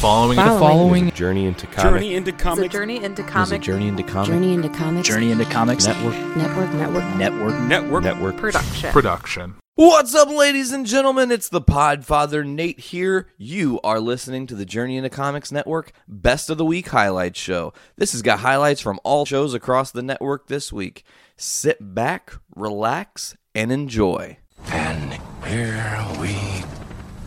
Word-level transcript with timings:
following. 0.00 0.36
The 0.36 0.42
following 0.42 1.08
a 1.08 1.10
journey 1.12 1.46
into 1.46 1.66
comic 1.66 1.92
Journey 1.92 2.14
into 2.14 2.30
It's 2.30 2.40
a 2.40 2.42
comics 2.44 2.72
journey 2.74 2.96
into 3.04 3.22
is 3.22 3.28
a 3.28 3.32
comic 3.32 3.62
journey 3.62 3.88
into 3.88 4.02
comic 4.02 4.26
journey 4.26 4.52
into 4.52 4.68
comics 4.68 5.08
Journey 5.08 5.30
into 5.30 5.44
Comics 5.44 5.86
network 5.86 6.14
network 6.36 6.72
network 6.74 7.04
Network. 7.16 7.60
network. 7.60 8.04
network. 8.04 8.36
production. 8.36 8.90
production. 8.92 9.54
What's 9.74 10.14
up, 10.14 10.28
ladies 10.28 10.70
and 10.70 10.84
gentlemen? 10.84 11.32
It's 11.32 11.48
the 11.48 11.60
Podfather 11.62 12.46
Nate 12.46 12.78
here. 12.78 13.28
You 13.38 13.80
are 13.82 14.00
listening 14.00 14.46
to 14.48 14.54
the 14.54 14.66
Journey 14.66 14.98
into 14.98 15.08
Comics 15.08 15.50
Network 15.50 15.92
Best 16.06 16.50
of 16.50 16.58
the 16.58 16.64
Week 16.64 16.88
Highlights 16.88 17.40
Show. 17.40 17.72
This 17.96 18.12
has 18.12 18.20
got 18.20 18.40
highlights 18.40 18.82
from 18.82 19.00
all 19.02 19.24
shows 19.24 19.54
across 19.54 19.90
the 19.90 20.02
network 20.02 20.48
this 20.48 20.72
week. 20.72 21.04
Sit 21.38 21.94
back, 21.94 22.34
relax, 22.54 23.34
and 23.54 23.72
enjoy. 23.72 24.36
And 24.66 25.14
here 25.46 26.06
we 26.20 26.61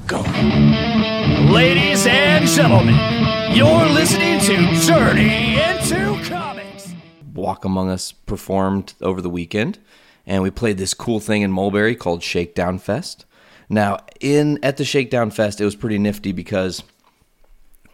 go. 0.08 0.22
Ladies 1.52 2.06
and 2.06 2.48
gentlemen, 2.48 2.96
you're 3.56 3.86
listening 3.88 4.39
to 4.42 4.56
Journey 4.82 5.60
into 5.60 6.21
Comics. 6.29 6.93
Walk 7.34 7.66
Among 7.66 7.89
Us 7.89 8.12
performed 8.12 8.93
over 9.02 9.21
the 9.21 9.29
weekend, 9.29 9.79
and 10.26 10.43
we 10.43 10.52
played 10.52 10.78
this 10.78 10.93
cool 10.93 11.20
thing 11.20 11.42
in 11.42 11.52
Mulberry 11.52 11.96
called 11.96 12.21
Shakedown 12.21 12.78
Fest. 12.78 13.26
Now, 13.68 13.98
in 14.21 14.60
at 14.64 14.78
the 14.78 14.86
Shakedown 14.86 15.32
Fest, 15.32 15.60
it 15.60 15.65
was 15.65 15.76
pretty 15.76 15.98
nifty 15.98 16.32
because 16.32 16.84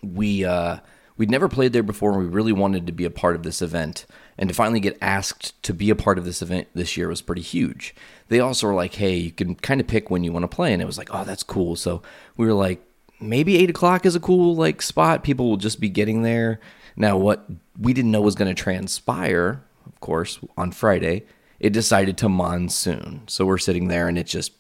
we 0.04 0.44
uh, 0.44 0.78
we'd 1.18 1.32
never 1.32 1.48
played 1.48 1.72
there 1.72 1.84
before, 1.84 2.12
and 2.12 2.20
we 2.20 2.26
really 2.26 2.52
wanted 2.52 2.88
to 2.88 2.94
be 2.94 3.06
a 3.06 3.12
part 3.12 3.36
of 3.36 3.44
this 3.44 3.62
event. 3.62 4.06
And 4.38 4.50
to 4.50 4.56
finally 4.56 4.80
get 4.80 4.98
asked 5.02 5.62
to 5.64 5.74
be 5.74 5.90
a 5.90 5.96
part 5.96 6.18
of 6.18 6.26
this 6.26 6.42
event 6.42 6.68
this 6.74 6.98
year 6.98 7.08
was 7.08 7.22
pretty 7.22 7.42
huge. 7.42 7.94
They 8.30 8.40
also 8.40 8.68
were 8.68 8.74
like, 8.74 8.96
"Hey, 8.96 9.18
you 9.18 9.32
can 9.32 9.56
kind 9.56 9.82
of 9.82 9.88
pick 9.88 10.10
when 10.10 10.24
you 10.24 10.32
want 10.32 10.44
to 10.44 10.56
play," 10.56 10.74
and 10.74 10.82
it 10.82 10.86
was 10.86 10.98
like, 10.98 11.10
"Oh, 11.14 11.24
that's 11.24 11.44
cool." 11.44 11.76
So 11.76 12.02
we 12.38 12.48
were 12.48 12.54
like, 12.54 12.82
maybe 13.22 13.58
eight 13.58 13.70
o'clock 13.70 14.06
is 14.06 14.16
a 14.16 14.20
cool 14.20 14.56
like 14.56 14.82
spot. 14.82 15.24
People 15.24 15.50
will 15.50 15.58
just 15.58 15.80
be 15.80 15.90
getting 15.90 16.24
there. 16.24 16.60
Now, 16.96 17.18
what 17.18 17.46
we 17.80 17.94
didn't 17.94 18.12
know 18.12 18.22
was 18.22 18.36
going 18.36 18.54
to 18.54 18.62
transpire, 18.62 19.64
of 19.86 20.00
course, 20.02 20.40
on 20.58 20.72
Friday, 20.72 21.24
it 21.60 21.72
decided 21.72 22.18
to 22.18 22.30
monsoon. 22.30 23.22
So 23.28 23.46
we're 23.46 23.58
sitting 23.58 23.88
there, 23.88 24.08
and 24.08 24.18
it's 24.18 24.32
just 24.32 24.52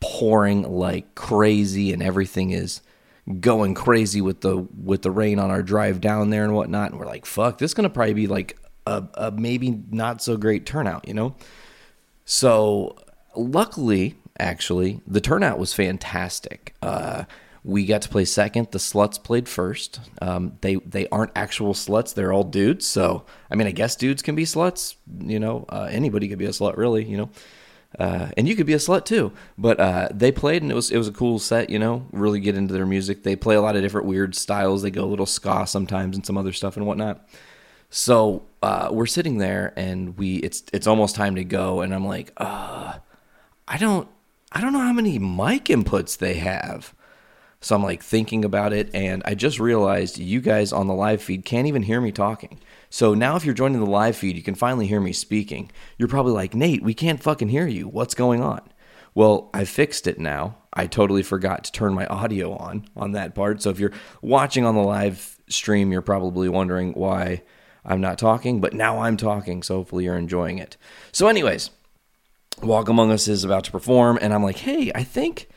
pouring 0.00 0.62
like 0.62 1.14
crazy, 1.14 1.92
and 1.92 2.02
everything 2.02 2.50
is 2.50 2.80
going 3.40 3.74
crazy 3.74 4.20
with 4.20 4.40
the 4.40 4.56
with 4.56 5.02
the 5.02 5.10
rain 5.10 5.38
on 5.38 5.50
our 5.50 5.62
drive 5.62 6.00
down 6.00 6.30
there 6.30 6.44
and 6.44 6.54
whatnot. 6.54 6.92
And 6.92 7.00
we're 7.00 7.06
like, 7.06 7.26
fuck, 7.26 7.58
this 7.58 7.70
is 7.70 7.74
gonna 7.74 7.90
probably 7.90 8.14
be 8.14 8.26
like 8.26 8.56
a, 8.86 9.04
a 9.14 9.30
maybe 9.30 9.82
not 9.90 10.22
so 10.22 10.36
great 10.36 10.66
turnout, 10.66 11.06
you 11.06 11.14
know? 11.14 11.34
So 12.24 12.96
luckily, 13.34 14.16
actually, 14.38 15.00
the 15.06 15.20
turnout 15.20 15.58
was 15.58 15.72
fantastic. 15.72 16.74
Uh, 16.82 17.24
we 17.66 17.84
got 17.84 18.02
to 18.02 18.08
play 18.08 18.24
second. 18.24 18.68
The 18.70 18.78
sluts 18.78 19.22
played 19.22 19.48
first. 19.48 19.98
Um, 20.22 20.56
they 20.60 20.76
they 20.76 21.08
aren't 21.08 21.32
actual 21.34 21.74
sluts. 21.74 22.14
They're 22.14 22.32
all 22.32 22.44
dudes. 22.44 22.86
So 22.86 23.26
I 23.50 23.56
mean, 23.56 23.66
I 23.66 23.72
guess 23.72 23.96
dudes 23.96 24.22
can 24.22 24.36
be 24.36 24.44
sluts. 24.44 24.94
You 25.18 25.40
know, 25.40 25.66
uh, 25.68 25.88
anybody 25.90 26.28
could 26.28 26.38
be 26.38 26.46
a 26.46 26.50
slut, 26.50 26.76
really. 26.76 27.04
You 27.04 27.16
know, 27.16 27.30
uh, 27.98 28.28
and 28.36 28.46
you 28.46 28.54
could 28.54 28.66
be 28.66 28.74
a 28.74 28.78
slut 28.78 29.04
too. 29.04 29.32
But 29.58 29.80
uh, 29.80 30.08
they 30.12 30.30
played, 30.30 30.62
and 30.62 30.70
it 30.70 30.76
was 30.76 30.92
it 30.92 30.96
was 30.96 31.08
a 31.08 31.12
cool 31.12 31.40
set. 31.40 31.68
You 31.68 31.80
know, 31.80 32.06
really 32.12 32.38
get 32.38 32.56
into 32.56 32.72
their 32.72 32.86
music. 32.86 33.24
They 33.24 33.34
play 33.34 33.56
a 33.56 33.60
lot 33.60 33.74
of 33.74 33.82
different 33.82 34.06
weird 34.06 34.36
styles. 34.36 34.82
They 34.82 34.92
go 34.92 35.04
a 35.04 35.06
little 35.06 35.26
ska 35.26 35.66
sometimes, 35.66 36.16
and 36.16 36.24
some 36.24 36.38
other 36.38 36.52
stuff 36.52 36.76
and 36.76 36.86
whatnot. 36.86 37.28
So 37.90 38.46
uh, 38.62 38.88
we're 38.90 39.06
sitting 39.06 39.38
there, 39.38 39.72
and 39.76 40.18
we 40.18 40.36
it's 40.36 40.64
it's 40.72 40.86
almost 40.86 41.14
time 41.14 41.36
to 41.36 41.44
go, 41.44 41.80
and 41.80 41.94
I'm 41.94 42.06
like, 42.06 42.32
uh, 42.36 42.94
I 43.68 43.78
don't 43.78 44.08
I 44.52 44.60
don't 44.60 44.72
know 44.72 44.80
how 44.80 44.92
many 44.92 45.18
mic 45.18 45.66
inputs 45.66 46.18
they 46.18 46.34
have. 46.34 46.94
So 47.60 47.74
I'm 47.74 47.82
like 47.82 48.02
thinking 48.02 48.44
about 48.44 48.72
it, 48.72 48.90
and 48.94 49.22
I 49.24 49.34
just 49.34 49.58
realized 49.58 50.18
you 50.18 50.40
guys 50.40 50.72
on 50.72 50.86
the 50.86 50.94
live 50.94 51.22
feed 51.22 51.44
can't 51.44 51.66
even 51.66 51.82
hear 51.82 52.00
me 52.00 52.12
talking. 52.12 52.60
So 52.90 53.14
now, 53.14 53.36
if 53.36 53.44
you're 53.44 53.54
joining 53.54 53.80
the 53.80 53.90
live 53.90 54.16
feed, 54.16 54.36
you 54.36 54.42
can 54.42 54.54
finally 54.54 54.86
hear 54.86 55.00
me 55.00 55.12
speaking. 55.12 55.70
You're 55.98 56.08
probably 56.08 56.32
like, 56.32 56.54
Nate, 56.54 56.82
we 56.82 56.94
can't 56.94 57.22
fucking 57.22 57.48
hear 57.48 57.66
you. 57.66 57.88
What's 57.88 58.14
going 58.14 58.42
on? 58.42 58.60
Well, 59.14 59.50
I 59.54 59.64
fixed 59.64 60.06
it 60.06 60.18
now. 60.18 60.58
I 60.72 60.86
totally 60.86 61.22
forgot 61.22 61.64
to 61.64 61.72
turn 61.72 61.94
my 61.94 62.06
audio 62.06 62.54
on 62.54 62.86
on 62.94 63.12
that 63.12 63.34
part. 63.34 63.62
So 63.62 63.70
if 63.70 63.80
you're 63.80 63.92
watching 64.20 64.64
on 64.64 64.74
the 64.74 64.82
live 64.82 65.38
stream, 65.48 65.90
you're 65.90 66.02
probably 66.02 66.48
wondering 66.48 66.92
why 66.92 67.42
I'm 67.86 68.00
not 68.00 68.18
talking, 68.18 68.60
but 68.60 68.74
now 68.74 69.00
I'm 69.00 69.16
talking. 69.16 69.62
So 69.62 69.76
hopefully 69.76 70.04
you're 70.04 70.18
enjoying 70.18 70.58
it. 70.58 70.76
So, 71.12 71.28
anyways, 71.28 71.70
Walk 72.62 72.88
Among 72.88 73.10
Us 73.10 73.28
is 73.28 73.44
about 73.44 73.64
to 73.64 73.70
perform, 73.70 74.18
and 74.20 74.34
I'm 74.34 74.42
like, 74.42 74.58
hey, 74.58 74.90
I 74.94 75.04
think 75.04 75.48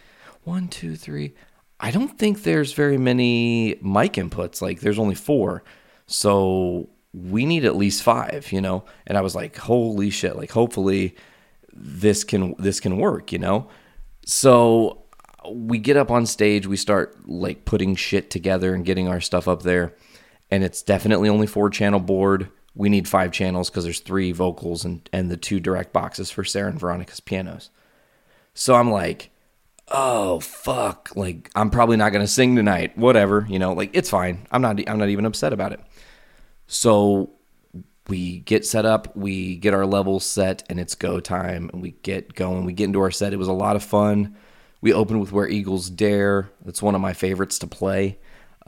one, 0.43 0.67
two, 0.67 0.95
three. 0.95 1.33
I 1.79 1.91
don't 1.91 2.17
think 2.17 2.43
there's 2.43 2.73
very 2.73 2.97
many 2.97 3.75
mic 3.81 4.13
inputs. 4.13 4.61
Like, 4.61 4.81
there's 4.81 4.99
only 4.99 5.15
four. 5.15 5.63
So 6.07 6.89
we 7.13 7.45
need 7.45 7.65
at 7.65 7.75
least 7.75 8.03
five, 8.03 8.51
you 8.51 8.61
know? 8.61 8.83
And 9.07 9.17
I 9.17 9.21
was 9.21 9.35
like, 9.35 9.57
holy 9.57 10.09
shit, 10.09 10.35
like 10.35 10.51
hopefully 10.51 11.15
this 11.73 12.23
can 12.23 12.55
this 12.59 12.79
can 12.79 12.97
work, 12.97 13.31
you 13.31 13.39
know? 13.39 13.67
So 14.25 15.03
we 15.49 15.79
get 15.79 15.97
up 15.97 16.11
on 16.11 16.25
stage, 16.25 16.67
we 16.67 16.77
start 16.77 17.27
like 17.27 17.65
putting 17.65 17.95
shit 17.95 18.29
together 18.29 18.73
and 18.73 18.85
getting 18.85 19.07
our 19.07 19.21
stuff 19.21 19.47
up 19.47 19.63
there. 19.63 19.95
And 20.51 20.63
it's 20.63 20.81
definitely 20.81 21.29
only 21.29 21.47
four 21.47 21.69
channel 21.69 21.99
board. 21.99 22.49
We 22.75 22.89
need 22.89 23.07
five 23.07 23.31
channels 23.31 23.69
because 23.69 23.83
there's 23.83 23.99
three 23.99 24.31
vocals 24.31 24.85
and, 24.85 25.07
and 25.11 25.29
the 25.29 25.37
two 25.37 25.59
direct 25.59 25.93
boxes 25.93 26.31
for 26.31 26.43
Sarah 26.43 26.69
and 26.69 26.79
Veronica's 26.79 27.19
pianos. 27.19 27.69
So 28.53 28.75
I'm 28.75 28.91
like, 28.91 29.31
oh 29.89 30.39
fuck, 30.39 31.11
like 31.15 31.49
I'm 31.55 31.69
probably 31.69 31.97
not 31.97 32.11
gonna 32.11 32.27
sing 32.27 32.55
tonight. 32.55 32.97
Whatever, 32.97 33.45
you 33.49 33.59
know, 33.59 33.73
like 33.73 33.91
it's 33.93 34.09
fine. 34.09 34.47
I'm 34.51 34.61
not 34.61 34.79
I'm 34.89 34.97
not 34.97 35.09
even 35.09 35.25
upset 35.25 35.53
about 35.53 35.73
it. 35.73 35.81
So 36.67 37.31
we 38.09 38.39
get 38.39 38.65
set 38.65 38.85
up, 38.85 39.15
we 39.15 39.55
get 39.55 39.73
our 39.73 39.85
levels 39.85 40.25
set, 40.25 40.63
and 40.69 40.79
it's 40.79 40.95
go 40.95 41.19
time. 41.19 41.69
And 41.71 41.81
we 41.81 41.91
get 41.91 42.33
going. 42.33 42.65
We 42.65 42.73
get 42.73 42.85
into 42.85 43.01
our 43.01 43.11
set. 43.11 43.33
It 43.33 43.37
was 43.37 43.47
a 43.47 43.53
lot 43.53 43.75
of 43.75 43.83
fun. 43.83 44.35
We 44.81 44.91
opened 44.91 45.19
with 45.19 45.31
Where 45.31 45.47
Eagles 45.47 45.89
Dare. 45.89 46.49
That's 46.65 46.81
one 46.81 46.95
of 46.95 47.01
my 47.01 47.13
favorites 47.13 47.59
to 47.59 47.67
play. 47.67 48.17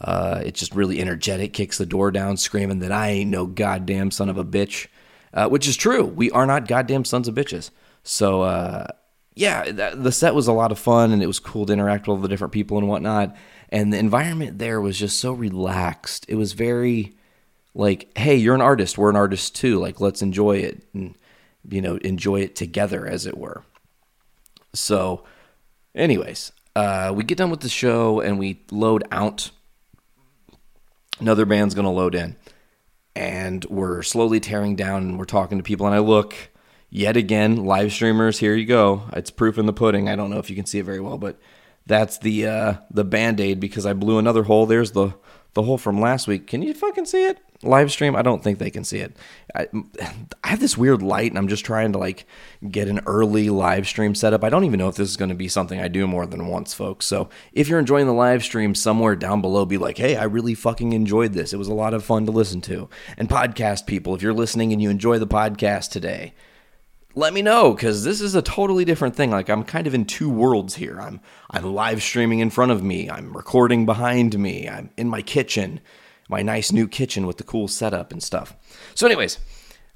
Uh, 0.02 0.42
it's 0.44 0.60
just 0.60 0.74
really 0.74 1.00
energetic, 1.00 1.54
kicks 1.54 1.78
the 1.78 1.86
door 1.86 2.10
down, 2.10 2.36
screaming 2.36 2.80
that 2.80 2.92
I 2.92 3.10
ain't 3.10 3.30
no 3.30 3.46
goddamn 3.46 4.10
son 4.10 4.30
of 4.30 4.38
a 4.38 4.44
bitch, 4.44 4.88
uh, 5.34 5.48
which 5.48 5.68
is 5.68 5.78
true. 5.78 6.06
We 6.06 6.32
are 6.32 6.48
not 6.48 6.68
goddamn 6.68 7.06
sons 7.06 7.28
of 7.28 7.36
bitches. 7.36 7.70
So, 8.04 8.42
uh, 8.42 8.88
yeah, 9.36 9.72
that, 9.72 10.04
the 10.04 10.12
set 10.12 10.34
was 10.34 10.48
a 10.48 10.54
lot 10.54 10.72
of 10.72 10.80
fun, 10.80 11.12
and 11.12 11.22
it 11.22 11.28
was 11.28 11.40
cool 11.40 11.68
to 11.68 11.74
interact 11.74 12.08
with 12.08 12.16
all 12.16 12.22
the 12.22 12.28
different 12.28 12.52
people 12.52 12.80
and 12.80 12.88
whatnot. 12.88 13.36
And 13.70 13.94
the 13.94 14.00
environment 14.00 14.58
there 14.58 14.82
was 14.82 14.98
just 14.98 15.20
so 15.20 15.34
relaxed. 15.34 16.26
It 16.28 16.36
was 16.36 16.54
very 16.54 17.14
like, 17.76 18.18
hey, 18.18 18.36
you're 18.36 18.56
an 18.56 18.62
artist. 18.62 18.98
We're 18.98 19.12
an 19.12 19.16
artist 19.16 19.56
too. 19.56 19.80
Like, 19.80 20.02
let's 20.02 20.22
enjoy 20.24 20.58
it 20.58 20.84
and, 20.94 21.16
you 21.70 21.82
know, 21.82 21.98
enjoy 21.98 22.42
it 22.42 22.56
together, 22.56 23.08
as 23.08 23.26
it 23.28 23.38
were. 23.38 23.64
So, 24.74 25.24
anyways, 25.94 26.52
uh, 26.76 27.14
we 27.16 27.24
get 27.24 27.38
done 27.38 27.52
with 27.52 27.62
the 27.62 27.70
show 27.70 28.20
and 28.20 28.40
we 28.40 28.64
load 28.72 29.04
out. 29.12 29.52
Another 31.22 31.46
band's 31.46 31.76
going 31.76 31.86
to 31.86 31.92
load 31.92 32.16
in. 32.16 32.36
And 33.16 33.64
we're 33.66 34.02
slowly 34.04 34.40
tearing 34.40 34.76
down 34.76 35.04
and 35.04 35.20
we're 35.20 35.26
talking 35.26 35.58
to 35.58 35.64
people. 35.64 35.86
And 35.86 35.96
I 35.96 36.00
look 36.00 36.36
yet 36.90 37.16
again, 37.16 37.64
live 37.66 37.92
streamers, 37.92 38.40
here 38.40 38.56
you 38.56 38.66
go. 38.66 39.04
It's 39.14 39.32
proof 39.32 39.58
in 39.58 39.66
the 39.66 39.74
pudding. 39.74 40.10
I 40.10 40.16
don't 40.16 40.30
know 40.30 40.40
if 40.40 40.50
you 40.50 40.56
can 40.56 40.66
see 40.66 40.80
it 40.80 40.86
very 40.86 41.00
well, 41.00 41.18
but 41.18 41.40
that's 41.86 42.18
the 42.20 42.48
uh, 42.48 42.74
the 42.90 43.04
band-aid 43.04 43.60
because 43.60 43.86
I 43.86 43.94
blew 43.94 44.18
another 44.18 44.44
hole. 44.44 44.66
There's 44.66 44.92
the 44.92 45.14
the 45.54 45.64
hole 45.64 45.78
from 45.78 46.00
last 46.00 46.28
week. 46.28 46.48
Can 46.48 46.62
you 46.62 46.74
fucking 46.74 47.06
see 47.06 47.26
it? 47.26 47.40
Live 47.64 47.92
stream? 47.92 48.16
I 48.16 48.22
don't 48.22 48.44
think 48.44 48.58
they 48.58 48.72
can 48.72 48.84
see 48.84 49.00
it. 49.00 49.16
I, 49.56 49.68
I 50.44 50.50
have 50.50 50.60
this 50.60 50.78
weird 50.78 51.02
light, 51.02 51.32
and 51.32 51.38
I'm 51.38 51.48
just 51.48 51.66
trying 51.66 51.92
to 51.94 52.00
like 52.00 52.26
get 52.70 52.88
an 52.88 53.02
early 53.06 53.50
live 53.50 53.88
stream 53.88 54.16
set 54.16 54.34
up. 54.34 54.44
I 54.44 54.50
don't 54.50 54.64
even 54.64 54.80
know 54.80 54.88
if 54.88 54.96
this 54.96 55.10
is 55.10 55.18
going 55.18 55.30
to 55.30 55.36
be 55.36 55.48
something 55.48 55.80
I 55.80 55.88
do 55.88 56.08
more 56.08 56.26
than 56.26 56.48
once, 56.48 56.74
folks. 56.74 57.06
So 57.06 57.30
if 57.54 57.68
you're 57.68 57.80
enjoying 57.80 58.08
the 58.08 58.14
live 58.14 58.44
stream, 58.44 58.76
somewhere 58.76 59.16
down 59.16 59.42
below, 59.42 59.66
be 59.66 59.78
like, 59.78 59.98
hey, 59.98 60.16
I 60.16 60.24
really 60.24 60.56
fucking 60.56 60.94
enjoyed 60.94 61.34
this. 61.34 61.54
It 61.54 61.58
was 61.58 61.68
a 61.68 61.74
lot 61.74 61.94
of 61.94 62.04
fun 62.04 62.26
to 62.26 62.32
listen 62.32 62.62
to. 62.62 62.90
And 63.18 63.30
podcast 63.30 63.86
people, 63.86 64.16
if 64.16 64.22
you're 64.22 64.34
listening 64.34 64.74
and 64.74 64.82
you 64.82 64.90
enjoy 64.90 65.20
the 65.20 65.28
podcast 65.28 65.92
today, 65.92 66.34
let 67.16 67.34
me 67.34 67.42
know 67.42 67.74
because 67.74 68.04
this 68.04 68.22
is 68.22 68.36
a 68.36 68.42
totally 68.42 68.86
different 68.86 69.16
thing. 69.16 69.32
Like 69.32 69.50
I'm 69.50 69.64
kind 69.64 69.88
of 69.88 69.94
in 69.94 70.06
two 70.06 70.30
worlds 70.30 70.76
here. 70.76 71.00
I'm 71.00 71.20
I'm 71.50 71.64
live 71.74 72.02
streaming 72.02 72.40
in 72.40 72.50
front 72.50 72.72
of 72.72 72.84
me. 72.84 73.10
I'm 73.10 73.36
recording 73.36 73.86
behind 73.86 74.38
me. 74.40 74.70
I'm 74.70 74.92
in 74.98 75.10
my 75.10 75.22
kitchen, 75.22 75.82
my 76.32 76.42
nice 76.42 76.72
new 76.72 76.88
kitchen 76.88 77.28
with 77.28 77.38
the 77.38 77.44
cool 77.44 77.68
setup 77.68 78.12
and 78.12 78.24
stuff. 78.24 78.56
So, 78.96 79.06
anyways, 79.06 79.38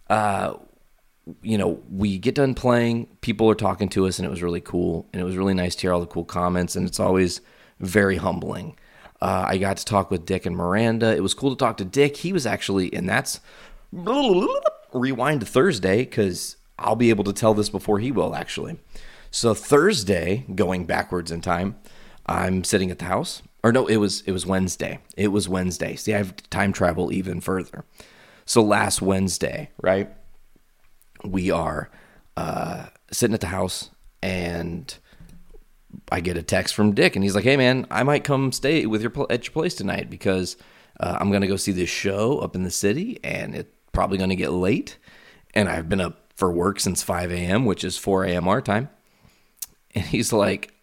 uh, 0.09 0.55
you 1.41 1.57
know, 1.57 1.81
we 1.89 2.19
get 2.19 2.35
done 2.35 2.53
playing. 2.53 3.07
People 3.21 3.49
are 3.49 3.55
talking 3.55 3.89
to 3.89 4.05
us, 4.05 4.19
and 4.19 4.25
it 4.25 4.29
was 4.29 4.43
really 4.43 4.61
cool. 4.61 5.07
And 5.11 5.21
it 5.21 5.25
was 5.25 5.37
really 5.37 5.53
nice 5.53 5.75
to 5.75 5.81
hear 5.81 5.93
all 5.93 6.01
the 6.01 6.05
cool 6.05 6.25
comments. 6.25 6.75
And 6.75 6.85
it's 6.85 6.99
always 6.99 7.41
very 7.79 8.17
humbling. 8.17 8.77
Uh, 9.21 9.45
I 9.47 9.57
got 9.57 9.77
to 9.77 9.85
talk 9.85 10.11
with 10.11 10.25
Dick 10.25 10.45
and 10.45 10.55
Miranda. 10.55 11.15
It 11.15 11.23
was 11.23 11.33
cool 11.33 11.49
to 11.49 11.55
talk 11.55 11.77
to 11.77 11.85
Dick. 11.85 12.17
He 12.17 12.33
was 12.33 12.45
actually, 12.45 12.93
and 12.93 13.07
that's 13.09 13.39
rewind 13.91 15.39
to 15.39 15.45
Thursday 15.45 15.99
because 15.99 16.57
I'll 16.77 16.95
be 16.95 17.09
able 17.09 17.23
to 17.23 17.33
tell 17.33 17.53
this 17.53 17.69
before 17.69 17.99
he 17.99 18.11
will, 18.11 18.35
actually. 18.35 18.77
So, 19.31 19.53
Thursday, 19.53 20.45
going 20.53 20.85
backwards 20.85 21.31
in 21.31 21.41
time, 21.41 21.77
I'm 22.25 22.63
sitting 22.63 22.91
at 22.91 22.99
the 22.99 23.05
house, 23.05 23.41
or 23.65 23.71
no, 23.71 23.87
it 23.87 23.95
was 23.95 24.21
it 24.27 24.31
was 24.31 24.45
Wednesday. 24.45 24.99
It 25.17 25.29
was 25.29 25.49
Wednesday. 25.49 25.95
See, 25.95 26.13
I 26.13 26.17
have 26.17 26.35
time 26.51 26.71
travel 26.71 27.11
even 27.11 27.41
further. 27.41 27.83
So 28.45 28.61
last 28.61 29.01
Wednesday, 29.01 29.71
right? 29.81 30.07
We 31.23 31.49
are 31.49 31.89
uh, 32.37 32.85
sitting 33.11 33.33
at 33.33 33.41
the 33.41 33.47
house, 33.47 33.89
and 34.21 34.95
I 36.11 36.19
get 36.19 36.37
a 36.37 36.43
text 36.43 36.75
from 36.75 36.93
Dick, 36.93 37.15
and 37.15 37.23
he's 37.23 37.33
like, 37.33 37.43
"Hey, 37.43 37.57
man, 37.57 37.87
I 37.89 38.03
might 38.03 38.23
come 38.23 38.51
stay 38.51 38.85
with 38.85 39.01
your 39.01 39.11
at 39.31 39.47
your 39.47 39.51
place 39.51 39.73
tonight 39.73 40.11
because 40.11 40.57
uh, 40.99 41.17
I'm 41.19 41.31
gonna 41.31 41.47
go 41.47 41.55
see 41.55 41.71
this 41.71 41.89
show 41.89 42.37
up 42.37 42.55
in 42.55 42.61
the 42.61 42.69
city, 42.69 43.19
and 43.23 43.55
it's 43.55 43.73
probably 43.93 44.19
gonna 44.19 44.35
get 44.35 44.51
late, 44.51 44.99
and 45.55 45.67
I've 45.67 45.89
been 45.89 46.01
up 46.01 46.33
for 46.35 46.51
work 46.51 46.79
since 46.79 47.01
5 47.01 47.31
a.m., 47.31 47.65
which 47.65 47.83
is 47.83 47.97
4 47.97 48.25
a.m. 48.25 48.47
our 48.47 48.61
time." 48.61 48.89
And 49.95 50.03
he's 50.03 50.33
like, 50.33 50.74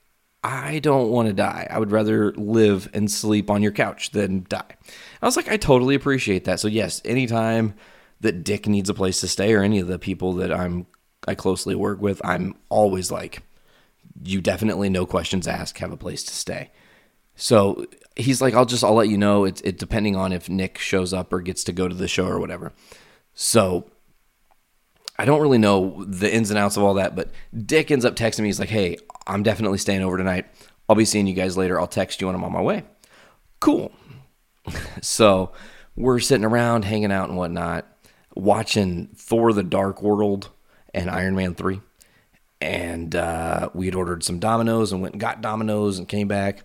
I 0.45 0.81
don't 0.81 1.11
want 1.11 1.29
to 1.29 1.35
die. 1.35 1.69
I 1.71 1.79
would 1.79 1.93
rather 1.93 2.33
live 2.33 2.89
and 2.93 3.11
sleep 3.11 3.49
on 3.49 3.63
your 3.63 3.73
couch 3.73 4.11
than 4.11 4.45
die. 4.49 4.77
I 5.21 5.27
was 5.27 5.37
like, 5.37 5.49
I 5.49 5.57
totally 5.57 5.95
appreciate 5.95 6.45
that. 6.45 6.59
So 6.59 6.67
yes, 6.69 7.01
anytime 7.05 7.75
that 8.21 8.43
Dick 8.43 8.67
needs 8.67 8.91
a 8.91 8.95
place 8.95 9.21
to 9.21 9.29
stay 9.29 9.55
or 9.55 9.63
any 9.63 9.79
of 9.79 9.87
the 9.87 9.99
people 9.99 10.33
that 10.35 10.53
I'm 10.53 10.87
I 11.29 11.37
closely 11.37 11.77
work 11.77 12.01
with, 12.01 12.21
I'm 12.25 12.57
always 12.69 13.13
like, 13.13 13.43
you 14.25 14.41
definitely 14.41 14.89
no 14.91 15.07
questions 15.07 15.47
asked, 15.47 15.79
have 15.79 15.93
a 15.93 15.97
place 15.97 16.25
to 16.25 16.35
stay. 16.35 16.71
So 17.37 17.87
he's 18.17 18.43
like, 18.43 18.55
I'll 18.55 18.65
just 18.65 18.83
I'll 18.83 18.95
let 18.95 19.09
you 19.09 19.19
know. 19.19 19.45
It's 19.45 19.61
it 19.63 19.79
depending 19.79 20.17
on 20.17 20.33
if 20.33 20.49
Nick 20.49 20.79
shows 20.79 21.13
up 21.13 21.33
or 21.33 21.41
gets 21.41 21.63
to 21.65 21.73
go 21.73 21.87
to 21.87 21.95
the 21.95 22.09
show 22.09 22.27
or 22.27 22.41
whatever. 22.41 22.73
So 23.35 23.89
I 25.19 25.25
don't 25.25 25.41
really 25.41 25.59
know 25.59 26.05
the 26.05 26.33
ins 26.33 26.51
and 26.51 26.59
outs 26.59 26.77
of 26.77 26.83
all 26.83 26.95
that, 26.95 27.15
but 27.15 27.31
Dick 27.57 27.91
ends 27.91 28.05
up 28.05 28.17
texting 28.17 28.41
me. 28.41 28.49
He's 28.49 28.61
like, 28.61 28.69
"Hey, 28.69 28.99
I'm 29.27 29.43
definitely 29.43 29.79
staying 29.79 30.03
over 30.03 30.17
tonight. 30.17 30.47
I'll 30.89 30.97
be 30.97 31.05
seeing 31.05 31.27
you 31.27 31.35
guys 31.35 31.57
later. 31.57 31.81
I'll 31.81 31.87
text 31.87 32.21
you 32.21 32.27
when 32.27 32.37
I'm 32.37 32.45
on 32.45 32.53
my 32.53 32.61
way." 32.61 32.85
Cool. 33.61 33.93
so 35.03 35.53
we're 35.97 36.21
sitting 36.21 36.45
around, 36.45 36.85
hanging 36.85 37.13
out 37.13 37.29
and 37.29 37.39
whatnot, 37.39 37.87
watching 38.35 39.09
Thor: 39.17 39.53
The 39.53 39.63
Dark 39.63 40.03
World 40.03 40.51
and 40.95 41.11
Iron 41.11 41.35
Man 41.35 41.55
Three, 41.55 41.81
and 42.61 43.15
uh, 43.15 43.71
we 43.75 43.87
had 43.87 43.95
ordered 43.95 44.25
some 44.25 44.39
Domino's 44.39 44.93
and 44.93 45.03
went 45.03 45.15
and 45.15 45.21
got 45.21 45.41
Domino's 45.41 45.99
and 45.99 46.09
came 46.09 46.29
back, 46.29 46.65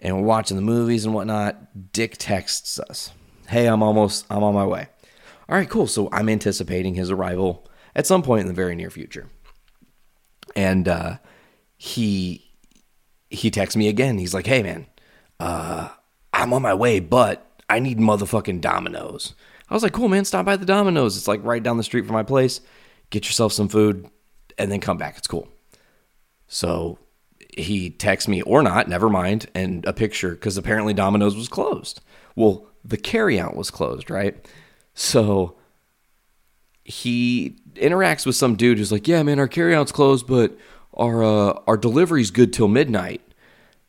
and 0.00 0.16
we're 0.16 0.26
watching 0.26 0.56
the 0.56 0.62
movies 0.62 1.04
and 1.04 1.14
whatnot. 1.14 1.92
Dick 1.92 2.16
texts 2.18 2.78
us, 2.78 3.12
"Hey, 3.48 3.66
I'm 3.66 3.82
almost, 3.82 4.26
I'm 4.30 4.42
on 4.42 4.54
my 4.54 4.66
way." 4.66 4.88
All 5.48 5.56
right, 5.56 5.68
cool. 5.68 5.86
So 5.86 6.08
I'm 6.10 6.28
anticipating 6.28 6.94
his 6.94 7.10
arrival 7.10 7.68
at 7.94 8.06
some 8.06 8.22
point 8.22 8.42
in 8.42 8.46
the 8.48 8.54
very 8.54 8.74
near 8.74 8.90
future. 8.90 9.28
And 10.56 10.88
uh, 10.88 11.18
he 11.84 12.42
he 13.28 13.50
texts 13.50 13.76
me 13.76 13.88
again. 13.88 14.16
He's 14.16 14.32
like, 14.32 14.46
"Hey 14.46 14.62
man, 14.62 14.86
uh, 15.38 15.90
I'm 16.32 16.54
on 16.54 16.62
my 16.62 16.72
way, 16.72 16.98
but 16.98 17.60
I 17.68 17.78
need 17.78 17.98
motherfucking 17.98 18.62
Domino's." 18.62 19.34
I 19.68 19.74
was 19.74 19.82
like, 19.82 19.92
"Cool, 19.92 20.08
man. 20.08 20.24
Stop 20.24 20.46
by 20.46 20.56
the 20.56 20.64
Domino's. 20.64 21.14
It's 21.18 21.28
like 21.28 21.44
right 21.44 21.62
down 21.62 21.76
the 21.76 21.82
street 21.82 22.06
from 22.06 22.14
my 22.14 22.22
place. 22.22 22.62
Get 23.10 23.26
yourself 23.26 23.52
some 23.52 23.68
food, 23.68 24.08
and 24.56 24.72
then 24.72 24.80
come 24.80 24.96
back. 24.96 25.18
It's 25.18 25.26
cool." 25.26 25.46
So 26.48 26.98
he 27.54 27.90
texts 27.90 28.28
me 28.28 28.40
or 28.40 28.62
not, 28.62 28.88
never 28.88 29.10
mind, 29.10 29.50
and 29.54 29.84
a 29.84 29.92
picture 29.92 30.30
because 30.30 30.56
apparently 30.56 30.94
Domino's 30.94 31.36
was 31.36 31.48
closed. 31.48 32.00
Well, 32.34 32.66
the 32.82 32.96
carryout 32.96 33.56
was 33.56 33.70
closed, 33.70 34.08
right? 34.08 34.34
So 34.94 35.58
he 36.82 37.58
interacts 37.74 38.24
with 38.24 38.36
some 38.36 38.56
dude 38.56 38.78
who's 38.78 38.92
like, 38.92 39.06
"Yeah, 39.06 39.22
man, 39.22 39.38
our 39.38 39.48
carryout's 39.48 39.92
closed, 39.92 40.26
but 40.26 40.56
our 40.94 41.22
uh, 41.22 41.60
our 41.66 41.76
delivery's 41.76 42.30
good 42.30 42.52
till 42.52 42.68
midnight." 42.68 43.20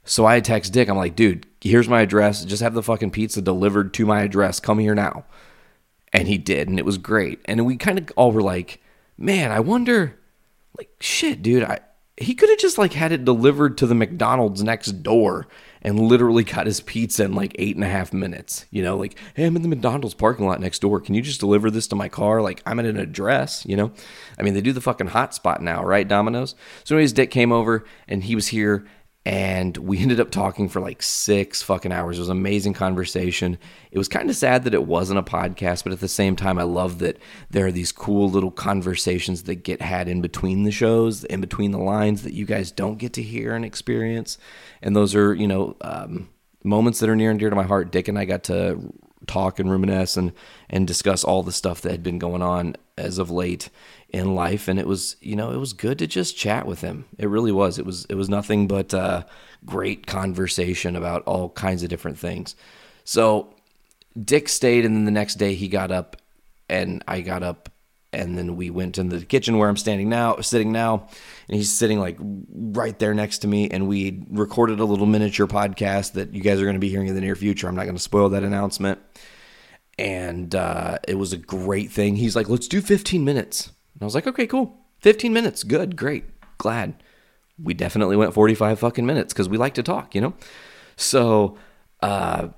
So 0.03 0.25
I 0.25 0.39
text 0.39 0.73
Dick. 0.73 0.89
I'm 0.89 0.97
like, 0.97 1.15
"Dude, 1.15 1.45
here's 1.61 1.89
my 1.89 2.01
address. 2.01 2.45
Just 2.45 2.61
have 2.61 2.73
the 2.73 2.83
fucking 2.83 3.11
pizza 3.11 3.41
delivered 3.41 3.93
to 3.95 4.05
my 4.05 4.21
address. 4.21 4.59
Come 4.59 4.79
here 4.79 4.95
now." 4.95 5.25
And 6.13 6.27
he 6.27 6.37
did, 6.37 6.69
and 6.69 6.79
it 6.79 6.85
was 6.85 6.97
great. 6.97 7.39
And 7.45 7.65
we 7.65 7.75
kind 7.77 7.97
of 7.97 8.11
all 8.15 8.31
were 8.31 8.41
like, 8.41 8.81
"Man, 9.17 9.51
I 9.51 9.59
wonder, 9.59 10.17
like, 10.77 10.89
shit, 10.99 11.41
dude. 11.41 11.63
I 11.63 11.79
he 12.17 12.33
could 12.33 12.49
have 12.49 12.59
just 12.59 12.77
like 12.77 12.93
had 12.93 13.11
it 13.11 13.25
delivered 13.25 13.77
to 13.77 13.87
the 13.87 13.95
McDonald's 13.95 14.63
next 14.63 15.03
door." 15.03 15.47
And 15.85 15.99
literally 15.99 16.43
got 16.43 16.65
his 16.65 16.81
pizza 16.81 17.23
in 17.23 17.35
like 17.35 17.55
eight 17.59 17.75
and 17.75 17.83
a 17.83 17.87
half 17.87 18.11
minutes. 18.11 18.65
You 18.71 18.81
know, 18.81 18.97
like, 18.97 19.15
hey, 19.35 19.45
I'm 19.45 19.55
in 19.55 19.61
the 19.61 19.67
McDonald's 19.67 20.15
parking 20.15 20.47
lot 20.47 20.59
next 20.59 20.79
door. 20.79 20.99
Can 20.99 21.13
you 21.13 21.21
just 21.21 21.39
deliver 21.39 21.69
this 21.69 21.85
to 21.89 21.95
my 21.95 22.09
car? 22.09 22.41
Like, 22.41 22.63
I'm 22.65 22.79
at 22.79 22.85
an 22.85 22.97
address, 22.97 23.63
you 23.67 23.77
know? 23.77 23.91
I 24.39 24.41
mean, 24.41 24.55
they 24.55 24.61
do 24.61 24.73
the 24.73 24.81
fucking 24.81 25.09
hotspot 25.09 25.61
now, 25.61 25.85
right, 25.85 26.07
Domino's? 26.07 26.55
So, 26.85 26.95
anyways, 26.95 27.13
Dick 27.13 27.29
came 27.29 27.51
over 27.51 27.85
and 28.07 28.23
he 28.23 28.33
was 28.33 28.47
here 28.47 28.87
and 29.25 29.75
we 29.77 29.97
ended 30.01 30.19
up 30.19 30.31
talking 30.31 30.69
for 30.69 30.79
like 30.79 31.01
six 31.01 31.61
fucking 31.61 31.91
hours. 31.91 32.17
It 32.17 32.21
was 32.21 32.29
amazing 32.29 32.73
conversation. 32.73 33.57
It 33.91 33.97
was 33.97 34.07
kind 34.07 34.29
of 34.29 34.35
sad 34.35 34.63
that 34.63 34.73
it 34.73 34.85
wasn't 34.85 35.19
a 35.19 35.23
podcast, 35.23 35.83
but 35.83 35.93
at 35.93 35.99
the 35.99 36.07
same 36.07 36.35
time, 36.35 36.59
I 36.59 36.63
love 36.63 36.99
that 36.99 37.17
there 37.49 37.65
are 37.65 37.71
these 37.71 37.91
cool 37.91 38.29
little 38.29 38.51
conversations 38.51 39.43
that 39.43 39.55
get 39.55 39.81
had 39.81 40.07
in 40.07 40.21
between 40.21 40.63
the 40.63 40.71
shows, 40.71 41.23
in 41.23 41.41
between 41.41 41.71
the 41.71 41.79
lines 41.79 42.23
that 42.23 42.33
you 42.33 42.45
guys 42.45 42.71
don't 42.71 42.97
get 42.97 43.13
to 43.13 43.23
hear 43.23 43.55
and 43.55 43.65
experience. 43.65 44.37
And 44.81 44.95
those 44.95 45.15
are, 45.15 45.33
you 45.33 45.47
know, 45.47 45.75
um, 45.81 46.29
moments 46.63 46.99
that 46.99 47.09
are 47.09 47.15
near 47.15 47.31
and 47.31 47.39
dear 47.39 47.49
to 47.49 47.55
my 47.55 47.63
heart. 47.63 47.91
Dick 47.91 48.07
and 48.07 48.19
I 48.19 48.25
got 48.25 48.43
to 48.45 48.93
talk 49.27 49.59
and 49.59 49.71
reminisce 49.71 50.17
and 50.17 50.31
and 50.69 50.87
discuss 50.87 51.23
all 51.23 51.41
the 51.41 51.51
stuff 51.51 51.81
that 51.81 51.91
had 51.91 52.03
been 52.03 52.19
going 52.19 52.43
on 52.43 52.75
as 52.97 53.17
of 53.17 53.29
late 53.29 53.69
in 54.09 54.35
life 54.35 54.69
and 54.69 54.79
it 54.79 54.87
was 54.87 55.17
you 55.19 55.35
know 55.35 55.51
it 55.51 55.57
was 55.57 55.73
good 55.73 55.99
to 55.99 56.07
just 56.07 56.37
chat 56.37 56.65
with 56.65 56.81
him. 56.81 57.05
It 57.17 57.27
really 57.27 57.51
was. 57.51 57.77
It 57.77 57.85
was 57.85 58.05
it 58.05 58.15
was 58.15 58.29
nothing 58.29 58.67
but 58.67 58.93
uh, 58.93 59.23
great 59.65 60.07
conversation 60.07 60.95
about 60.95 61.23
all 61.23 61.49
kinds 61.49 61.83
of 61.83 61.89
different 61.89 62.17
things. 62.17 62.55
So 63.03 63.53
dick 64.21 64.47
stayed 64.47 64.85
and 64.85 64.95
then 64.95 65.05
the 65.05 65.11
next 65.11 65.35
day 65.35 65.55
he 65.55 65.67
got 65.67 65.91
up 65.91 66.15
and 66.69 67.03
i 67.07 67.19
got 67.19 67.43
up 67.43 67.69
and 68.13 68.37
then 68.37 68.55
we 68.55 68.69
went 68.69 68.97
in 68.97 69.09
the 69.09 69.25
kitchen 69.25 69.57
where 69.57 69.67
i'm 69.67 69.75
standing 69.75 70.07
now 70.07 70.37
sitting 70.37 70.71
now 70.71 71.05
and 71.49 71.57
he's 71.57 71.71
sitting 71.71 71.99
like 71.99 72.17
right 72.19 72.97
there 72.99 73.13
next 73.13 73.39
to 73.39 73.47
me 73.47 73.69
and 73.69 73.87
we 73.87 74.23
recorded 74.29 74.79
a 74.79 74.85
little 74.85 75.05
miniature 75.05 75.47
podcast 75.47 76.13
that 76.13 76.33
you 76.33 76.41
guys 76.41 76.61
are 76.61 76.63
going 76.63 76.75
to 76.75 76.79
be 76.79 76.89
hearing 76.89 77.07
in 77.07 77.15
the 77.15 77.21
near 77.21 77.35
future. 77.35 77.67
I'm 77.67 77.75
not 77.75 77.83
going 77.83 77.95
to 77.95 78.01
spoil 78.01 78.29
that 78.29 78.43
announcement 78.43 78.99
and 79.97 80.53
uh, 80.55 80.97
it 81.07 81.15
was 81.15 81.33
a 81.33 81.37
great 81.37 81.91
thing 81.91 82.15
he's 82.15 82.35
like 82.35 82.49
let's 82.49 82.67
do 82.67 82.81
15 82.81 83.23
minutes 83.23 83.71
and 83.95 84.03
I 84.03 84.05
was 84.05 84.15
like, 84.15 84.27
okay, 84.27 84.45
cool. 84.45 84.77
15 84.99 85.31
minutes. 85.31 85.63
Good. 85.63 85.95
Great. 85.95 86.25
Glad. 86.57 87.01
We 87.61 87.73
definitely 87.73 88.17
went 88.17 88.33
45 88.33 88.79
fucking 88.79 89.05
minutes 89.05 89.33
because 89.33 89.47
we 89.47 89.57
like 89.57 89.73
to 89.75 89.83
talk, 89.83 90.13
you 90.13 90.19
know? 90.19 90.33
So, 90.97 91.57
uh, 92.01 92.49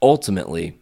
ultimately, 0.00 0.80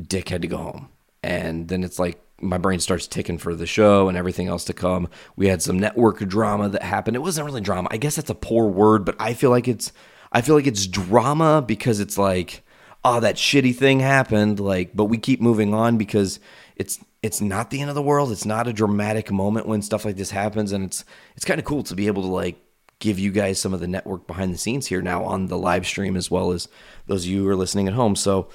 Dick 0.00 0.30
had 0.30 0.40
to 0.42 0.48
go 0.48 0.56
home. 0.56 0.88
And 1.22 1.68
then 1.68 1.84
it's 1.84 1.98
like 1.98 2.18
my 2.40 2.56
brain 2.56 2.80
starts 2.80 3.06
ticking 3.06 3.36
for 3.36 3.54
the 3.54 3.66
show 3.66 4.08
and 4.08 4.16
everything 4.16 4.48
else 4.48 4.64
to 4.64 4.72
come. 4.72 5.08
We 5.36 5.48
had 5.48 5.60
some 5.60 5.78
network 5.78 6.20
drama 6.20 6.70
that 6.70 6.82
happened. 6.82 7.16
It 7.16 7.20
wasn't 7.20 7.44
really 7.44 7.60
drama. 7.60 7.88
I 7.90 7.98
guess 7.98 8.16
that's 8.16 8.30
a 8.30 8.34
poor 8.34 8.66
word, 8.66 9.04
but 9.04 9.16
I 9.18 9.34
feel 9.34 9.50
like 9.50 9.68
it's 9.68 9.92
I 10.32 10.40
feel 10.40 10.54
like 10.54 10.66
it's 10.66 10.86
drama 10.86 11.60
because 11.60 12.00
it's 12.00 12.16
like, 12.16 12.62
oh, 13.04 13.20
that 13.20 13.36
shitty 13.36 13.74
thing 13.74 14.00
happened, 14.00 14.60
like, 14.60 14.90
but 14.94 15.06
we 15.06 15.18
keep 15.18 15.40
moving 15.40 15.74
on 15.74 15.98
because 15.98 16.40
it's 16.76 16.98
it's 17.22 17.40
not 17.40 17.70
the 17.70 17.80
end 17.80 17.90
of 17.90 17.94
the 17.94 18.02
world. 18.02 18.32
It's 18.32 18.46
not 18.46 18.66
a 18.66 18.72
dramatic 18.72 19.30
moment 19.30 19.66
when 19.66 19.82
stuff 19.82 20.04
like 20.04 20.16
this 20.16 20.30
happens, 20.30 20.72
and 20.72 20.84
it's 20.84 21.04
it's 21.36 21.44
kind 21.44 21.58
of 21.58 21.66
cool 21.66 21.82
to 21.84 21.94
be 21.94 22.06
able 22.06 22.22
to 22.22 22.28
like 22.28 22.56
give 22.98 23.18
you 23.18 23.30
guys 23.30 23.58
some 23.58 23.72
of 23.72 23.80
the 23.80 23.88
network 23.88 24.26
behind 24.26 24.52
the 24.52 24.58
scenes 24.58 24.86
here 24.86 25.00
now 25.00 25.24
on 25.24 25.46
the 25.46 25.56
live 25.56 25.86
stream 25.86 26.16
as 26.16 26.30
well 26.30 26.52
as 26.52 26.68
those 27.06 27.24
of 27.24 27.30
you 27.30 27.42
who 27.42 27.48
are 27.48 27.56
listening 27.56 27.88
at 27.88 27.94
home. 27.94 28.14
So 28.14 28.48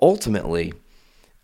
ultimately, 0.00 0.72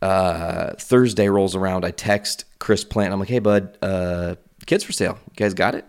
uh, 0.01 0.73
Thursday 0.79 1.29
rolls 1.29 1.55
around. 1.55 1.85
I 1.85 1.91
text 1.91 2.47
Chris 2.59 2.83
Plant. 2.83 3.13
I'm 3.13 3.21
like, 3.21 3.29
hey 3.29 3.41
bud, 3.41 3.77
uh, 3.83 4.37
kids 4.67 4.85
for 4.85 4.93
sale. 4.93 5.19
You 5.29 5.37
guys 5.37 5.55
got 5.55 5.75
it? 5.75 5.85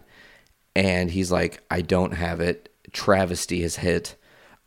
And 0.75 1.10
he's 1.10 1.31
like, 1.31 1.63
I 1.72 1.81
don't 1.81 2.13
have 2.13 2.41
it. 2.41 2.70
Travesty 2.91 3.62
has 3.62 3.77
hit 3.77 4.15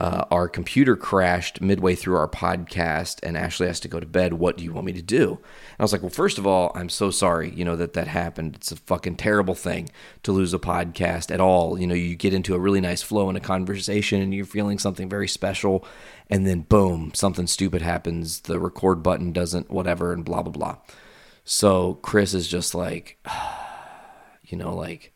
uh, 0.01 0.25
our 0.33 0.49
computer 0.49 0.97
crashed 0.97 1.61
midway 1.61 1.95
through 1.95 2.17
our 2.17 2.29
podcast 2.29 3.21
and 3.23 3.37
Ashley 3.37 3.69
has 3.69 3.79
to 3.81 3.89
go 3.89 4.01
to 4.01 4.07
bed. 4.07 4.35
What 4.35 4.57
do 4.57 4.65
you 4.65 4.73
want 4.73 4.87
me 4.87 4.93
to 4.93 5.03
do? 5.03 5.29
And 5.29 5.79
I 5.79 5.85
was 5.85 5.93
like, 5.93 6.03
well, 6.03 6.11
first 6.11 6.37
of 6.37 6.49
all, 6.49 6.73
I'm 6.75 6.89
so 6.89 7.13
sorry, 7.13 7.55
you 7.55 7.65
know, 7.65 7.77
that 7.77 7.93
that 7.93 8.09
happened. 8.09 8.57
It's 8.57 8.73
a 8.73 8.77
fucking 8.77 9.17
terrible 9.17 9.55
thing 9.55 9.89
to 10.25 10.33
lose 10.33 10.53
a 10.53 10.59
podcast 10.59 11.33
at 11.33 11.41
all. 11.41 11.79
You 11.79 11.87
know, 11.87 11.95
you 11.95 12.17
get 12.17 12.35
into 12.35 12.57
a 12.57 12.59
really 12.59 12.81
nice 12.81 13.03
flow 13.03 13.31
in 13.31 13.37
a 13.37 13.41
conversation 13.41 14.21
and 14.21 14.35
you're 14.35 14.45
feeling 14.45 14.81
something 14.81 15.09
very 15.09 15.29
special. 15.29 15.87
And 16.29 16.45
then 16.45 16.63
boom, 16.63 17.13
something 17.15 17.47
stupid 17.47 17.81
happens. 17.81 18.41
The 18.41 18.59
record 18.59 19.01
button 19.01 19.31
doesn't, 19.31 19.71
whatever, 19.71 20.13
and 20.13 20.25
blah, 20.25 20.43
blah, 20.43 20.53
blah. 20.53 20.77
So 21.45 21.95
Chris 22.03 22.35
is 22.35 22.49
just 22.49 22.75
like, 22.75 23.19
you 24.43 24.59
know, 24.59 24.75
like, 24.75 25.14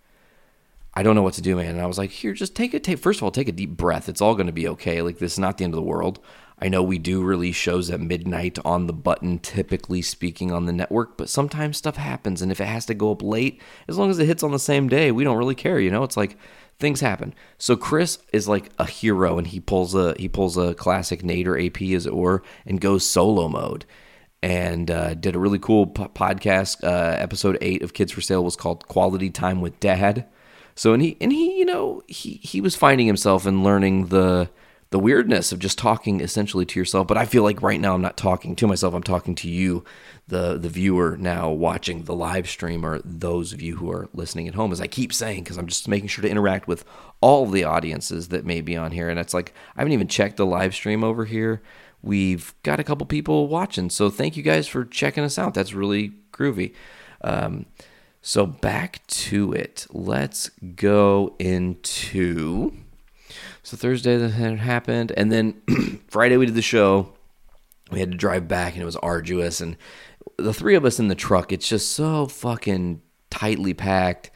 I 0.99 1.05
don't 1.05 1.15
know 1.15 1.23
what 1.23 1.35
to 1.35 1.43
do, 1.43 1.55
man. 1.55 1.71
And 1.71 1.81
I 1.81 1.87
was 1.87 1.97
like, 1.97 2.11
here, 2.11 2.33
just 2.33 2.57
take 2.57 2.75
a 2.75 2.81
take. 2.81 2.99
First 2.99 3.21
of 3.21 3.23
all, 3.23 3.31
take 3.31 3.47
a 3.47 3.53
deep 3.53 3.77
breath. 3.77 4.09
It's 4.09 4.21
all 4.21 4.35
going 4.35 4.49
to 4.49 4.53
be 4.53 4.67
okay. 4.67 5.01
Like 5.01 5.19
this 5.19 5.35
is 5.35 5.39
not 5.39 5.57
the 5.57 5.63
end 5.63 5.73
of 5.73 5.77
the 5.77 5.83
world. 5.83 6.19
I 6.59 6.69
know 6.69 6.83
we 6.83 6.99
do 6.99 7.23
release 7.23 7.55
shows 7.55 7.89
at 7.89 8.01
midnight 8.01 8.59
on 8.65 8.89
the 8.89 8.93
button, 8.93 9.39
typically 9.39 10.03
speaking 10.03 10.51
on 10.51 10.67
the 10.67 10.73
network, 10.73 11.17
but 11.17 11.29
sometimes 11.29 11.77
stuff 11.77 11.95
happens, 11.95 12.43
and 12.43 12.51
if 12.51 12.61
it 12.61 12.65
has 12.67 12.85
to 12.87 12.95
go 12.95 13.13
up 13.13 13.23
late, 13.23 13.63
as 13.87 13.97
long 13.97 14.11
as 14.11 14.19
it 14.19 14.27
hits 14.27 14.43
on 14.43 14.51
the 14.51 14.59
same 14.59 14.89
day, 14.89 15.13
we 15.13 15.23
don't 15.23 15.37
really 15.37 15.55
care. 15.55 15.79
You 15.79 15.93
know, 15.93 16.03
it's 16.03 16.17
like 16.17 16.37
things 16.81 17.01
happen. 17.01 17.33
So 17.59 17.77
Chris 17.77 18.19
is 18.33 18.49
like 18.49 18.73
a 18.77 18.87
hero, 18.87 19.39
and 19.39 19.47
he 19.47 19.61
pulls 19.61 19.95
a 19.95 20.17
he 20.19 20.29
pulls 20.29 20.57
a 20.57 20.75
classic 20.75 21.23
Nader 21.23 21.65
AP 21.65 21.81
as 21.95 22.07
it 22.07 22.17
were, 22.17 22.43
and 22.67 22.81
goes 22.81 23.07
solo 23.07 23.47
mode, 23.47 23.85
and 24.43 24.91
uh, 24.91 25.15
did 25.15 25.37
a 25.37 25.39
really 25.39 25.61
cool 25.61 25.87
po- 25.87 26.09
podcast. 26.09 26.83
Uh, 26.83 27.15
episode 27.21 27.57
eight 27.61 27.83
of 27.83 27.95
Kids 27.95 28.11
for 28.11 28.21
Sale 28.21 28.43
was 28.43 28.57
called 28.57 28.89
Quality 28.89 29.31
Time 29.31 29.61
with 29.61 29.79
Dad. 29.79 30.27
So 30.79 30.93
and 30.93 31.03
he 31.03 31.17
and 31.21 31.33
he 31.33 31.59
you 31.59 31.65
know 31.65 32.03
he 32.07 32.39
he 32.41 32.61
was 32.61 32.77
finding 32.77 33.09
himself 33.09 33.47
and 33.47 33.65
learning 33.65 34.07
the 34.07 34.49
the 34.91 34.99
weirdness 35.01 35.51
of 35.51 35.59
just 35.59 35.77
talking 35.77 36.21
essentially 36.21 36.65
to 36.65 36.79
yourself. 36.79 37.09
But 37.09 37.19
I 37.19 37.25
feel 37.25 37.43
like 37.43 37.61
right 37.61 37.81
now 37.81 37.95
I'm 37.95 38.01
not 38.01 38.17
talking 38.17 38.55
to 38.55 38.67
myself. 38.69 38.95
I'm 38.95 39.03
talking 39.03 39.35
to 39.35 39.51
you, 39.51 39.85
the 40.29 40.57
the 40.57 40.69
viewer 40.69 41.17
now 41.17 41.51
watching 41.51 42.05
the 42.05 42.15
live 42.15 42.49
stream, 42.49 42.87
or 42.87 43.01
those 43.05 43.53
of 43.53 43.61
you 43.61 43.79
who 43.79 43.91
are 43.91 44.09
listening 44.15 44.47
at 44.47 44.55
home. 44.55 44.71
As 44.71 44.81
I 44.81 44.87
keep 44.87 45.13
saying, 45.13 45.43
because 45.43 45.59
I'm 45.59 45.67
just 45.67 45.89
making 45.89 46.11
sure 46.11 46.23
to 46.23 46.31
interact 46.31 46.69
with 46.69 46.85
all 47.21 47.47
the 47.47 47.65
audiences 47.65 48.29
that 48.29 48.47
may 48.47 48.61
be 48.61 48.77
on 48.77 48.93
here. 48.93 49.09
And 49.09 49.19
it's 49.19 49.35
like 49.35 49.53
I 49.75 49.81
haven't 49.81 49.95
even 49.95 50.07
checked 50.07 50.37
the 50.37 50.47
live 50.47 50.77
stream 50.77 51.03
over 51.03 51.25
here. 51.25 51.61
We've 52.03 52.55
got 52.63 52.79
a 52.79 52.85
couple 52.85 53.05
people 53.05 53.49
watching, 53.49 53.91
so 53.91 54.11
thank 54.11 54.37
you 54.37 54.45
guys 54.45 54.69
for 54.69 54.85
checking 54.85 55.25
us 55.25 55.41
out. 55.41 55.55
That's 55.55 55.75
really 55.75 56.13
groovy. 56.33 56.73
Um, 57.21 57.67
so 58.21 58.47
back 58.47 59.07
to 59.07 59.53
it. 59.53 59.87
Let's 59.91 60.51
go 60.77 61.35
into. 61.39 62.73
So 63.63 63.77
Thursday 63.77 64.17
that 64.17 64.31
had 64.31 64.59
happened, 64.59 65.13
and 65.17 65.31
then 65.31 65.61
Friday 66.09 66.37
we 66.37 66.47
did 66.47 66.55
the 66.55 66.63
show. 66.63 67.13
We 67.91 68.01
had 68.01 68.11
to 68.11 68.17
drive 68.17 68.49
back, 68.49 68.75
and 68.75 68.83
it 68.83 68.87
was 68.87 68.97
arduous. 68.97 69.61
And 69.61 69.77
the 70.37 70.55
three 70.55 70.75
of 70.75 70.85
us 70.85 70.99
in 70.99 71.09
the 71.09 71.15
truck, 71.15 71.53
it's 71.53 71.69
just 71.69 71.93
so 71.93 72.27
fucking 72.27 73.03
tightly 73.31 73.75
packed. 73.75 74.31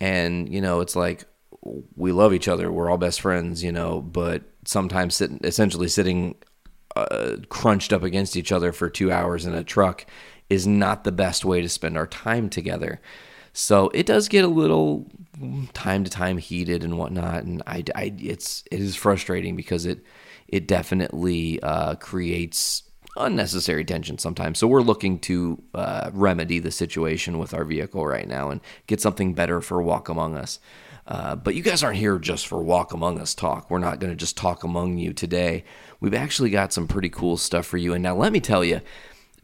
And 0.00 0.52
you 0.52 0.60
know, 0.60 0.80
it's 0.80 0.96
like 0.96 1.24
we 1.96 2.12
love 2.12 2.32
each 2.32 2.48
other. 2.48 2.70
We're 2.70 2.90
all 2.90 2.98
best 2.98 3.20
friends, 3.20 3.62
you 3.62 3.72
know. 3.72 4.00
But 4.00 4.42
sometimes 4.64 5.16
sitting, 5.16 5.40
essentially 5.42 5.88
sitting 5.88 6.36
uh, 6.94 7.36
crunched 7.48 7.92
up 7.92 8.02
against 8.02 8.36
each 8.36 8.52
other 8.52 8.72
for 8.72 8.88
two 8.88 9.12
hours 9.12 9.44
in 9.46 9.54
a 9.54 9.64
truck 9.64 10.06
is 10.48 10.66
not 10.66 11.04
the 11.04 11.12
best 11.12 11.44
way 11.44 11.60
to 11.60 11.68
spend 11.68 11.96
our 11.96 12.06
time 12.06 12.48
together. 12.48 13.00
So 13.52 13.90
it 13.94 14.06
does 14.06 14.28
get 14.28 14.44
a 14.44 14.48
little 14.48 15.06
time 15.72 16.04
to 16.04 16.10
time 16.10 16.38
heated 16.38 16.84
and 16.84 16.98
whatnot, 16.98 17.44
and 17.44 17.62
I, 17.66 17.84
I 17.94 18.14
it's 18.18 18.64
it 18.70 18.80
is 18.80 18.96
frustrating 18.96 19.56
because 19.56 19.86
it 19.86 20.04
it 20.46 20.68
definitely 20.68 21.60
uh, 21.62 21.94
creates 21.94 22.82
unnecessary 23.16 23.84
tension 23.84 24.18
sometimes. 24.18 24.58
So 24.58 24.66
we're 24.66 24.82
looking 24.82 25.18
to 25.20 25.62
uh, 25.74 26.10
remedy 26.12 26.58
the 26.58 26.70
situation 26.70 27.38
with 27.38 27.54
our 27.54 27.64
vehicle 27.64 28.06
right 28.06 28.28
now 28.28 28.50
and 28.50 28.60
get 28.86 29.00
something 29.00 29.32
better 29.32 29.60
for 29.60 29.82
Walk 29.82 30.10
Among 30.10 30.36
Us. 30.36 30.58
Uh, 31.06 31.36
but 31.36 31.54
you 31.54 31.62
guys 31.62 31.82
aren't 31.82 31.98
here 31.98 32.18
just 32.18 32.46
for 32.46 32.62
Walk 32.62 32.92
Among 32.92 33.18
Us 33.18 33.34
talk. 33.34 33.70
We're 33.70 33.78
not 33.78 34.00
going 34.00 34.12
to 34.12 34.16
just 34.16 34.36
talk 34.36 34.64
among 34.64 34.98
you 34.98 35.12
today. 35.12 35.64
We've 36.00 36.14
actually 36.14 36.50
got 36.50 36.72
some 36.72 36.88
pretty 36.88 37.08
cool 37.08 37.36
stuff 37.36 37.64
for 37.64 37.78
you. 37.78 37.94
And 37.94 38.02
now 38.02 38.16
let 38.16 38.32
me 38.32 38.40
tell 38.40 38.64
you, 38.64 38.80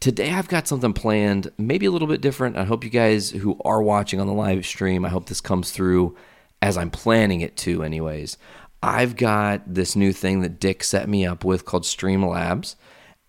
today 0.03 0.31
I've 0.31 0.49
got 0.49 0.67
something 0.67 0.91
planned, 0.91 1.49
maybe 1.57 1.85
a 1.85 1.91
little 1.91 2.09
bit 2.09 2.19
different. 2.19 2.57
I 2.57 2.65
hope 2.65 2.83
you 2.83 2.89
guys 2.89 3.29
who 3.29 3.57
are 3.63 3.81
watching 3.81 4.19
on 4.19 4.27
the 4.27 4.33
live 4.33 4.65
stream, 4.65 5.05
I 5.05 5.09
hope 5.09 5.27
this 5.27 5.39
comes 5.39 5.71
through 5.71 6.17
as 6.61 6.77
I'm 6.77 6.91
planning 6.91 7.39
it 7.39 7.55
to, 7.57 7.83
anyways. 7.83 8.37
I've 8.81 9.15
got 9.15 9.61
this 9.65 9.95
new 9.95 10.11
thing 10.11 10.41
that 10.41 10.59
Dick 10.59 10.83
set 10.83 11.07
me 11.07 11.25
up 11.25 11.45
with 11.45 11.63
called 11.63 11.83
Streamlabs, 11.83 12.75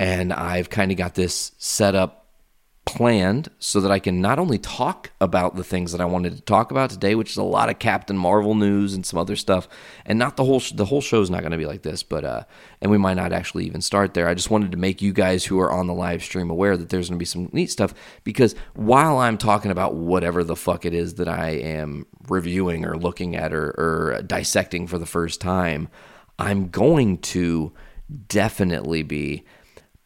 and 0.01 0.33
I've 0.33 0.69
kind 0.69 0.91
of 0.91 0.99
got 0.99 1.15
this 1.15 1.53
set 1.59 1.95
up 1.95 2.24
planned 2.85 3.49
so 3.59 3.81
that 3.81 3.91
I 3.91 3.99
can 3.99 4.21
not 4.21 4.39
only 4.39 4.59
talk 4.59 5.11
about 5.21 5.57
the 5.57 5.65
things 5.65 5.93
that 5.93 6.01
I 6.01 6.05
wanted 6.05 6.37
to 6.37 6.43
talk 6.43 6.71
about 6.71 6.91
today, 6.91 7.15
which 7.15 7.31
is 7.31 7.37
a 7.37 7.43
lot 7.43 7.71
of 7.71 7.79
Captain 7.79 8.17
Marvel 8.17 8.55
news 8.55 8.95
and 8.95 9.05
some 9.05 9.19
other 9.19 9.37
stuff, 9.37 9.69
and 10.05 10.19
not 10.19 10.37
the 10.37 10.45
whole 10.45 10.61
sh- 10.61 10.73
the 10.73 10.85
whole 10.85 11.01
show 11.01 11.21
is 11.21 11.31
not 11.31 11.41
going 11.41 11.53
to 11.53 11.59
be 11.59 11.67
like 11.67 11.83
this, 11.83 12.03
but 12.03 12.25
uh, 12.25 12.45
and 12.81 12.91
we 12.91 12.99
might 12.99 13.15
not 13.15 13.33
actually 13.33 13.65
even 13.65 13.81
start 13.81 14.15
there. 14.15 14.29
I 14.29 14.35
just 14.35 14.51
wanted 14.51 14.71
to 14.73 14.77
make 14.77 15.01
you 15.01 15.13
guys 15.13 15.45
who 15.45 15.59
are 15.61 15.73
on 15.73 15.87
the 15.87 15.95
live 15.95 16.23
stream 16.23 16.51
aware 16.51 16.77
that 16.77 16.91
there's 16.91 17.09
going 17.09 17.19
to 17.19 17.23
be 17.23 17.25
some 17.25 17.49
neat 17.53 17.71
stuff 17.71 17.95
because 18.23 18.55
while 18.75 19.19
I'm 19.19 19.39
talking 19.39 19.71
about 19.71 19.95
whatever 19.95 20.45
the 20.45 20.57
fuck 20.57 20.85
it 20.85 20.95
is 20.95 21.15
that 21.15 21.29
I 21.29 21.51
am 21.51 22.07
reviewing 22.29 22.85
or 22.85 22.97
looking 22.97 23.35
at 23.35 23.53
or, 23.53 23.71
or 23.79 24.23
dissecting 24.27 24.87
for 24.87 24.99
the 24.99 25.07
first 25.07 25.41
time, 25.41 25.89
I'm 26.39 26.69
going 26.69 27.19
to 27.19 27.73
definitely 28.29 29.03
be 29.03 29.45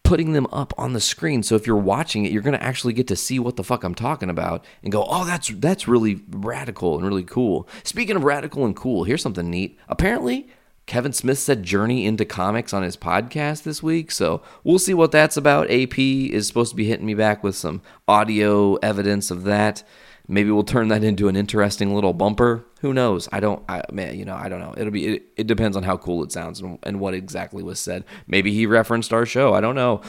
putting 0.09 0.33
them 0.33 0.47
up 0.50 0.73
on 0.79 0.95
the 0.95 1.00
screen. 1.00 1.43
So 1.43 1.55
if 1.55 1.67
you're 1.67 1.77
watching 1.77 2.25
it, 2.25 2.33
you're 2.33 2.41
going 2.43 2.59
to 2.59 2.62
actually 2.62 2.95
get 2.95 3.07
to 3.09 3.17
see 3.17 3.38
what 3.38 3.57
the 3.57 3.62
fuck 3.62 3.85
I'm 3.85 3.95
talking 3.95 4.31
about 4.31 4.65
and 4.83 4.91
go, 4.91 5.05
"Oh, 5.07 5.27
that's 5.27 5.49
that's 5.49 5.87
really 5.87 6.23
radical 6.31 6.97
and 6.97 7.07
really 7.07 7.23
cool." 7.23 7.69
Speaking 7.85 8.17
of 8.17 8.25
radical 8.25 8.65
and 8.65 8.75
cool, 8.75 9.05
here's 9.05 9.21
something 9.21 9.50
neat. 9.50 9.79
Apparently, 9.87 10.49
Kevin 10.87 11.12
Smith 11.12 11.38
said 11.38 11.62
Journey 11.62 12.07
into 12.07 12.25
Comics 12.25 12.73
on 12.73 12.83
his 12.83 12.97
podcast 12.97 13.65
this 13.65 13.83
week, 13.83 14.11
so 14.11 14.41
we'll 14.65 14.79
see 14.79 14.95
what 14.95 15.12
that's 15.12 15.37
about. 15.37 15.71
AP 15.71 15.99
is 15.99 16.47
supposed 16.49 16.71
to 16.71 16.77
be 16.77 16.87
hitting 16.87 17.05
me 17.05 17.12
back 17.12 17.45
with 17.45 17.55
some 17.55 17.83
audio 18.09 18.77
evidence 18.77 19.31
of 19.31 19.45
that. 19.45 19.83
Maybe 20.30 20.50
we'll 20.50 20.62
turn 20.62 20.88
that 20.88 21.02
into 21.02 21.28
an 21.28 21.37
interesting 21.37 21.94
little 21.94 22.12
bumper. 22.12 22.66
Who 22.82 22.92
knows? 22.92 23.30
I 23.32 23.40
don't. 23.40 23.64
I 23.68 23.82
man, 23.90 24.18
you 24.18 24.26
know, 24.26 24.37
I 24.37 24.50
don't 24.50 24.61
know. 24.61 24.75
It'll 24.76 24.92
be. 24.92 25.06
It, 25.06 25.23
it 25.38 25.47
depends 25.47 25.75
on 25.75 25.85
how 25.85 25.97
cool 25.97 26.23
it 26.23 26.32
sounds 26.32 26.61
and, 26.61 26.78
and 26.82 27.00
what 27.00 27.14
exactly 27.14 27.62
was 27.62 27.80
said. 27.80 28.04
Maybe 28.26 28.52
he 28.52 28.66
referenced 28.66 29.12
our 29.14 29.25
show. 29.25 29.54
I 29.54 29.62
don't 29.62 29.75
know. 29.75 30.02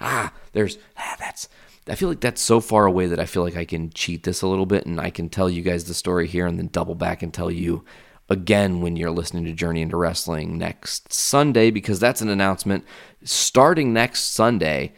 ah, 0.00 0.32
there's. 0.52 0.78
Ah, 0.96 1.16
that's. 1.18 1.48
I 1.88 1.96
feel 1.96 2.08
like 2.08 2.20
that's 2.20 2.40
so 2.40 2.60
far 2.60 2.86
away 2.86 3.06
that 3.06 3.18
I 3.18 3.26
feel 3.26 3.42
like 3.42 3.56
I 3.56 3.64
can 3.64 3.90
cheat 3.90 4.22
this 4.22 4.42
a 4.42 4.46
little 4.46 4.66
bit 4.66 4.86
and 4.86 5.00
I 5.00 5.10
can 5.10 5.28
tell 5.28 5.48
you 5.48 5.62
guys 5.62 5.84
the 5.84 5.94
story 5.94 6.26
here 6.26 6.46
and 6.46 6.58
then 6.58 6.68
double 6.68 6.94
back 6.94 7.22
and 7.22 7.32
tell 7.32 7.50
you 7.50 7.84
again 8.28 8.82
when 8.82 8.94
you're 8.96 9.10
listening 9.10 9.46
to 9.46 9.52
Journey 9.52 9.80
into 9.80 9.96
Wrestling 9.96 10.58
next 10.58 11.12
Sunday 11.12 11.70
because 11.70 11.98
that's 11.98 12.20
an 12.20 12.28
announcement 12.28 12.84
starting 13.24 13.92
next 13.92 14.32
Sunday. 14.32 14.92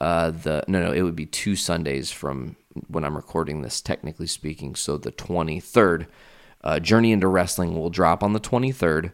Uh, 0.00 0.32
the 0.32 0.64
no 0.66 0.82
no 0.82 0.92
it 0.92 1.02
would 1.02 1.14
be 1.14 1.26
two 1.26 1.54
Sundays 1.54 2.10
from 2.10 2.56
when 2.88 3.04
I'm 3.04 3.16
recording 3.16 3.62
this, 3.62 3.80
technically 3.80 4.26
speaking. 4.26 4.74
So 4.74 4.96
the 4.96 5.12
23rd, 5.12 6.06
uh, 6.62 6.80
Journey 6.80 7.12
into 7.12 7.28
Wrestling 7.28 7.74
will 7.74 7.90
drop 7.90 8.22
on 8.22 8.32
the 8.32 8.40
23rd, 8.40 9.12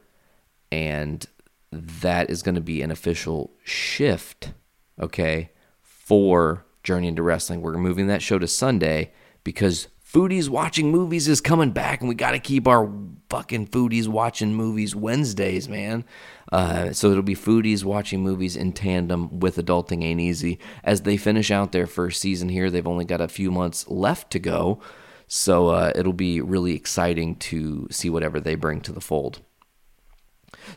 and 0.70 1.26
that 1.70 2.30
is 2.30 2.42
going 2.42 2.54
to 2.54 2.60
be 2.60 2.82
an 2.82 2.90
official 2.90 3.52
shift, 3.64 4.52
okay, 5.00 5.50
for 5.82 6.64
Journey 6.82 7.08
into 7.08 7.22
Wrestling. 7.22 7.60
We're 7.60 7.78
moving 7.78 8.06
that 8.06 8.22
show 8.22 8.38
to 8.38 8.46
Sunday 8.46 9.12
because 9.44 9.88
Foodies 10.04 10.48
Watching 10.48 10.90
Movies 10.90 11.28
is 11.28 11.40
coming 11.40 11.70
back, 11.70 12.00
and 12.00 12.08
we 12.08 12.14
got 12.14 12.30
to 12.30 12.38
keep 12.38 12.66
our 12.66 12.90
fucking 13.28 13.68
Foodies 13.68 14.08
Watching 14.08 14.54
Movies 14.54 14.96
Wednesdays, 14.96 15.68
man. 15.68 16.04
Uh, 16.50 16.92
so 16.92 17.10
it'll 17.10 17.22
be 17.22 17.34
Foodies 17.34 17.84
watching 17.84 18.22
movies 18.22 18.56
in 18.56 18.72
tandem 18.72 19.40
with 19.40 19.56
Adulting 19.56 20.02
Ain't 20.02 20.20
Easy. 20.20 20.58
As 20.82 21.02
they 21.02 21.16
finish 21.16 21.50
out 21.50 21.72
their 21.72 21.86
first 21.86 22.20
season 22.20 22.48
here, 22.48 22.70
they've 22.70 22.86
only 22.86 23.04
got 23.04 23.20
a 23.20 23.28
few 23.28 23.50
months 23.50 23.86
left 23.88 24.30
to 24.32 24.38
go. 24.38 24.80
So 25.26 25.68
uh, 25.68 25.92
it'll 25.94 26.14
be 26.14 26.40
really 26.40 26.74
exciting 26.74 27.36
to 27.36 27.86
see 27.90 28.08
whatever 28.08 28.40
they 28.40 28.54
bring 28.54 28.80
to 28.82 28.92
the 28.92 29.00
fold. 29.00 29.40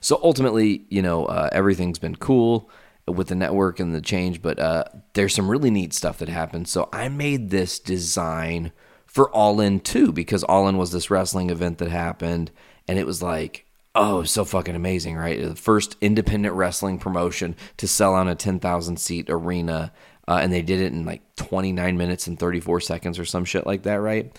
So 0.01 0.19
ultimately, 0.21 0.85
you 0.89 1.01
know, 1.01 1.25
uh, 1.25 1.49
everything's 1.51 1.99
been 1.99 2.15
cool 2.17 2.69
with 3.07 3.29
the 3.29 3.35
network 3.35 3.79
and 3.79 3.95
the 3.95 4.01
change, 4.01 4.41
but 4.41 4.59
uh, 4.59 4.83
there's 5.13 5.33
some 5.33 5.49
really 5.49 5.71
neat 5.71 5.93
stuff 5.93 6.17
that 6.19 6.29
happened. 6.29 6.67
So 6.67 6.89
I 6.93 7.09
made 7.09 7.49
this 7.49 7.79
design 7.79 8.73
for 9.05 9.29
All 9.31 9.59
In 9.59 9.79
too, 9.79 10.11
because 10.11 10.43
All 10.43 10.67
In 10.67 10.77
was 10.77 10.91
this 10.91 11.09
wrestling 11.09 11.49
event 11.49 11.77
that 11.79 11.89
happened, 11.89 12.51
and 12.87 12.99
it 12.99 13.05
was 13.05 13.21
like, 13.21 13.65
oh, 13.95 14.23
so 14.23 14.45
fucking 14.45 14.75
amazing, 14.75 15.17
right? 15.17 15.41
The 15.41 15.55
first 15.55 15.97
independent 16.01 16.55
wrestling 16.55 16.99
promotion 16.99 17.55
to 17.77 17.87
sell 17.87 18.13
on 18.13 18.27
a 18.27 18.35
10,000 18.35 18.97
seat 18.97 19.29
arena, 19.29 19.91
uh, 20.27 20.39
and 20.41 20.51
they 20.51 20.61
did 20.61 20.79
it 20.79 20.93
in 20.93 21.05
like 21.05 21.35
29 21.35 21.97
minutes 21.97 22.27
and 22.27 22.39
34 22.39 22.81
seconds 22.81 23.19
or 23.19 23.25
some 23.25 23.45
shit 23.45 23.65
like 23.65 23.83
that, 23.83 23.95
right? 23.95 24.37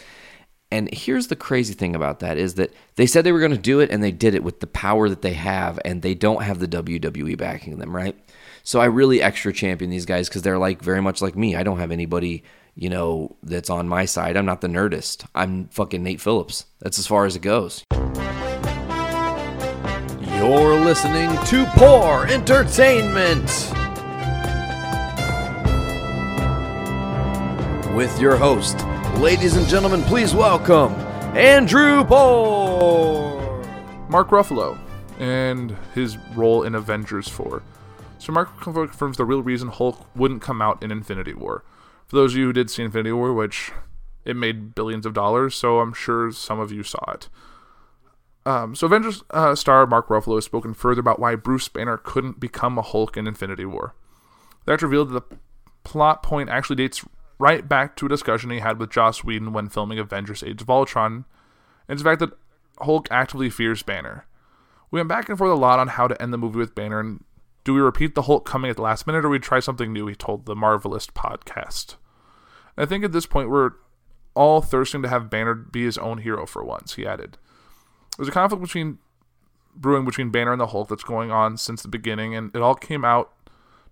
And 0.71 0.92
here's 0.92 1.26
the 1.26 1.37
crazy 1.37 1.75
thing 1.75 1.94
about 1.94 2.21
that 2.21 2.38
is 2.38 2.54
that 2.54 2.73
they 2.97 3.04
said 3.04 3.25
they 3.25 3.32
were 3.32 3.40
going 3.40 3.52
to 3.52 3.59
do 3.59 3.80
it 3.80 3.90
and 3.90 4.02
they 4.02 4.11
did 4.11 4.35
it 4.35 4.42
with 4.42 4.61
the 4.61 4.66
power 4.66 5.06
that 5.11 5.21
they 5.21 5.35
have 5.35 5.78
and 5.85 6.00
they 6.00 6.14
don't 6.14 6.42
have 6.42 6.61
the 6.61 6.68
WWE 6.68 7.37
backing 7.37 7.78
them, 7.78 7.94
right? 7.94 8.18
So 8.62 8.80
I 8.80 8.87
really 8.87 9.21
extra 9.21 9.52
champion 9.52 9.90
these 9.90 10.06
guys 10.06 10.30
because 10.30 10.40
they're 10.40 10.56
like 10.56 10.80
very 10.80 11.02
much 11.02 11.21
like 11.21 11.37
me. 11.37 11.56
I 11.56 11.62
don't 11.62 11.78
have 11.78 11.90
anybody, 11.90 12.42
you 12.75 12.88
know, 12.88 13.37
that's 13.42 13.68
on 13.68 13.87
my 13.87 14.06
side. 14.06 14.35
I'm 14.35 14.47
not 14.47 14.62
the 14.62 14.68
nerdist. 14.68 15.26
I'm 15.35 15.68
fucking 15.68 16.02
Nate 16.02 16.23
Phillips. 16.23 16.64
That's 16.80 16.99
as 16.99 17.06
far 17.06 17.26
as 17.26 17.37
it 17.37 17.42
goes. 17.42 17.85
You're 20.42 20.75
listening 20.75 21.30
to 21.46 21.64
Poor 21.76 22.26
Entertainment 22.26 23.46
with 27.94 28.18
your 28.18 28.34
host, 28.34 28.84
ladies 29.18 29.54
and 29.54 29.68
gentlemen, 29.68 30.02
please 30.02 30.34
welcome 30.34 30.94
Andrew 31.37 32.02
Poor. 32.02 33.64
Mark 34.08 34.30
Ruffalo 34.30 34.76
and 35.20 35.76
his 35.94 36.18
role 36.34 36.64
in 36.64 36.75
Avengers 36.75 37.28
4. 37.28 37.62
So 38.18 38.32
Mark 38.32 38.61
confirms 38.61 39.18
the 39.18 39.25
real 39.25 39.44
reason 39.44 39.68
Hulk 39.68 40.08
wouldn't 40.16 40.42
come 40.42 40.61
out 40.61 40.82
in 40.82 40.90
Infinity 40.90 41.34
War. 41.34 41.62
For 42.08 42.16
those 42.16 42.32
of 42.32 42.38
you 42.38 42.46
who 42.46 42.52
did 42.52 42.68
see 42.68 42.82
Infinity 42.82 43.12
War, 43.12 43.32
which 43.32 43.70
it 44.25 44.34
made 44.34 44.75
billions 44.75 45.06
of 45.06 45.14
dollars, 45.14 45.54
so 45.54 45.78
I'm 45.78 45.92
sure 45.92 46.32
some 46.32 46.58
of 46.58 46.72
you 46.72 46.82
saw 46.82 47.12
it. 47.12 47.28
Um, 48.44 48.75
so 48.75 48.87
Avengers 48.87 49.22
uh, 49.30 49.54
star 49.54 49.87
Mark 49.87 50.08
Ruffalo 50.08 50.34
has 50.37 50.44
spoken 50.44 50.75
further 50.75 51.00
about 51.00 51.20
why 51.20 51.37
Bruce 51.37 51.68
Banner 51.68 51.96
couldn't 51.96 52.40
become 52.40 52.76
a 52.76 52.82
Hulk 52.82 53.16
in 53.16 53.26
Infinity 53.26 53.64
War. 53.64 53.94
The 54.64 54.72
actor 54.72 54.87
revealed 54.87 55.11
that 55.11 55.30
the 55.30 55.37
plot 55.84 56.22
point 56.22 56.49
actually 56.49 56.76
dates 56.76 57.04
right 57.38 57.68
back 57.68 57.96
to 57.96 58.06
a 58.06 58.08
discussion 58.08 58.50
he 58.50 58.61
had 58.61 58.78
with 58.78 58.90
Joss 58.90 59.25
Whedon 59.25 59.52
when 59.52 59.68
filming 59.68 59.99
Avengers 59.99 60.42
Age 60.42 60.62
of 60.62 60.70
Ultron, 60.70 61.25
and 61.88 61.96
it's 61.96 62.02
the 62.02 62.08
fact 62.08 62.20
that 62.20 62.38
Hulk 62.80 63.08
actively 63.11 63.50
fears 63.50 63.82
Banner. 63.82 64.26
We 64.90 64.99
went 64.99 65.08
back 65.08 65.28
and 65.28 65.38
forth 65.38 65.50
a 65.50 65.54
lot 65.54 65.78
on 65.78 65.88
how 65.88 66.06
to 66.06 66.20
end 66.20 66.32
the 66.32 66.38
movie 66.38 66.58
with 66.58 66.75
Banner, 66.75 67.00
and 67.00 67.25
do 67.64 67.75
we 67.75 67.80
repeat 67.80 68.14
the 68.14 68.22
Hulk 68.22 68.44
coming 68.44 68.70
at 68.70 68.76
the 68.76 68.82
last 68.82 69.06
minute, 69.06 69.25
or 69.25 69.28
we 69.28 69.38
try 69.38 69.61
something 69.61 69.92
new? 69.92 70.06
He 70.06 70.14
told 70.14 70.46
the 70.46 70.56
Marvelous 70.56 71.06
podcast. 71.06 71.96
I 72.76 72.87
think 72.87 73.04
at 73.04 73.12
this 73.12 73.26
point 73.26 73.50
we're 73.50 73.72
all 74.34 74.61
thirsting 74.62 75.02
to 75.02 75.08
have 75.08 75.30
Banner 75.30 75.54
be 75.54 75.84
his 75.84 75.99
own 75.99 76.18
hero 76.18 76.46
for 76.46 76.64
once. 76.64 76.94
He 76.94 77.06
added, 77.06 77.38
"There's 78.16 78.28
a 78.28 78.33
conflict 78.33 78.62
between 78.62 78.99
brewing 79.75 80.04
between 80.04 80.31
Banner 80.31 80.52
and 80.52 80.61
the 80.61 80.69
Hulk 80.69 80.88
that's 80.88 81.04
going 81.04 81.31
on 81.31 81.57
since 81.57 81.83
the 81.83 81.88
beginning, 81.88 82.35
and 82.35 82.54
it 82.54 82.62
all 82.62 82.75
came 82.75 83.04
out." 83.04 83.33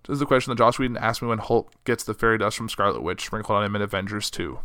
This 0.07 0.15
is 0.15 0.19
the 0.19 0.25
question 0.25 0.51
that 0.51 0.57
Joss 0.57 0.79
Whedon 0.79 0.97
asked 0.97 1.21
me 1.21 1.27
when 1.27 1.37
Hulk 1.37 1.71
gets 1.85 2.03
the 2.03 2.13
fairy 2.13 2.39
dust 2.39 2.57
from 2.57 2.69
Scarlet 2.69 3.03
Witch 3.03 3.25
sprinkled 3.25 3.57
on 3.57 3.63
him 3.63 3.75
in 3.75 3.81
Avengers 3.83 4.31
2. 4.31 4.59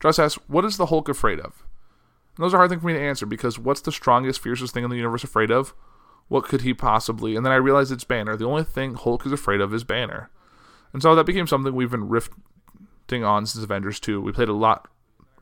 Joss 0.00 0.18
asked, 0.18 0.38
What 0.48 0.64
is 0.64 0.78
the 0.78 0.86
Hulk 0.86 1.08
afraid 1.08 1.38
of? 1.38 1.64
And 2.36 2.44
those 2.44 2.54
are 2.54 2.56
hard 2.56 2.70
things 2.70 2.80
for 2.80 2.86
me 2.86 2.94
to 2.94 3.00
answer 3.00 3.26
because 3.26 3.58
what's 3.58 3.82
the 3.82 3.92
strongest, 3.92 4.40
fiercest 4.40 4.72
thing 4.72 4.84
in 4.84 4.90
the 4.90 4.96
universe 4.96 5.22
afraid 5.22 5.50
of? 5.50 5.74
What 6.28 6.44
could 6.44 6.62
he 6.62 6.72
possibly? 6.72 7.36
And 7.36 7.44
then 7.44 7.52
I 7.52 7.56
realized 7.56 7.92
it's 7.92 8.04
Banner. 8.04 8.36
The 8.36 8.46
only 8.46 8.64
thing 8.64 8.94
Hulk 8.94 9.26
is 9.26 9.32
afraid 9.32 9.60
of 9.60 9.74
is 9.74 9.84
Banner. 9.84 10.30
And 10.94 11.02
so 11.02 11.14
that 11.14 11.26
became 11.26 11.46
something 11.46 11.74
we've 11.74 11.90
been 11.90 12.08
rifting 12.08 13.22
on 13.22 13.44
since 13.44 13.62
Avengers 13.62 14.00
2. 14.00 14.20
We 14.20 14.32
played 14.32 14.48
a 14.48 14.54
lot 14.54 14.88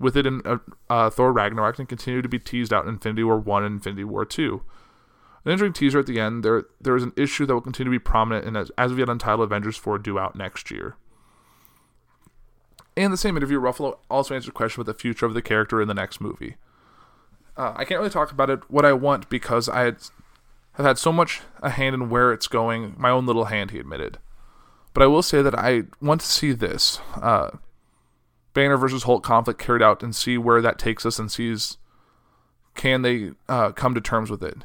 with 0.01 0.17
it 0.17 0.27
in 0.27 0.41
uh, 0.45 0.59
uh, 0.89 1.11
Thor 1.11 1.33
Ragnarok 1.33 1.79
and 1.79 1.89
continue 1.89 2.23
to 2.23 2.29
be 2.29 2.39
teased 2.39 2.73
out 2.73 2.85
in 2.85 2.95
Infinity 2.95 3.23
War 3.23 3.39
1 3.39 3.63
and 3.63 3.75
Infinity 3.75 4.05
War 4.05 4.25
2. 4.25 4.63
An 5.45 5.53
interesting 5.53 5.75
teaser 5.75 6.01
at 6.01 6.07
the 6.07 6.19
end. 6.19 6.43
There, 6.43 6.65
there 6.81 6.97
is 6.97 7.03
an 7.03 7.13
issue 7.17 7.47
that 7.47 7.55
will 7.55 7.61
continue 7.61 7.93
to 7.93 7.99
be 7.99 8.03
prominent 8.03 8.47
in 8.47 8.57
as, 8.57 8.71
as 8.77 8.91
of 8.91 8.99
yet 8.99 9.09
untitled 9.09 9.47
Avengers 9.47 9.77
4 9.77 9.99
due 9.99 10.19
out 10.19 10.35
next 10.35 10.71
year. 10.71 10.97
In 12.97 13.11
the 13.11 13.17
same 13.17 13.37
interview, 13.37 13.61
Ruffalo 13.61 13.99
also 14.11 14.35
answered 14.35 14.51
a 14.51 14.55
question 14.55 14.81
about 14.81 14.93
the 14.93 14.99
future 14.99 15.27
of 15.27 15.35
the 15.35 15.43
character 15.43 15.81
in 15.81 15.89
the 15.89 15.95
next 15.95 16.21
movie. 16.21 16.57
Uh, 17.57 17.75
I 17.77 17.85
can't 17.85 18.01
really 18.01 18.11
talk 18.11 18.33
about 18.33 18.51
it 18.51 18.71
what 18.71 18.85
I 18.85 18.93
want 18.93 19.29
because 19.29 19.69
I 19.69 19.83
had, 19.83 19.99
have 20.73 20.87
had 20.87 20.99
so 20.99 21.13
much 21.13 21.43
a 21.63 21.71
hand 21.71 21.95
in 21.95 22.11
where 22.11 22.33
it's 22.33 22.49
going. 22.49 22.95
My 22.99 23.11
own 23.11 23.27
little 23.27 23.47
hand, 23.47 23.71
he 23.71 23.79
admitted. 23.79 24.19
But 24.93 25.03
I 25.03 25.07
will 25.07 25.23
say 25.23 25.41
that 25.43 25.55
I 25.55 25.85
want 26.01 26.21
to 26.23 26.27
see 26.27 26.53
this 26.53 27.01
uh, 27.15 27.51
Banner 28.53 28.77
versus 28.77 29.05
Hulk 29.05 29.23
conflict 29.23 29.61
carried 29.61 29.83
out 29.83 30.03
and 30.03 30.15
see 30.15 30.37
where 30.37 30.61
that 30.61 30.79
takes 30.79 31.07
us 31.07 31.19
and 31.19 31.31
sees 31.31 31.79
can 32.75 33.03
they 33.03 33.33
uh, 33.49 33.73
come 33.73 33.95
to 33.95 34.01
terms 34.01 34.31
with 34.31 34.43
it. 34.43 34.65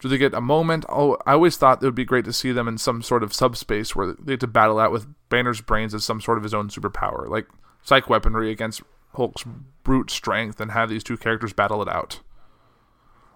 Do 0.00 0.08
they 0.08 0.18
get 0.18 0.34
a 0.34 0.40
moment? 0.40 0.84
Oh, 0.88 1.16
I 1.26 1.32
always 1.32 1.56
thought 1.56 1.82
it 1.82 1.86
would 1.86 1.94
be 1.94 2.04
great 2.04 2.24
to 2.26 2.32
see 2.32 2.52
them 2.52 2.68
in 2.68 2.78
some 2.78 3.02
sort 3.02 3.22
of 3.22 3.34
subspace 3.34 3.96
where 3.96 4.12
they 4.12 4.34
had 4.34 4.40
to 4.40 4.46
battle 4.46 4.78
out 4.78 4.92
with 4.92 5.08
Banner's 5.28 5.60
brains 5.60 5.92
as 5.92 6.04
some 6.04 6.20
sort 6.20 6.38
of 6.38 6.44
his 6.44 6.54
own 6.54 6.68
superpower, 6.68 7.28
like 7.28 7.48
psych 7.82 8.08
weaponry 8.08 8.50
against 8.50 8.82
Hulk's 9.14 9.44
brute 9.82 10.10
strength, 10.10 10.60
and 10.60 10.70
have 10.70 10.88
these 10.88 11.02
two 11.02 11.16
characters 11.16 11.52
battle 11.52 11.82
it 11.82 11.88
out. 11.88 12.20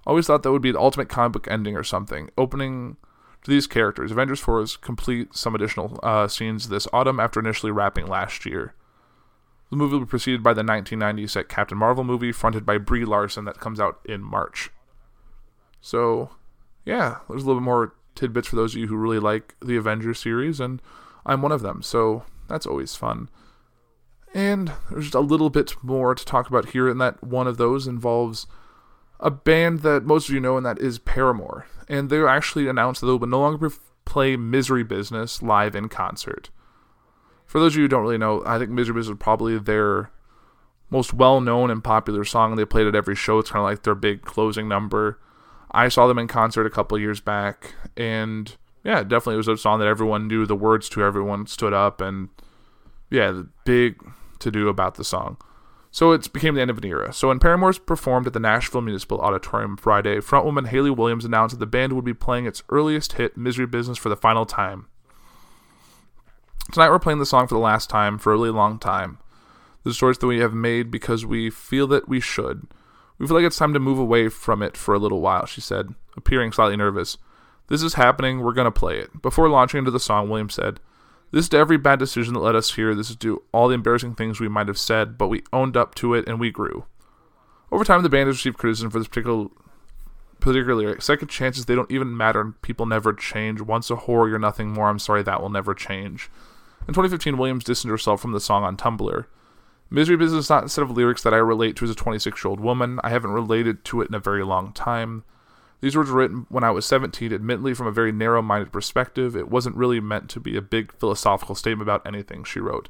Always 0.07 0.27
thought 0.27 0.45
that 0.45 0.53
would 0.53 0.63
be 0.63 0.73
the 0.73 0.81
ultimate 0.81 1.09
comic 1.09 1.33
book 1.33 1.49
ending 1.49 1.77
or 1.77 1.85
something. 1.85 2.31
Opening 2.39 2.97
to 3.43 3.51
these 3.51 3.67
characters. 3.67 4.13
Avengers 4.13 4.41
4 4.41 4.63
is 4.63 4.77
complete 4.77 5.35
some 5.35 5.55
additional 5.55 5.99
uh, 6.03 6.29
scenes 6.29 6.69
this 6.69 6.87
autumn 6.93 7.19
after 7.19 7.41
initially 7.41 7.73
wrapping 7.73 8.07
last 8.07 8.47
year. 8.47 8.75
The 9.73 9.79
movie 9.79 9.95
will 9.95 10.01
be 10.01 10.07
preceded 10.07 10.43
by 10.43 10.53
the 10.53 10.63
1990 10.63 11.27
set 11.29 11.49
Captain 11.49 11.79
Marvel 11.79 12.05
movie, 12.05 12.31
fronted 12.31 12.67
by 12.67 12.77
Brie 12.77 13.07
Larson, 13.07 13.47
that 13.47 13.59
comes 13.59 13.81
out 13.81 14.01
in 14.05 14.21
March. 14.21 14.69
So, 15.81 16.29
yeah, 16.85 17.21
there's 17.27 17.43
a 17.43 17.47
little 17.47 17.63
bit 17.63 17.65
more 17.65 17.95
tidbits 18.15 18.49
for 18.49 18.57
those 18.57 18.75
of 18.75 18.83
you 18.83 18.89
who 18.89 18.97
really 18.97 19.19
like 19.19 19.55
the 19.65 19.77
Avengers 19.77 20.21
series, 20.21 20.61
and 20.61 20.83
I'm 21.25 21.41
one 21.41 21.53
of 21.53 21.63
them, 21.63 21.81
so 21.81 22.25
that's 22.49 22.67
always 22.67 22.97
fun. 22.97 23.31
And 24.35 24.73
there's 24.91 25.05
just 25.05 25.15
a 25.15 25.21
little 25.21 25.49
bit 25.49 25.73
more 25.83 26.15
to 26.15 26.23
talk 26.23 26.51
about 26.51 26.73
here, 26.73 26.87
and 26.87 27.01
that 27.01 27.25
one 27.25 27.47
of 27.47 27.57
those 27.57 27.87
involves 27.87 28.47
a 29.21 29.31
band 29.31 29.79
that 29.79 30.05
most 30.05 30.29
of 30.29 30.35
you 30.35 30.41
know, 30.41 30.59
and 30.59 30.67
that 30.67 30.81
is 30.81 30.99
Paramore. 30.99 31.67
And 31.89 32.11
they 32.11 32.23
actually 32.23 32.69
announced 32.69 33.01
that 33.01 33.07
they 33.07 33.15
will 33.15 33.27
no 33.27 33.41
longer 33.41 33.71
play 34.05 34.37
Misery 34.37 34.85
Business 34.85 35.41
live 35.41 35.75
in 35.75 35.89
concert. 35.89 36.51
For 37.53 37.61
those 37.61 37.75
of 37.75 37.77
you 37.77 37.83
who 37.83 37.89
don't 37.89 38.01
really 38.01 38.17
know, 38.17 38.43
I 38.47 38.59
think 38.59 38.71
Misery 38.71 38.95
Business 38.95 39.13
is 39.13 39.19
probably 39.21 39.59
their 39.59 40.11
most 40.89 41.13
well 41.13 41.39
known 41.39 41.71
and 41.71 41.85
popular 41.85 42.25
song. 42.25 42.57
They 42.57 42.65
played 42.65 42.87
at 42.87 42.95
every 42.95 43.15
show. 43.15 43.41
It's 43.41 43.51
kind 43.51 43.63
of 43.63 43.71
like 43.71 43.83
their 43.83 43.95
big 43.95 44.23
closing 44.23 44.69
number. 44.69 45.21
I 45.71 45.89
saw 45.89 46.07
them 46.07 46.19
in 46.19 46.29
concert 46.29 46.65
a 46.65 46.71
couple 46.71 46.99
years 46.99 47.21
back, 47.21 47.75
and 47.95 48.57
yeah, 48.83 49.03
definitely 49.03 49.35
it 49.35 49.37
was 49.37 49.49
a 49.49 49.59
song 49.59 49.81
that 49.81 49.87
everyone 49.87 50.29
knew 50.29 50.47
the 50.47 50.57
words 50.57 50.89
to. 50.89 51.05
Everyone 51.05 51.47
stood 51.47 51.75
up, 51.75 52.01
and 52.01 52.31
yeah, 53.11 53.31
the 53.31 53.49
big 53.67 54.03
to 54.39 54.51
do 54.51 54.69
about 54.71 54.95
the 54.95 55.05
song. 55.05 55.37
So 55.91 56.13
it 56.13 56.33
became 56.33 56.55
the 56.55 56.63
end 56.63 56.71
of 56.71 56.79
an 56.79 56.87
era. 56.87 57.13
So 57.13 57.29
when 57.29 57.39
Paramore's 57.39 57.79
performed 57.79 58.27
at 58.27 58.33
the 58.33 58.41
Nashville 58.41 58.81
Municipal 58.81 59.21
Auditorium 59.21 59.77
Friday, 59.77 60.21
frontwoman 60.21 60.69
Hayley 60.69 60.89
Williams 60.89 61.27
announced 61.27 61.55
that 61.55 61.61
the 61.61 61.67
band 61.67 61.93
would 61.93 62.07
be 62.07 62.15
playing 62.15 62.47
its 62.47 62.63
earliest 62.71 63.13
hit, 63.13 63.37
Misery 63.37 63.67
Business, 63.67 63.99
for 63.99 64.09
the 64.09 64.17
final 64.17 64.47
time. 64.47 64.87
Tonight 66.71 66.91
we're 66.91 67.01
playing 67.01 67.19
the 67.19 67.27
song 67.27 67.49
for 67.49 67.55
the 67.55 67.61
last 67.61 67.91
time 67.91 68.19
for 68.19 68.33
a 68.33 68.37
really 68.37 68.51
long 68.51 68.79
time. 68.79 69.19
The 69.83 69.93
choice 69.93 70.17
that 70.19 70.27
we 70.27 70.39
have 70.39 70.55
made 70.55 70.91
because 70.91 71.27
we 71.27 71.51
feel 71.51 71.87
that 71.89 72.09
we 72.09 72.21
should. 72.21 72.69
We 73.19 73.27
feel 73.27 73.37
like 73.37 73.45
it's 73.45 73.59
time 73.59 73.75
to 73.75 73.81
move 73.81 73.99
away 73.99 74.29
from 74.29 74.63
it 74.63 74.77
for 74.77 74.95
a 74.95 74.99
little 74.99 75.21
while, 75.21 75.45
she 75.45 75.61
said, 75.61 75.95
appearing 76.17 76.53
slightly 76.53 76.77
nervous. 76.77 77.19
This 77.67 77.83
is 77.83 77.95
happening, 77.95 78.41
we're 78.41 78.55
to 78.55 78.71
play 78.71 78.99
it. 78.99 79.21
Before 79.21 79.49
launching 79.49 79.79
into 79.79 79.91
the 79.91 80.01
song, 80.01 80.31
Williams 80.31 80.55
said, 80.55 80.79
This 81.31 81.45
is 81.45 81.49
to 81.51 81.59
every 81.59 81.77
bad 81.77 81.99
decision 81.99 82.33
that 82.35 82.41
led 82.41 82.57
us 82.57 82.75
here. 82.75 82.95
This 82.95 83.11
is 83.11 83.17
to 83.17 83.43
all 83.53 83.69
the 83.69 83.75
embarrassing 83.75 84.15
things 84.15 84.41
we 84.41 84.49
might 84.49 84.69
have 84.69 84.79
said, 84.79 85.19
but 85.19 85.29
we 85.29 85.43
owned 85.53 85.77
up 85.77 85.95
to 85.97 86.15
it 86.15 86.27
and 86.27 86.41
we 86.41 86.51
grew. 86.51 86.87
Over 87.71 87.85
time, 87.85 88.03
the 88.03 88.09
band 88.09 88.29
has 88.29 88.37
received 88.37 88.57
criticism 88.57 88.91
for 88.91 88.99
this 88.99 89.09
particular, 89.09 89.49
particular 90.41 90.75
lyric. 90.75 91.03
Second 91.03 91.29
chances, 91.29 91.67
they 91.67 91.75
don't 91.75 91.91
even 91.91 92.17
matter, 92.17 92.55
people 92.63 92.87
never 92.87 93.13
change. 93.13 93.61
Once 93.61 93.91
a 93.91 93.97
whore, 93.97 94.29
you're 94.29 94.39
nothing 94.39 94.71
more. 94.71 94.89
I'm 94.89 94.99
sorry, 94.99 95.23
that 95.25 95.43
will 95.43 95.51
never 95.51 95.75
change. 95.75 96.31
In 96.89 96.95
2015, 96.95 97.39
Williams 97.39 97.65
distanced 97.65 97.91
herself 97.91 98.21
from 98.21 98.33
the 98.33 98.41
song 98.41 98.65
on 98.65 98.77
Tumblr. 98.77 99.27
Misery 99.89 100.17
Business 100.17 100.47
is 100.47 100.51
not 100.51 100.65
a 100.65 100.69
set 100.69 100.83
of 100.83 100.91
lyrics 100.91 101.23
that 101.23 101.35
I 101.35 101.37
relate 101.37 101.77
to 101.77 101.85
as 101.85 101.91
a 101.91 101.95
26 101.95 102.43
year 102.43 102.49
old 102.51 102.61
woman. 102.61 102.99
I 103.05 103.11
haven't 103.11 103.31
related 103.31 103.85
to 103.87 104.01
it 104.01 104.09
in 104.09 104.15
a 104.15 104.21
very 104.21 104.43
long 104.43 104.73
time. 104.73 105.23
These 105.81 105.97
words 105.97 106.11
were 106.11 106.19
written 106.19 106.47
when 106.49 106.65
I 106.65 106.71
was 106.71 106.87
17, 106.87 107.33
admittedly 107.33 107.75
from 107.75 107.87
a 107.87 107.93
very 107.93 108.11
narrow 108.11 108.43
minded 108.43 108.73
perspective. 108.73 109.37
It 109.37 109.49
wasn't 109.49 109.77
really 109.77 110.01
meant 110.01 110.29
to 110.31 110.41
be 110.41 110.57
a 110.57 110.63
big 110.63 110.93
philosophical 110.99 111.55
statement 111.55 111.83
about 111.83 112.07
anything, 112.07 112.43
she 112.43 112.59
wrote. 112.59 112.89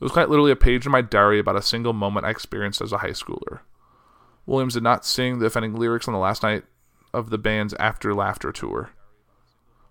It 0.00 0.04
was 0.04 0.12
quite 0.12 0.28
literally 0.28 0.50
a 0.50 0.56
page 0.56 0.84
in 0.84 0.92
my 0.92 1.02
diary 1.02 1.38
about 1.38 1.56
a 1.56 1.62
single 1.62 1.92
moment 1.92 2.26
I 2.26 2.30
experienced 2.30 2.80
as 2.80 2.92
a 2.92 2.98
high 2.98 3.10
schooler. 3.10 3.60
Williams 4.44 4.74
did 4.74 4.82
not 4.82 5.04
sing 5.04 5.38
the 5.38 5.46
offending 5.46 5.74
lyrics 5.74 6.08
on 6.08 6.14
the 6.14 6.20
last 6.20 6.42
night 6.42 6.64
of 7.14 7.30
the 7.30 7.38
band's 7.38 7.74
After 7.74 8.14
Laughter 8.14 8.52
tour. 8.52 8.90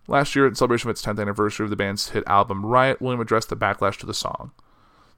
Last 0.10 0.36
year, 0.36 0.48
in 0.48 0.56
celebration 0.56 0.90
of 0.90 0.96
its 0.96 1.06
10th 1.06 1.22
anniversary 1.22 1.66
of 1.66 1.70
the 1.70 1.76
band's 1.76 2.10
hit 2.10 2.24
album 2.26 2.66
Riot, 2.66 3.00
William 3.00 3.22
addressed 3.22 3.50
the 3.50 3.56
backlash 3.56 3.98
to 3.98 4.08
the 4.08 4.14
song. 4.14 4.52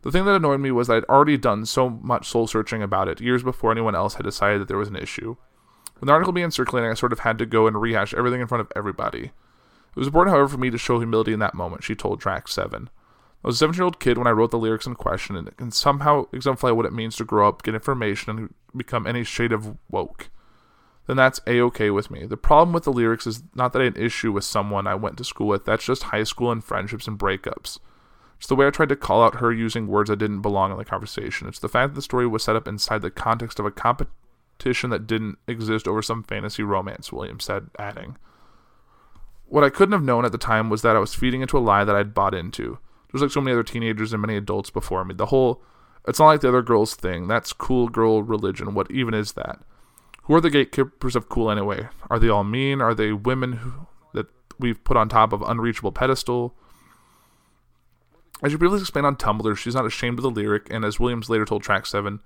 The 0.02 0.12
thing 0.12 0.26
that 0.26 0.36
annoyed 0.36 0.60
me 0.60 0.70
was 0.72 0.88
that 0.88 0.98
I'd 0.98 1.04
already 1.06 1.38
done 1.38 1.66
so 1.66 1.90
much 1.90 2.28
soul 2.28 2.46
searching 2.46 2.84
about 2.84 3.08
it 3.08 3.22
years 3.22 3.42
before 3.42 3.72
anyone 3.72 3.96
else 3.96 4.16
had 4.16 4.26
decided 4.26 4.60
that 4.60 4.68
there 4.68 4.78
was 4.78 4.90
an 4.90 4.98
issue. 4.98 5.38
When 6.00 6.08
the 6.08 6.12
article 6.12 6.34
began 6.34 6.52
circulating, 6.52 6.92
I 6.92 6.96
sort 6.96 7.14
of 7.14 7.20
had 7.20 7.38
to 7.38 7.46
go 7.46 7.68
and 7.68 7.80
rehash 7.80 8.14
everything 8.14 8.42
in 8.42 8.48
front 8.48 8.60
of 8.60 8.72
everybody. 8.76 9.26
It 9.28 9.96
was 9.96 10.08
important, 10.08 10.34
however, 10.34 10.50
for 10.50 10.58
me 10.58 10.70
to 10.70 10.78
show 10.78 11.00
humility 11.00 11.32
in 11.32 11.40
that 11.40 11.54
moment, 11.54 11.86
she 11.86 11.96
told 11.96 12.20
Track 12.20 12.50
7. 12.50 12.90
I 12.90 13.48
was 13.48 13.56
a 13.56 13.60
17 13.60 13.80
year 13.80 13.86
old 13.86 14.00
kid 14.02 14.18
when 14.18 14.28
I 14.28 14.32
wrote 14.32 14.52
the 14.52 14.58
lyrics 14.58 14.88
in 14.88 14.96
question, 14.96 15.38
and 15.38 15.48
it 15.48 15.56
can 15.56 15.72
somehow 15.72 16.26
exemplify 16.34 16.72
what 16.72 16.86
it 16.86 16.92
means 16.92 17.16
to 17.16 17.24
grow 17.24 17.48
up, 17.48 17.64
get 17.64 17.76
information, 17.76 18.38
and 18.38 18.54
become 18.76 19.08
any 19.08 19.24
shade 19.24 19.54
of 19.54 19.78
woke. 19.90 20.30
Then 21.08 21.18
that's 21.18 21.40
a 21.48 21.60
okay 21.62 21.90
with 21.90 22.12
me. 22.12 22.26
The 22.26 22.38
problem 22.38 22.74
with 22.74 22.84
the 22.84 22.94
lyrics 22.94 23.26
is 23.26 23.44
not 23.56 23.74
that 23.74 23.82
I 23.82 23.86
had 23.86 23.98
an 23.98 24.04
issue 24.04 24.32
with 24.32 24.44
someone 24.44 24.88
I 24.88 24.96
went 24.96 25.18
to 25.18 25.24
school 25.24 25.48
with, 25.48 25.66
that's 25.66 25.86
just 25.86 26.04
high 26.04 26.24
school 26.24 26.52
and 26.52 26.64
friendships 26.64 27.08
and 27.08 27.18
breakups. 27.18 27.80
It's 28.38 28.48
the 28.48 28.56
way 28.56 28.66
I 28.66 28.72
tried 28.72 28.90
to 28.90 28.96
call 28.96 29.24
out 29.24 29.36
her 29.36 29.52
using 29.52 29.88
words 29.88 30.10
that 30.10 30.18
didn't 30.18 30.42
belong 30.42 30.72
in 30.72 30.78
the 30.78 30.86
conversation. 30.86 31.48
It's 31.48 31.60
the 31.60 31.70
fact 31.70 31.90
that 31.90 31.96
the 31.96 32.02
story 32.02 32.26
was 32.26 32.44
set 32.44 32.56
up 32.56 32.68
inside 32.68 33.02
the 33.02 33.12
context 33.12 33.60
of 33.60 33.66
a 33.66 33.72
competition 33.72 34.90
that 34.90 35.06
didn't 35.06 35.38
exist 35.48 35.88
over 35.88 36.02
some 36.02 36.24
fantasy 36.24 36.64
romance, 36.64 37.12
Williams 37.12 37.44
said, 37.44 37.70
adding. 37.78 38.18
What 39.46 39.64
I 39.64 39.70
couldn't 39.70 39.94
have 39.94 40.02
known 40.02 40.26
at 40.26 40.32
the 40.32 40.38
time 40.38 40.70
was 40.70 40.82
that 40.82 40.96
I 40.96 41.00
was 41.00 41.14
feeding 41.14 41.42
into 41.42 41.58
a 41.58 41.60
lie 41.60 41.84
that 41.84 41.96
I'd 41.96 42.14
bought 42.14 42.34
into. 42.34 42.80
There's 43.12 43.22
like 43.22 43.32
so 43.32 43.42
many 43.42 43.54
other 43.54 43.64
teenagers 43.64 44.14
and 44.14 44.22
many 44.22 44.38
adults 44.38 44.70
before 44.70 45.04
me. 45.04 45.14
The 45.14 45.28
whole, 45.28 45.62
it's 46.08 46.20
not 46.20 46.28
like 46.28 46.42
the 46.42 46.48
other 46.48 46.62
girls 46.62 46.96
thing. 46.96 47.28
That's 47.28 47.54
cool 47.54 47.90
girl 47.90 48.24
religion. 48.24 48.74
What 48.74 48.90
even 48.90 49.14
is 49.14 49.34
that? 49.34 49.60
Who 50.32 50.38
are 50.38 50.40
the 50.40 50.50
gatekeepers 50.50 51.18
of 51.18 51.28
cool 51.28 51.52
anyway? 51.52 51.90
Are 52.10 52.18
they 52.18 52.30
all 52.30 52.46
mean? 52.46 52.80
Are 52.80 52.94
they 52.96 53.12
women 53.12 53.52
who, 53.52 53.88
that 54.14 54.28
we've 54.58 54.82
put 54.82 54.96
on 54.96 55.10
top 55.10 55.34
of 55.34 55.42
unreachable 55.42 55.92
pedestal? 55.92 56.56
As 58.42 58.54
she 58.54 58.58
previously 58.58 58.84
explained 58.84 59.08
on 59.08 59.18
Tumblr, 59.18 59.58
she's 59.58 59.76
not 59.76 59.86
ashamed 59.86 60.20
of 60.20 60.24
the 60.24 60.32
lyric, 60.32 60.70
and 60.72 60.86
as 60.86 61.02
Williams 61.02 61.30
later 61.30 61.44
told 61.44 61.64
Track 61.64 61.86
7, 61.86 62.22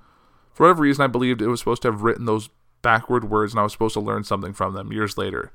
for 0.54 0.68
whatever 0.68 0.84
reason, 0.84 1.04
I 1.04 1.08
believed 1.08 1.42
it 1.42 1.48
was 1.48 1.62
supposed 1.62 1.82
to 1.82 1.92
have 1.92 2.04
written 2.04 2.26
those 2.26 2.52
backward 2.84 3.32
words 3.32 3.54
and 3.54 3.60
I 3.60 3.64
was 3.64 3.72
supposed 3.72 3.96
to 3.96 4.02
learn 4.02 4.24
something 4.24 4.54
from 4.54 4.76
them 4.76 4.94
years 4.94 5.18
later. 5.18 5.52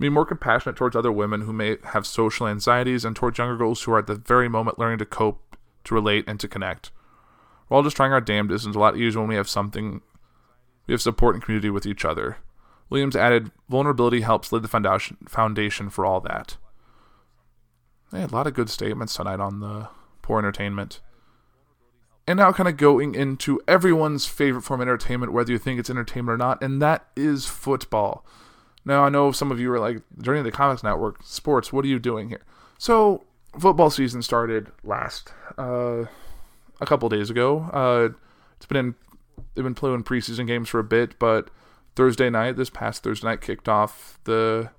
Be 0.00 0.08
more 0.08 0.26
compassionate 0.26 0.74
towards 0.74 0.96
other 0.96 1.12
women 1.12 1.42
who 1.42 1.52
may 1.52 1.76
have 1.92 2.08
social 2.08 2.48
anxieties 2.48 3.04
and 3.04 3.14
towards 3.14 3.38
younger 3.38 3.56
girls 3.56 3.80
who 3.80 3.92
are 3.92 4.00
at 4.00 4.08
the 4.08 4.16
very 4.16 4.48
moment 4.48 4.80
learning 4.80 4.98
to 4.98 5.06
cope, 5.06 5.56
to 5.84 5.94
relate, 5.94 6.24
and 6.26 6.40
to 6.40 6.48
connect. 6.48 6.90
We're 7.68 7.76
all 7.76 7.84
just 7.84 7.94
trying 7.94 8.12
our 8.12 8.20
damnedest, 8.20 8.64
and 8.64 8.72
it's 8.72 8.76
a 8.76 8.80
lot 8.80 8.96
easier 8.96 9.20
when 9.20 9.28
we 9.28 9.36
have 9.36 9.48
something, 9.48 10.00
we 10.86 10.92
have 10.92 11.02
support 11.02 11.34
and 11.34 11.44
community 11.44 11.70
with 11.70 11.86
each 11.86 12.04
other. 12.04 12.38
Williams 12.90 13.16
added, 13.16 13.50
vulnerability 13.68 14.20
helps 14.20 14.52
lay 14.52 14.60
the 14.60 14.68
foundation, 14.68 15.90
for 15.90 16.04
all 16.06 16.20
that. 16.20 16.56
They 18.12 18.20
had 18.20 18.30
a 18.30 18.34
lot 18.34 18.46
of 18.46 18.54
good 18.54 18.70
statements 18.70 19.14
tonight 19.14 19.40
on 19.40 19.60
the 19.60 19.88
poor 20.22 20.38
entertainment. 20.38 21.00
And 22.26 22.38
now, 22.38 22.52
kind 22.52 22.68
of 22.68 22.76
going 22.76 23.14
into 23.14 23.60
everyone's 23.68 24.26
favorite 24.26 24.62
form 24.62 24.80
of 24.80 24.88
entertainment, 24.88 25.32
whether 25.32 25.52
you 25.52 25.58
think 25.58 25.78
it's 25.78 25.90
entertainment 25.90 26.34
or 26.34 26.38
not, 26.38 26.62
and 26.62 26.80
that 26.80 27.06
is 27.16 27.46
football. 27.46 28.24
Now, 28.84 29.04
I 29.04 29.08
know 29.08 29.32
some 29.32 29.50
of 29.50 29.60
you 29.60 29.70
are 29.72 29.80
like, 29.80 30.02
during 30.18 30.44
the 30.44 30.52
Comics 30.52 30.82
Network, 30.82 31.22
sports, 31.22 31.72
what 31.72 31.84
are 31.84 31.88
you 31.88 31.98
doing 31.98 32.28
here? 32.28 32.42
So, 32.78 33.24
football 33.58 33.90
season 33.90 34.22
started 34.22 34.70
last, 34.82 35.32
uh, 35.58 36.04
a 36.80 36.86
couple 36.86 37.08
days 37.08 37.30
ago. 37.30 37.60
Uh, 37.72 38.16
it's 38.56 38.66
been 38.66 38.76
in, 38.76 38.94
they've 39.54 39.64
been 39.64 39.74
playing 39.74 40.04
preseason 40.04 40.46
games 40.46 40.68
for 40.68 40.78
a 40.78 40.84
bit, 40.84 41.18
but 41.18 41.50
Thursday 41.96 42.30
night, 42.30 42.56
this 42.56 42.70
past 42.70 43.02
Thursday 43.02 43.26
night, 43.26 43.40
kicked 43.40 43.68
off 43.68 44.18
the 44.24 44.70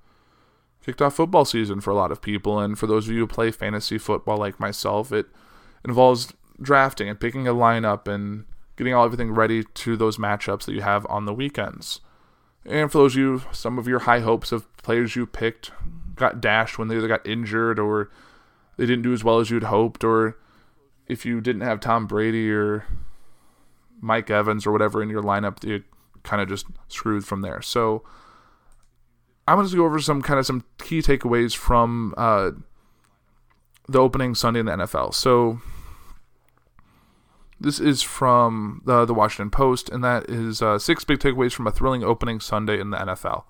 kicked 0.84 1.02
off 1.02 1.14
football 1.14 1.44
season 1.44 1.80
for 1.80 1.90
a 1.90 1.94
lot 1.94 2.12
of 2.12 2.22
people. 2.22 2.60
And 2.60 2.78
for 2.78 2.86
those 2.86 3.08
of 3.08 3.14
you 3.14 3.20
who 3.20 3.26
play 3.26 3.50
fantasy 3.50 3.98
football 3.98 4.36
like 4.36 4.60
myself, 4.60 5.12
it 5.12 5.26
involves 5.84 6.32
drafting 6.62 7.08
and 7.08 7.18
picking 7.18 7.48
a 7.48 7.54
lineup 7.54 8.06
and 8.06 8.44
getting 8.76 8.94
all 8.94 9.04
everything 9.04 9.32
ready 9.32 9.64
to 9.64 9.96
those 9.96 10.16
matchups 10.16 10.64
that 10.64 10.74
you 10.74 10.82
have 10.82 11.06
on 11.08 11.24
the 11.24 11.34
weekends. 11.34 12.00
And 12.64 12.90
for 12.90 12.98
those 12.98 13.14
of 13.14 13.18
you, 13.18 13.42
some 13.52 13.78
of 13.78 13.88
your 13.88 14.00
high 14.00 14.20
hopes 14.20 14.52
of 14.52 14.74
players 14.78 15.16
you 15.16 15.26
picked 15.26 15.70
got 16.14 16.40
dashed 16.40 16.78
when 16.78 16.88
they 16.88 16.96
either 16.96 17.08
got 17.08 17.26
injured 17.26 17.78
or 17.78 18.10
they 18.76 18.86
didn't 18.86 19.02
do 19.02 19.12
as 19.12 19.24
well 19.24 19.38
as 19.38 19.50
you'd 19.50 19.64
hoped, 19.64 20.04
or 20.04 20.36
if 21.06 21.24
you 21.24 21.40
didn't 21.40 21.62
have 21.62 21.80
Tom 21.80 22.06
Brady 22.06 22.50
or 22.50 22.84
Mike 24.00 24.30
Evans 24.30 24.66
or 24.66 24.72
whatever 24.72 25.02
in 25.02 25.08
your 25.08 25.22
lineup, 25.22 25.62
you 25.64 25.82
kind 26.22 26.42
of 26.42 26.48
just 26.48 26.66
screwed 26.88 27.24
from 27.24 27.42
there. 27.42 27.62
So 27.62 28.02
I'm 29.48 29.56
going 29.56 29.68
to 29.68 29.76
go 29.76 29.84
over 29.84 30.00
some 30.00 30.22
kind 30.22 30.38
of 30.38 30.46
some 30.46 30.64
key 30.78 31.00
takeaways 31.00 31.56
from 31.56 32.14
uh, 32.16 32.50
the 33.88 33.98
opening 33.98 34.34
Sunday 34.34 34.60
in 34.60 34.66
the 34.66 34.72
NFL. 34.72 35.14
So 35.14 35.60
this 37.60 37.80
is 37.80 38.02
from 38.02 38.82
the, 38.84 39.04
the 39.04 39.14
Washington 39.14 39.50
Post, 39.50 39.88
and 39.88 40.04
that 40.04 40.28
is 40.28 40.60
uh, 40.60 40.78
six 40.78 41.04
big 41.04 41.20
takeaways 41.20 41.52
from 41.52 41.66
a 41.66 41.72
thrilling 41.72 42.02
opening 42.02 42.40
Sunday 42.40 42.80
in 42.80 42.90
the 42.90 42.98
NFL. 42.98 43.44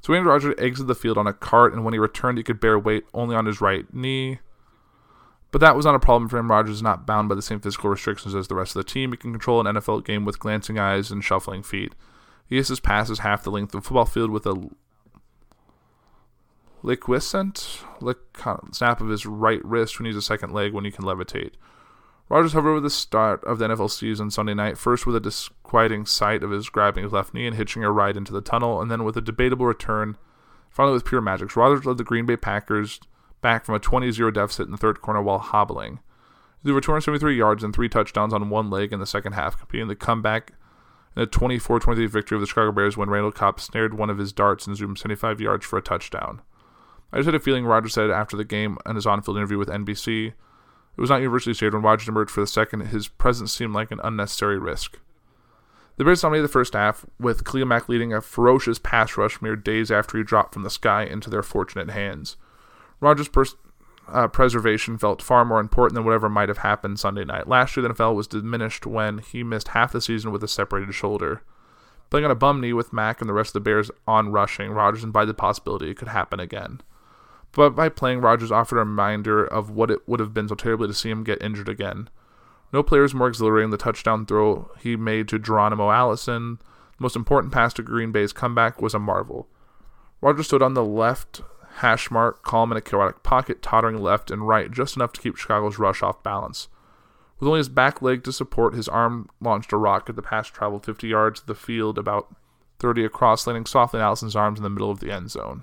So 0.00 0.12
Aaron 0.12 0.26
Rodgers 0.26 0.54
exited 0.58 0.86
the 0.86 0.94
field 0.94 1.18
on 1.18 1.26
a 1.26 1.32
cart, 1.32 1.72
and 1.72 1.84
when 1.84 1.92
he 1.92 1.98
returned, 1.98 2.38
he 2.38 2.44
could 2.44 2.60
bear 2.60 2.78
weight 2.78 3.04
only 3.12 3.34
on 3.34 3.46
his 3.46 3.60
right 3.60 3.92
knee. 3.92 4.38
But 5.50 5.60
that 5.62 5.76
was 5.76 5.86
not 5.86 5.94
a 5.94 6.00
problem 6.00 6.28
for 6.28 6.38
him. 6.38 6.50
Rodgers 6.50 6.76
is 6.76 6.82
not 6.82 7.06
bound 7.06 7.28
by 7.28 7.34
the 7.34 7.42
same 7.42 7.60
physical 7.60 7.88
restrictions 7.88 8.34
as 8.34 8.48
the 8.48 8.54
rest 8.54 8.76
of 8.76 8.84
the 8.84 8.90
team. 8.90 9.12
He 9.12 9.16
can 9.16 9.32
control 9.32 9.66
an 9.66 9.76
NFL 9.76 10.04
game 10.04 10.24
with 10.24 10.38
glancing 10.38 10.78
eyes 10.78 11.10
and 11.10 11.24
shuffling 11.24 11.62
feet. 11.62 11.94
He 12.46 12.56
his 12.56 12.80
passes 12.80 13.20
half 13.20 13.42
the 13.42 13.50
length 13.50 13.74
of 13.74 13.82
the 13.82 13.86
football 13.86 14.04
field 14.06 14.30
with 14.30 14.46
a 14.46 14.68
liquescent 16.82 17.82
snap 18.72 19.00
of 19.00 19.08
his 19.08 19.26
right 19.26 19.64
wrist 19.64 19.96
who 19.96 20.04
needs 20.04 20.16
a 20.16 20.22
second 20.22 20.52
leg 20.52 20.72
when 20.72 20.84
he 20.84 20.90
can 20.90 21.04
levitate. 21.04 21.52
Rodgers 22.28 22.52
hovered 22.52 22.70
over 22.70 22.80
the 22.80 22.90
start 22.90 23.42
of 23.44 23.58
the 23.58 23.68
NFL 23.68 23.90
season 23.90 24.30
Sunday 24.30 24.52
night, 24.52 24.76
first 24.76 25.06
with 25.06 25.16
a 25.16 25.20
disquieting 25.20 26.04
sight 26.04 26.42
of 26.42 26.50
his 26.50 26.68
grabbing 26.68 27.04
his 27.04 27.12
left 27.12 27.32
knee 27.32 27.46
and 27.46 27.56
hitching 27.56 27.82
a 27.82 27.90
ride 27.90 28.18
into 28.18 28.32
the 28.32 28.42
tunnel, 28.42 28.82
and 28.82 28.90
then 28.90 29.02
with 29.02 29.16
a 29.16 29.22
debatable 29.22 29.64
return, 29.64 30.18
finally 30.68 30.92
with 30.92 31.06
pure 31.06 31.22
magic. 31.22 31.56
Rodgers 31.56 31.86
led 31.86 31.96
the 31.96 32.04
Green 32.04 32.26
Bay 32.26 32.36
Packers 32.36 33.00
back 33.40 33.64
from 33.64 33.74
a 33.74 33.80
20-0 33.80 34.32
deficit 34.34 34.66
in 34.66 34.72
the 34.72 34.78
third 34.78 35.00
quarter 35.00 35.22
while 35.22 35.38
hobbling. 35.38 36.00
He 36.62 36.68
threw 36.68 36.80
273 36.80 37.36
yards 37.36 37.62
and 37.62 37.74
three 37.74 37.88
touchdowns 37.88 38.34
on 38.34 38.50
one 38.50 38.70
leg 38.70 38.92
in 38.92 39.00
the 39.00 39.06
second 39.06 39.32
half, 39.32 39.58
completing 39.58 39.88
the 39.88 39.96
comeback 39.96 40.52
in 41.16 41.22
a 41.22 41.26
24-23 41.26 42.08
victory 42.08 42.36
of 42.36 42.40
the 42.40 42.46
Chicago 42.46 42.72
Bears 42.72 42.96
when 42.96 43.10
Randall 43.10 43.32
Cobb 43.32 43.60
snared 43.60 43.94
one 43.94 44.10
of 44.10 44.18
his 44.18 44.32
darts 44.32 44.66
and 44.66 44.76
zoomed 44.76 44.98
75 44.98 45.40
yards 45.40 45.64
for 45.64 45.78
a 45.78 45.82
touchdown. 45.82 46.42
I 47.12 47.18
just 47.18 47.26
had 47.26 47.34
a 47.34 47.40
feeling 47.40 47.64
Rodgers 47.64 47.94
said 47.94 48.10
after 48.10 48.36
the 48.36 48.44
game 48.44 48.76
in 48.84 48.96
his 48.96 49.06
on-field 49.06 49.36
interview 49.36 49.58
with 49.58 49.68
NBC 49.68 50.34
it 50.98 51.00
was 51.00 51.10
not 51.10 51.20
universally 51.20 51.54
shared 51.54 51.74
when 51.74 51.82
Rodgers 51.84 52.08
emerged 52.08 52.32
for 52.32 52.40
the 52.40 52.46
second. 52.48 52.80
His 52.80 53.06
presence 53.06 53.52
seemed 53.52 53.72
like 53.72 53.92
an 53.92 54.00
unnecessary 54.02 54.58
risk. 54.58 54.98
The 55.96 56.04
Bears 56.04 56.22
dominated 56.22 56.42
the 56.42 56.52
first 56.52 56.74
half, 56.74 57.06
with 57.20 57.44
Khalil 57.44 57.66
Mack 57.66 57.88
leading 57.88 58.12
a 58.12 58.20
ferocious 58.20 58.80
pass 58.80 59.16
rush 59.16 59.40
mere 59.40 59.54
days 59.54 59.92
after 59.92 60.18
he 60.18 60.24
dropped 60.24 60.54
from 60.54 60.64
the 60.64 60.70
sky 60.70 61.04
into 61.04 61.30
their 61.30 61.44
fortunate 61.44 61.90
hands. 61.90 62.36
Rodgers' 63.00 63.28
pers- 63.28 63.56
uh, 64.08 64.28
preservation 64.28 64.98
felt 64.98 65.22
far 65.22 65.44
more 65.44 65.60
important 65.60 65.94
than 65.94 66.04
whatever 66.04 66.28
might 66.28 66.48
have 66.48 66.58
happened 66.58 66.98
Sunday 66.98 67.24
night. 67.24 67.48
Last 67.48 67.76
year, 67.76 67.86
the 67.86 67.94
NFL 67.94 68.14
was 68.14 68.26
diminished 68.26 68.86
when 68.86 69.18
he 69.18 69.42
missed 69.42 69.68
half 69.68 69.92
the 69.92 70.00
season 70.00 70.32
with 70.32 70.42
a 70.42 70.48
separated 70.48 70.94
shoulder. 70.94 71.42
Playing 72.10 72.24
on 72.24 72.30
a 72.30 72.36
bum 72.36 72.60
knee 72.60 72.72
with 72.72 72.92
Mack 72.92 73.20
and 73.20 73.28
the 73.28 73.34
rest 73.34 73.50
of 73.50 73.54
the 73.54 73.60
Bears 73.60 73.90
on 74.06 74.32
rushing, 74.32 74.70
Rodgers 74.70 75.04
invited 75.04 75.28
the 75.28 75.34
possibility 75.34 75.90
it 75.90 75.98
could 75.98 76.08
happen 76.08 76.40
again. 76.40 76.80
But 77.52 77.70
by 77.70 77.88
playing, 77.88 78.20
Rodgers 78.20 78.52
offered 78.52 78.76
a 78.76 78.80
reminder 78.80 79.44
of 79.44 79.70
what 79.70 79.90
it 79.90 80.06
would 80.08 80.20
have 80.20 80.34
been 80.34 80.48
so 80.48 80.54
terribly 80.54 80.88
to 80.88 80.94
see 80.94 81.10
him 81.10 81.24
get 81.24 81.42
injured 81.42 81.68
again. 81.68 82.08
No 82.72 82.82
player 82.82 83.04
is 83.04 83.14
more 83.14 83.28
exhilarating 83.28 83.70
than 83.70 83.78
the 83.78 83.82
touchdown 83.82 84.26
throw 84.26 84.70
he 84.80 84.96
made 84.96 85.28
to 85.28 85.38
Geronimo 85.38 85.90
Allison. 85.90 86.58
The 86.96 87.02
most 87.02 87.16
important 87.16 87.52
pass 87.52 87.72
to 87.74 87.82
Green 87.82 88.12
Bay's 88.12 88.32
comeback 88.32 88.82
was 88.82 88.94
a 88.94 88.98
marvel. 88.98 89.48
Rodgers 90.20 90.46
stood 90.46 90.62
on 90.62 90.74
the 90.74 90.84
left 90.84 91.40
hash 91.78 92.10
mark, 92.10 92.42
calm 92.42 92.70
in 92.70 92.78
a 92.78 92.82
chaotic 92.82 93.22
pocket, 93.22 93.62
tottering 93.62 93.98
left 93.98 94.30
and 94.30 94.46
right, 94.46 94.70
just 94.70 94.96
enough 94.96 95.12
to 95.12 95.20
keep 95.20 95.36
Chicago's 95.36 95.78
rush 95.78 96.02
off 96.02 96.22
balance. 96.22 96.68
With 97.38 97.48
only 97.48 97.58
his 97.58 97.68
back 97.68 98.02
leg 98.02 98.24
to 98.24 98.32
support, 98.32 98.74
his 98.74 98.88
arm 98.88 99.28
launched 99.40 99.72
a 99.72 99.76
rocket. 99.76 100.16
The 100.16 100.22
pass 100.22 100.48
traveled 100.48 100.84
50 100.84 101.06
yards 101.06 101.40
to 101.40 101.46
the 101.46 101.54
field, 101.54 101.98
about 101.98 102.34
30 102.80 103.04
across, 103.04 103.46
landing 103.46 103.66
softly 103.66 104.00
in 104.00 104.04
Allison's 104.04 104.36
arms 104.36 104.58
in 104.58 104.64
the 104.64 104.70
middle 104.70 104.90
of 104.90 105.00
the 105.00 105.10
end 105.10 105.30
zone. 105.30 105.62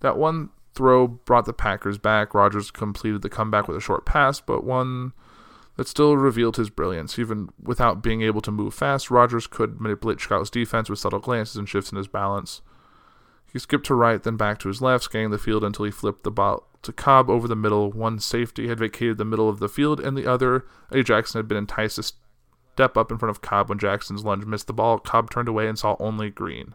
That 0.00 0.16
one 0.16 0.50
throw 0.74 1.06
brought 1.08 1.46
the 1.46 1.52
Packers 1.52 1.98
back. 1.98 2.34
Rodgers 2.34 2.70
completed 2.70 3.22
the 3.22 3.28
comeback 3.28 3.66
with 3.66 3.76
a 3.76 3.80
short 3.80 4.04
pass, 4.04 4.40
but 4.40 4.64
one 4.64 5.12
that 5.76 5.88
still 5.88 6.16
revealed 6.16 6.56
his 6.56 6.70
brilliance. 6.70 7.18
Even 7.18 7.48
without 7.60 8.02
being 8.02 8.22
able 8.22 8.40
to 8.42 8.52
move 8.52 8.74
fast, 8.74 9.10
Rodgers 9.10 9.46
could 9.46 9.80
manipulate 9.80 10.20
Chicago's 10.20 10.50
defense 10.50 10.88
with 10.88 10.98
subtle 10.98 11.18
glances 11.18 11.56
and 11.56 11.68
shifts 11.68 11.90
in 11.90 11.98
his 11.98 12.08
balance. 12.08 12.60
He 13.54 13.60
skipped 13.60 13.86
to 13.86 13.94
right, 13.94 14.20
then 14.20 14.36
back 14.36 14.58
to 14.58 14.68
his 14.68 14.82
left, 14.82 15.04
scanning 15.04 15.30
the 15.30 15.38
field 15.38 15.62
until 15.62 15.84
he 15.84 15.92
flipped 15.92 16.24
the 16.24 16.30
ball 16.32 16.68
to 16.82 16.92
Cobb 16.92 17.30
over 17.30 17.46
the 17.46 17.54
middle. 17.54 17.92
One 17.92 18.18
safety 18.18 18.66
had 18.66 18.80
vacated 18.80 19.16
the 19.16 19.24
middle 19.24 19.48
of 19.48 19.60
the 19.60 19.68
field, 19.68 20.00
and 20.00 20.18
the 20.18 20.26
other, 20.26 20.66
A. 20.90 21.04
Jackson, 21.04 21.38
had 21.38 21.46
been 21.46 21.56
enticed 21.56 21.94
to 21.94 22.02
step 22.02 22.96
up 22.96 23.12
in 23.12 23.18
front 23.18 23.30
of 23.30 23.42
Cobb 23.42 23.68
when 23.68 23.78
Jackson's 23.78 24.24
lunge 24.24 24.44
missed 24.44 24.66
the 24.66 24.72
ball. 24.72 24.98
Cobb 24.98 25.30
turned 25.30 25.46
away 25.46 25.68
and 25.68 25.78
saw 25.78 25.94
only 26.00 26.30
green. 26.30 26.74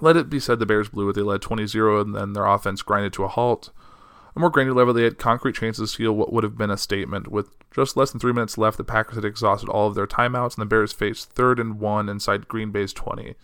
Let 0.00 0.16
it 0.16 0.30
be 0.30 0.40
said 0.40 0.58
the 0.58 0.64
Bears 0.64 0.88
blew 0.88 1.10
it. 1.10 1.12
They 1.12 1.20
led 1.20 1.42
20 1.42 1.66
0, 1.66 2.00
and 2.00 2.14
then 2.14 2.32
their 2.32 2.46
offense 2.46 2.80
grinded 2.80 3.12
to 3.12 3.24
a 3.24 3.28
halt. 3.28 3.72
A 4.34 4.40
more 4.40 4.48
granular 4.48 4.78
level, 4.78 4.94
they 4.94 5.04
had 5.04 5.18
concrete 5.18 5.54
chances 5.54 5.90
to 5.90 5.96
seal 5.96 6.12
what 6.12 6.32
would 6.32 6.44
have 6.44 6.56
been 6.56 6.70
a 6.70 6.78
statement. 6.78 7.28
With 7.28 7.50
just 7.70 7.94
less 7.94 8.10
than 8.10 8.20
three 8.20 8.32
minutes 8.32 8.56
left, 8.56 8.78
the 8.78 8.84
Packers 8.84 9.16
had 9.16 9.24
exhausted 9.26 9.68
all 9.68 9.86
of 9.86 9.94
their 9.94 10.06
timeouts, 10.06 10.56
and 10.56 10.62
the 10.62 10.66
Bears 10.66 10.94
faced 10.94 11.30
third 11.32 11.60
and 11.60 11.78
one 11.78 12.08
inside 12.08 12.48
Green 12.48 12.70
Bay's 12.70 12.94
20. 12.94 13.34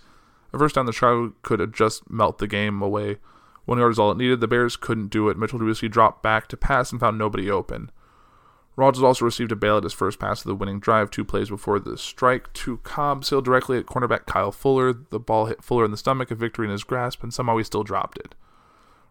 A 0.53 0.59
first 0.59 0.75
down, 0.75 0.87
the 0.87 0.93
Chicago 0.93 1.33
could 1.43 1.73
just 1.73 2.11
melt 2.11 2.39
the 2.39 2.47
game 2.47 2.83
away. 2.83 3.19
One 3.65 3.79
yard 3.79 3.93
is 3.93 3.99
all 3.99 4.11
it 4.11 4.17
needed. 4.19 4.41
The 4.41 4.49
Bears 4.49 4.77
couldn't 4.77 5.09
do 5.09 5.29
it. 5.29 5.39
Mitchell 5.39 5.59
Trubisky 5.59 5.91
dropped 5.91 6.23
back 6.23 6.49
to 6.49 6.57
pass 6.57 6.91
and 6.91 7.01
found 7.01 7.19
nobody 7.19 7.51
open. 7.51 7.91
Rodgers 8.77 9.03
also 9.03 9.25
received 9.25 9.53
a 9.53 9.57
bail 9.57 9.77
at 9.77 9.85
his 9.85 9.93
first 9.93 10.19
pass 10.19 10.41
of 10.41 10.47
the 10.47 10.55
winning 10.55 10.81
drive, 10.81 11.11
two 11.11 11.25
plays 11.25 11.51
before 11.51 11.79
the 11.79 11.99
strike 11.99 12.53
to 12.55 12.79
Cobb, 12.79 13.25
sailed 13.25 13.45
directly 13.45 13.79
at 13.79 13.87
cornerback 13.87 14.27
Kyle 14.27 14.53
Fuller. 14.53 14.93
The 14.93 15.21
ball 15.21 15.47
hit 15.47 15.63
Fuller 15.63 15.85
in 15.85 15.91
the 15.91 15.97
stomach, 15.97 16.31
a 16.31 16.35
victory 16.35 16.67
in 16.67 16.73
his 16.73 16.85
grasp, 16.85 17.23
and 17.23 17.35
somehow 17.35 17.59
he 17.59 17.65
still 17.65 17.85
dropped 17.85 18.19
it. 18.19 18.35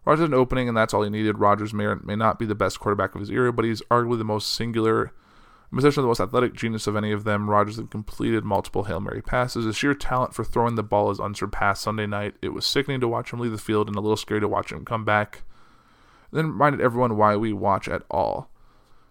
Rodgers 0.04 0.22
had 0.22 0.30
an 0.30 0.34
opening, 0.34 0.66
and 0.66 0.76
that's 0.76 0.92
all 0.92 1.02
he 1.02 1.10
needed. 1.10 1.38
Rodgers 1.38 1.72
may, 1.72 1.94
may 2.02 2.16
not 2.16 2.38
be 2.38 2.46
the 2.46 2.54
best 2.54 2.80
quarterback 2.80 3.14
of 3.14 3.20
his 3.20 3.30
era, 3.30 3.52
but 3.52 3.64
he's 3.64 3.82
arguably 3.82 4.18
the 4.18 4.24
most 4.24 4.52
singular, 4.54 5.12
essentially 5.78 6.02
the 6.02 6.08
most 6.08 6.20
athletic 6.20 6.54
genius 6.54 6.86
of 6.86 6.96
any 6.96 7.12
of 7.12 7.24
them. 7.24 7.48
Rodgers 7.48 7.76
had 7.76 7.90
completed 7.90 8.44
multiple 8.44 8.84
Hail 8.84 9.00
Mary 9.00 9.22
passes. 9.22 9.64
His 9.64 9.76
sheer 9.76 9.94
talent 9.94 10.34
for 10.34 10.44
throwing 10.44 10.74
the 10.74 10.82
ball 10.82 11.10
is 11.10 11.20
unsurpassed 11.20 11.82
Sunday 11.82 12.06
night. 12.06 12.34
It 12.42 12.50
was 12.50 12.66
sickening 12.66 13.00
to 13.00 13.08
watch 13.08 13.32
him 13.32 13.38
leave 13.38 13.52
the 13.52 13.58
field 13.58 13.86
and 13.86 13.96
a 13.96 14.00
little 14.00 14.16
scary 14.16 14.40
to 14.40 14.48
watch 14.48 14.72
him 14.72 14.84
come 14.84 15.04
back. 15.04 15.42
then 16.32 16.46
reminded 16.46 16.80
everyone 16.80 17.16
why 17.16 17.36
we 17.36 17.52
watch 17.52 17.88
at 17.88 18.02
all 18.10 18.50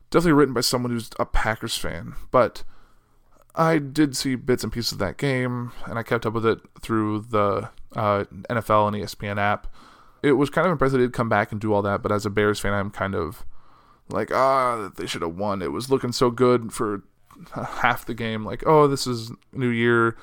definitely 0.10 0.34
written 0.34 0.54
by 0.54 0.62
someone 0.62 0.91
who's 0.91 1.10
a 1.19 1.26
Packers 1.26 1.78
fan, 1.78 2.15
but 2.32 2.63
I 3.56 3.78
did 3.78 4.15
see 4.15 4.36
bits 4.36 4.63
and 4.63 4.74
pieces 4.74 4.93
of 4.93 4.98
that 5.00 5.17
game, 5.17 5.72
and 5.86 6.00
I 6.00 6.04
kept 6.04 6.26
up 6.26 6.34
with 6.34 6.45
it 6.45 6.60
through 6.82 7.22
the 7.30 7.69
uh, 7.95 8.26
NFL 8.50 8.88
and 8.88 8.98
ESPN 8.98 9.38
app. 9.38 9.67
It 10.22 10.34
was 10.34 10.50
kind 10.50 10.65
of 10.65 10.72
impressive 10.72 11.00
they'd 11.00 11.13
come 11.13 11.30
back 11.30 11.52
and 11.52 11.62
do 11.62 11.74
all 11.74 11.82
that, 11.84 12.02
but 12.02 12.12
as 12.12 12.26
a 12.26 12.30
Bears 12.30 12.60
fan, 12.60 12.74
I'm 12.74 12.89
kind 12.89 13.15
of 13.15 13.45
like, 14.10 14.32
ah, 14.32 14.89
they 14.95 15.06
should 15.06 15.22
have 15.22 15.36
won. 15.36 15.62
It 15.62 15.72
was 15.72 15.89
looking 15.89 16.12
so 16.12 16.30
good 16.30 16.74
for 16.74 17.04
half 17.54 18.06
the 18.06 18.13
game. 18.13 18.43
Like, 18.45 18.63
oh, 18.65 18.88
this 18.88 19.08
is 19.08 19.32
New 19.54 19.69
Year. 19.69 20.17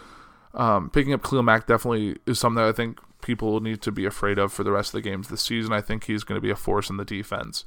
Um, 0.55 0.90
picking 0.90 1.12
up 1.12 1.22
Khalil 1.22 1.42
Mack 1.42 1.66
definitely 1.66 2.16
is 2.27 2.38
something 2.38 2.62
that 2.62 2.68
I 2.68 2.72
think 2.72 2.99
people 3.20 3.61
need 3.61 3.83
to 3.83 3.92
be 3.92 4.07
afraid 4.07 4.38
of 4.38 4.53
for 4.53 4.64
the 4.64 4.72
rest 4.72 4.88
of 4.88 5.03
the 5.03 5.09
games 5.09 5.29
this 5.29 5.42
season. 5.42 5.72
I 5.72 5.81
think 5.81 6.05
he's 6.05 6.25
going 6.25 6.37
to 6.37 6.42
be 6.42 6.51
a 6.51 6.57
force 6.57 6.88
in 6.88 6.96
the 6.96 7.05
defense. 7.05 7.64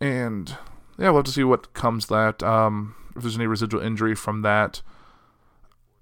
And 0.00 0.56
yeah, 0.98 1.10
we'll 1.10 1.16
have 1.16 1.24
to 1.26 1.32
see 1.32 1.44
what 1.44 1.72
comes 1.74 2.06
that. 2.06 2.42
Um, 2.42 2.94
if 3.14 3.22
there's 3.22 3.36
any 3.36 3.46
residual 3.46 3.82
injury 3.82 4.14
from 4.14 4.42
that, 4.42 4.82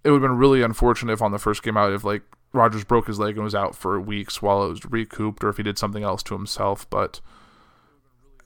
it 0.03 0.11
would 0.11 0.23
have 0.23 0.31
been 0.31 0.39
really 0.39 0.63
unfortunate 0.63 1.13
if 1.13 1.23
on 1.23 1.33
the 1.33 1.39
first 1.39 1.63
game 1.63 1.77
out, 1.77 1.93
if 1.93 2.05
like 2.05 2.23
Rodgers 2.53 2.85
broke 2.85 3.07
his 3.07 3.19
leg 3.19 3.37
and 3.37 3.45
was 3.45 3.55
out 3.55 3.75
for 3.75 4.01
weeks 4.01 4.43
while 4.43 4.65
it 4.65 4.71
was 4.71 4.85
recouped, 4.87 5.45
or 5.45 5.49
if 5.49 5.59
he 5.59 5.63
did 5.63 5.79
something 5.79 6.03
else 6.03 6.23
to 6.25 6.35
himself. 6.35 6.89
But 6.89 7.21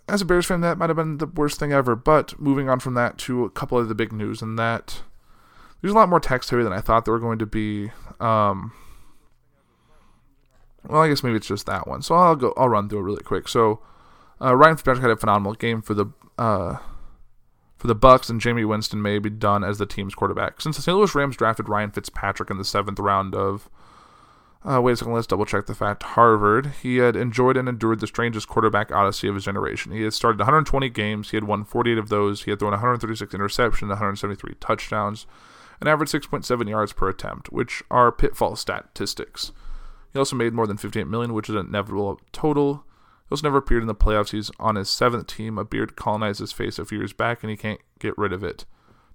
as 0.09 0.23
a 0.23 0.25
Bears 0.25 0.47
fan, 0.47 0.61
that 0.61 0.79
might 0.79 0.91
have 0.91 0.97
been 0.97 1.19
the 1.19 1.27
worst 1.27 1.59
thing 1.59 1.73
ever. 1.73 1.97
But 1.97 2.39
moving 2.41 2.69
on 2.69 2.81
from 2.81 2.95
that 2.95 3.19
to 3.19 3.45
a 3.45 3.51
couple 3.51 3.79
of 3.79 3.89
the 3.89 3.95
big 3.95 4.13
news, 4.13 4.43
and 4.43 4.59
that 4.59 5.03
there's 5.81 5.93
a 5.93 5.97
lot 5.97 6.09
more 6.09 6.21
text 6.21 6.51
heavy 6.51 6.63
than 6.63 6.73
I 6.73 6.81
thought 6.81 7.05
there 7.05 7.15
were 7.15 7.21
going 7.21 7.39
to 7.39 7.47
be. 7.47 7.91
Um, 8.21 8.73
well, 10.87 11.03
I 11.03 11.09
guess 11.09 11.23
maybe 11.23 11.37
it's 11.37 11.49
just 11.49 11.67
that 11.67 11.89
one. 11.89 12.03
So 12.03 12.15
I'll 12.15 12.37
go. 12.37 12.55
I'll 12.57 12.69
run 12.69 12.89
through 12.89 13.01
it 13.01 13.03
really 13.03 13.23
quick. 13.23 13.49
So 13.49 13.81
uh, 14.41 14.55
Ryan 14.55 14.77
Fitzpatrick 14.77 15.03
had 15.03 15.11
a 15.11 15.17
phenomenal 15.17 15.55
game 15.55 15.83
for 15.83 15.95
the 15.95 16.07
uh, 16.39 16.79
for 17.77 17.87
the 17.89 17.95
Bucks, 17.95 18.31
and 18.31 18.41
Jameis 18.41 18.69
Winston 18.69 19.03
may 19.03 19.19
be 19.19 19.31
done 19.31 19.65
as 19.65 19.79
the 19.79 19.87
team's 19.87 20.15
quarterback. 20.15 20.61
Since 20.61 20.77
the 20.77 20.83
St. 20.83 20.97
Louis 20.97 21.15
Rams 21.15 21.37
drafted 21.37 21.69
Ryan 21.69 21.91
Fitzpatrick 21.91 22.51
in 22.51 22.59
the 22.59 22.65
seventh 22.65 22.99
round 22.99 23.35
of 23.35 23.69
uh, 24.67 24.81
wait 24.81 24.93
a 24.93 24.97
second, 24.97 25.15
let's 25.15 25.27
double 25.27 25.47
check 25.47 25.67
the 25.67 25.75
fact. 25.75 26.03
Harvard, 26.03 26.73
he 26.83 26.97
had 26.97 27.15
enjoyed 27.15 27.57
and 27.57 27.69
endured 27.69 28.01
the 28.01 28.07
strangest 28.07 28.49
quarterback 28.49 28.91
odyssey 28.91 29.29
of 29.29 29.35
his 29.35 29.45
generation. 29.45 29.93
He 29.93 30.03
had 30.03 30.13
started 30.13 30.39
120 30.41 30.89
games, 30.91 31.31
he 31.31 31.37
had 31.37 31.45
won 31.45 31.65
48 31.65 31.99
of 31.99 32.09
those, 32.09 32.43
he 32.43 32.51
had 32.51 32.59
thrown 32.59 32.73
136 32.73 33.33
interceptions, 33.33 33.89
173 33.89 34.55
touchdowns, 34.59 35.27
and 35.81 35.89
averaged 35.89 36.13
6.7 36.13 36.69
yards 36.69 36.93
per 36.93 37.09
attempt, 37.09 37.53
which 37.53 37.83
are 37.91 38.11
pitfall 38.11 38.57
statistics. 38.57 39.53
He 40.13 40.19
also 40.19 40.35
made 40.35 40.55
more 40.55 40.67
than 40.67 40.79
58 40.79 41.07
million, 41.07 41.35
which 41.35 41.49
is 41.49 41.55
an 41.55 41.67
inevitable 41.67 42.21
total. 42.33 42.85
He 43.29 43.33
also 43.33 43.47
never 43.47 43.59
appeared 43.59 43.83
in 43.83 43.87
the 43.87 43.95
playoffs. 43.95 44.31
He's 44.31 44.51
on 44.59 44.77
his 44.77 44.89
seventh 44.89 45.27
team. 45.27 45.59
A 45.59 45.65
beard 45.65 45.95
colonized 45.95 46.41
his 46.41 46.53
face 46.53 46.79
a 46.79 46.87
few 46.87 46.99
years 46.99 47.13
back, 47.13 47.43
and 47.43 47.51
he 47.51 47.57
can't 47.57 47.81
get 47.99 48.17
rid 48.17 48.33
of 48.33 48.43
it. 48.43 48.65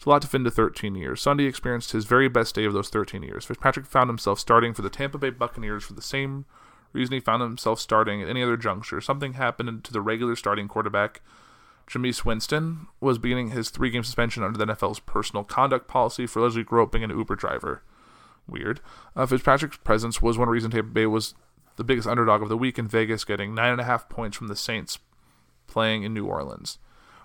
It's 0.02 0.08
a 0.08 0.10
lot 0.10 0.24
to 0.24 0.28
fit 0.28 0.38
into 0.38 0.50
13 0.50 0.96
years. 0.96 1.22
Sunday 1.22 1.44
experienced 1.44 1.92
his 1.92 2.06
very 2.06 2.28
best 2.28 2.56
day 2.56 2.66
of 2.66 2.74
those 2.74 2.90
13 2.90 3.22
years. 3.22 3.46
Fitzpatrick 3.46 3.86
found 3.86 4.10
himself 4.10 4.40
starting 4.40 4.74
for 4.74 4.82
the 4.82 4.90
Tampa 4.90 5.20
Bay 5.20 5.30
Buccaneers 5.30 5.84
for 5.84 5.94
the 5.94 6.02
same 6.02 6.46
reason 6.92 7.14
he 7.14 7.20
found 7.20 7.44
himself 7.44 7.80
starting 7.80 8.20
at 8.20 8.28
any 8.28 8.42
other 8.42 8.58
juncture. 8.58 9.00
Something 9.00 9.34
happened 9.34 9.84
to 9.84 9.94
the 9.94 10.02
regular 10.02 10.36
starting 10.36 10.68
quarterback. 10.68 11.22
Jameis 11.88 12.26
Winston 12.26 12.88
was 13.00 13.20
beginning 13.20 13.52
his 13.52 13.70
three 13.70 13.92
game 13.92 14.04
suspension 14.04 14.42
under 14.42 14.58
the 14.58 14.66
NFL's 14.74 15.00
personal 15.00 15.44
conduct 15.44 15.88
policy 15.88 16.26
for 16.26 16.40
allegedly 16.40 16.64
groping 16.64 17.04
an 17.04 17.12
Uber 17.12 17.36
driver. 17.36 17.84
Weird. 18.48 18.80
Uh, 19.16 19.28
Fitzpatrick's 19.28 19.78
presence 19.78 20.20
was 20.20 20.36
one 20.36 20.50
reason 20.50 20.72
Tampa 20.72 20.90
Bay 20.90 21.06
was 21.06 21.36
the 21.76 21.84
biggest 21.84 22.08
underdog 22.08 22.42
of 22.42 22.50
the 22.50 22.58
week 22.58 22.80
in 22.80 22.88
Vegas, 22.88 23.24
getting 23.24 23.54
9.5 23.54 24.10
points 24.10 24.36
from 24.36 24.48
the 24.48 24.56
Saints 24.56 24.98
playing 25.68 26.02
in 26.02 26.12
New 26.12 26.26
Orleans. 26.26 26.80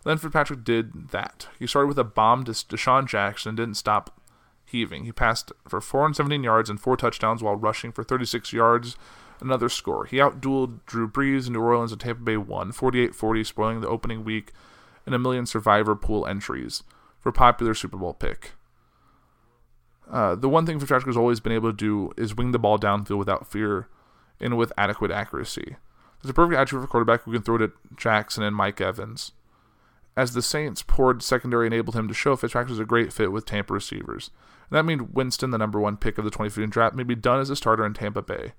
Then 0.06 0.18
Fitzpatrick 0.18 0.62
did 0.62 1.08
that. 1.10 1.48
He 1.58 1.66
started 1.66 1.88
with 1.88 1.98
a 1.98 2.04
bomb 2.04 2.44
to 2.44 2.52
DeSean 2.52 3.08
Jackson 3.08 3.50
and 3.50 3.56
didn't 3.56 3.74
stop 3.74 4.20
heaving. 4.64 5.04
He 5.04 5.10
passed 5.10 5.50
for 5.66 5.80
417 5.80 6.44
yards 6.44 6.70
and 6.70 6.80
four 6.80 6.96
touchdowns 6.96 7.42
while 7.42 7.56
rushing 7.56 7.90
for 7.90 8.04
36 8.04 8.52
yards, 8.52 8.96
another 9.40 9.68
score. 9.68 10.04
He 10.04 10.18
outdueled 10.18 10.86
Drew 10.86 11.08
Brees 11.08 11.48
in 11.48 11.54
New 11.54 11.60
Orleans 11.60 11.90
and 11.90 12.00
Tampa 12.00 12.22
Bay 12.22 12.36
won 12.36 12.70
48-40, 12.70 13.44
spoiling 13.44 13.80
the 13.80 13.88
opening 13.88 14.22
week 14.22 14.52
and 15.06 15.12
a 15.12 15.18
million 15.18 15.44
survivor 15.44 15.96
pool 15.96 16.24
entries 16.24 16.84
for 17.18 17.32
popular 17.32 17.74
Super 17.74 17.96
Bowl 17.96 18.14
pick. 18.14 18.52
Uh, 20.08 20.36
the 20.36 20.48
one 20.48 20.64
thing 20.64 20.78
Fitzpatrick 20.78 21.06
has 21.06 21.16
always 21.16 21.40
been 21.40 21.52
able 21.52 21.70
to 21.70 21.76
do 21.76 22.12
is 22.16 22.36
wing 22.36 22.52
the 22.52 22.60
ball 22.60 22.78
downfield 22.78 23.18
without 23.18 23.50
fear 23.50 23.88
and 24.38 24.56
with 24.56 24.72
adequate 24.78 25.10
accuracy. 25.10 25.74
There's 26.22 26.30
a 26.30 26.34
perfect 26.34 26.60
attribute 26.60 26.86
for 26.86 26.92
quarterback 26.92 27.22
who 27.22 27.32
can 27.32 27.42
throw 27.42 27.56
it 27.56 27.62
at 27.62 27.96
Jackson 27.96 28.44
and 28.44 28.54
Mike 28.54 28.80
Evans 28.80 29.32
as 30.16 30.32
the 30.32 30.42
Saints' 30.42 30.82
poured 30.82 31.22
secondary 31.22 31.66
enabled 31.66 31.94
him 31.94 32.08
to 32.08 32.14
show 32.14 32.36
Fitzpatrick 32.36 32.70
was 32.70 32.78
a 32.78 32.84
great 32.84 33.12
fit 33.12 33.32
with 33.32 33.44
Tampa 33.44 33.74
receivers. 33.74 34.30
And 34.70 34.76
that 34.76 34.84
means 34.84 35.10
Winston, 35.12 35.50
the 35.50 35.58
number 35.58 35.78
one 35.78 35.96
pick 35.96 36.18
of 36.18 36.24
the 36.24 36.30
2015 36.30 36.70
draft, 36.70 36.96
may 36.96 37.02
be 37.02 37.14
done 37.14 37.40
as 37.40 37.50
a 37.50 37.56
starter 37.56 37.84
in 37.84 37.94
Tampa 37.94 38.22
Bay. 38.22 38.52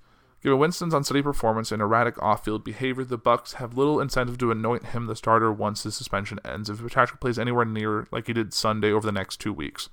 Given 0.44 0.60
Winston's 0.60 0.94
unsteady 0.94 1.24
performance 1.24 1.72
and 1.72 1.82
erratic 1.82 2.22
off-field 2.22 2.64
behavior, 2.64 3.04
the 3.04 3.18
Bucks 3.18 3.54
have 3.54 3.78
little 3.78 4.00
incentive 4.00 4.38
to 4.38 4.52
anoint 4.52 4.88
him 4.88 5.08
the 5.08 5.16
starter 5.16 5.52
once 5.52 5.82
his 5.82 5.96
suspension 5.96 6.40
ends 6.46 6.70
if 6.70 6.78
Fitzpatrick 6.78 7.20
plays 7.20 7.40
anywhere 7.40 7.66
near 7.66 8.08
like 8.12 8.28
he 8.28 8.34
did 8.34 8.54
Sunday 8.54 8.92
over 8.92 9.06
the 9.06 9.12
next 9.12 9.38
two 9.38 9.52
weeks. 9.52 9.90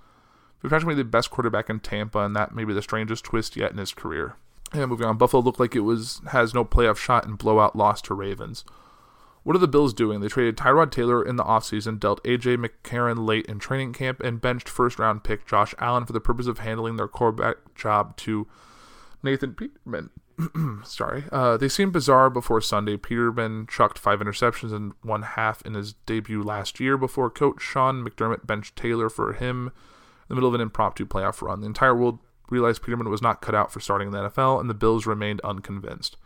Fitzpatrick 0.61 0.88
may 0.88 0.94
be 0.94 1.03
the 1.03 1.09
best 1.09 1.31
quarterback 1.31 1.70
in 1.70 1.81
Tampa, 1.81 2.18
and 2.18 2.37
that 2.37 2.55
may 2.55 2.64
be 2.64 2.74
the 2.74 2.83
strangest 2.83 3.24
twist 3.24 3.57
yet 3.57 3.72
in 3.72 3.79
his 3.79 3.94
career. 3.94 4.37
And 4.72 4.88
moving 4.88 5.07
on, 5.07 5.16
Buffalo 5.16 5.42
looked 5.42 5.61
like 5.61 5.74
it 5.74 5.81
was 5.81 6.20
has 6.29 6.53
no 6.53 6.64
playoff 6.64 6.98
shot 6.98 7.27
and 7.27 7.38
blowout 7.38 7.74
loss 7.74 8.03
to 8.03 8.14
Ravens. 8.14 8.64
What 9.44 9.54
are 9.54 9.61
the 9.61 9.68
Bills 9.68 9.92
doing? 9.92 10.20
They 10.20 10.28
traded 10.28 10.57
Tyrod 10.57 10.90
Taylor 10.90 11.22
in 11.22 11.37
the 11.37 11.44
offseason, 11.44 12.00
dealt 12.00 12.20
A.J. 12.24 12.57
McCarron 12.57 13.26
late 13.26 13.44
in 13.44 13.59
training 13.59 13.92
camp, 13.92 14.20
and 14.20 14.40
benched 14.40 14.70
first 14.70 14.98
round 14.98 15.22
pick 15.22 15.46
Josh 15.46 15.74
Allen 15.78 16.07
for 16.07 16.14
the 16.14 16.20
purpose 16.20 16.46
of 16.46 16.59
handling 16.59 16.96
their 16.96 17.07
quarterback 17.07 17.57
job 17.74 18.16
to 18.18 18.48
Nathan 19.22 19.54
Peterman. 19.54 20.11
Sorry. 20.85 21.24
Uh, 21.30 21.59
they 21.59 21.68
seemed 21.68 21.92
bizarre 21.92 22.30
before 22.30 22.62
Sunday. 22.62 22.96
Peterman 22.96 23.66
chucked 23.66 23.98
five 23.98 24.20
interceptions 24.20 24.72
and 24.72 24.94
one 25.02 25.22
half 25.22 25.61
in 25.62 25.74
his 25.74 25.92
debut 26.07 26.42
last 26.42 26.80
year 26.80 26.96
before 26.96 27.28
coach 27.30 27.61
Sean 27.61 28.02
McDermott 28.02 28.46
benched 28.46 28.76
Taylor 28.76 29.11
for 29.11 29.35
him 29.35 29.66
in 29.66 29.72
the 30.28 30.35
middle 30.35 30.48
of 30.48 30.54
an 30.54 30.61
impromptu 30.62 31.04
playoff 31.04 31.42
run. 31.42 31.61
The 31.61 31.66
entire 31.66 31.94
world 31.94 32.18
realized 32.48 32.83
Peterman 32.83 33.11
was 33.11 33.22
not 33.22 33.42
cut 33.42 33.54
out 33.54 33.70
for 33.70 33.80
starting 33.80 34.09
in 34.09 34.12
the 34.12 34.30
NFL, 34.30 34.59
and 34.59 34.70
the 34.70 34.74
Bills 34.74 35.07
remained 35.07 35.42
unconvinced. 35.42 36.16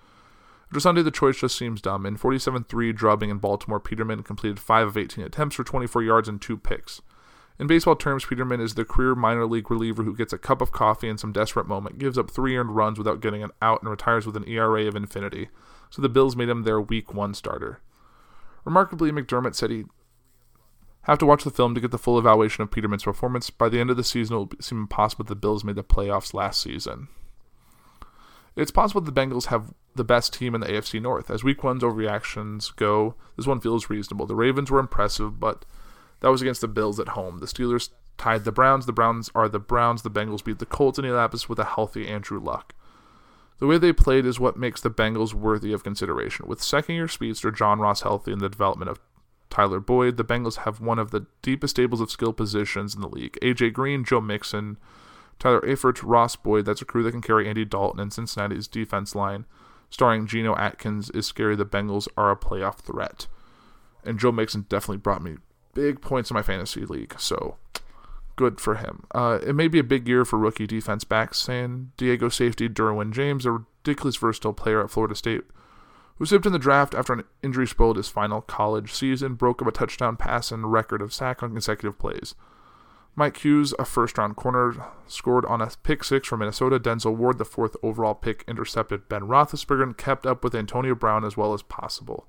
After 0.71 0.81
Sunday, 0.81 1.03
the 1.03 1.11
choice 1.11 1.39
just 1.39 1.57
seems 1.57 1.81
dumb. 1.81 2.05
In 2.05 2.17
47 2.17 2.65
3 2.65 2.93
drubbing 2.93 3.31
in 3.31 3.39
Baltimore, 3.39 3.81
Peterman 3.81 4.23
completed 4.23 4.61
5 4.61 4.89
of 4.89 4.97
18 4.97 5.25
attempts 5.25 5.57
for 5.57 5.65
24 5.65 6.03
yards 6.03 6.29
and 6.29 6.41
2 6.41 6.59
picks. 6.59 7.01
In 7.59 7.67
baseball 7.67 7.97
terms, 7.97 8.25
Peterman 8.25 8.61
is 8.61 8.75
the 8.75 8.85
career 8.85 9.15
minor 9.15 9.47
league 9.47 9.71
reliever 9.71 10.05
who 10.05 10.15
gets 10.15 10.33
a 10.33 10.39
cup 10.39 10.61
of 10.61 10.71
coffee 10.71 11.09
in 11.09 11.19
some 11.19 11.33
desperate 11.33 11.67
moment, 11.67 11.99
gives 11.99 12.19
up 12.19 12.31
three 12.31 12.57
earned 12.57 12.77
runs 12.77 12.99
without 12.99 13.21
getting 13.21 13.43
an 13.43 13.51
out, 13.63 13.81
and 13.83 13.91
retires 13.91 14.27
with 14.27 14.37
an 14.37 14.47
ERA 14.47 14.87
of 14.87 14.95
infinity. 14.95 15.49
So 15.91 16.03
the 16.03 16.09
Bills 16.09 16.37
made 16.37 16.51
him 16.51 16.63
their 16.63 16.81
week 16.81 17.15
one 17.15 17.35
starter. 17.35 17.81
Remarkably, 18.65 19.11
McDermott 19.11 19.55
said 19.55 19.71
he'd 19.71 19.89
have 21.03 21.19
to 21.19 21.27
watch 21.27 21.43
the 21.43 21.51
film 21.51 21.75
to 21.75 21.81
get 21.81 21.91
the 21.91 21.99
full 21.99 22.19
evaluation 22.19 22.63
of 22.63 22.71
Peterman's 22.71 23.05
performance. 23.05 23.49
By 23.49 23.71
the 23.71 23.81
end 23.81 23.89
of 23.91 23.97
the 23.97 24.05
season, 24.05 24.37
it 24.37 24.39
will 24.39 24.51
seem 24.61 24.83
impossible 24.83 25.25
that 25.25 25.31
the 25.31 25.41
Bills 25.41 25.65
made 25.65 25.77
the 25.77 25.83
playoffs 25.83 26.35
last 26.35 26.61
season. 26.61 27.09
It's 28.59 28.73
possible 28.73 29.01
the 29.01 29.13
Bengals 29.13 29.47
have 29.47 29.73
the 29.95 30.03
best 30.03 30.35
team 30.35 30.53
in 30.53 30.61
the 30.61 30.67
AFC 30.67 31.01
North. 31.01 31.31
As 31.31 31.45
week 31.45 31.63
one's 31.63 31.85
overreactions 31.85 32.75
go, 32.75 33.15
this 33.37 33.47
one 33.47 33.61
feels 33.61 33.89
reasonable. 33.89 34.27
The 34.27 34.35
Ravens 34.35 34.69
were 34.69 34.81
impressive, 34.81 35.39
but 35.39 35.65
that 36.21 36.29
was 36.29 36.43
against 36.43 36.61
the 36.61 36.67
Bills 36.67 36.99
at 36.99 37.11
home. 37.11 37.39
The 37.39 37.47
Steelers 37.47 37.91
tied 38.17 38.45
the 38.45 38.51
Browns. 38.51 38.87
The 38.87 38.93
Browns 38.93 39.31
are 39.33 39.49
the 39.49 39.61
Browns. 39.61 40.03
The 40.03 40.11
Bengals 40.11 40.45
beat 40.45 40.59
the 40.59 40.67
Colts 40.67 40.99
in 40.99 41.05
Indianapolis 41.05 41.49
with 41.49 41.61
a 41.61 41.65
healthy 41.65 42.09
Andrew 42.09 42.41
Luck. 42.41 42.75
The 43.61 43.69
way 43.69 43.79
they 43.79 43.93
played 43.93 44.27
is 44.27 44.41
what 44.41 44.57
makes 44.57 44.81
the 44.81 44.91
Bengals 44.91 45.35
worthy 45.35 45.73
of 45.73 45.85
consideration. 45.85 46.47
With 46.49 46.61
second 46.61 46.97
year 46.97 47.07
speedster 47.07 47.53
John 47.53 47.79
Ross 47.79 48.03
healthy 48.03 48.33
and 48.33 48.41
the 48.41 48.49
development 48.49 48.91
of 48.91 48.99
Tyler 49.51 49.79
Boyd, 49.79 50.17
the 50.17 50.25
Bengals 50.25 50.59
have 50.59 50.81
one 50.81 50.99
of 50.99 51.13
the 51.13 51.27
deepest 51.43 51.77
stables 51.77 52.01
of 52.01 52.11
skill 52.11 52.33
positions 52.33 52.97
in 52.97 53.03
the 53.03 53.09
league. 53.09 53.39
AJ 53.41 53.73
Green, 53.73 54.05
Joe 54.05 54.21
Mixon, 54.21 54.79
Tyler 55.39 55.61
Eifert, 55.61 56.01
Ross 56.03 56.37
Boyd, 56.37 56.65
that's 56.65 56.83
a 56.83 56.85
crew 56.85 57.03
that 57.03 57.13
can 57.13 57.23
carry 57.23 57.49
Andy 57.49 57.65
Dalton 57.65 58.01
and 58.01 58.13
Cincinnati's 58.13 58.67
defense 58.67 59.15
line 59.15 59.47
starring 59.91 60.27
Geno 60.27 60.55
Atkins, 60.57 61.11
is 61.11 61.27
scary. 61.27 61.57
The 61.57 61.67
Bengals 61.67 62.09
are 62.17 62.31
a 62.31 62.37
playoff 62.37 62.79
threat. 62.79 63.27
And 64.05 64.19
Joe 64.19 64.33
Mixon 64.33 64.67
definitely 64.69 64.99
brought 64.99 65.23
me 65.23 65.37
big 65.75 66.01
points 66.01 66.31
in 66.31 66.35
my 66.35 66.43
fantasy 66.43 66.85
league, 66.85 67.15
so 67.19 67.57
good 68.37 68.61
for 68.61 68.77
him. 68.77 69.05
Uh, 69.15 69.39
it 69.45 69.55
may 69.55 69.69
be 69.69 69.79
a 69.79 69.85
big 69.85 70.07
year 70.07 70.25
for 70.25 70.39
rookie 70.39 70.67
defense 70.67 71.05
backs. 71.05 71.39
San 71.39 71.93
Diego 71.97 72.29
safety 72.29 72.69
Derwin 72.69 73.13
James, 73.13 73.45
a 73.45 73.53
ridiculous 73.53 74.17
versatile 74.17 74.53
player 74.53 74.83
at 74.83 74.91
Florida 74.91 75.15
State, 75.15 75.43
who 76.17 76.27
slipped 76.27 76.47
in 76.47 76.53
the 76.53 76.59
draft 76.59 76.95
after 76.95 77.13
an 77.13 77.25
injury 77.43 77.67
spoiled 77.67 77.97
his 77.97 78.09
final 78.09 78.41
college 78.41 78.93
season, 78.93 79.35
broke 79.35 79.61
up 79.61 79.69
a 79.69 79.73
touchdown 79.73 80.17
pass 80.17 80.53
and 80.53 80.73
record 80.73 81.03
of 81.03 81.13
sack 81.13 81.43
on 81.43 81.53
consecutive 81.53 81.99
plays. 81.99 82.35
Mike 83.19 83.39
Hughes, 83.39 83.75
a 83.81 83.85
first 83.85 84.17
round 84.17 84.37
corner, 84.37 84.77
scored 85.09 85.45
on 85.47 85.61
a 85.61 85.73
pick 85.83 86.05
six 86.05 86.29
for 86.29 86.37
Minnesota. 86.37 86.79
Denzel 86.79 87.17
Ward, 87.17 87.39
the 87.39 87.45
fourth 87.45 87.77
overall 87.83 88.15
pick, 88.15 88.45
intercepted 88.47 89.09
Ben 89.09 89.23
Roethlisberger 89.23 89.83
and 89.83 89.99
kept 89.99 90.25
up 90.25 90.45
with 90.45 90.55
Antonio 90.55 90.95
Brown 90.95 91.25
as 91.25 91.37
well 91.37 91.53
as 91.53 91.61
possible. 91.61 92.29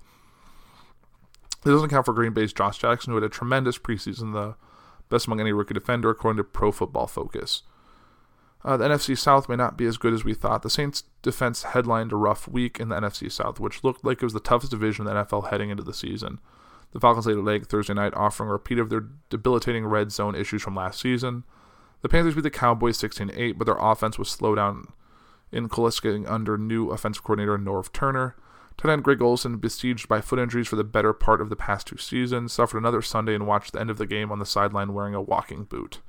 This 1.63 1.73
doesn't 1.73 1.89
count 1.89 2.08
for 2.08 2.13
Green 2.13 2.34
Bay's 2.34 2.54
Josh 2.54 2.80
Jackson, 2.80 3.12
who 3.12 3.17
had 3.17 3.23
a 3.23 3.30
tremendous 3.30 3.78
preseason, 3.78 4.34
the 4.34 4.56
best 5.10 5.28
among 5.28 5.39
any 5.39 5.52
rookie 5.52 5.75
defender, 5.75 6.10
according 6.10 6.38
to 6.38 6.43
Pro 6.43 6.71
Football 6.71 7.06
Focus. 7.06 7.62
Uh, 8.65 8.75
the 8.75 8.88
NFC 8.88 9.15
South 9.15 9.47
may 9.47 9.56
not 9.56 9.78
be 9.78 9.86
as 9.86 9.97
good 9.97 10.13
as 10.13 10.25
we 10.25 10.34
thought. 10.34 10.63
The 10.63 10.71
Saints' 10.71 11.04
defense 11.21 11.63
headlined 11.63 12.12
a 12.12 12.15
rough 12.15 12.47
week 12.47 12.80
in 12.80 12.89
the 12.89 12.99
NFC 12.99 13.32
South, 13.32 13.60
which 13.60 13.84
looked 13.84 14.04
like 14.04 14.23
it 14.23 14.25
was 14.25 14.34
the 14.34 14.39
toughest 14.39 14.71
division 14.71 15.08
in 15.08 15.13
the 15.13 15.23
NFL 15.23 15.52
heading 15.52 15.69
into 15.69 15.84
the 15.84 15.93
season. 15.93 16.39
The 16.91 16.99
Falcons 16.99 17.28
laid 17.28 17.38
a 17.38 17.41
leg 17.41 17.67
Thursday 17.67 17.93
night, 17.93 18.13
offering 18.15 18.49
a 18.49 18.54
repeat 18.54 18.80
of 18.80 18.89
their 18.89 19.06
debilitating 19.30 19.86
red 19.86 20.12
zone 20.12 20.36
issues 20.36 20.62
from 20.62 20.75
last 20.75 20.99
season. 20.99 21.43
The 22.02 22.10
Panthers 22.10 22.36
beat 22.36 22.41
the 22.41 22.49
Cowboys 22.49 22.97
16 22.97 23.32
8, 23.34 23.58
but 23.58 23.65
their 23.65 23.78
offense 23.78 24.17
was 24.17 24.30
slowed 24.30 24.58
down 24.58 24.88
in 25.52 25.67
getting 25.67 26.28
under 26.28 26.58
new 26.58 26.89
offensive 26.89 27.23
coordinator 27.23 27.58
Norv 27.58 27.91
Turner. 27.91 28.36
Tight 28.78 28.93
end 28.93 29.04
Greg 29.04 29.21
Olsen, 29.21 29.58
besieged 29.58 30.08
by 30.08 30.21
foot 30.21 30.39
injuries 30.39 30.67
for 30.67 30.78
the 30.78 30.86
better 30.86 31.12
part 31.12 31.41
of 31.41 31.49
the 31.49 31.56
past 31.56 31.88
two 31.88 31.97
seasons, 31.97 32.54
suffered 32.54 32.78
another 32.78 33.02
Sunday 33.02 33.36
and 33.36 33.45
watched 33.45 33.73
the 33.73 33.80
end 33.80 33.89
of 33.89 33.97
the 33.97 34.06
game 34.06 34.32
on 34.32 34.39
the 34.39 34.45
sideline 34.45 34.93
wearing 34.93 35.13
a 35.13 35.21
walking 35.21 35.65
boot. 35.65 35.99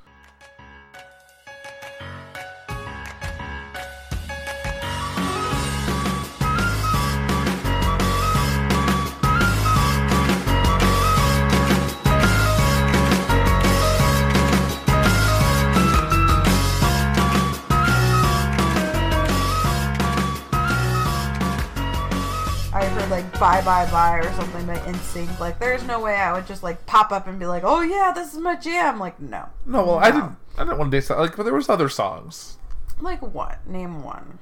Bye 23.41 23.63
bye 23.63 23.91
bye 23.91 24.19
or 24.19 24.31
something 24.35 24.67
by 24.67 24.77
NSYNC. 24.77 25.41
Like, 25.41 25.59
there's 25.59 25.83
no 25.85 25.99
way 25.99 26.15
I 26.17 26.33
would 26.35 26.47
just 26.47 26.63
like 26.63 26.85
pop 26.85 27.11
up 27.11 27.27
and 27.27 27.39
be 27.39 27.47
like, 27.47 27.63
oh 27.65 27.81
yeah, 27.81 28.13
this 28.15 28.35
is 28.35 28.39
my 28.39 28.55
jam. 28.55 28.99
Like, 28.99 29.19
no. 29.19 29.47
No, 29.65 29.83
well, 29.85 29.99
I 29.99 30.11
didn't. 30.11 30.37
I 30.59 30.65
didn't 30.65 30.77
want 30.79 30.91
to 30.91 30.97
dance 30.97 31.09
that. 31.09 31.19
Like, 31.19 31.37
but 31.37 31.45
there 31.45 31.55
was 31.55 31.71
other 31.71 31.89
songs. 31.89 32.59
Like 33.01 33.23
what? 33.23 33.67
Name 33.67 34.05
one. 34.05 34.39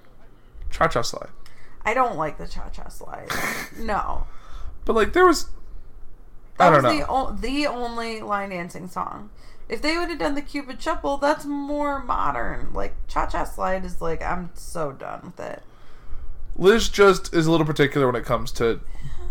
Cha 0.70 0.88
Cha 0.88 1.02
Slide. 1.02 1.30
I 1.84 1.94
don't 1.94 2.16
like 2.16 2.38
the 2.38 2.48
cha 2.48 2.68
cha 2.70 2.88
slide. 2.88 3.28
no. 3.78 4.26
But 4.84 4.96
like, 4.96 5.12
there 5.12 5.26
was. 5.26 5.48
That 6.58 6.72
I 6.72 6.80
don't 6.80 6.82
was 6.82 6.92
know. 6.92 6.98
the 6.98 7.08
o- 7.08 7.32
the 7.36 7.66
only 7.68 8.20
line 8.20 8.50
dancing 8.50 8.88
song. 8.88 9.30
If 9.68 9.80
they 9.80 9.96
would 9.96 10.08
have 10.08 10.18
done 10.18 10.34
the 10.34 10.42
Cupid 10.42 10.82
Shuffle, 10.82 11.18
that's 11.18 11.44
more 11.44 12.02
modern. 12.02 12.72
Like 12.72 12.94
Cha 13.06 13.26
Cha 13.26 13.44
Slide 13.44 13.84
is 13.84 14.02
like 14.02 14.22
I'm 14.22 14.50
so 14.54 14.90
done 14.90 15.20
with 15.36 15.38
it. 15.40 15.62
Liz 16.58 16.88
just 16.88 17.32
is 17.32 17.46
a 17.46 17.50
little 17.50 17.66
particular 17.66 18.06
when 18.06 18.16
it 18.16 18.24
comes 18.24 18.50
to 18.52 18.80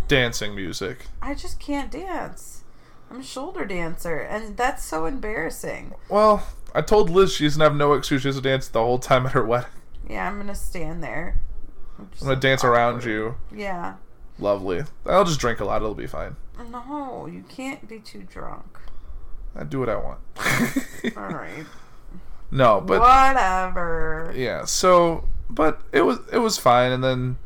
dancing 0.08 0.56
music. 0.56 1.06
I 1.22 1.34
just 1.36 1.60
can't 1.60 1.92
dance. 1.92 2.64
I'm 3.12 3.20
a 3.20 3.24
shoulder 3.24 3.66
dancer, 3.66 4.18
and 4.20 4.58
that's 4.58 4.84
so 4.84 5.06
embarrassing. 5.06 5.94
Well, 6.10 6.48
I 6.74 6.82
told 6.82 7.10
Liz 7.10 7.34
she 7.34 7.44
doesn't 7.46 7.62
have 7.62 7.76
no 7.76 7.94
excuse. 7.94 8.22
She 8.22 8.28
has 8.30 8.36
to 8.38 8.42
dance 8.42 8.68
the 8.68 8.80
whole 8.82 9.00
time 9.00 9.26
at 9.26 9.34
her 9.34 9.46
wedding. 9.46 9.70
Yeah, 10.10 10.28
I'm 10.28 10.38
gonna 10.38 10.56
stand 10.56 11.04
there. 11.04 11.40
just 12.12 12.22
I'm 12.22 12.30
gonna 12.30 12.40
dance 12.40 12.64
around 12.64 13.04
you. 13.04 13.36
Yeah. 13.54 13.96
Lovely. 14.40 14.84
I'll 15.06 15.26
just 15.26 15.40
drink 15.40 15.60
a 15.60 15.66
lot. 15.66 15.78
It'll 15.82 15.94
be 15.96 16.08
fine. 16.08 16.36
No, 16.72 17.28
you 17.32 17.44
can't 17.50 17.88
be 17.88 18.00
too 18.00 18.24
drunk. 18.24 18.78
I 19.56 19.64
do 19.64 19.80
what 19.80 19.90
I 19.90 19.96
want. 19.96 20.20
All 21.18 21.28
right. 21.30 21.66
no, 22.52 22.80
but 22.82 23.00
Whatever. 23.00 24.34
yeah. 24.36 24.66
So, 24.66 25.28
but 25.50 25.82
it 25.92 26.02
was 26.02 26.20
it 26.32 26.40
was 26.40 26.58
fine. 26.58 26.92
And 26.92 27.04
then 27.04 27.38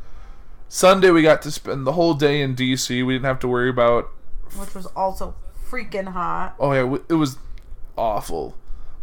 Sunday 0.68 1.12
we 1.12 1.22
got 1.22 1.42
to 1.44 1.52
spend 1.52 1.86
the 1.86 1.94
whole 1.94 2.14
day 2.14 2.42
in 2.42 2.56
DC. 2.56 3.06
We 3.06 3.14
didn't 3.14 3.26
have 3.26 3.40
to 3.40 3.48
worry 3.48 3.70
about. 3.70 4.10
Which 4.58 4.76
was 4.76 4.86
also 4.88 5.36
freaking 5.70 6.14
hot. 6.14 6.56
Oh 6.60 6.74
yeah, 6.74 6.98
it 7.10 7.14
was 7.14 7.38
awful. 7.98 8.56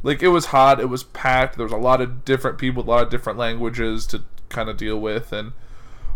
Like 0.03 0.23
it 0.23 0.29
was 0.29 0.47
hot. 0.47 0.81
It 0.81 0.89
was 0.89 1.03
packed. 1.03 1.57
There 1.57 1.67
was 1.67 1.73
a 1.73 1.77
lot 1.77 2.01
of 2.01 2.25
different 2.25 2.59
people, 2.59 2.83
a 2.83 2.87
lot 2.87 3.03
of 3.03 3.11
different 3.11 3.39
languages 3.39 4.07
to 4.09 4.23
kind 4.49 4.69
of 4.69 4.77
deal 4.77 4.99
with, 5.01 5.33
and 5.33 5.53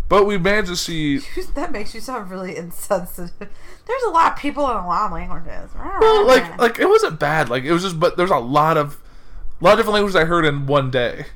but 0.09 0.27
we 0.27 0.37
managed 0.39 0.69
to 0.69 0.77
see 0.77 1.19
That 1.55 1.73
makes 1.73 1.95
you 1.95 2.01
sound 2.01 2.31
really 2.31 2.57
insensitive. 2.57 3.33
There's 3.39 4.03
a 4.05 4.11
lot 4.11 4.33
of 4.33 4.39
people 4.39 4.71
in 4.71 4.77
a 4.77 4.87
lot 4.87 5.07
of 5.07 5.13
languages. 5.13 5.71
Well, 5.75 6.27
like 6.27 6.59
like 6.59 6.79
it 6.79 6.89
wasn't 6.89 7.19
bad. 7.19 7.49
Like 7.49 7.65
it 7.65 7.73
was 7.73 7.83
just, 7.83 7.99
but 7.99 8.17
there's 8.17 8.31
a 8.31 8.39
lot 8.39 8.77
of 8.77 9.01
a 9.61 9.65
lot 9.65 9.73
of 9.73 9.79
different 9.79 9.95
languages 9.95 10.17
I 10.17 10.25
heard 10.25 10.45
in 10.45 10.67
one 10.67 10.91
day. 10.91 11.27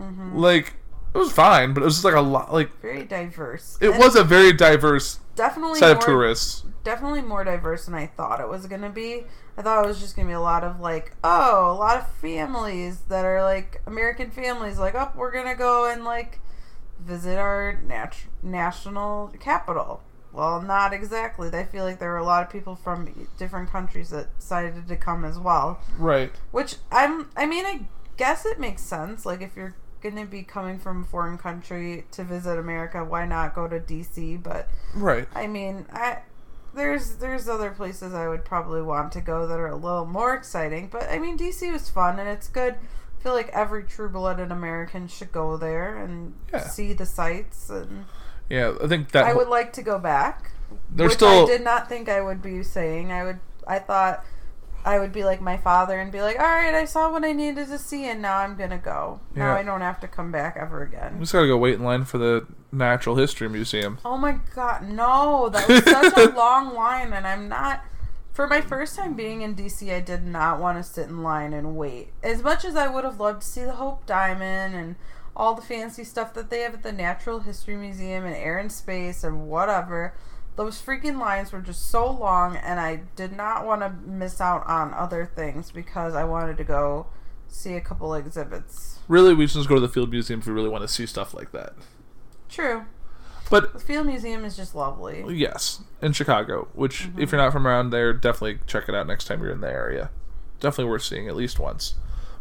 Mm-hmm. 0.00 0.36
Like 0.38 0.74
it 1.14 1.18
was 1.18 1.32
fine, 1.32 1.74
but 1.74 1.82
it 1.82 1.84
was 1.86 1.94
just 1.94 2.04
like 2.04 2.14
a 2.14 2.20
lot. 2.20 2.52
Like 2.52 2.70
very 2.80 3.04
diverse. 3.04 3.76
it 3.80 3.90
And 3.90 3.98
was 3.98 4.16
a 4.16 4.24
very 4.24 4.52
diverse 4.52 5.18
definitely 5.34 5.78
set 5.78 5.96
of 5.96 6.00
tourists. 6.00 6.64
Definitely 6.84 7.22
more 7.22 7.44
diverse 7.44 7.84
than 7.86 7.94
I 7.94 8.06
thought 8.06 8.40
it 8.40 8.48
was 8.48 8.66
gonna 8.66 8.90
be. 8.90 9.24
I 9.58 9.62
thought 9.62 9.84
it 9.84 9.88
was 9.88 10.00
just 10.00 10.16
gonna 10.16 10.28
be 10.28 10.34
a 10.34 10.40
lot 10.40 10.64
of 10.64 10.80
like, 10.80 11.14
oh, 11.22 11.72
a 11.72 11.74
lot 11.74 11.98
of 11.98 12.08
families 12.14 13.00
that 13.08 13.24
are 13.24 13.42
like 13.42 13.82
American 13.86 14.30
families. 14.30 14.78
Like, 14.78 14.94
oh, 14.94 15.10
we're 15.14 15.32
gonna 15.32 15.56
go 15.56 15.90
and 15.90 16.04
like 16.04 16.38
visit 16.98 17.38
our 17.38 17.78
nat- 17.86 18.26
national 18.42 19.32
capital. 19.40 20.02
Well, 20.32 20.62
not 20.62 20.92
exactly. 20.92 21.50
I 21.52 21.64
feel 21.64 21.84
like 21.84 21.98
there 21.98 22.10
were 22.10 22.18
a 22.18 22.24
lot 22.24 22.44
of 22.44 22.50
people 22.50 22.76
from 22.76 23.28
different 23.36 23.70
countries 23.70 24.10
that 24.10 24.38
decided 24.38 24.86
to 24.86 24.96
come 24.96 25.24
as 25.24 25.38
well. 25.38 25.80
Right. 25.98 26.32
Which 26.52 26.76
I'm 26.92 27.30
I 27.36 27.46
mean 27.46 27.66
I 27.66 27.88
guess 28.16 28.46
it 28.46 28.60
makes 28.60 28.82
sense. 28.82 29.26
Like 29.26 29.40
if 29.42 29.56
you're 29.56 29.74
gonna 30.02 30.26
be 30.26 30.42
coming 30.42 30.78
from 30.78 31.02
a 31.02 31.04
foreign 31.06 31.38
country 31.38 32.04
to 32.12 32.24
visit 32.24 32.58
America, 32.58 33.04
why 33.04 33.26
not 33.26 33.54
go 33.54 33.68
to 33.68 33.78
DC? 33.80 34.42
But 34.42 34.68
Right. 34.94 35.28
I 35.34 35.46
mean 35.46 35.86
I 35.92 36.18
there's 36.74 37.16
there's 37.16 37.48
other 37.48 37.70
places 37.70 38.14
I 38.14 38.28
would 38.28 38.44
probably 38.44 38.82
want 38.82 39.12
to 39.12 39.20
go 39.20 39.46
that 39.46 39.58
are 39.58 39.66
a 39.68 39.76
little 39.76 40.06
more 40.06 40.34
exciting. 40.34 40.88
But 40.90 41.10
I 41.10 41.18
mean 41.18 41.36
DC 41.38 41.70
was 41.72 41.90
fun 41.90 42.18
and 42.18 42.28
it's 42.28 42.48
good. 42.48 42.74
I 42.74 43.22
feel 43.22 43.32
like 43.34 43.48
every 43.50 43.84
true 43.84 44.08
blooded 44.08 44.50
American 44.50 45.06
should 45.08 45.32
go 45.32 45.56
there 45.56 45.96
and 45.96 46.34
Yeah. 46.52 46.60
see 46.60 46.92
the 46.92 47.06
sights 47.06 47.68
and 47.70 48.06
Yeah, 48.48 48.74
I 48.82 48.86
think 48.86 49.10
that 49.12 49.24
I 49.24 49.34
would 49.34 49.48
like 49.48 49.72
to 49.74 49.82
go 49.82 49.98
back. 49.98 50.52
there's 50.90 51.10
which 51.10 51.18
still 51.18 51.44
I 51.44 51.46
did 51.46 51.62
not 51.62 51.88
think 51.88 52.08
I 52.08 52.20
would 52.20 52.40
be 52.42 52.62
saying. 52.62 53.12
I 53.12 53.24
would. 53.24 53.40
I 53.66 53.78
thought 53.78 54.24
I 54.84 54.98
would 54.98 55.12
be 55.12 55.24
like 55.24 55.40
my 55.40 55.56
father 55.56 55.98
and 55.98 56.10
be 56.10 56.22
like, 56.22 56.38
"All 56.38 56.46
right, 56.46 56.74
I 56.74 56.84
saw 56.86 57.10
what 57.12 57.24
I 57.24 57.32
needed 57.32 57.68
to 57.68 57.78
see, 57.78 58.06
and 58.06 58.22
now 58.22 58.38
I'm 58.38 58.56
gonna 58.56 58.78
go. 58.78 59.20
Now 59.34 59.54
Yeah. 59.54 59.58
I 59.60 59.62
don't 59.62 59.82
have 59.82 60.00
to 60.00 60.08
come 60.08 60.32
back 60.32 60.56
ever 60.58 60.82
again." 60.82 61.00
we 61.00 61.06
again." 61.08 61.20
just 61.20 61.32
gotta 61.32 61.46
go 61.46 61.56
wait 61.56 61.74
in 61.74 61.84
line 61.84 62.04
for 62.04 62.18
the 62.18 62.46
Natural 62.72 63.16
History 63.16 63.48
Museum. 63.48 63.98
Oh 64.04 64.16
my 64.16 64.38
god, 64.54 64.88
no! 64.88 65.48
That 65.48 65.68
was 65.68 65.84
such 65.84 66.16
a 66.16 66.30
long 66.36 66.74
line, 66.74 67.12
and 67.12 67.26
I'm 67.26 67.48
not. 67.48 67.82
For 68.32 68.46
my 68.46 68.60
first 68.60 68.96
time 68.96 69.14
being 69.14 69.42
in 69.42 69.54
DC, 69.54 69.92
I 69.94 70.00
did 70.00 70.24
not 70.24 70.60
want 70.60 70.78
to 70.78 70.84
sit 70.84 71.08
in 71.08 71.22
line 71.22 71.52
and 71.52 71.76
wait. 71.76 72.12
As 72.22 72.42
much 72.42 72.64
as 72.64 72.76
I 72.76 72.86
would 72.86 73.04
have 73.04 73.20
loved 73.20 73.42
to 73.42 73.48
see 73.48 73.64
the 73.64 73.72
Hope 73.72 74.06
Diamond 74.06 74.74
and 74.74 74.94
all 75.36 75.54
the 75.54 75.62
fancy 75.62 76.04
stuff 76.04 76.32
that 76.34 76.48
they 76.48 76.60
have 76.60 76.74
at 76.74 76.82
the 76.82 76.92
Natural 76.92 77.40
History 77.40 77.76
Museum 77.76 78.24
and 78.24 78.34
Air 78.34 78.56
and 78.56 78.70
Space 78.70 79.24
and 79.24 79.48
whatever, 79.48 80.14
those 80.56 80.80
freaking 80.80 81.18
lines 81.18 81.52
were 81.52 81.60
just 81.60 81.90
so 81.90 82.10
long, 82.10 82.56
and 82.56 82.78
I 82.80 83.02
did 83.16 83.32
not 83.36 83.64
want 83.66 83.80
to 83.82 83.90
miss 84.08 84.40
out 84.40 84.66
on 84.66 84.92
other 84.94 85.24
things 85.34 85.70
because 85.70 86.14
I 86.14 86.24
wanted 86.24 86.56
to 86.58 86.64
go 86.64 87.06
see 87.48 87.74
a 87.74 87.80
couple 87.80 88.14
exhibits. 88.14 88.98
Really, 89.08 89.34
we 89.34 89.46
should 89.46 89.56
just 89.58 89.68
go 89.68 89.76
to 89.76 89.80
the 89.80 89.88
Field 89.88 90.10
Museum 90.10 90.40
if 90.40 90.46
we 90.46 90.52
really 90.52 90.68
want 90.68 90.82
to 90.82 90.88
see 90.88 91.06
stuff 91.06 91.32
like 91.34 91.52
that. 91.52 91.72
True. 92.48 92.84
But 93.48 93.72
The 93.72 93.80
Field 93.80 94.06
Museum 94.06 94.44
is 94.44 94.56
just 94.56 94.74
lovely. 94.76 95.24
yes, 95.36 95.82
in 96.00 96.12
Chicago, 96.12 96.68
which 96.74 97.08
Mm-hmm. 97.08 97.20
if 97.20 97.32
you're 97.32 97.40
not 97.40 97.52
from 97.52 97.66
around 97.66 97.90
there, 97.90 98.12
definitely 98.12 98.60
check 98.66 98.88
it 98.88 98.94
out 98.94 99.06
next 99.08 99.24
time 99.24 99.42
you're 99.42 99.50
in 99.52 99.60
the 99.60 99.70
area. 99.70 100.10
Definitely 100.60 100.90
worth 100.90 101.02
seeing 101.02 101.26
at 101.26 101.34
least 101.34 101.58
once. 101.58 101.94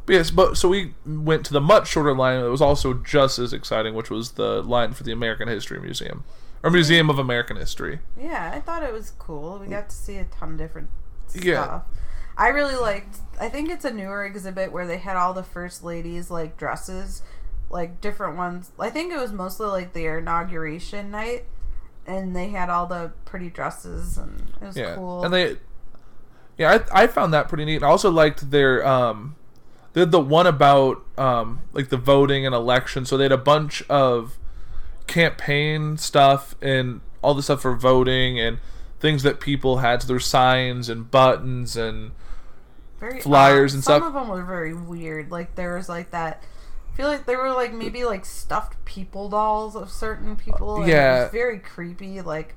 But 0.06 0.14
yes, 0.14 0.30
but 0.30 0.56
so 0.58 0.70
we 0.70 0.94
went 1.06 1.46
to 1.48 1.54
the 1.54 1.62
much 1.62 1.88
shorter 1.88 2.14
line 2.16 2.42
that 2.42 2.50
was 2.52 2.62
also 2.62 2.94
just 2.94 3.40
as 3.40 3.54
exciting, 3.54 3.94
which 3.96 4.10
was 4.12 4.32
the 4.32 4.62
line 4.62 4.94
for 4.94 5.04
the 5.04 5.12
American 5.12 5.48
History 5.48 5.80
Museum 5.80 6.24
or 6.64 6.70
Museum 6.70 7.10
of 7.10 7.20
American 7.20 7.58
History. 7.58 8.00
Yeah, 8.20 8.52
I 8.54 8.60
thought 8.60 8.84
it 8.84 8.92
was 8.94 9.12
cool. 9.20 9.60
We 9.60 9.68
got 9.68 9.90
to 9.90 9.96
see 9.96 10.18
a 10.18 10.26
ton 10.26 10.52
of 10.54 10.58
different 10.58 10.90
stuff. 11.28 11.44
Yeah. 11.44 11.82
I 12.38 12.48
really 12.50 12.76
liked 12.76 13.18
I 13.40 13.50
think 13.50 13.70
it's 13.70 13.84
a 13.86 13.92
newer 13.92 14.26
exhibit 14.26 14.72
where 14.72 14.88
they 14.88 14.98
had 14.98 15.16
all 15.18 15.34
the 15.34 15.44
first 15.44 15.84
ladies 15.84 16.32
like 16.32 16.58
dresses, 16.58 17.22
like 17.70 18.00
different 18.02 18.38
ones. 18.38 18.72
I 18.80 18.90
think 18.90 19.12
it 19.14 19.18
was 19.20 19.32
mostly 19.34 19.68
like 19.68 19.94
their 19.94 20.20
inauguration 20.20 21.12
night 21.12 21.46
and 22.08 22.36
they 22.36 22.50
had 22.50 22.70
all 22.70 22.86
the 22.88 23.12
pretty 23.26 23.50
dresses 23.50 24.18
and 24.18 24.52
it 24.62 24.66
was 24.66 24.78
Yeah, 24.78 24.96
cool. 24.96 25.24
and 25.24 25.34
they, 25.34 25.58
yeah, 26.58 26.80
I, 26.94 27.04
I 27.04 27.08
found 27.08 27.34
that 27.34 27.48
pretty 27.50 27.66
neat. 27.66 27.84
I 27.84 27.88
also 27.88 28.10
liked 28.10 28.52
their 28.52 28.86
um, 28.86 29.36
they 29.94 30.02
had 30.02 30.12
the 30.12 30.20
one 30.20 30.48
about 30.48 31.04
um 31.18 31.60
like 31.74 31.90
the 31.90 31.98
voting 31.98 32.46
and 32.46 32.56
election. 32.56 33.06
So 33.06 33.18
they 33.18 33.24
had 33.26 33.32
a 33.32 33.38
bunch 33.38 33.82
of 33.90 34.38
campaign 35.10 35.98
stuff 35.98 36.56
and 36.62 37.02
all 37.22 37.34
the 37.34 37.44
stuff 37.44 37.62
for 37.62 37.76
voting 37.76 38.40
and 38.40 38.60
things 39.00 39.24
that 39.24 39.40
people 39.40 39.78
had. 39.78 40.02
So 40.02 40.08
there's 40.08 40.26
signs 40.26 40.88
and 40.90 41.10
buttons 41.12 41.76
and 41.76 42.12
very 43.00 43.20
flyers 43.22 43.74
and 43.74 43.84
Some 43.84 44.02
stuff. 44.02 44.08
Some 44.08 44.16
of 44.16 44.22
them 44.22 44.30
were 44.30 44.44
very 44.44 44.74
weird. 44.74 45.32
Like 45.32 45.56
there 45.56 45.76
was 45.76 45.90
like 45.90 46.12
that. 46.12 46.44
I 46.94 46.96
feel 46.96 47.08
like 47.08 47.26
there 47.26 47.38
were 47.38 47.52
like 47.52 47.74
maybe 47.74 48.04
like 48.06 48.26
stuffed 48.26 48.84
people 48.86 49.30
dolls 49.30 49.76
of 49.76 49.90
certain 49.90 50.36
people. 50.36 50.78
and 50.82 50.90
it 50.90 50.94
Yeah. 50.94 51.24
was 51.24 51.32
very 51.32 51.60
creepy. 51.60 52.22
Like 52.22 52.56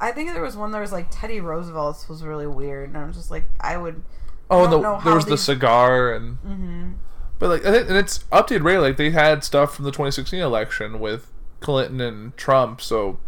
I 0.00 0.12
think 0.12 0.32
there 0.32 0.42
was 0.42 0.56
one 0.56 0.70
that 0.72 0.80
was 0.80 0.92
like 0.92 1.08
Teddy 1.10 1.40
Roosevelt's 1.40 2.08
was 2.08 2.22
really 2.22 2.46
weird, 2.46 2.88
and 2.88 2.96
I 2.98 3.04
was 3.06 3.16
just 3.16 3.30
like, 3.30 3.44
I 3.60 3.76
would. 3.76 4.02
oh, 4.50 4.64
I 4.66 4.70
the, 4.70 4.98
there 5.04 5.14
was 5.14 5.26
the 5.26 5.36
cigar 5.38 6.12
and. 6.12 6.38
Mhm. 6.42 6.94
But 7.38 7.48
like, 7.48 7.64
and 7.64 7.96
it's 7.96 8.18
updated 8.32 8.64
rate. 8.64 8.78
Like 8.78 8.96
they 8.96 9.10
had 9.10 9.44
stuff 9.44 9.74
from 9.74 9.84
the 9.86 9.90
2016 9.90 10.40
election 10.40 11.00
with 11.00 11.30
Clinton 11.60 12.00
and 12.00 12.36
Trump, 12.36 12.80
so 12.80 13.18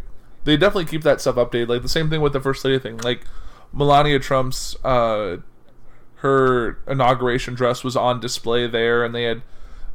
they 0.45 0.57
definitely 0.57 0.87
keep 0.87 1.03
that 1.03 1.21
stuff 1.21 1.37
updated. 1.37 1.69
Like 1.69 1.83
the 1.83 1.89
same 1.89 2.11
thing 2.11 2.21
with 2.21 2.33
the 2.33 2.41
first 2.41 2.65
lady 2.65 2.79
thing. 2.79 2.99
Like 2.99 3.25
Melania 3.73 4.19
Trump's, 4.19 4.77
uh, 4.85 5.39
her 6.17 6.79
inauguration 6.87 7.55
dress 7.55 7.85
was 7.85 7.97
on 7.97 8.21
display 8.21 8.67
there, 8.67 9.05
and 9.05 9.15
they 9.15 9.25
had 9.25 9.43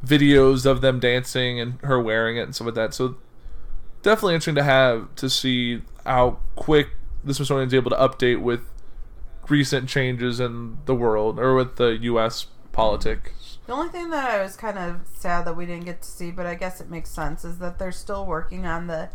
videos 0.04 0.64
of 0.64 0.80
them 0.80 1.00
dancing 1.00 1.58
and 1.58 1.80
her 1.82 2.00
wearing 2.00 2.36
it 2.36 2.42
and 2.42 2.54
stuff 2.54 2.66
like 2.66 2.74
that. 2.74 2.94
So 2.94 3.16
definitely 4.02 4.34
interesting 4.34 4.54
to 4.56 4.62
have 4.62 5.14
to 5.16 5.28
see 5.28 5.82
how 6.04 6.38
quick 6.54 6.90
the 7.24 7.34
Smithsonian 7.34 7.66
is 7.68 7.74
able 7.74 7.90
to 7.90 7.96
update 7.96 8.40
with 8.40 8.60
recent 9.48 9.88
changes 9.88 10.40
in 10.40 10.78
the 10.84 10.94
world 10.94 11.38
or 11.38 11.54
with 11.54 11.76
the 11.76 11.98
U.S. 12.02 12.46
politics. 12.72 13.47
The 13.68 13.74
only 13.74 13.90
thing 13.90 14.08
that 14.08 14.30
I 14.30 14.42
was 14.42 14.56
kind 14.56 14.78
of 14.78 15.02
sad 15.12 15.44
that 15.44 15.54
we 15.54 15.66
didn't 15.66 15.84
get 15.84 16.00
to 16.00 16.08
see, 16.08 16.30
but 16.30 16.46
I 16.46 16.54
guess 16.54 16.80
it 16.80 16.88
makes 16.88 17.10
sense, 17.10 17.44
is 17.44 17.58
that 17.58 17.78
they're 17.78 17.92
still 17.92 18.24
working 18.24 18.64
on 18.64 18.86
the, 18.86 19.10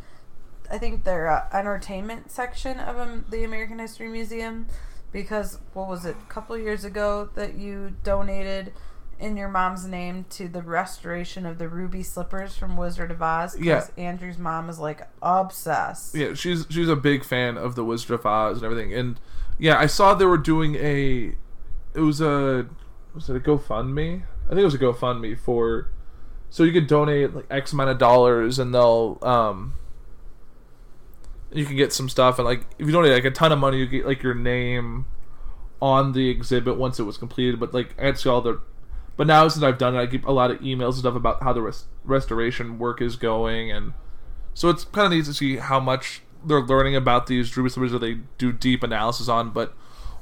I 0.70 0.78
think 0.78 1.06
their 1.06 1.28
uh, 1.28 1.48
entertainment 1.52 2.30
section 2.30 2.80
of 2.80 3.00
um, 3.00 3.26
the 3.32 3.44
American 3.44 3.80
History 3.80 4.08
Museum, 4.10 4.68
because 5.12 5.58
what 5.74 5.90
was 5.90 6.06
it, 6.06 6.16
a 6.22 6.32
couple 6.32 6.56
years 6.56 6.86
ago 6.86 7.32
that 7.34 7.56
you 7.56 7.96
donated 8.04 8.74
in 9.20 9.38
your 9.38 9.50
mom's 9.50 9.88
name 9.88 10.28
to 10.30 10.48
the 10.48 10.62
restoration 10.62 11.48
of 11.48 11.58
the 11.58 11.68
ruby 11.68 12.04
slippers 12.04 12.56
from 12.56 12.78
Wizard 12.78 13.10
of 13.10 13.24
Oz? 13.24 13.60
Yeah. 13.60 13.88
Andrew's 13.98 14.38
mom 14.38 14.70
is 14.70 14.78
like 14.78 15.02
obsessed. 15.24 16.14
Yeah, 16.14 16.36
she's 16.36 16.68
she's 16.70 16.90
a 16.90 16.96
big 16.96 17.26
fan 17.26 17.58
of 17.58 17.74
the 17.74 17.84
Wizard 17.84 18.12
of 18.12 18.26
Oz 18.28 18.58
and 18.58 18.66
everything. 18.66 18.94
And 18.94 19.20
yeah, 19.58 19.80
I 19.80 19.88
saw 19.88 20.14
they 20.14 20.26
were 20.26 20.38
doing 20.38 20.76
a, 20.76 21.34
it 21.96 22.02
was 22.02 22.22
a, 22.22 22.68
was 23.16 23.32
it 23.32 23.36
a 23.36 23.40
GoFundMe? 23.40 24.26
I 24.54 24.56
think 24.56 24.62
it 24.62 24.66
was 24.66 24.76
a 24.76 24.78
GoFundMe 24.78 25.38
for, 25.38 25.90
so 26.52 26.64
you 26.64 26.72
could 26.72 26.86
donate 26.86 27.34
like 27.34 27.48
X 27.50 27.74
amount 27.74 27.90
of 27.90 27.98
dollars 27.98 28.60
and 28.60 28.74
they'll 28.74 29.18
um. 29.24 29.74
You 31.52 31.66
can 31.66 31.76
get 31.76 31.94
some 31.94 32.10
stuff 32.10 32.40
and 32.40 32.46
like 32.46 32.66
if 32.80 32.86
you 32.86 32.92
donate 32.92 33.14
like 33.14 33.26
a 33.26 33.32
ton 33.32 33.52
of 33.52 33.60
money, 33.60 33.78
you 33.78 33.88
get 33.88 34.06
like 34.06 34.24
your 34.24 34.34
name 34.34 35.06
on 35.82 36.14
the 36.14 36.30
exhibit 36.30 36.78
once 36.78 37.00
it 37.00 37.04
was 37.04 37.18
completed. 37.18 37.60
But 37.60 37.74
like 37.74 38.00
I 38.02 38.14
see 38.14 38.30
all 38.30 38.42
the 38.42 38.62
but 39.16 39.28
now 39.28 39.48
since 39.48 39.64
I've 39.64 39.78
done 39.78 39.96
it, 39.96 40.00
I 40.00 40.06
get 40.06 40.24
a 40.24 40.32
lot 40.32 40.52
of 40.52 40.60
emails 40.60 40.92
and 40.92 41.00
stuff 41.00 41.16
about 41.16 41.44
how 41.44 41.54
the 41.54 41.62
res- 41.62 41.86
restoration 42.04 42.80
work 42.80 43.02
is 43.02 43.16
going, 43.16 43.72
and 43.72 43.94
so 44.54 44.70
it's 44.70 44.86
kind 44.86 45.08
of 45.08 45.12
neat 45.14 45.26
to 45.26 45.34
see 45.34 45.58
how 45.58 45.80
much 45.80 46.22
they're 46.46 46.62
learning 46.62 46.96
about 46.96 47.28
these 47.28 47.56
ruby 47.56 47.70
slippers 47.70 47.92
that 47.92 48.00
they 48.00 48.20
do 48.38 48.52
deep 48.52 48.84
analysis 48.84 49.28
on. 49.28 49.52
But 49.52 49.76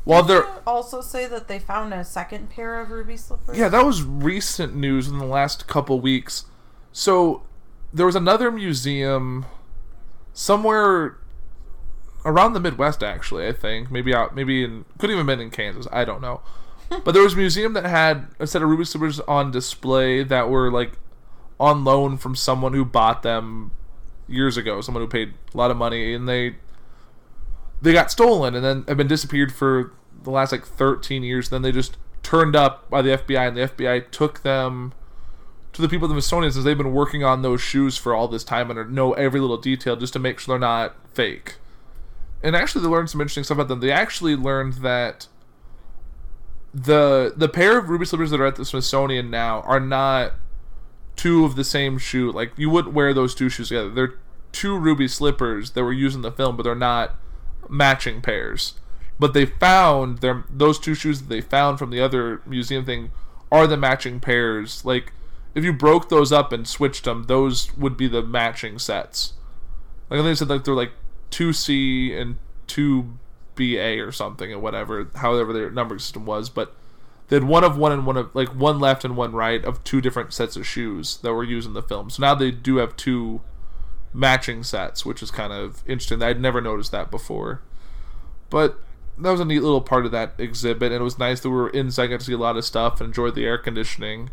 while 0.04 0.24
they're 0.24 0.48
also 0.66 1.02
say 1.02 1.28
that 1.28 1.48
they 1.48 1.60
found 1.60 1.94
a 1.94 2.04
second 2.04 2.50
pair 2.50 2.80
of 2.80 2.90
ruby 2.90 3.18
slippers. 3.18 3.58
yeah, 3.58 3.70
that 3.70 3.86
was 3.86 4.04
recent 4.04 4.76
news 4.76 5.08
in 5.08 5.20
the 5.20 5.26
last 5.26 5.68
couple 5.68 6.00
weeks. 6.00 6.46
So 6.92 7.44
there 7.94 8.06
was 8.06 8.16
another 8.16 8.52
museum 8.52 9.46
somewhere 10.34 11.18
around 12.26 12.54
the 12.54 12.60
Midwest, 12.60 13.04
actually. 13.04 13.48
I 13.48 13.54
think 13.54 13.92
maybe 13.92 14.14
out, 14.14 14.36
maybe 14.36 14.64
in 14.64 14.86
could 14.98 15.12
even 15.12 15.26
been 15.26 15.40
in 15.40 15.52
Kansas. 15.52 15.88
I 15.92 16.06
don't 16.06 16.22
know. 16.22 16.42
but 17.04 17.14
there 17.14 17.24
was 17.24 17.34
a 17.34 17.38
museum 17.38 17.74
that 17.74 17.86
had 17.86 18.28
a 18.40 18.48
set 18.48 18.62
of 18.62 18.70
ruby 18.70 18.86
slippers 18.86 19.20
on 19.22 19.52
display 19.52 20.24
that 20.24 20.50
were 20.50 20.72
like 20.72 20.94
on 21.60 21.84
loan 21.84 22.18
from 22.18 22.36
someone 22.36 22.74
who 22.74 22.84
bought 22.84 23.24
them 23.24 23.72
years 24.28 24.58
ago. 24.58 24.82
Someone 24.82 25.04
who 25.04 25.08
paid 25.08 25.34
a 25.54 25.58
lot 25.58 25.72
of 25.72 25.78
money, 25.78 26.14
and 26.14 26.28
they 26.28 26.56
they 27.82 27.94
got 27.94 28.12
stolen 28.12 28.56
and 28.56 28.64
then 28.64 28.84
have 28.88 28.98
been 28.98 29.08
disappeared 29.08 29.52
for 29.52 29.94
the 30.24 30.30
last 30.30 30.52
like 30.52 30.66
13 30.66 31.24
years. 31.24 31.50
Then 31.50 31.62
they 31.62 31.72
just 31.72 31.98
turned 32.24 32.56
up 32.56 32.90
by 32.90 33.02
the 33.02 33.18
FBI, 33.18 33.48
and 33.48 33.58
the 33.58 33.68
FBI 33.68 34.12
took 34.12 34.44
them 34.44 34.94
to 35.74 35.82
the 35.82 35.90
people 35.90 36.06
of 36.06 36.10
the 36.10 36.22
Smithsonian 36.22 36.52
since 36.52 36.66
they've 36.66 36.78
been 36.78 36.94
working 36.94 37.24
on 37.24 37.42
those 37.42 37.62
shoes 37.62 37.98
for 37.98 38.14
all 38.14 38.28
this 38.28 38.44
time 38.44 38.70
and 38.70 38.94
know 38.94 39.14
every 39.14 39.40
little 39.40 39.58
detail 39.58 39.96
just 39.96 40.14
to 40.14 40.20
make 40.20 40.40
sure 40.40 40.54
they're 40.54 40.60
not 40.60 40.96
fake. 41.14 41.56
And 42.44 42.56
actually, 42.56 42.84
they 42.84 42.90
learned 42.90 43.10
some 43.10 43.22
interesting 43.22 43.44
stuff 43.44 43.58
about 43.58 43.68
them. 43.68 43.80
They 43.80 43.92
actually 43.92 44.36
learned 44.36 44.74
that 44.76 45.28
the 46.74 47.34
the 47.36 47.50
pair 47.50 47.78
of 47.78 47.90
ruby 47.90 48.06
slippers 48.06 48.32
that 48.32 48.40
are 48.40 48.46
at 48.46 48.56
the 48.56 48.64
Smithsonian 48.66 49.30
now 49.30 49.62
are 49.62 49.80
not 49.80 50.34
two 51.16 51.46
of 51.46 51.56
the 51.56 51.64
same 51.64 51.98
shoe. 51.98 52.32
Like 52.32 52.52
you 52.58 52.70
wouldn't 52.70 52.94
wear 52.94 53.14
those 53.14 53.36
two 53.36 53.50
shoes 53.50 53.70
together. 53.70 53.90
They're 53.90 54.14
two 54.52 54.78
ruby 54.78 55.08
slippers 55.08 55.72
that 55.72 55.84
were 55.84 55.94
used 55.94 56.16
in 56.16 56.22
the 56.22 56.32
film, 56.32 56.58
but 56.58 56.64
they're 56.64 56.76
not 56.76 57.16
matching 57.72 58.22
pairs. 58.22 58.76
But 59.18 59.34
they 59.34 59.46
found 59.46 60.20
them 60.20 60.46
those 60.50 60.80
two 60.80 60.96
shoes 60.96 61.22
that 61.22 61.30
they 61.30 61.42
found 61.42 61.80
from 61.80 61.90
the 61.90 62.02
other 62.02 62.42
museum 62.46 62.86
thing 62.86 63.12
are 63.52 63.68
the 63.68 63.78
matching 63.78 64.20
pairs. 64.20 64.84
Like 64.86 65.14
if 65.56 65.64
you 65.64 65.74
broke 65.74 66.10
those 66.10 66.32
up 66.32 66.52
and 66.52 66.68
switched 66.68 67.06
them, 67.06 67.24
those 67.24 67.76
would 67.78 67.98
be 67.98 68.08
the 68.08 68.24
matching 68.24 68.80
sets. 68.80 69.34
Like 70.10 70.20
I 70.20 70.24
think 70.24 70.32
they 70.32 70.36
said 70.36 70.50
like 70.50 70.64
they're 70.64 70.74
like 70.74 70.94
two 71.30 71.54
C 71.54 72.16
and 72.16 72.38
two 72.68 73.18
BA 73.56 74.00
or 74.00 74.12
something 74.12 74.52
or 74.52 74.60
whatever, 74.60 75.10
however 75.16 75.54
their 75.54 75.70
numbering 75.70 76.00
system 76.00 76.26
was, 76.26 76.50
but 76.50 76.76
they 77.28 77.36
had 77.36 77.44
one 77.44 77.64
of 77.64 77.78
one 77.78 77.92
and 77.92 78.06
one 78.06 78.18
of 78.18 78.34
like 78.34 78.50
one 78.50 78.80
left 78.80 79.06
and 79.06 79.16
one 79.16 79.34
right 79.34 79.64
of 79.64 79.84
two 79.84 80.02
different 80.02 80.34
sets 80.34 80.56
of 80.56 80.68
shoes 80.68 81.18
that 81.18 81.34
were 81.34 81.44
used 81.44 81.68
in 81.68 81.74
the 81.74 81.82
film. 81.82 82.10
So 82.10 82.22
now 82.22 82.36
they 82.36 82.52
do 82.52 82.78
have 82.78 82.96
two 82.96 83.42
matching 84.14 84.64
sets, 84.64 85.06
which 85.06 85.24
is 85.24 85.32
kind 85.32 85.54
of 85.54 85.84
interesting. 85.88 86.22
I'd 86.22 86.42
never 86.42 86.62
noticed 86.62 86.92
that 86.92 87.12
before. 87.12 87.62
But 88.50 88.80
that 89.18 89.32
was 89.32 89.40
a 89.40 89.46
neat 89.46 89.62
little 89.62 89.82
part 89.82 90.06
of 90.06 90.12
that 90.12 90.34
exhibit, 90.38 90.92
and 90.92 91.02
it 91.02 91.04
was 91.04 91.20
nice 91.20 91.40
that 91.42 91.50
we 91.50 91.56
were 91.56 91.70
inside, 91.70 92.08
got 92.08 92.20
to 92.20 92.26
see 92.26 92.34
a 92.34 92.38
lot 92.38 92.58
of 92.58 92.66
stuff, 92.66 93.00
and 93.00 93.08
enjoyed 93.08 93.36
the 93.36 93.46
air 93.46 93.58
conditioning. 93.58 94.30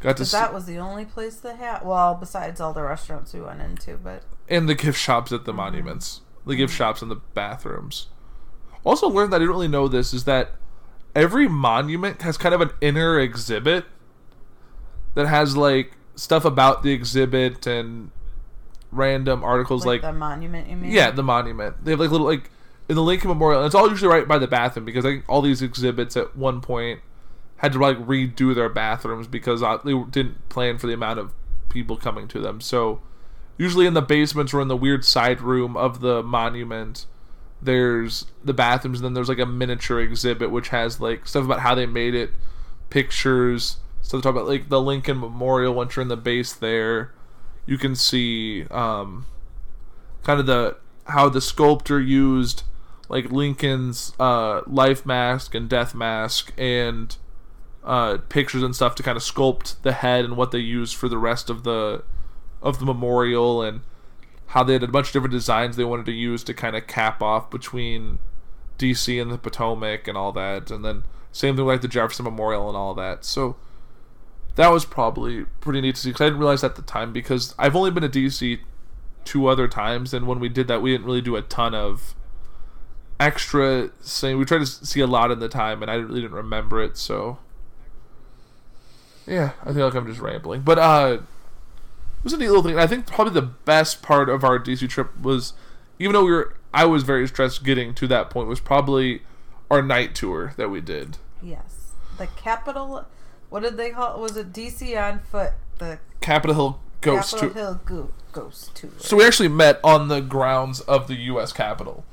Got 0.00 0.16
to 0.16 0.22
But 0.22 0.28
see, 0.28 0.36
that 0.36 0.54
was 0.54 0.66
the 0.66 0.78
only 0.78 1.04
place 1.04 1.36
that 1.36 1.56
had. 1.56 1.84
Well, 1.84 2.14
besides 2.14 2.60
all 2.60 2.72
the 2.72 2.82
restaurants 2.82 3.32
we 3.32 3.40
went 3.40 3.60
into, 3.60 3.96
but 3.96 4.24
and 4.48 4.68
the 4.68 4.74
gift 4.74 4.98
shops 4.98 5.32
at 5.32 5.44
the 5.44 5.52
mhm. 5.52 5.56
monuments, 5.56 6.22
the 6.46 6.56
gift 6.56 6.72
mhm. 6.72 6.76
shops 6.76 7.02
and 7.02 7.10
the 7.10 7.20
bathrooms. 7.34 8.08
Also 8.84 9.08
learned 9.08 9.32
that 9.32 9.36
I 9.36 9.38
didn't 9.40 9.50
really 9.50 9.68
know 9.68 9.86
this 9.86 10.12
is 10.12 10.24
that 10.24 10.52
every 11.14 11.46
monument 11.46 12.22
has 12.22 12.36
kind 12.36 12.54
of 12.54 12.60
an 12.60 12.70
inner 12.80 13.20
exhibit 13.20 13.84
that 15.14 15.26
has 15.26 15.56
like 15.56 15.92
stuff 16.16 16.44
about 16.44 16.82
the 16.82 16.90
exhibit 16.90 17.66
and 17.66 18.10
random 18.92 19.42
articles 19.42 19.84
like, 19.84 20.02
like, 20.02 20.12
the 20.12 20.18
monument 20.18 20.68
you 20.68 20.76
mean? 20.76 20.90
yeah 20.90 21.10
the 21.10 21.22
monument. 21.22 21.84
They 21.84 21.92
have 21.92 22.00
like 22.00 22.10
little 22.10 22.26
like 22.26 22.50
in 22.88 22.94
the 22.94 23.02
Lincoln 23.02 23.28
Memorial 23.28 23.60
and 23.60 23.66
it's 23.66 23.74
all 23.74 23.88
usually 23.88 24.12
right 24.12 24.28
by 24.28 24.38
the 24.38 24.46
bathroom 24.46 24.84
because 24.84 25.04
I 25.04 25.10
think 25.10 25.24
all 25.28 25.42
these 25.42 25.62
exhibits 25.62 26.16
at 26.16 26.36
one 26.36 26.60
point 26.60 27.00
had 27.56 27.72
to 27.72 27.78
like 27.78 27.96
redo 27.98 28.54
their 28.54 28.68
bathrooms 28.68 29.26
because 29.26 29.62
uh, 29.62 29.78
they 29.84 29.94
didn't 30.10 30.48
plan 30.48 30.78
for 30.78 30.86
the 30.86 30.92
amount 30.92 31.18
of 31.18 31.32
people 31.68 31.96
coming 31.96 32.28
to 32.28 32.40
them. 32.40 32.60
So 32.60 33.00
usually 33.56 33.86
in 33.86 33.94
the 33.94 34.02
basements 34.02 34.52
or 34.52 34.60
in 34.60 34.68
the 34.68 34.76
weird 34.76 35.04
side 35.04 35.40
room 35.40 35.76
of 35.76 36.00
the 36.00 36.22
monument 36.22 37.06
there's 37.60 38.26
the 38.42 38.52
bathrooms 38.52 38.98
and 38.98 39.04
then 39.04 39.14
there's 39.14 39.28
like 39.28 39.38
a 39.38 39.46
miniature 39.46 40.00
exhibit 40.00 40.50
which 40.50 40.68
has 40.68 41.00
like 41.00 41.26
stuff 41.26 41.44
about 41.44 41.60
how 41.60 41.74
they 41.74 41.86
made 41.86 42.14
it 42.14 42.30
pictures 42.90 43.76
so 44.00 44.16
they 44.16 44.20
talk 44.20 44.32
about 44.32 44.48
like 44.48 44.68
the 44.68 44.80
lincoln 44.80 45.18
memorial 45.18 45.72
once 45.72 45.94
you're 45.94 46.02
in 46.02 46.08
the 46.08 46.16
base 46.16 46.52
there 46.52 47.12
you 47.66 47.78
can 47.78 47.94
see 47.94 48.64
um 48.70 49.26
kind 50.24 50.40
of 50.40 50.46
the 50.46 50.76
how 51.06 51.28
the 51.28 51.40
sculptor 51.40 52.00
used 52.00 52.62
like 53.08 53.30
lincoln's 53.30 54.12
uh 54.18 54.62
life 54.66 55.04
mask 55.04 55.54
and 55.54 55.68
death 55.68 55.94
mask 55.94 56.52
and 56.56 57.16
uh 57.84 58.18
pictures 58.28 58.62
and 58.62 58.74
stuff 58.74 58.94
to 58.94 59.02
kind 59.02 59.16
of 59.16 59.22
sculpt 59.22 59.74
the 59.82 59.92
head 59.92 60.24
and 60.24 60.36
what 60.36 60.50
they 60.50 60.58
used 60.58 60.94
for 60.94 61.08
the 61.08 61.18
rest 61.18 61.50
of 61.50 61.64
the 61.64 62.02
of 62.62 62.78
the 62.78 62.84
memorial 62.84 63.62
and 63.62 63.80
how 64.48 64.62
they 64.62 64.74
had 64.74 64.82
a 64.82 64.88
bunch 64.88 65.08
of 65.08 65.12
different 65.14 65.32
designs 65.32 65.76
they 65.76 65.84
wanted 65.84 66.06
to 66.06 66.12
use 66.12 66.44
to 66.44 66.54
kind 66.54 66.76
of 66.76 66.86
cap 66.86 67.22
off 67.22 67.50
between 67.50 68.18
DC 68.78 69.20
and 69.20 69.30
the 69.30 69.38
Potomac 69.38 70.08
and 70.08 70.18
all 70.18 70.32
that, 70.32 70.70
and 70.70 70.84
then 70.84 71.04
same 71.30 71.56
thing 71.56 71.64
like 71.64 71.80
the 71.80 71.88
Jefferson 71.88 72.24
Memorial 72.24 72.68
and 72.68 72.76
all 72.76 72.94
that. 72.94 73.24
So 73.24 73.56
that 74.56 74.70
was 74.70 74.84
probably 74.84 75.44
pretty 75.60 75.80
neat 75.80 75.96
to 75.96 76.00
see 76.00 76.10
because 76.10 76.20
I 76.20 76.26
didn't 76.26 76.40
realize 76.40 76.62
at 76.64 76.76
the 76.76 76.82
time 76.82 77.12
because 77.12 77.54
I've 77.58 77.74
only 77.74 77.90
been 77.90 78.02
to 78.02 78.08
DC 78.08 78.60
two 79.24 79.46
other 79.46 79.68
times, 79.68 80.12
and 80.12 80.26
when 80.26 80.40
we 80.40 80.48
did 80.48 80.68
that, 80.68 80.82
we 80.82 80.92
didn't 80.92 81.06
really 81.06 81.20
do 81.20 81.36
a 81.36 81.42
ton 81.42 81.74
of 81.74 82.14
extra 83.18 83.90
saying 84.00 84.38
we 84.38 84.44
tried 84.44 84.58
to 84.58 84.66
see 84.66 85.00
a 85.00 85.06
lot 85.06 85.30
in 85.30 85.38
the 85.38 85.48
time, 85.48 85.82
and 85.82 85.90
I 85.90 85.94
really 85.94 86.20
didn't 86.22 86.36
remember 86.36 86.82
it. 86.82 86.96
So 86.96 87.38
yeah, 89.26 89.52
I 89.64 89.72
feel 89.72 89.86
like 89.86 89.94
I'm 89.94 90.06
just 90.06 90.20
rambling, 90.20 90.62
but 90.62 90.78
uh 90.78 91.18
it 92.22 92.24
was 92.24 92.32
a 92.34 92.36
neat 92.36 92.48
little 92.48 92.62
thing. 92.62 92.78
I 92.78 92.86
think 92.86 93.06
probably 93.06 93.34
the 93.34 93.42
best 93.42 94.00
part 94.00 94.28
of 94.28 94.44
our 94.44 94.56
DC 94.56 94.88
trip 94.88 95.20
was, 95.20 95.54
even 95.98 96.12
though 96.12 96.24
we 96.24 96.30
were, 96.30 96.54
I 96.72 96.84
was 96.84 97.02
very 97.02 97.26
stressed 97.26 97.64
getting 97.64 97.94
to 97.94 98.06
that 98.06 98.30
point, 98.30 98.46
was 98.46 98.60
probably 98.60 99.22
our 99.68 99.82
night 99.82 100.14
tour 100.14 100.54
that 100.56 100.68
we 100.68 100.80
did. 100.80 101.18
Yes. 101.42 101.94
The 102.18 102.28
capital. 102.28 103.06
What 103.52 103.62
did 103.62 103.76
they 103.76 103.90
call 103.90 104.14
it? 104.14 104.18
Was 104.18 104.34
it 104.38 104.50
DC 104.50 104.96
on 104.98 105.20
foot? 105.20 105.52
The 105.76 105.98
Capitol 106.22 106.54
Hill 106.54 106.80
Ghost 107.02 107.34
Capitol. 107.34 107.52
Hill 107.52 107.80
Go- 107.84 108.10
Ghost 108.32 108.74
Tour. 108.74 108.90
So 108.96 109.18
we 109.18 109.26
actually 109.26 109.48
met 109.48 109.78
on 109.84 110.08
the 110.08 110.20
grounds 110.22 110.80
of 110.80 111.06
the 111.06 111.16
U.S. 111.16 111.52
Capitol, 111.52 112.06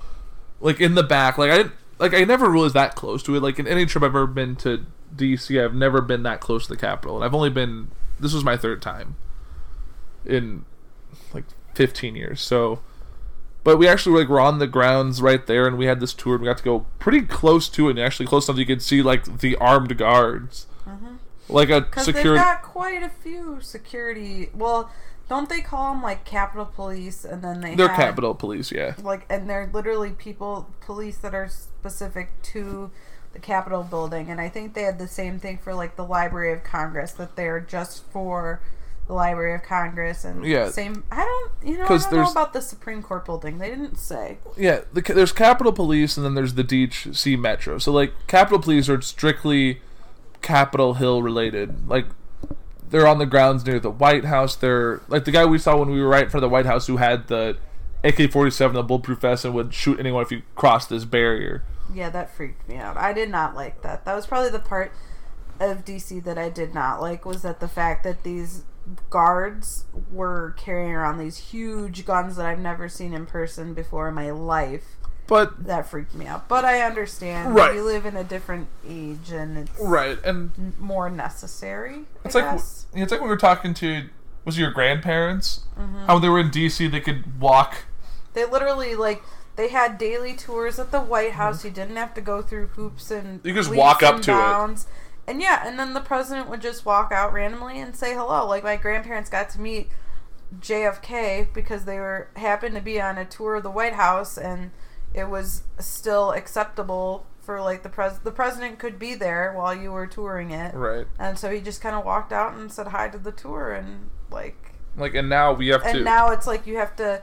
like 0.59 0.81
in 0.81 0.95
the 0.95 1.03
back. 1.03 1.37
Like 1.37 1.49
I 1.49 1.57
didn't, 1.57 1.71
like 1.97 2.13
I 2.13 2.25
never 2.25 2.49
really 2.49 2.65
was 2.65 2.73
that 2.73 2.95
close 2.95 3.23
to 3.23 3.35
it. 3.35 3.41
Like 3.41 3.57
in 3.57 3.67
any 3.67 3.85
trip 3.85 4.03
I've 4.03 4.09
ever 4.09 4.27
been 4.27 4.57
to 4.57 4.85
DC, 5.15 5.63
I've 5.63 5.73
never 5.73 6.01
been 6.01 6.23
that 6.23 6.41
close 6.41 6.63
to 6.63 6.73
the 6.73 6.77
Capitol, 6.77 7.15
and 7.15 7.23
I've 7.23 7.33
only 7.33 7.49
been. 7.49 7.91
This 8.19 8.33
was 8.33 8.43
my 8.43 8.57
third 8.57 8.81
time 8.81 9.15
in 10.25 10.65
like 11.33 11.45
15 11.75 12.17
years. 12.17 12.41
So 12.41 12.81
But 13.63 13.77
we 13.77 13.87
actually 13.87 14.19
like 14.19 14.27
were 14.27 14.41
on 14.41 14.59
the 14.59 14.67
grounds 14.67 15.21
right 15.21 15.47
there, 15.47 15.65
and 15.65 15.77
we 15.77 15.85
had 15.85 16.01
this 16.01 16.13
tour. 16.13 16.33
and 16.33 16.41
We 16.41 16.49
got 16.49 16.57
to 16.57 16.63
go 16.65 16.85
pretty 16.99 17.21
close 17.21 17.69
to 17.69 17.87
it, 17.87 17.91
and 17.91 17.99
actually 17.99 18.25
close 18.25 18.49
enough 18.49 18.59
you 18.59 18.65
could 18.65 18.81
see 18.81 19.01
like 19.01 19.39
the 19.39 19.55
armed 19.55 19.97
guards, 19.97 20.67
mm-hmm. 20.85 21.15
Like 21.49 21.69
a 21.69 21.81
Because 21.81 22.05
they've 22.07 22.23
got 22.23 22.61
quite 22.61 23.03
a 23.03 23.09
few 23.09 23.59
security. 23.61 24.49
Well, 24.53 24.91
don't 25.27 25.47
they 25.47 25.61
call 25.61 25.93
them 25.93 26.01
like 26.01 26.25
Capitol 26.25 26.65
Police, 26.65 27.23
and 27.23 27.43
then 27.43 27.61
they 27.61 27.75
They're 27.75 27.87
had, 27.89 28.07
Capitol 28.07 28.33
Police, 28.33 28.71
yeah. 28.71 28.95
like, 29.01 29.25
and 29.29 29.49
they're 29.49 29.69
literally 29.71 30.11
people, 30.11 30.67
police 30.81 31.17
that 31.17 31.35
are 31.35 31.47
specific 31.47 32.31
to 32.43 32.89
the 33.33 33.39
Capitol 33.39 33.83
building, 33.83 34.29
and 34.31 34.41
I 34.41 34.49
think 34.49 34.73
they 34.73 34.81
had 34.83 34.97
the 34.97 35.07
same 35.07 35.39
thing 35.39 35.59
for 35.59 35.75
like 35.75 35.95
the 35.95 36.05
Library 36.05 36.51
of 36.51 36.63
Congress, 36.63 37.11
that 37.13 37.35
they're 37.35 37.59
just 37.59 38.03
for 38.11 38.59
the 39.05 39.13
Library 39.13 39.53
of 39.53 39.61
Congress, 39.63 40.23
and 40.25 40.43
Yeah. 40.43 40.69
same. 40.69 41.03
I 41.11 41.17
don't, 41.17 41.51
you 41.71 41.77
know, 41.77 41.85
I 41.85 41.87
don't 41.87 42.11
know 42.11 42.31
about 42.31 42.53
the 42.53 42.61
Supreme 42.61 43.03
Court 43.03 43.25
building. 43.25 43.59
They 43.59 43.69
didn't 43.69 43.97
say. 43.97 44.39
Yeah, 44.57 44.81
the, 44.93 45.01
there's 45.01 45.31
Capitol 45.31 45.73
Police, 45.73 46.17
and 46.17 46.25
then 46.25 46.33
there's 46.33 46.55
the 46.55 46.63
DC 46.63 47.37
Metro. 47.37 47.77
So 47.77 47.91
like 47.91 48.13
Capitol 48.27 48.59
Police 48.59 48.89
are 48.89 48.99
strictly 49.01 49.81
Capitol 50.41 50.95
Hill 50.95 51.21
related. 51.21 51.87
Like 51.87 52.05
they're 52.89 53.07
on 53.07 53.19
the 53.19 53.25
grounds 53.25 53.65
near 53.65 53.79
the 53.79 53.91
White 53.91 54.25
House. 54.25 54.55
They're 54.55 55.01
like 55.07 55.25
the 55.25 55.31
guy 55.31 55.45
we 55.45 55.57
saw 55.57 55.77
when 55.77 55.91
we 55.91 56.01
were 56.01 56.07
right 56.07 56.31
for 56.31 56.39
the 56.39 56.49
White 56.49 56.65
House 56.65 56.87
who 56.87 56.97
had 56.97 57.27
the 57.27 57.57
AK-47, 58.03 58.73
the 58.73 58.83
bulletproof 58.83 59.19
vest, 59.19 59.45
and 59.45 59.53
would 59.53 59.73
shoot 59.73 59.99
anyone 59.99 60.23
if 60.23 60.31
you 60.31 60.41
crossed 60.55 60.89
this 60.89 61.05
barrier. 61.05 61.63
Yeah, 61.93 62.09
that 62.09 62.29
freaked 62.29 62.67
me 62.69 62.77
out. 62.77 62.97
I 62.97 63.13
did 63.13 63.29
not 63.29 63.55
like 63.55 63.81
that. 63.81 64.05
That 64.05 64.15
was 64.15 64.25
probably 64.25 64.49
the 64.49 64.59
part 64.59 64.91
of 65.59 65.83
DC 65.83 66.23
that 66.23 66.37
I 66.37 66.49
did 66.49 66.73
not 66.73 67.01
like 67.01 67.25
was 67.25 67.41
that 67.41 67.59
the 67.59 67.67
fact 67.67 68.03
that 68.05 68.23
these 68.23 68.63
guards 69.09 69.85
were 70.11 70.55
carrying 70.57 70.93
around 70.93 71.17
these 71.17 71.37
huge 71.37 72.05
guns 72.05 72.37
that 72.37 72.45
I've 72.45 72.59
never 72.59 72.87
seen 72.87 73.13
in 73.13 73.25
person 73.25 73.73
before 73.73 74.07
in 74.07 74.15
my 74.15 74.31
life. 74.31 74.95
But 75.29 75.65
That 75.67 75.87
freaked 75.87 76.13
me 76.15 76.25
out. 76.25 76.49
But 76.49 76.65
I 76.65 76.81
understand. 76.81 77.53
Right. 77.55 77.73
We 77.75 77.81
live 77.81 78.05
in 78.05 78.17
a 78.17 78.23
different 78.23 78.67
age 78.87 79.31
and 79.31 79.57
it's 79.59 79.79
right, 79.79 80.17
and 80.25 80.51
more 80.79 81.09
necessary. 81.09 82.01
it's 82.25 82.35
I 82.35 82.41
like 82.41 82.51
guess. 82.57 82.87
it's 82.93 83.11
like 83.11 83.21
when 83.21 83.29
we 83.29 83.33
were 83.35 83.37
talking 83.37 83.73
to 83.75 84.09
was 84.43 84.57
it 84.57 84.61
your 84.61 84.71
grandparents 84.71 85.61
Mm-hmm. 85.79 86.05
how 86.07 86.19
they 86.19 86.27
were 86.27 86.39
in 86.39 86.49
DC 86.49 86.91
they 86.91 86.99
could 86.99 87.39
walk 87.39 87.85
They 88.33 88.43
literally 88.45 88.95
like 88.95 89.21
they 89.55 89.67
had 89.69 89.97
daily 89.97 90.33
tours 90.35 90.79
at 90.79 90.91
the 90.91 90.99
White 91.01 91.33
House. 91.33 91.63
You 91.63 91.71
didn't 91.71 91.95
have 91.97 92.13
to 92.15 92.21
go 92.21 92.41
through 92.41 92.67
hoops 92.67 93.11
and 93.11 93.39
Mm-hmm. 93.39 93.47
You 93.47 93.53
just 93.53 93.73
walk 93.73 94.01
up 94.03 94.21
to 94.23 94.31
it. 94.31 94.33
bounds. 94.35 94.87
And 95.27 95.41
yeah, 95.41 95.61
and 95.67 95.77
then 95.77 95.93
the 95.93 96.01
president 96.01 96.49
would 96.49 96.61
just 96.61 96.85
walk 96.87 97.11
out 97.11 97.31
randomly 97.33 97.79
and 97.79 97.95
say 97.95 98.13
hello. 98.15 98.47
Like 98.47 98.63
my 98.63 98.77
grandparents 98.77 99.29
got 99.29 99.49
to 99.51 99.61
meet 99.61 99.89
JFK 100.61 101.53
because 101.53 101.85
they 101.85 101.99
were 101.99 102.29
happened 102.35 102.75
to 102.75 102.81
be 102.81 102.99
on 102.99 103.17
a 103.17 103.25
tour 103.25 103.55
of 103.55 103.63
the 103.63 103.69
White 103.71 103.93
House 103.93 104.37
and 104.37 104.71
it 105.13 105.29
was 105.29 105.63
still 105.79 106.31
acceptable 106.31 107.25
for 107.41 107.61
like 107.61 107.83
the 107.83 107.89
pres 107.89 108.19
the 108.19 108.31
president 108.31 108.77
could 108.79 108.99
be 108.99 109.15
there 109.15 109.53
while 109.55 109.73
you 109.73 109.91
were 109.91 110.07
touring 110.07 110.51
it. 110.51 110.73
right. 110.75 111.07
And 111.17 111.37
so 111.37 111.49
he 111.49 111.61
just 111.61 111.81
kind 111.81 111.95
of 111.95 112.05
walked 112.05 112.31
out 112.31 112.53
and 112.53 112.71
said 112.71 112.87
hi 112.87 113.09
to 113.09 113.17
the 113.17 113.31
tour 113.31 113.73
and 113.73 114.09
like 114.29 114.73
Like 114.95 115.15
and 115.15 115.29
now 115.29 115.53
we 115.53 115.69
have 115.69 115.81
to 115.81 115.87
and 115.89 115.97
to 115.99 116.03
now 116.03 116.29
it's 116.29 116.45
like 116.45 116.67
you 116.67 116.77
have 116.77 116.95
to 116.97 117.21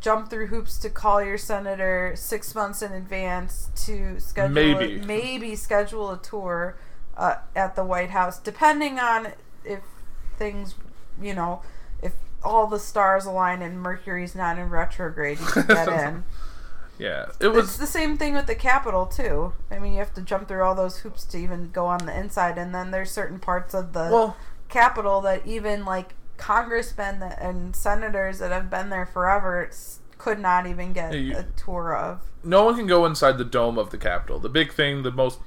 jump 0.00 0.30
through 0.30 0.46
hoops 0.46 0.78
to 0.78 0.90
call 0.90 1.22
your 1.22 1.38
senator 1.38 2.12
six 2.16 2.54
months 2.54 2.82
in 2.82 2.92
advance 2.92 3.70
to 3.86 4.20
schedule 4.20 4.54
Maybe. 4.54 5.00
a, 5.00 5.04
maybe 5.06 5.56
schedule 5.56 6.10
a 6.10 6.18
tour 6.18 6.78
uh, 7.16 7.36
at 7.54 7.76
the 7.76 7.84
White 7.84 8.10
House, 8.10 8.38
depending 8.38 8.98
on 8.98 9.28
if 9.64 9.80
things, 10.38 10.74
you 11.20 11.34
know, 11.34 11.62
if 12.02 12.12
all 12.42 12.66
the 12.66 12.78
stars 12.78 13.24
align 13.24 13.62
and 13.62 13.80
Mercury's 13.80 14.34
not 14.34 14.58
in 14.58 14.68
retrograde, 14.68 15.40
you 15.40 15.46
can 15.46 15.66
get 15.68 15.88
in. 15.88 16.24
Yeah 16.98 17.26
it 17.40 17.48
was 17.48 17.64
It's 17.64 17.66
was 17.72 17.78
the 17.78 17.86
same 17.86 18.16
thing 18.16 18.34
with 18.34 18.46
the 18.46 18.54
Capitol 18.54 19.06
too. 19.06 19.52
I 19.70 19.78
mean, 19.78 19.92
you 19.92 19.98
have 19.98 20.14
to 20.14 20.22
jump 20.22 20.48
through 20.48 20.62
all 20.62 20.74
those 20.74 20.98
hoops 20.98 21.24
to 21.26 21.38
even 21.38 21.70
go 21.70 21.86
on 21.86 22.06
the 22.06 22.18
inside, 22.18 22.58
and 22.58 22.74
then 22.74 22.90
there's 22.90 23.10
certain 23.10 23.38
parts 23.38 23.74
of 23.74 23.92
the 23.92 24.08
well 24.10 24.36
Capitol 24.68 25.20
that 25.22 25.46
even 25.46 25.84
like 25.84 26.14
congressmen 26.36 27.20
that, 27.20 27.40
and 27.40 27.74
senators 27.74 28.38
that 28.40 28.50
have 28.52 28.68
been 28.70 28.90
there 28.90 29.06
forever 29.06 29.70
could 30.18 30.38
not 30.38 30.66
even 30.66 30.92
get 30.92 31.12
you- 31.14 31.36
a 31.36 31.42
tour 31.56 31.94
of. 31.96 32.20
no 32.42 32.64
one 32.64 32.74
can 32.76 32.86
go 32.86 33.04
inside 33.06 33.38
the 33.38 33.44
dome 33.44 33.78
of 33.78 33.90
the 33.90 33.98
Capitol. 33.98 34.38
The 34.38 34.48
big 34.48 34.72
thing, 34.72 35.02
the 35.02 35.10
most 35.10 35.38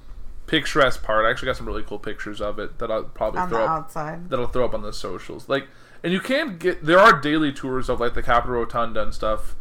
picturesque 0.47 1.04
part. 1.04 1.26
I 1.26 1.30
actually 1.30 1.47
got 1.47 1.58
some 1.58 1.66
really 1.68 1.84
cool 1.84 2.00
pictures 2.00 2.41
of 2.41 2.58
it 2.60 2.80
that 2.80 2.89
I'll 2.91 3.04
probably 3.04 3.39
On 3.41 3.50
the 3.50 3.56
throw 3.56 3.66
up. 3.66 3.70
outside. 3.70 4.30
That 4.30 4.39
I'll 4.39 4.47
throw 4.47 4.66
up 4.66 4.74
on 4.74 4.82
the 4.82 4.91
socials. 4.93 5.47
Like, 5.47 5.68
and 6.04 6.12
you 6.12 6.20
can 6.20 6.58
get 6.58 6.84
there 6.86 7.00
are 7.00 7.20
daily 7.20 7.52
tours 7.52 7.88
of 7.89 8.00
like 8.00 8.14
the 8.16 8.24
Capitol 8.24 8.56
Rotunda 8.56 9.02
and 9.04 9.14
stuff, 9.14 9.56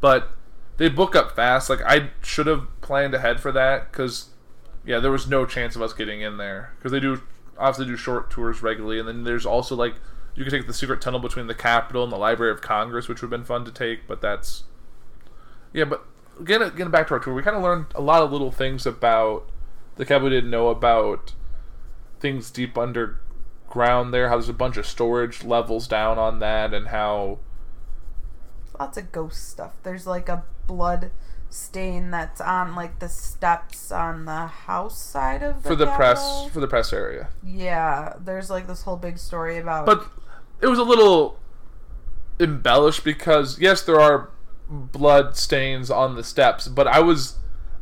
but 0.00 0.30
they 0.76 0.88
book 0.88 1.14
up 1.14 1.36
fast. 1.36 1.70
Like 1.70 1.82
I 1.82 2.10
should 2.22 2.46
have 2.46 2.66
planned 2.80 3.14
ahead 3.14 3.40
for 3.40 3.52
that 3.52 3.90
because 3.90 4.30
yeah, 4.84 4.98
there 4.98 5.10
was 5.10 5.28
no 5.28 5.46
chance 5.46 5.76
of 5.76 5.82
us 5.82 5.92
getting 5.92 6.20
in 6.20 6.36
there 6.36 6.74
because 6.76 6.92
they 6.92 7.00
do 7.00 7.22
obviously 7.58 7.86
do 7.86 7.96
short 7.96 8.30
tours 8.30 8.62
regularly, 8.62 8.98
and 8.98 9.08
then 9.08 9.24
there's 9.24 9.46
also 9.46 9.76
like 9.76 9.94
you 10.34 10.44
can 10.44 10.52
take 10.52 10.66
the 10.66 10.74
secret 10.74 11.00
tunnel 11.00 11.20
between 11.20 11.46
the 11.46 11.54
Capitol 11.54 12.02
and 12.02 12.12
the 12.12 12.16
Library 12.16 12.52
of 12.52 12.60
Congress, 12.60 13.08
which 13.08 13.20
would 13.20 13.30
have 13.30 13.38
been 13.38 13.46
fun 13.46 13.64
to 13.64 13.70
take, 13.70 14.06
but 14.06 14.20
that's 14.20 14.64
yeah. 15.72 15.84
But 15.84 16.06
getting 16.44 16.68
getting 16.70 16.90
back 16.90 17.08
to 17.08 17.14
our 17.14 17.20
tour, 17.20 17.34
we 17.34 17.42
kind 17.42 17.56
of 17.56 17.62
learned 17.62 17.86
a 17.94 18.00
lot 18.00 18.22
of 18.22 18.32
little 18.32 18.50
things 18.50 18.86
about 18.86 19.48
the 19.96 20.06
Capitol 20.06 20.30
didn't 20.30 20.50
know 20.50 20.68
about 20.68 21.34
things 22.18 22.50
deep 22.50 22.78
underground 22.78 24.12
there. 24.14 24.28
How 24.28 24.36
there's 24.36 24.48
a 24.48 24.54
bunch 24.54 24.76
of 24.76 24.86
storage 24.86 25.44
levels 25.44 25.86
down 25.86 26.18
on 26.18 26.38
that, 26.38 26.72
and 26.72 26.88
how 26.88 27.38
Lots 28.78 28.96
of 28.98 29.12
ghost 29.12 29.48
stuff. 29.48 29.72
There's 29.82 30.06
like 30.06 30.28
a 30.28 30.44
blood 30.66 31.10
stain 31.50 32.10
that's 32.10 32.40
on 32.40 32.74
like 32.74 32.98
the 32.98 33.08
steps 33.08 33.92
on 33.92 34.24
the 34.24 34.46
house 34.46 34.98
side 34.98 35.42
of 35.42 35.62
the 35.62 35.68
for 35.68 35.76
the 35.76 35.86
press 35.86 36.48
for 36.50 36.60
the 36.60 36.66
press 36.68 36.92
area. 36.92 37.28
Yeah, 37.44 38.14
there's 38.18 38.48
like 38.48 38.66
this 38.66 38.82
whole 38.82 38.96
big 38.96 39.18
story 39.18 39.58
about. 39.58 39.84
But 39.84 40.08
it 40.60 40.68
was 40.68 40.78
a 40.78 40.84
little 40.84 41.38
embellished 42.40 43.04
because 43.04 43.60
yes, 43.60 43.82
there 43.82 44.00
are 44.00 44.30
blood 44.68 45.36
stains 45.36 45.90
on 45.90 46.16
the 46.16 46.24
steps, 46.24 46.68
but 46.68 46.86
I 46.86 47.00
was 47.00 47.38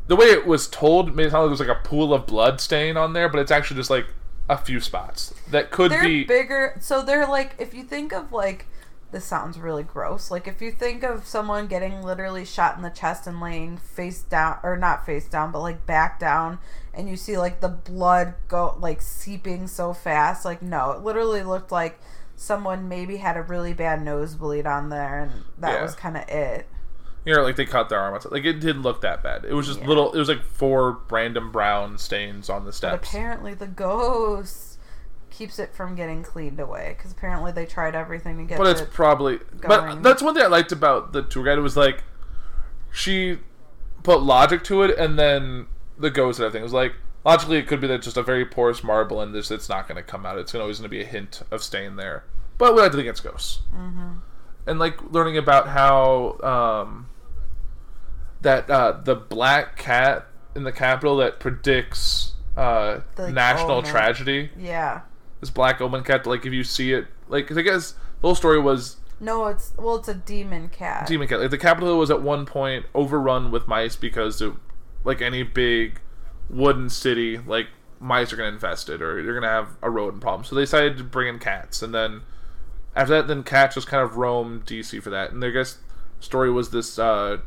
the 0.09 0.17
way 0.17 0.27
it 0.27 0.47
was 0.47 0.67
told 0.67 1.15
made 1.15 1.27
it 1.27 1.31
sound 1.31 1.43
like 1.43 1.59
there 1.59 1.67
was 1.67 1.69
like 1.69 1.85
a 1.85 1.89
pool 1.89 2.13
of 2.13 2.27
blood 2.27 2.61
stain 2.61 2.97
on 2.97 3.13
there, 3.13 3.29
but 3.29 3.39
it's 3.39 3.53
actually 3.53 3.77
just 3.77 3.91
like 3.91 4.07
a 4.49 4.57
few 4.57 4.81
spots 4.81 5.33
that 5.53 5.71
could 5.71 5.93
they're 5.93 6.03
be 6.03 6.25
bigger 6.25 6.77
so 6.81 7.03
they're 7.03 7.27
like 7.27 7.55
if 7.59 7.73
you 7.73 7.85
think 7.85 8.13
of 8.13 8.33
like 8.33 8.67
this 9.13 9.25
sounds 9.25 9.59
really 9.59 9.83
gross 9.83 10.31
like 10.31 10.47
if 10.47 10.61
you 10.63 10.71
think 10.71 11.03
of 11.03 11.27
someone 11.27 11.67
getting 11.67 12.03
literally 12.03 12.45
shot 12.45 12.77
in 12.77 12.83
the 12.83 12.91
chest 12.91 13.27
and 13.27 13.41
laying 13.41 13.77
face 13.77 14.23
down 14.23 14.59
or 14.63 14.77
not 14.77 15.05
face 15.05 15.29
down 15.29 15.51
but 15.51 15.61
like 15.61 15.85
back 15.87 16.19
down 16.21 16.59
and 16.95 17.09
you 17.09 17.17
see 17.17 17.37
like 17.37 17.61
the 17.61 17.69
blood 17.69 18.35
go 18.49 18.77
like 18.81 19.01
seeping 19.03 19.67
so 19.67 19.93
fast 19.93 20.45
like 20.45 20.63
no 20.63 20.93
it 20.93 21.01
literally 21.03 21.43
looked 21.43 21.73
like 21.73 21.99
someone 22.37 22.89
maybe 22.89 23.19
had 23.19 23.37
a 23.37 23.43
really 23.43 23.73
bad 23.75 24.03
nosebleed 24.03 24.67
on 24.67 24.89
there 24.89 25.21
and 25.25 25.33
that 25.59 25.75
Yeah. 25.75 25.83
was 25.83 25.95
kind 25.95 26.17
of 26.17 26.29
it 26.29 26.67
you 27.25 27.35
know 27.35 27.43
like 27.43 27.57
they 27.57 27.67
cut 27.67 27.91
their 27.91 27.99
arm. 28.01 28.19
Like 28.31 28.47
it 28.47 28.61
didn't 28.61 28.81
look 28.81 29.03
that 29.03 29.23
bad. 29.23 29.45
It 29.45 29.53
was 29.53 29.67
just 29.67 29.81
Yeah. 29.81 29.89
little. 29.89 30.11
It 30.15 30.19
was 30.19 30.29
like 30.31 30.43
four 30.43 31.01
random 31.11 31.53
brown 31.53 31.99
stains 31.99 32.49
on 32.49 32.65
the 32.65 32.77
but 32.81 32.95
apparently 32.95 33.53
the 33.53 33.67
ghost 33.67 34.70
keeps 35.41 35.59
it 35.59 35.75
from 35.75 35.95
getting 35.95 36.23
cleaned 36.23 36.61
away 36.61 36.95
because 36.95 37.13
apparently 37.13 37.51
they 37.51 37.65
tried 37.65 37.95
everything 37.95 38.37
to 38.37 38.45
get 38.45 38.59
But 38.59 38.67
it's 38.67 38.83
it 38.83 38.91
probably. 38.91 39.39
But 39.67 40.03
that's 40.03 40.21
one 40.23 40.35
thing 40.35 40.43
I 40.43 40.49
liked 40.49 40.71
about 40.71 41.15
the 41.15 41.23
tour 41.23 41.43
guide 41.45 41.59
was 41.61 41.79
like, 41.79 42.05
she 42.93 43.39
put 44.03 44.21
logic 44.21 44.63
to 44.65 44.83
it, 44.83 44.99
and 44.99 45.19
then 45.19 45.67
the 45.99 46.11
ghost 46.11 46.39
and 46.39 46.45
everything 46.45 46.61
It 46.61 46.65
was 46.65 46.75
like 46.75 46.93
logically 47.25 47.57
it 47.57 47.67
could 47.67 47.81
be 47.81 47.87
that 47.87 48.03
just 48.03 48.19
a 48.19 48.23
very 48.23 48.45
porous 48.45 48.85
marble, 48.85 49.23
and 49.23 49.35
this 49.35 49.51
it's 49.51 49.67
not 49.67 49.89
going 49.89 49.97
to 49.97 50.03
come 50.03 50.27
out. 50.27 50.37
It's 50.37 50.55
always 50.55 50.79
going 50.79 50.91
to 50.91 50.91
be 50.91 51.01
a 51.01 51.07
hint 51.07 51.41
of 51.51 51.63
stain 51.63 51.97
there. 51.97 52.25
But 52.59 52.75
we 52.75 52.83
like 52.83 52.91
to 52.91 52.99
think 52.99 53.09
it's 53.09 53.21
ghosts. 53.21 53.61
Mm-hmm. 53.75 54.17
And 54.67 54.79
like 54.79 55.01
learning 55.11 55.39
about 55.39 55.69
how 55.69 56.37
um, 56.43 57.07
that 58.43 58.69
uh, 58.69 59.01
the 59.03 59.15
black 59.15 59.79
cat 59.79 60.27
in 60.55 60.65
the 60.65 60.73
Capitol 60.73 61.17
that 61.17 61.41
predicts 61.41 62.35
uh, 62.59 63.01
The 63.17 63.33
national 63.33 63.79
omen. 63.79 63.91
tragedy. 63.91 64.51
yeah 64.59 65.01
This 65.41 65.51
black 65.51 65.81
omen 65.81 66.03
cat, 66.05 66.27
like 66.27 66.45
if 66.47 66.53
you 66.53 66.65
see 66.65 66.93
it, 66.93 67.07
like 67.29 67.47
'cause 67.47 67.57
I 67.59 67.63
guess 67.63 67.93
the 67.93 68.29
whole 68.29 68.35
story 68.35 68.59
was 68.61 68.97
No, 69.21 69.47
it's 69.47 69.73
well, 69.77 69.97
it's 69.97 70.09
a 70.09 70.15
demon 70.15 70.69
cat. 70.69 71.07
demon 71.07 71.29
cat. 71.29 71.41
Like 71.41 71.51
the 71.51 71.59
Capitol 71.59 71.99
was 71.99 72.11
at 72.11 72.23
one 72.23 72.47
point 72.47 72.87
overrun 72.95 73.51
with 73.51 73.67
mice 73.69 73.97
because, 73.97 74.41
it, 74.43 74.53
like 75.05 75.21
any 75.23 75.43
big 75.43 76.01
wooden 76.49 76.89
city, 76.91 77.39
like 77.39 77.69
mice 78.01 78.33
are 78.33 78.37
gonna 78.37 78.49
infest 78.49 78.89
it 78.89 79.03
or 79.03 79.21
you're 79.21 79.35
gonna 79.35 79.53
have 79.53 79.77
a 79.83 79.91
rodent 79.91 80.23
problem. 80.23 80.45
So 80.45 80.55
they 80.55 80.63
decided 80.63 80.97
to 80.99 81.05
bring 81.05 81.29
in 81.29 81.39
cats, 81.39 81.83
and 81.83 81.95
then 81.95 82.23
after 82.97 83.15
that, 83.15 83.29
then 83.29 83.43
cats 83.43 83.75
just 83.77 83.87
kind 83.87 84.03
of 84.03 84.17
roam 84.17 84.63
DC 84.67 85.01
for 85.03 85.11
that. 85.11 85.31
And 85.33 85.45
I 85.45 85.51
guess 85.51 85.79
story 86.19 86.51
was 86.51 86.71
this 86.71 86.99
uh, 86.99 87.39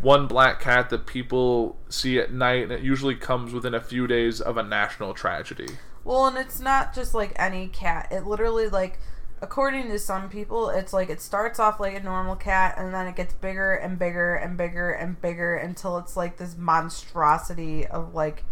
one 0.00 0.26
black 0.26 0.60
cat 0.60 0.90
that 0.90 1.06
people 1.06 1.76
see 1.88 2.18
at 2.18 2.32
night, 2.32 2.64
and 2.64 2.72
it 2.72 2.80
usually 2.82 3.14
comes 3.14 3.52
within 3.52 3.72
a 3.74 3.80
few 3.80 4.06
days 4.06 4.40
of 4.40 4.56
a 4.56 4.62
national 4.62 5.14
tragedy. 5.14 5.68
Well, 6.04 6.26
and 6.26 6.36
it's 6.36 6.60
not 6.60 6.94
just 6.94 7.14
like 7.14 7.32
any 7.36 7.68
cat. 7.68 8.08
It 8.10 8.26
literally 8.26 8.68
like 8.68 8.98
according 9.42 9.88
to 9.90 9.98
some 9.98 10.28
people, 10.28 10.70
it's 10.70 10.92
like 10.92 11.10
it 11.10 11.20
starts 11.20 11.58
off 11.58 11.80
like 11.80 11.94
a 11.94 12.00
normal 12.00 12.36
cat 12.36 12.76
and 12.78 12.94
then 12.94 13.06
it 13.06 13.16
gets 13.16 13.34
bigger 13.34 13.74
and 13.74 13.98
bigger 13.98 14.34
and 14.34 14.56
bigger 14.56 14.90
and 14.92 15.20
bigger 15.20 15.54
until 15.54 15.98
it's 15.98 16.16
like 16.16 16.36
this 16.38 16.56
monstrosity 16.56 17.86
of 17.86 18.14
like 18.14 18.44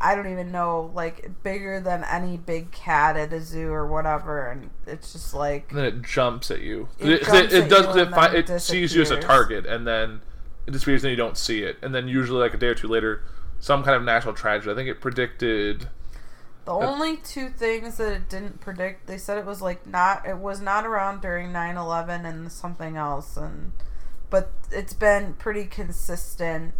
I 0.00 0.16
don't 0.16 0.26
even 0.32 0.50
know, 0.50 0.90
like 0.94 1.30
bigger 1.44 1.78
than 1.78 2.02
any 2.04 2.36
big 2.36 2.72
cat 2.72 3.16
at 3.16 3.32
a 3.32 3.40
zoo 3.40 3.70
or 3.70 3.86
whatever, 3.86 4.48
and 4.48 4.70
it's 4.86 5.12
just 5.12 5.32
like 5.32 5.70
And 5.70 5.78
then 5.78 5.84
it 5.86 6.02
jumps 6.02 6.50
at 6.50 6.60
you. 6.60 6.88
It 6.98 7.08
It, 7.08 7.28
it, 7.28 7.52
it 7.52 7.68
does 7.68 7.86
you 7.86 7.86
'cause 7.86 7.96
it, 7.96 8.10
fi- 8.10 8.28
then 8.28 8.34
it 8.34 8.60
sees 8.60 8.94
you 8.96 9.02
as 9.02 9.10
a 9.12 9.16
target, 9.16 9.64
and 9.64 9.86
then 9.86 10.20
it 10.66 10.72
disappears, 10.72 11.04
and 11.04 11.10
you 11.12 11.16
don't 11.16 11.38
see 11.38 11.62
it. 11.62 11.76
And 11.82 11.94
then 11.94 12.08
usually, 12.08 12.40
like 12.40 12.54
a 12.54 12.56
day 12.56 12.66
or 12.66 12.74
two 12.74 12.88
later, 12.88 13.22
some 13.60 13.84
kind 13.84 13.94
of 13.96 14.02
natural 14.02 14.34
tragedy. 14.34 14.72
I 14.72 14.74
think 14.74 14.88
it 14.88 15.00
predicted. 15.00 15.88
The 16.64 16.72
only 16.72 17.16
two 17.16 17.48
things 17.48 17.96
that 17.96 18.12
it 18.12 18.28
didn't 18.28 18.60
predict, 18.60 19.06
they 19.08 19.18
said 19.18 19.36
it 19.38 19.44
was 19.44 19.60
like 19.60 19.86
not 19.86 20.26
it 20.26 20.38
was 20.38 20.60
not 20.60 20.86
around 20.86 21.20
during 21.20 21.52
9/11 21.52 22.24
and 22.24 22.52
something 22.52 22.96
else 22.96 23.36
and 23.36 23.72
but 24.30 24.52
it's 24.70 24.92
been 24.94 25.34
pretty 25.34 25.64
consistent 25.64 26.72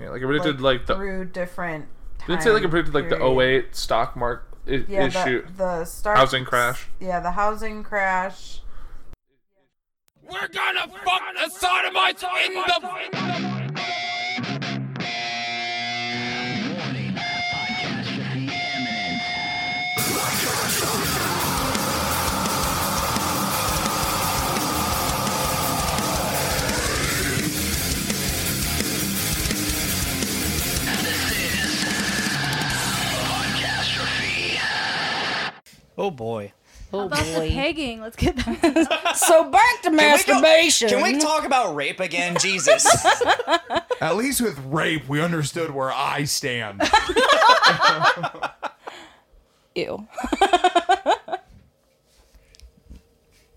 Yeah, 0.00 0.10
like 0.10 0.20
it 0.22 0.26
predicted 0.26 0.60
like, 0.60 0.86
the. 0.86 0.96
through 0.96 1.26
different 1.26 1.86
Didn't 2.26 2.40
it 2.40 2.42
say 2.42 2.50
like 2.50 2.60
it 2.60 2.62
time 2.64 2.70
predicted 2.70 2.94
like 2.94 3.08
the 3.08 3.16
period. 3.16 3.66
08 3.66 3.76
stock 3.76 4.16
market 4.16 4.44
I- 4.66 4.84
yeah, 4.88 5.06
issue. 5.06 5.46
the, 5.46 5.52
the 5.56 5.84
start 5.84 6.18
housing 6.18 6.44
crash. 6.44 6.88
Yeah, 7.00 7.20
the 7.20 7.30
housing 7.30 7.82
crash. 7.84 8.60
We're 10.22 10.48
gonna 10.48 10.86
fuck 11.04 11.22
the 11.34 11.50
sodomites 11.50 12.22
in 12.22 12.54
the. 12.54 12.80
Warning, 12.82 13.49
Oh 36.00 36.10
boy. 36.10 36.54
Oh 36.94 37.04
About 37.04 37.22
the 37.26 37.50
pegging. 37.52 38.00
Let's 38.00 38.16
get 38.16 38.34
that. 38.36 39.12
So 39.16 39.44
back 39.50 39.82
to 39.82 39.90
Can 39.90 39.92
we 39.92 39.98
go- 39.98 40.02
masturbation. 40.40 40.88
Can 40.88 41.02
we 41.02 41.18
talk 41.18 41.44
about 41.44 41.74
rape 41.74 42.00
again? 42.00 42.38
Jesus. 42.40 42.86
At 44.00 44.16
least 44.16 44.40
with 44.40 44.58
rape, 44.64 45.06
we 45.10 45.20
understood 45.20 45.70
where 45.72 45.92
I 45.92 46.24
stand. 46.24 46.80
Ew. 49.74 50.06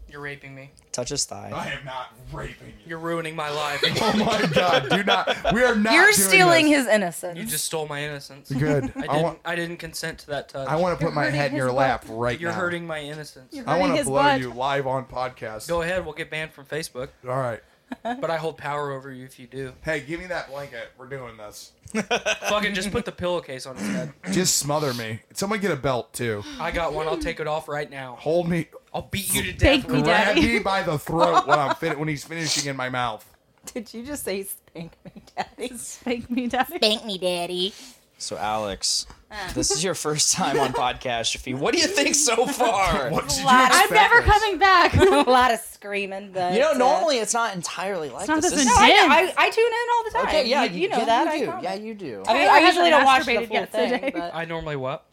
You're 0.09 0.21
raping 0.21 0.53
me. 0.53 0.71
Touch 0.93 1.09
his 1.09 1.25
thigh. 1.25 1.51
I 1.53 1.71
am 1.71 1.83
not 1.83 2.13
raping 2.31 2.67
you. 2.67 2.73
You're 2.85 2.99
ruining 2.99 3.35
my 3.35 3.49
life. 3.49 3.83
Oh 4.01 4.13
my 4.17 4.45
god, 4.53 4.89
do 4.89 5.03
not. 5.03 5.53
We 5.53 5.63
are 5.63 5.75
not. 5.75 5.91
You're 5.93 6.03
doing 6.11 6.13
stealing 6.13 6.65
this. 6.69 6.85
his 6.85 6.87
innocence. 6.87 7.37
You 7.39 7.45
just 7.45 7.65
stole 7.65 7.87
my 7.87 8.03
innocence. 8.03 8.51
Good. 8.51 8.91
I 8.95 8.99
I 8.99 9.01
didn't. 9.01 9.21
want. 9.23 9.39
I 9.43 9.55
didn't 9.55 9.77
consent 9.77 10.19
to 10.19 10.27
that 10.27 10.49
touch. 10.49 10.67
I 10.67 10.75
want 10.75 10.97
to 10.99 11.03
put 11.05 11.13
my 11.15 11.25
head 11.25 11.51
in 11.51 11.57
your 11.57 11.67
butt. 11.67 11.75
lap 11.75 12.05
right 12.09 12.37
now. 12.37 12.41
You're 12.41 12.51
now. 12.51 12.57
hurting 12.57 12.85
my 12.85 12.99
innocence. 12.99 13.53
You're 13.53 13.67
I 13.67 13.79
want 13.79 13.97
to 13.97 14.03
blow 14.03 14.21
butt. 14.21 14.39
you 14.39 14.53
live 14.53 14.85
on 14.87 15.05
podcast. 15.05 15.67
Go 15.67 15.81
ahead. 15.81 16.05
We'll 16.05 16.13
get 16.13 16.29
banned 16.29 16.51
from 16.53 16.65
Facebook, 16.65 17.09
All 17.27 17.37
right. 17.37 17.61
but 18.03 18.29
I 18.29 18.37
hold 18.37 18.57
power 18.57 18.91
over 18.91 19.11
you 19.11 19.25
if 19.25 19.39
you 19.39 19.47
do. 19.47 19.73
Hey, 19.81 19.99
give 20.01 20.19
me 20.19 20.27
that 20.27 20.49
blanket. 20.49 20.91
We're 20.97 21.07
doing 21.07 21.37
this. 21.37 21.71
Fucking 21.93 22.73
just 22.73 22.91
put 22.91 23.05
the 23.05 23.11
pillowcase 23.11 23.65
on 23.65 23.75
his 23.77 23.87
head. 23.87 24.13
Just 24.31 24.57
smother 24.57 24.93
me. 24.93 25.21
Someone 25.33 25.59
get 25.59 25.71
a 25.71 25.75
belt 25.75 26.13
too. 26.13 26.43
I 26.59 26.71
got 26.71 26.93
one. 26.93 27.07
I'll 27.07 27.17
take 27.17 27.39
it 27.39 27.47
off 27.47 27.67
right 27.67 27.89
now. 27.89 28.15
Hold 28.19 28.47
me. 28.47 28.67
I'll 28.93 29.01
beat 29.09 29.33
you 29.33 29.41
to 29.43 29.51
death. 29.51 29.59
Thank 29.61 29.87
me, 29.89 29.95
with. 29.95 30.03
Grab 30.05 30.35
Daddy. 30.35 30.47
me 30.47 30.59
by 30.59 30.83
the 30.83 30.99
throat 30.99 31.47
when 31.47 31.57
I'm 31.59 31.75
fin- 31.75 31.97
when 31.99 32.07
he's 32.07 32.23
finishing 32.23 32.69
in 32.69 32.75
my 32.75 32.89
mouth. 32.89 33.25
Did 33.73 33.93
you 33.93 34.03
just 34.05 34.23
say 34.23 34.43
spank 34.43 34.91
me, 35.05 35.23
daddy? 35.35 35.77
Spank 35.77 36.29
me, 36.29 36.47
daddy. 36.47 36.75
Spank 36.75 37.05
me, 37.05 37.17
daddy. 37.17 37.73
So 38.19 38.37
Alex, 38.37 39.05
this 39.53 39.71
is 39.71 39.83
your 39.83 39.95
first 39.95 40.31
time 40.33 40.57
on 40.59 40.71
podcast. 40.71 41.57
What 41.57 41.73
do 41.73 41.79
you 41.81 41.87
think 41.87 42.13
so 42.15 42.45
far? 42.45 43.09
What 43.09 43.27
did 43.27 43.37
you 43.39 43.45
Lot 43.45 43.71
I'm 43.73 43.81
expect? 43.81 43.91
never 43.91 44.21
coming 44.21 44.57
back. 44.59 44.95
a 45.27 45.29
lot 45.29 45.51
of 45.53 45.59
screaming, 45.59 46.31
but 46.31 46.53
You 46.53 46.59
know, 46.59 46.71
uh, 46.71 46.77
normally 46.77 47.17
it's 47.17 47.33
not 47.33 47.53
entirely 47.55 48.09
like 48.09 48.27
not 48.29 48.41
this. 48.41 48.51
this 48.51 48.63
This 48.63 48.71
intense. 48.71 48.89
is- 48.93 49.07
No, 49.07 49.13
I, 49.13 49.17
I, 49.17 49.33
I 49.45 49.49
tune 49.49 49.65
in 49.65 49.87
all 49.95 50.03
the 50.05 50.09
time. 50.11 50.25
Okay, 50.27 50.47
yeah, 50.47 50.63
you, 50.65 50.81
you 50.83 50.89
know 50.89 50.97
yeah, 50.99 51.05
that. 51.05 51.25
You 51.25 51.31
I 51.31 51.37
do. 51.39 51.45
promise. 51.47 51.63
Yeah, 51.63 51.73
you 51.73 51.93
do. 51.95 52.05
I 52.05 52.33
mean, 52.33 52.47
Tyler 52.47 52.51
I 52.51 52.59
hasn't 52.59 52.65
usually 52.67 52.89
don't 52.91 53.05
watch 53.05 53.25
the 53.25 53.31
masturbated 53.31 53.47
full 53.47 53.55
yet 53.55 53.71
thing, 53.71 53.91
today. 53.91 54.11
but 54.13 54.35
I 54.35 54.45
normally 54.45 54.75
what? 54.77 55.05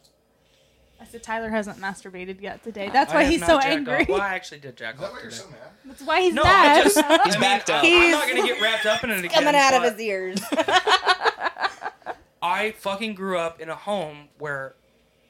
I 1.01 1.05
said 1.05 1.23
Tyler 1.23 1.49
hasn't 1.49 1.79
masturbated 1.79 2.39
yet 2.41 2.63
today. 2.63 2.89
That's 2.93 3.11
why 3.11 3.25
he's 3.25 3.43
so 3.43 3.57
angry. 3.57 4.01
Off. 4.03 4.09
Well, 4.09 4.21
I 4.21 4.35
actually 4.35 4.59
did 4.59 4.77
jack 4.77 5.01
off 5.01 5.19
today. 5.19 5.35
That's 5.83 6.01
why 6.03 6.21
he's 6.21 6.33
No, 6.35 6.43
mad. 6.43 6.79
I 6.79 6.83
just. 6.83 6.97
I 7.03 7.29
mean, 7.29 7.39
backed 7.39 7.69
up. 7.71 7.83
I, 7.83 7.87
am 7.87 7.91
He's- 7.91 8.11
not 8.11 8.27
gonna 8.29 8.47
get 8.47 8.61
wrapped 8.61 8.85
up 8.85 9.03
in 9.03 9.09
it 9.09 9.19
again. 9.19 9.29
coming 9.31 9.55
out 9.55 9.73
of 9.73 9.81
but 9.81 9.93
his 9.93 10.01
ears. 10.01 10.39
I 12.43 12.71
fucking 12.71 13.15
grew 13.15 13.37
up 13.37 13.59
in 13.59 13.69
a 13.69 13.75
home 13.75 14.29
where, 14.37 14.75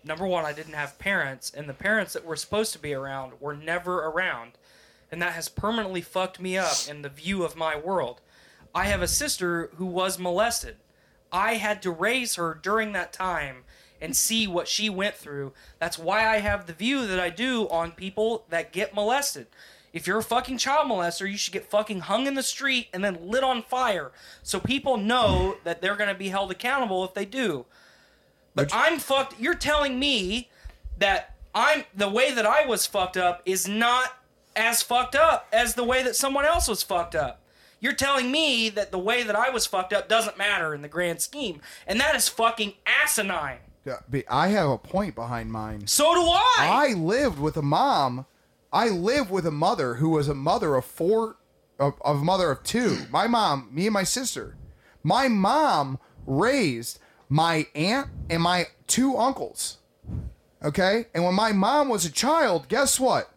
number 0.04 0.26
one, 0.26 0.46
I 0.46 0.54
didn't 0.54 0.74
have 0.74 0.98
parents, 1.00 1.52
and 1.56 1.68
the 1.68 1.74
parents 1.74 2.14
that 2.14 2.26
were 2.26 2.36
supposed 2.38 2.74
to 2.74 2.80
be 2.80 2.94
around 2.94 3.34
were 3.40 3.56
never 3.56 4.00
around. 4.06 4.54
And 5.12 5.22
that 5.22 5.34
has 5.34 5.50
permanently 5.50 6.02
fucked 6.02 6.40
me 6.40 6.58
up 6.58 6.76
in 6.90 7.02
the 7.02 7.10
view 7.10 7.44
of 7.44 7.56
my 7.58 7.78
world. 7.78 8.22
I 8.74 8.86
have 8.86 9.02
a 9.02 9.08
sister 9.08 9.70
who 9.76 9.86
was 9.86 10.18
molested. 10.18 10.78
I 11.34 11.56
had 11.56 11.82
to 11.82 11.92
raise 11.92 12.36
her 12.36 12.58
during 12.62 12.94
that 12.94 13.12
time 13.12 13.64
and 14.02 14.16
see 14.16 14.48
what 14.48 14.68
she 14.68 14.90
went 14.90 15.16
through. 15.16 15.54
That's 15.80 16.00
why 16.00 16.28
I 16.28 16.40
have 16.40 16.66
the 16.66 16.74
view 16.74 17.06
that 17.08 17.20
I 17.20 17.30
do 17.30 17.70
on 17.70 17.92
people 17.92 18.46
that 18.50 18.74
get 18.74 18.96
molested. 18.96 19.48
If 19.94 20.08
you're 20.08 20.20
a 20.20 20.24
fucking 20.24 20.58
child 20.58 20.90
molester, 20.90 21.30
you 21.30 21.38
should 21.38 21.54
get 21.54 21.70
fucking 21.70 22.02
hung 22.02 22.26
in 22.26 22.34
the 22.34 22.44
street 22.44 22.88
and 22.94 23.04
then 23.04 23.20
lit 23.22 23.44
on 23.44 23.62
fire 23.62 24.12
so 24.42 24.60
people 24.60 24.98
know 24.98 25.58
that 25.64 25.82
they're 25.82 25.98
going 25.98 26.10
to 26.10 26.16
be 26.16 26.30
held 26.30 26.50
accountable 26.50 27.04
if 27.04 27.14
they 27.14 27.26
do. 27.26 27.66
But 28.56 28.74
I'm 28.74 29.00
fucked. 29.00 29.40
You're 29.40 29.56
telling 29.56 30.00
me 30.00 30.50
that 30.98 31.36
I'm 31.54 31.84
the 31.96 32.10
way 32.10 32.34
that 32.34 32.46
I 32.46 32.66
was 32.66 32.86
fucked 32.86 33.18
up 33.18 33.42
is 33.46 33.68
not 33.68 34.18
as 34.56 34.82
fucked 34.82 35.16
up 35.16 35.48
as 35.52 35.76
the 35.76 35.84
way 35.84 36.04
that 36.04 36.16
someone 36.16 36.46
else 36.46 36.68
was 36.68 36.84
fucked 36.84 37.16
up. 37.16 37.42
You're 37.80 37.94
telling 37.94 38.32
me 38.32 38.70
that 38.70 38.92
the 38.92 39.00
way 39.00 39.24
that 39.24 39.36
I 39.36 39.50
was 39.50 39.66
fucked 39.66 39.92
up 39.92 40.08
doesn't 40.08 40.38
matter 40.38 40.74
in 40.76 40.82
the 40.84 40.88
grand 40.88 41.20
scheme, 41.20 41.62
and 41.88 42.00
that 42.00 42.16
is 42.16 42.30
fucking 42.30 42.74
asinine. 42.86 43.58
I 44.30 44.50
have 44.50 44.70
a 44.70 44.78
point 44.78 45.16
behind 45.16 45.52
mine. 45.52 45.88
So 45.88 46.14
do 46.14 46.22
I. 46.22 46.90
I 46.92 46.94
lived 46.94 47.40
with 47.40 47.58
a 47.58 47.62
mom. 47.62 48.26
I 48.72 48.90
lived 48.90 49.32
with 49.32 49.46
a 49.46 49.52
mother 49.52 49.96
who 49.96 50.10
was 50.10 50.28
a 50.28 50.36
mother 50.36 50.76
of 50.76 50.86
four, 50.86 51.38
of, 51.80 51.94
of 52.02 52.22
a 52.22 52.24
mother 52.24 52.52
of 52.52 52.64
two. 52.64 53.06
My 53.12 53.28
mom, 53.28 53.70
me 53.72 53.88
and 53.88 53.94
my 53.94 54.04
sister. 54.04 54.56
My 55.04 55.28
mom 55.28 55.98
raised 56.28 57.00
my 57.28 57.66
aunt 57.74 58.10
and 58.30 58.44
my 58.44 58.68
two 58.88 59.18
uncles. 59.18 59.78
Okay? 60.64 61.08
And 61.14 61.24
when 61.24 61.34
my 61.34 61.52
mom 61.52 61.90
was 61.90 62.06
a 62.06 62.12
child, 62.12 62.68
guess 62.68 63.00
what? 63.00 63.32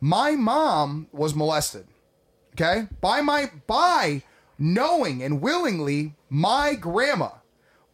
My 0.00 0.32
mom 0.32 1.08
was 1.12 1.34
molested. 1.34 1.86
Okay? 2.54 2.88
By 3.00 3.20
my 3.20 3.50
by 3.66 4.22
knowing 4.58 5.22
and 5.22 5.42
willingly 5.42 6.14
my 6.30 6.74
grandma 6.74 7.30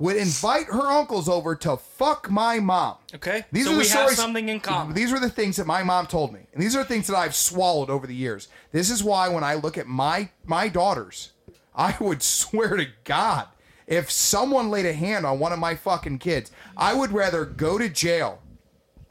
would 0.03 0.17
invite 0.17 0.67
her 0.67 0.81
uncles 0.91 1.29
over 1.29 1.55
to 1.55 1.77
fuck 1.77 2.29
my 2.29 2.59
mom. 2.59 2.97
okay, 3.15 3.45
These 3.53 3.67
so 3.67 3.71
are 3.71 3.75
the 3.75 3.79
we 3.79 3.89
have 3.89 3.99
stories- 4.01 4.17
something 4.17 4.49
in 4.49 4.59
common. 4.59 4.95
These 4.95 5.13
are 5.13 5.21
the 5.21 5.31
things 5.31 5.57
that 5.57 5.67
my 5.67 5.83
mom 5.85 6.07
told 6.07 6.33
me, 6.33 6.41
and 6.53 6.61
these 6.63 6.75
are 6.75 6.83
things 6.83 7.07
that 7.07 7.17
I've 7.17 7.37
swallowed 7.37 7.89
over 7.89 8.07
the 8.07 8.15
years. 8.15 8.49
This 8.73 8.91
is 8.91 9.05
why 9.05 9.29
when 9.29 9.45
I 9.45 9.55
look 9.55 9.79
at 9.79 9.87
my 9.87 10.31
my 10.45 10.69
daughters, 10.69 11.31
I 11.75 11.95
would 12.01 12.23
swear 12.23 12.77
to 12.77 12.87
God, 13.05 13.47
if 13.87 14.11
someone 14.11 14.71
laid 14.71 14.87
a 14.87 14.93
hand 14.93 15.25
on 15.25 15.39
one 15.39 15.53
of 15.53 15.59
my 15.61 15.77
fucking 15.77 16.19
kids, 16.19 16.51
I 16.77 16.95
would 16.95 17.13
rather 17.13 17.45
go 17.45 17.79
to 17.79 17.89
jail 17.89 18.41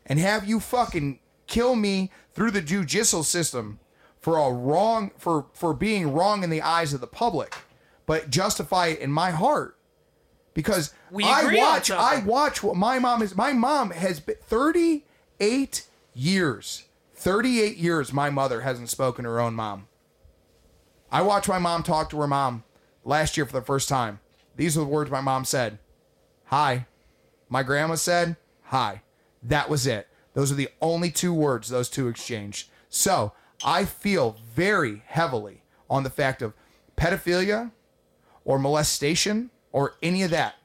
and 0.05 0.19
have 0.19 0.45
you 0.45 0.59
fucking 0.59 1.19
kill 1.47 1.75
me 1.75 2.11
through 2.33 2.51
the 2.51 2.61
judicial 2.61 3.23
system 3.23 3.79
for 4.19 4.37
a 4.37 4.51
wrong 4.51 5.11
for 5.17 5.45
for 5.53 5.73
being 5.73 6.11
wrong 6.11 6.43
in 6.43 6.49
the 6.49 6.61
eyes 6.61 6.93
of 6.93 6.99
the 6.99 7.07
public, 7.07 7.55
but 8.05 8.29
justify 8.29 8.87
it 8.87 8.99
in 8.99 9.09
my 9.11 9.31
heart 9.31 9.77
because 10.53 10.93
We 11.09 11.23
I 11.23 11.55
watch 11.55 11.91
I 11.91 12.19
watch 12.19 12.63
what 12.63 12.75
my 12.75 12.99
mom 12.99 13.21
is. 13.21 13.35
My 13.35 13.53
mom 13.53 13.91
has 13.91 14.19
been 14.19 14.35
38 14.41 15.85
years. 16.13 16.83
38 17.15 17.77
years 17.77 18.11
my 18.11 18.29
mother 18.29 18.61
hasn't 18.61 18.89
spoken 18.89 19.23
to 19.23 19.29
her 19.29 19.39
own 19.39 19.53
mom. 19.53 19.87
I 21.11 21.21
watched 21.21 21.49
my 21.49 21.59
mom 21.59 21.83
talk 21.83 22.09
to 22.09 22.19
her 22.21 22.27
mom 22.27 22.63
last 23.03 23.37
year 23.37 23.45
for 23.45 23.53
the 23.53 23.61
first 23.65 23.87
time. 23.89 24.19
These 24.55 24.77
are 24.77 24.81
the 24.81 24.85
words 24.87 25.11
my 25.11 25.21
mom 25.21 25.45
said. 25.45 25.77
Hi. 26.45 26.87
My 27.49 27.63
grandma 27.63 27.95
said, 27.95 28.37
"Hi." 28.63 29.03
That 29.43 29.69
was 29.69 29.85
it. 29.85 30.07
Those 30.33 30.51
are 30.51 30.55
the 30.55 30.69
only 30.81 31.11
two 31.11 31.33
words 31.33 31.69
those 31.69 31.89
two 31.89 32.07
exchanged. 32.07 32.69
So, 32.89 33.33
I 33.63 33.85
feel 33.85 34.37
very 34.55 35.03
heavily 35.05 35.63
on 35.89 36.03
the 36.03 36.09
fact 36.09 36.41
of 36.41 36.53
pedophilia 36.97 37.71
or 38.43 38.57
molestation 38.57 39.50
or 39.71 39.95
any 40.01 40.23
of 40.23 40.31
that. 40.31 40.55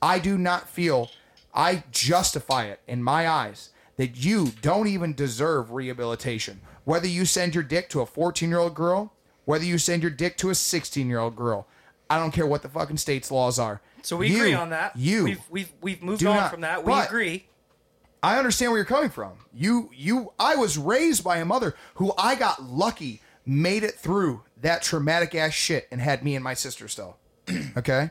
I 0.00 0.18
do 0.18 0.38
not 0.38 0.68
feel 0.68 1.10
I 1.54 1.82
justify 1.90 2.64
it 2.66 2.80
in 2.86 3.02
my 3.02 3.28
eyes 3.28 3.70
that 3.96 4.16
you 4.16 4.52
don't 4.62 4.86
even 4.86 5.14
deserve 5.14 5.72
rehabilitation. 5.72 6.60
Whether 6.84 7.08
you 7.08 7.24
send 7.24 7.54
your 7.54 7.64
dick 7.64 7.88
to 7.90 8.00
a 8.00 8.06
14 8.06 8.48
year 8.48 8.58
old 8.58 8.74
girl, 8.74 9.12
whether 9.44 9.64
you 9.64 9.78
send 9.78 10.02
your 10.02 10.10
dick 10.12 10.36
to 10.38 10.50
a 10.50 10.54
16 10.54 11.08
year 11.08 11.18
old 11.18 11.36
girl, 11.36 11.66
I 12.08 12.18
don't 12.18 12.30
care 12.32 12.46
what 12.46 12.62
the 12.62 12.68
fucking 12.68 12.96
state's 12.98 13.30
laws 13.30 13.58
are. 13.58 13.80
So 14.02 14.16
we 14.16 14.28
You- 14.28 14.36
agree 14.36 14.54
on 14.54 14.70
that. 14.70 14.96
You, 14.96 15.24
we've 15.24 15.40
we've 15.50 15.72
we've 15.80 16.02
moved 16.02 16.24
on 16.24 16.36
not- 16.36 16.50
from 16.50 16.60
that. 16.62 16.84
We 16.84 16.92
agree. 16.92 17.46
I 18.22 18.38
understand 18.38 18.72
where 18.72 18.78
you're 18.78 18.84
coming 18.86 19.10
from. 19.10 19.32
You 19.52 19.90
you 19.94 20.32
I 20.38 20.56
was 20.56 20.78
raised 20.78 21.22
by 21.24 21.38
a 21.38 21.44
mother 21.44 21.74
who 21.96 22.12
I 22.16 22.34
got 22.36 22.62
lucky 22.62 23.20
made 23.44 23.82
it 23.82 23.94
through 23.96 24.42
that 24.60 24.82
traumatic 24.82 25.34
ass 25.34 25.52
shit 25.52 25.88
and 25.90 26.00
had 26.00 26.22
me 26.22 26.34
and 26.34 26.44
my 26.44 26.54
sister 26.54 26.86
still. 26.88 27.16
okay? 27.76 28.10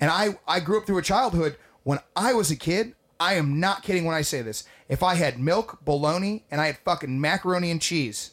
And 0.00 0.10
I 0.10 0.38
I 0.46 0.60
grew 0.60 0.78
up 0.78 0.86
through 0.86 0.98
a 0.98 1.02
childhood 1.02 1.56
when 1.84 2.00
I 2.16 2.32
was 2.32 2.50
a 2.50 2.56
kid, 2.56 2.94
I 3.20 3.34
am 3.34 3.60
not 3.60 3.82
kidding 3.82 4.04
when 4.04 4.16
I 4.16 4.22
say 4.22 4.42
this. 4.42 4.64
If 4.88 5.02
I 5.02 5.14
had 5.14 5.38
milk, 5.38 5.84
bologna, 5.84 6.44
and 6.50 6.60
I 6.60 6.66
had 6.66 6.78
fucking 6.78 7.20
macaroni 7.20 7.70
and 7.70 7.80
cheese 7.80 8.32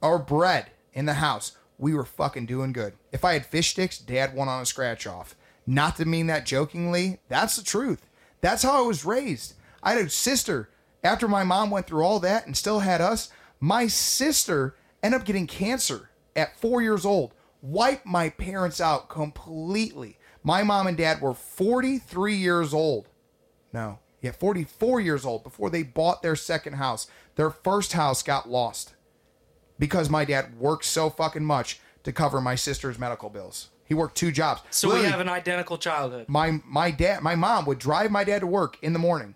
or 0.00 0.18
bread 0.18 0.70
in 0.92 1.06
the 1.06 1.14
house, 1.14 1.56
we 1.78 1.94
were 1.94 2.04
fucking 2.04 2.46
doing 2.46 2.72
good. 2.72 2.92
If 3.12 3.24
I 3.24 3.32
had 3.32 3.46
fish 3.46 3.70
sticks, 3.70 3.98
dad 3.98 4.34
won 4.34 4.48
on 4.48 4.62
a 4.62 4.66
scratch 4.66 5.06
off. 5.06 5.34
Not 5.66 5.96
to 5.96 6.04
mean 6.04 6.26
that 6.26 6.46
jokingly, 6.46 7.20
that's 7.28 7.56
the 7.56 7.64
truth. 7.64 8.06
That's 8.40 8.62
how 8.62 8.84
I 8.84 8.86
was 8.86 9.04
raised. 9.04 9.54
I 9.82 9.94
had 9.94 10.06
a 10.06 10.10
sister. 10.10 10.70
After 11.02 11.26
my 11.26 11.44
mom 11.44 11.70
went 11.70 11.86
through 11.86 12.04
all 12.04 12.20
that 12.20 12.46
and 12.46 12.56
still 12.56 12.80
had 12.80 13.00
us, 13.00 13.30
my 13.58 13.86
sister 13.86 14.76
ended 15.02 15.20
up 15.20 15.26
getting 15.26 15.46
cancer 15.46 16.10
at 16.36 16.58
four 16.58 16.82
years 16.82 17.06
old. 17.06 17.34
Wiped 17.62 18.06
my 18.06 18.30
parents 18.30 18.80
out 18.80 19.08
completely. 19.08 20.18
My 20.42 20.62
mom 20.62 20.86
and 20.86 20.96
dad 20.96 21.20
were 21.20 21.34
43 21.34 22.34
years 22.34 22.72
old. 22.72 23.08
No, 23.72 23.98
yeah, 24.20 24.32
44 24.32 25.00
years 25.00 25.24
old 25.24 25.44
before 25.44 25.70
they 25.70 25.82
bought 25.82 26.22
their 26.22 26.36
second 26.36 26.74
house. 26.74 27.06
Their 27.36 27.50
first 27.50 27.92
house 27.92 28.22
got 28.22 28.48
lost 28.48 28.94
because 29.78 30.10
my 30.10 30.24
dad 30.24 30.58
worked 30.58 30.84
so 30.84 31.08
fucking 31.10 31.44
much 31.44 31.80
to 32.02 32.12
cover 32.12 32.40
my 32.40 32.54
sister's 32.54 32.98
medical 32.98 33.30
bills. 33.30 33.70
He 33.84 33.94
worked 33.94 34.16
two 34.16 34.30
jobs. 34.30 34.62
So 34.70 34.92
we 34.94 35.04
have 35.04 35.20
an 35.20 35.28
identical 35.28 35.76
childhood. 35.76 36.26
my 36.28 36.60
my 36.64 36.90
dad 36.90 37.22
my 37.22 37.34
mom 37.34 37.64
would 37.66 37.78
drive 37.78 38.10
my 38.10 38.24
dad 38.24 38.40
to 38.40 38.46
work 38.46 38.78
in 38.82 38.92
the 38.92 38.98
morning 38.98 39.34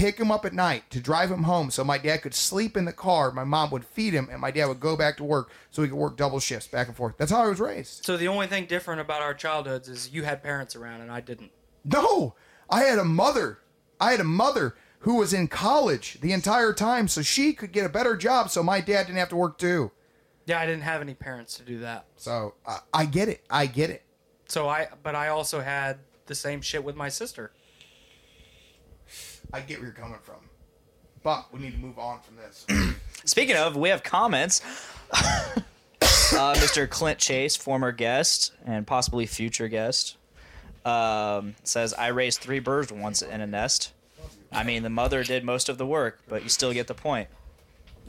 pick 0.00 0.18
him 0.18 0.30
up 0.32 0.46
at 0.46 0.54
night 0.54 0.88
to 0.88 0.98
drive 0.98 1.30
him 1.30 1.42
home 1.42 1.70
so 1.70 1.84
my 1.84 1.98
dad 1.98 2.22
could 2.22 2.32
sleep 2.34 2.74
in 2.74 2.86
the 2.86 2.92
car. 2.92 3.30
My 3.32 3.44
mom 3.44 3.70
would 3.70 3.84
feed 3.84 4.14
him 4.14 4.28
and 4.32 4.40
my 4.40 4.50
dad 4.50 4.64
would 4.64 4.80
go 4.80 4.96
back 4.96 5.18
to 5.18 5.24
work 5.24 5.50
so 5.70 5.82
he 5.82 5.88
could 5.88 5.98
work 5.98 6.16
double 6.16 6.40
shifts 6.40 6.66
back 6.66 6.88
and 6.88 6.96
forth. 6.96 7.16
That's 7.18 7.30
how 7.30 7.42
i 7.42 7.48
was 7.48 7.60
raised. 7.60 8.06
So 8.06 8.16
the 8.16 8.28
only 8.28 8.46
thing 8.46 8.64
different 8.64 9.02
about 9.02 9.20
our 9.20 9.34
childhoods 9.34 9.88
is 9.88 10.10
you 10.10 10.22
had 10.22 10.42
parents 10.42 10.74
around 10.74 11.02
and 11.02 11.12
I 11.12 11.20
didn't. 11.20 11.50
no 11.84 12.34
i 12.70 12.84
had 12.84 12.98
a 12.98 13.04
mother. 13.04 13.58
I 14.00 14.12
had 14.12 14.20
a 14.20 14.24
mother 14.24 14.74
who 15.00 15.16
was 15.16 15.34
in 15.34 15.48
college 15.48 16.18
the 16.22 16.32
entire 16.32 16.72
time 16.72 17.06
so 17.06 17.20
she 17.20 17.52
could 17.52 17.72
get 17.72 17.84
a 17.84 17.90
better 17.90 18.16
job 18.16 18.48
so 18.48 18.62
my 18.62 18.80
dad 18.80 19.06
didn't 19.06 19.18
have 19.18 19.28
to 19.30 19.36
work 19.36 19.58
too. 19.58 19.90
Yeah, 20.46 20.60
I 20.60 20.64
didn't 20.64 20.82
have 20.82 21.02
any 21.02 21.14
parents 21.14 21.58
to 21.58 21.62
do 21.62 21.80
that. 21.80 22.06
so 22.16 22.54
i, 22.66 22.78
I 22.94 23.04
get 23.04 23.28
it. 23.28 23.44
I 23.50 23.66
get 23.66 23.90
it. 23.90 24.02
So 24.46 24.66
I, 24.66 24.88
but 25.02 25.14
I 25.14 25.28
also 25.28 25.60
had 25.60 25.98
the 26.24 26.34
same 26.34 26.62
shit 26.62 26.82
with 26.82 26.96
my 26.96 27.10
sister. 27.10 27.52
I 29.52 29.60
get 29.60 29.78
where 29.78 29.86
you're 29.86 29.94
coming 29.94 30.18
from 30.22 30.36
but 31.22 31.52
we 31.52 31.60
need 31.60 31.72
to 31.72 31.78
move 31.78 31.98
on 31.98 32.18
from 32.20 32.36
this 32.36 32.66
Speaking 33.26 33.54
of, 33.56 33.76
we 33.76 33.90
have 33.90 34.02
comments. 34.02 34.62
uh, 35.12 35.54
Mr. 36.32 36.88
Clint 36.88 37.18
Chase, 37.18 37.54
former 37.54 37.92
guest 37.92 38.52
and 38.64 38.86
possibly 38.86 39.26
future 39.26 39.68
guest, 39.68 40.16
um, 40.86 41.54
says, 41.62 41.92
I 41.92 42.08
raised 42.08 42.40
three 42.40 42.60
birds 42.60 42.90
once 42.90 43.20
in 43.20 43.42
a 43.42 43.46
nest. 43.46 43.92
I 44.50 44.64
mean, 44.64 44.82
the 44.82 44.88
mother 44.90 45.22
did 45.22 45.44
most 45.44 45.68
of 45.68 45.76
the 45.76 45.84
work, 45.84 46.20
but 46.28 46.42
you 46.42 46.48
still 46.48 46.72
get 46.72 46.86
the 46.86 46.94
point. 46.94 47.28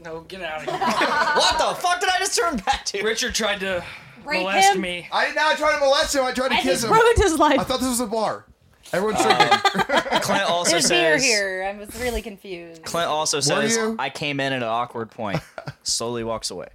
No, 0.02 0.22
get 0.22 0.40
out 0.40 0.60
of 0.60 0.64
here. 0.70 0.78
what 0.78 1.58
the 1.58 1.78
fuck 1.80 2.00
did 2.00 2.08
I 2.08 2.18
just 2.18 2.36
turn 2.38 2.56
back 2.56 2.86
to? 2.86 3.02
Richard 3.02 3.34
tried 3.34 3.60
to 3.60 3.84
Rape 4.24 4.40
molest 4.44 4.74
him? 4.74 4.80
me. 4.80 5.08
i 5.12 5.26
did 5.26 5.34
not 5.34 5.58
try 5.58 5.72
to 5.74 5.78
molest 5.80 6.14
him 6.14 6.24
i 6.24 6.32
tried 6.32 6.48
to 6.48 6.54
And 6.54 6.62
kiss 6.62 6.82
he 6.82 6.88
him 6.88 6.94
ruined 6.94 7.18
his 7.18 7.38
life. 7.38 7.58
i 7.58 7.64
thought 7.64 7.80
this 7.80 7.88
was 7.88 8.00
a 8.00 8.06
bar 8.06 8.46
everyone's 8.92 9.20
uh, 9.20 9.60
drinking 9.72 10.20
Clint 10.20 10.42
also 10.50 10.70
There's 10.72 10.88
beer 10.88 11.18
says, 11.18 11.24
here. 11.24 11.64
I 11.74 11.78
was 11.78 11.94
really 12.00 12.22
confused. 12.22 12.82
Clint 12.84 13.08
also 13.08 13.40
says, 13.40 13.76
you? 13.76 13.96
I 13.98 14.10
came 14.10 14.38
in 14.40 14.52
at 14.52 14.58
an 14.58 14.62
awkward 14.68 15.10
point. 15.10 15.40
Slowly 15.82 16.22
walks 16.24 16.50
away. 16.50 16.68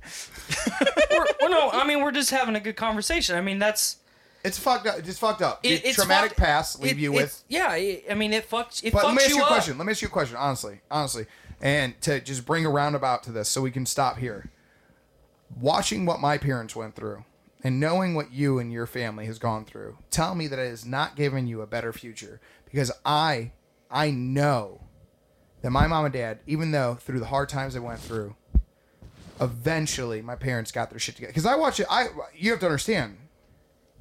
We're, 1.11 1.25
well, 1.41 1.49
no, 1.49 1.69
I 1.71 1.85
mean 1.87 2.01
we're 2.01 2.11
just 2.11 2.29
having 2.31 2.55
a 2.55 2.59
good 2.59 2.75
conversation. 2.75 3.35
I 3.35 3.41
mean 3.41 3.59
that's 3.59 3.97
It's 4.43 4.57
fucked 4.59 4.85
up. 4.87 4.99
It's 4.99 5.17
fucked 5.19 5.41
up. 5.41 5.59
it, 5.63 5.83
it's 5.85 5.95
traumatic 5.95 6.31
fucked- 6.31 6.39
past 6.41 6.81
leave 6.81 6.93
it- 6.93 6.97
you 6.97 7.13
it- 7.13 7.15
with. 7.15 7.43
yeah. 7.47 7.75
It, 7.75 8.05
I 8.09 8.13
mean 8.13 8.33
it 8.33 8.49
fucks 8.49 8.83
it 8.83 8.91
But 8.93 9.05
let 9.05 9.15
me 9.15 9.21
ask 9.23 9.29
you 9.29 9.35
you 9.37 9.41
a 9.41 9.45
up. 9.45 9.49
question. 9.51 9.77
Let 9.77 9.85
me 9.87 9.91
ask 9.91 10.01
you 10.01 10.07
a 10.07 10.11
question. 10.11 10.35
Honestly, 10.37 10.81
honestly, 10.91 11.25
and 11.61 11.99
to 12.01 12.19
just 12.19 12.45
bring 12.45 12.65
a 12.65 12.69
roundabout 12.69 13.23
to 13.23 13.31
this, 13.31 13.49
so 13.49 13.61
we 13.61 13.71
can 13.71 13.85
stop 13.85 14.17
here. 14.17 14.49
Watching 15.59 16.05
what 16.05 16.19
my 16.19 16.37
parents 16.37 16.75
went 16.75 16.93
through, 16.95 17.23
and 17.67 17.81
knowing 17.81 18.15
what 18.15 18.31
you 18.31 18.59
and 18.59 18.71
your 18.71 18.85
family 18.85 19.25
has 19.25 19.39
gone 19.39 19.65
through, 19.65 19.97
tell 20.09 20.35
me 20.35 20.47
that 20.47 20.57
it 20.57 20.69
has 20.69 20.85
not 20.85 21.17
given 21.17 21.47
you 21.47 21.61
a 21.61 21.67
better 21.67 21.91
future. 21.91 22.39
Because 22.63 22.93
I, 23.05 23.51
I 23.91 24.09
know 24.09 24.79
that 25.61 25.71
my 25.71 25.85
mom 25.85 26.05
and 26.05 26.13
dad, 26.13 26.39
even 26.47 26.71
though 26.71 26.95
through 26.95 27.19
the 27.19 27.25
hard 27.25 27.49
times 27.49 27.73
they 27.73 27.81
went 27.81 27.99
through, 27.99 28.37
eventually 29.41 30.21
my 30.21 30.35
parents 30.35 30.71
got 30.71 30.91
their 30.91 30.97
shit 30.97 31.15
together. 31.15 31.33
Because 31.33 31.45
I 31.45 31.57
watch 31.57 31.81
it. 31.81 31.87
I 31.89 32.07
you 32.33 32.51
have 32.51 32.61
to 32.61 32.67
understand. 32.67 33.17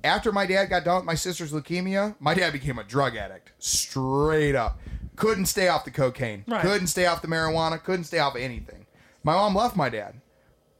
After 0.04 0.30
my 0.30 0.46
dad 0.46 0.66
got 0.66 0.84
done 0.84 0.98
with 0.98 1.04
my 1.04 1.16
sister's 1.16 1.50
leukemia, 1.50 2.14
my 2.20 2.34
dad 2.34 2.52
became 2.52 2.78
a 2.78 2.84
drug 2.84 3.16
addict. 3.16 3.50
Straight 3.58 4.54
up. 4.54 4.78
Couldn't 5.16 5.46
stay 5.46 5.66
off 5.66 5.84
the 5.84 5.90
cocaine. 5.90 6.44
Right. 6.46 6.62
Couldn't 6.62 6.86
stay 6.86 7.06
off 7.06 7.20
the 7.20 7.26
marijuana. 7.26 7.82
Couldn't 7.82 8.04
stay 8.04 8.20
off 8.20 8.36
of 8.36 8.42
anything. 8.42 8.86
My 9.24 9.34
mom 9.34 9.56
left 9.56 9.74
my 9.74 9.88
dad. 9.88 10.20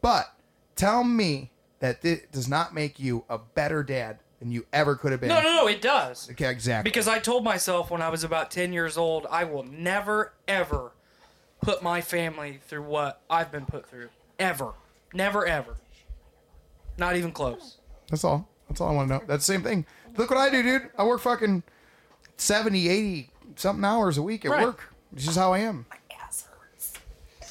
But 0.01 0.33
tell 0.77 1.03
me 1.03 1.51
that 1.87 2.03
this 2.03 2.21
does 2.33 2.49
not 2.49 2.75
make 2.75 2.99
you 2.99 3.25
a 3.29 3.39
better 3.39 3.83
dad 3.83 4.19
than 4.41 4.51
you 4.51 4.67
ever 4.73 4.97
could 4.97 5.13
have 5.13 5.21
been. 5.21 5.29
No, 5.31 5.41
no, 5.41 5.53
no, 5.55 5.67
it 5.69 5.81
does. 5.81 6.31
Okay, 6.31 6.51
exactly. 6.51 6.91
Because 6.91 7.09
I 7.09 7.19
told 7.19 7.45
myself 7.45 7.91
when 7.91 8.03
I 8.03 8.09
was 8.09 8.25
about 8.25 8.51
10 8.51 8.73
years 8.73 8.99
old, 8.99 9.27
I 9.31 9.45
will 9.45 9.63
never, 9.63 10.33
ever 10.47 10.93
put 11.63 11.83
my 11.83 12.01
family 12.01 12.61
through 12.67 12.83
what 12.83 13.23
I've 13.31 13.51
been 13.51 13.65
put 13.67 13.89
through. 13.89 14.09
Ever. 14.39 14.75
Never, 15.15 15.47
ever. 15.47 15.77
Not 16.99 17.17
even 17.17 17.33
close. 17.33 17.79
That's 18.11 18.25
all. 18.25 18.49
That's 18.69 18.81
all 18.81 18.89
I 18.89 18.93
want 18.95 19.09
to 19.09 19.15
know. 19.15 19.23
That's 19.27 19.47
the 19.47 19.53
same 19.55 19.63
thing. 19.63 19.87
Look 20.17 20.31
what 20.31 20.39
I 20.39 20.51
do, 20.51 20.63
dude. 20.63 20.91
I 20.99 21.05
work 21.05 21.21
fucking 21.21 21.63
70, 22.37 22.89
80 22.89 23.31
something 23.57 23.85
hours 23.85 24.19
a 24.19 24.23
week 24.23 24.45
at 24.45 24.51
Right. 24.51 24.65
work. 24.65 24.93
It's 25.15 25.25
just 25.25 25.39
how 25.39 25.53
I 25.53 25.61
am. 25.61 25.87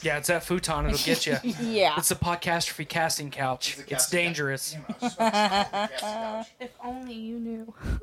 Yeah, 0.05 0.17
it's 0.19 0.27
that 0.27 0.43
futon. 0.43 0.85
It'll 0.85 1.03
get 1.03 1.25
you. 1.25 1.37
Yeah. 1.59 1.95
It's 1.97 2.09
the 2.09 2.15
podcastrophe 2.15 2.87
casting 2.87 3.31
couch. 3.31 3.77
It's 3.87 4.07
dangerous. 4.09 4.77
If 5.01 6.71
only 6.83 7.15
you 7.15 7.39
knew. 7.39 7.73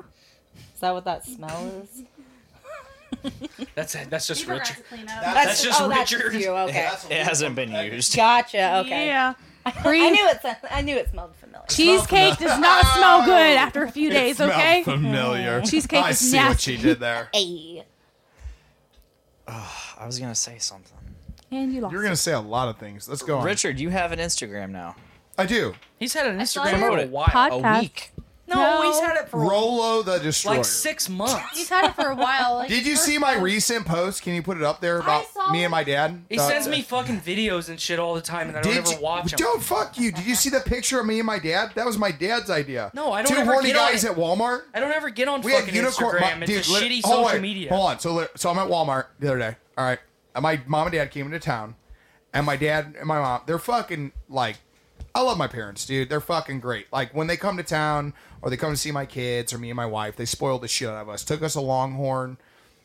Is 0.74 0.80
that 0.80 0.92
what 0.92 1.04
that 1.04 1.24
smell 1.24 1.70
is? 1.84 2.02
That's 3.76 3.94
it. 3.94 4.10
That's 4.10 4.26
just 4.26 4.44
You 4.44 4.52
Richard. 4.52 4.76
to 4.78 4.82
clean 4.82 5.08
up. 5.08 5.22
That's 5.22 5.62
just 5.62 5.80
oh, 5.80 5.88
that's 5.88 6.10
just 6.10 6.24
Richard. 6.24 6.40
you. 6.40 6.50
Okay. 6.50 6.90
It 7.08 7.24
hasn't 7.24 7.54
been 7.54 7.70
used. 7.70 8.16
Gotcha. 8.16 8.78
Okay. 8.78 9.06
Yeah. 9.06 9.34
I 9.64 10.10
knew 10.10 10.26
it. 10.28 10.40
I 10.70 10.82
knew 10.82 10.96
it 10.96 11.08
smelled 11.10 11.36
familiar. 11.36 11.66
cheesecake 11.68 12.36
does 12.38 12.58
not 12.58 12.84
smell 12.96 13.24
good 13.24 13.56
after 13.56 13.84
a 13.84 13.90
few 13.92 14.10
days. 14.10 14.40
Okay. 14.40 14.82
familiar. 14.82 15.60
Mm. 15.60 15.70
Cheesecake 15.70 16.02
I 16.02 16.10
is 16.10 16.18
see 16.18 16.36
what 16.36 16.44
nasty. 16.48 16.76
she 16.76 16.82
did 16.82 16.98
there. 16.98 17.28
Hey. 17.32 17.84
I 19.46 20.04
was 20.06 20.18
going 20.18 20.32
to 20.32 20.38
say 20.38 20.58
something. 20.58 20.98
And 21.52 21.72
you 21.72 21.80
lost. 21.82 21.92
You're 21.92 22.02
gonna 22.02 22.16
say 22.16 22.32
a 22.32 22.40
lot 22.40 22.68
of 22.68 22.78
things. 22.78 23.08
Let's 23.08 23.22
go 23.22 23.38
on. 23.38 23.44
Richard, 23.44 23.78
you 23.78 23.90
have 23.90 24.10
an 24.12 24.18
Instagram 24.18 24.70
now. 24.70 24.96
I 25.38 25.46
do. 25.46 25.74
He's 25.98 26.14
had 26.14 26.26
an 26.26 26.44
saw 26.46 26.64
Instagram 26.64 26.78
your 26.80 26.90
for 26.90 26.98
a 26.98 27.06
while. 27.06 27.26
podcast. 27.26 27.76
A 27.76 27.80
week. 27.80 28.12
No, 28.48 28.56
No. 28.56 28.82
he's 28.90 29.00
had 29.00 29.16
it 29.16 29.28
for 29.30 29.40
Rolo 29.40 30.02
the 30.02 30.18
Destroyer. 30.18 30.56
like 30.56 30.64
six 30.66 31.08
months. 31.08 31.56
He's 31.56 31.70
had 31.70 31.86
it 31.86 31.94
for 31.94 32.08
a 32.10 32.14
while. 32.14 32.56
Like, 32.56 32.68
Did 32.68 32.84
you 32.86 32.96
see 32.96 33.16
my 33.16 33.36
recent 33.36 33.86
post? 33.86 34.20
Can 34.22 34.34
you 34.34 34.42
put 34.42 34.58
it 34.58 34.62
up 34.62 34.80
there 34.82 34.98
about 34.98 35.26
saw 35.32 35.50
me 35.50 35.64
and 35.64 35.70
my 35.70 35.82
dad? 35.84 36.22
He 36.28 36.38
Uh, 36.38 36.46
sends 36.48 36.68
me 36.68 36.82
fucking 36.82 37.20
videos 37.22 37.70
and 37.70 37.80
shit 37.80 37.98
all 37.98 38.14
the 38.14 38.20
time, 38.20 38.48
and 38.48 38.58
I 38.58 38.60
don't 38.60 38.72
Did 38.74 38.82
ever 38.84 38.92
you, 38.92 39.00
watch 39.00 39.30
them. 39.30 39.38
Don't 39.38 39.62
fuck 39.62 39.96
you. 39.98 40.12
Did 40.12 40.26
you 40.26 40.34
see 40.34 40.50
the 40.50 40.60
picture 40.60 41.00
of 41.00 41.06
me 41.06 41.18
and 41.18 41.26
my 41.26 41.38
dad? 41.38 41.70
That 41.76 41.86
was 41.86 41.96
my 41.96 42.10
dad's 42.10 42.50
idea. 42.50 42.90
No, 42.92 43.12
I 43.12 43.22
don't 43.22 43.32
Two 43.32 43.38
ever 43.40 43.52
horny 43.52 43.68
get 43.68 43.76
on 43.78 43.92
guys 43.92 44.04
it. 44.04 44.10
at 44.10 44.16
Walmart. 44.18 44.62
I 44.74 44.80
don't 44.80 44.92
ever 44.92 45.08
get 45.08 45.28
on 45.28 45.40
We 45.40 45.52
fucking. 45.52 45.72
Instagram. 45.72 46.40
my- 46.40 46.44
it's 46.46 46.68
a 46.68 46.72
lit- 46.72 46.82
shitty 46.82 47.04
hold 47.04 47.24
social 47.26 47.36
on, 47.36 47.40
media. 47.42 47.68
Hold 47.74 47.90
on. 47.92 48.00
So, 48.00 48.12
lit- 48.12 48.32
so 48.36 48.50
I'm 48.50 48.58
at 48.58 48.68
Walmart 48.68 49.06
the 49.18 49.28
other 49.28 49.38
day. 49.38 49.56
All 49.78 49.84
right. 49.86 49.98
And 50.34 50.42
my 50.42 50.60
mom 50.66 50.86
and 50.86 50.94
dad 50.94 51.10
came 51.10 51.26
into 51.26 51.38
town, 51.38 51.74
and 52.32 52.46
my 52.46 52.56
dad 52.56 52.94
and 52.98 53.06
my 53.06 53.20
mom, 53.20 53.42
they're 53.46 53.58
fucking 53.58 54.12
like, 54.28 54.56
I 55.14 55.20
love 55.20 55.36
my 55.36 55.46
parents, 55.46 55.84
dude. 55.84 56.08
They're 56.08 56.20
fucking 56.20 56.60
great. 56.60 56.86
Like 56.92 57.14
when 57.14 57.26
they 57.26 57.36
come 57.36 57.56
to 57.58 57.62
town 57.62 58.14
or 58.40 58.50
they 58.50 58.56
come 58.56 58.72
to 58.72 58.78
see 58.78 58.92
my 58.92 59.04
kids 59.04 59.52
or 59.52 59.58
me 59.58 59.70
and 59.70 59.76
my 59.76 59.86
wife, 59.86 60.16
they 60.16 60.24
spoil 60.24 60.58
the 60.58 60.68
shit 60.68 60.88
out 60.88 61.02
of 61.02 61.08
us. 61.08 61.22
Took 61.24 61.42
us 61.42 61.54
a 61.54 61.60
Longhorn. 61.60 62.38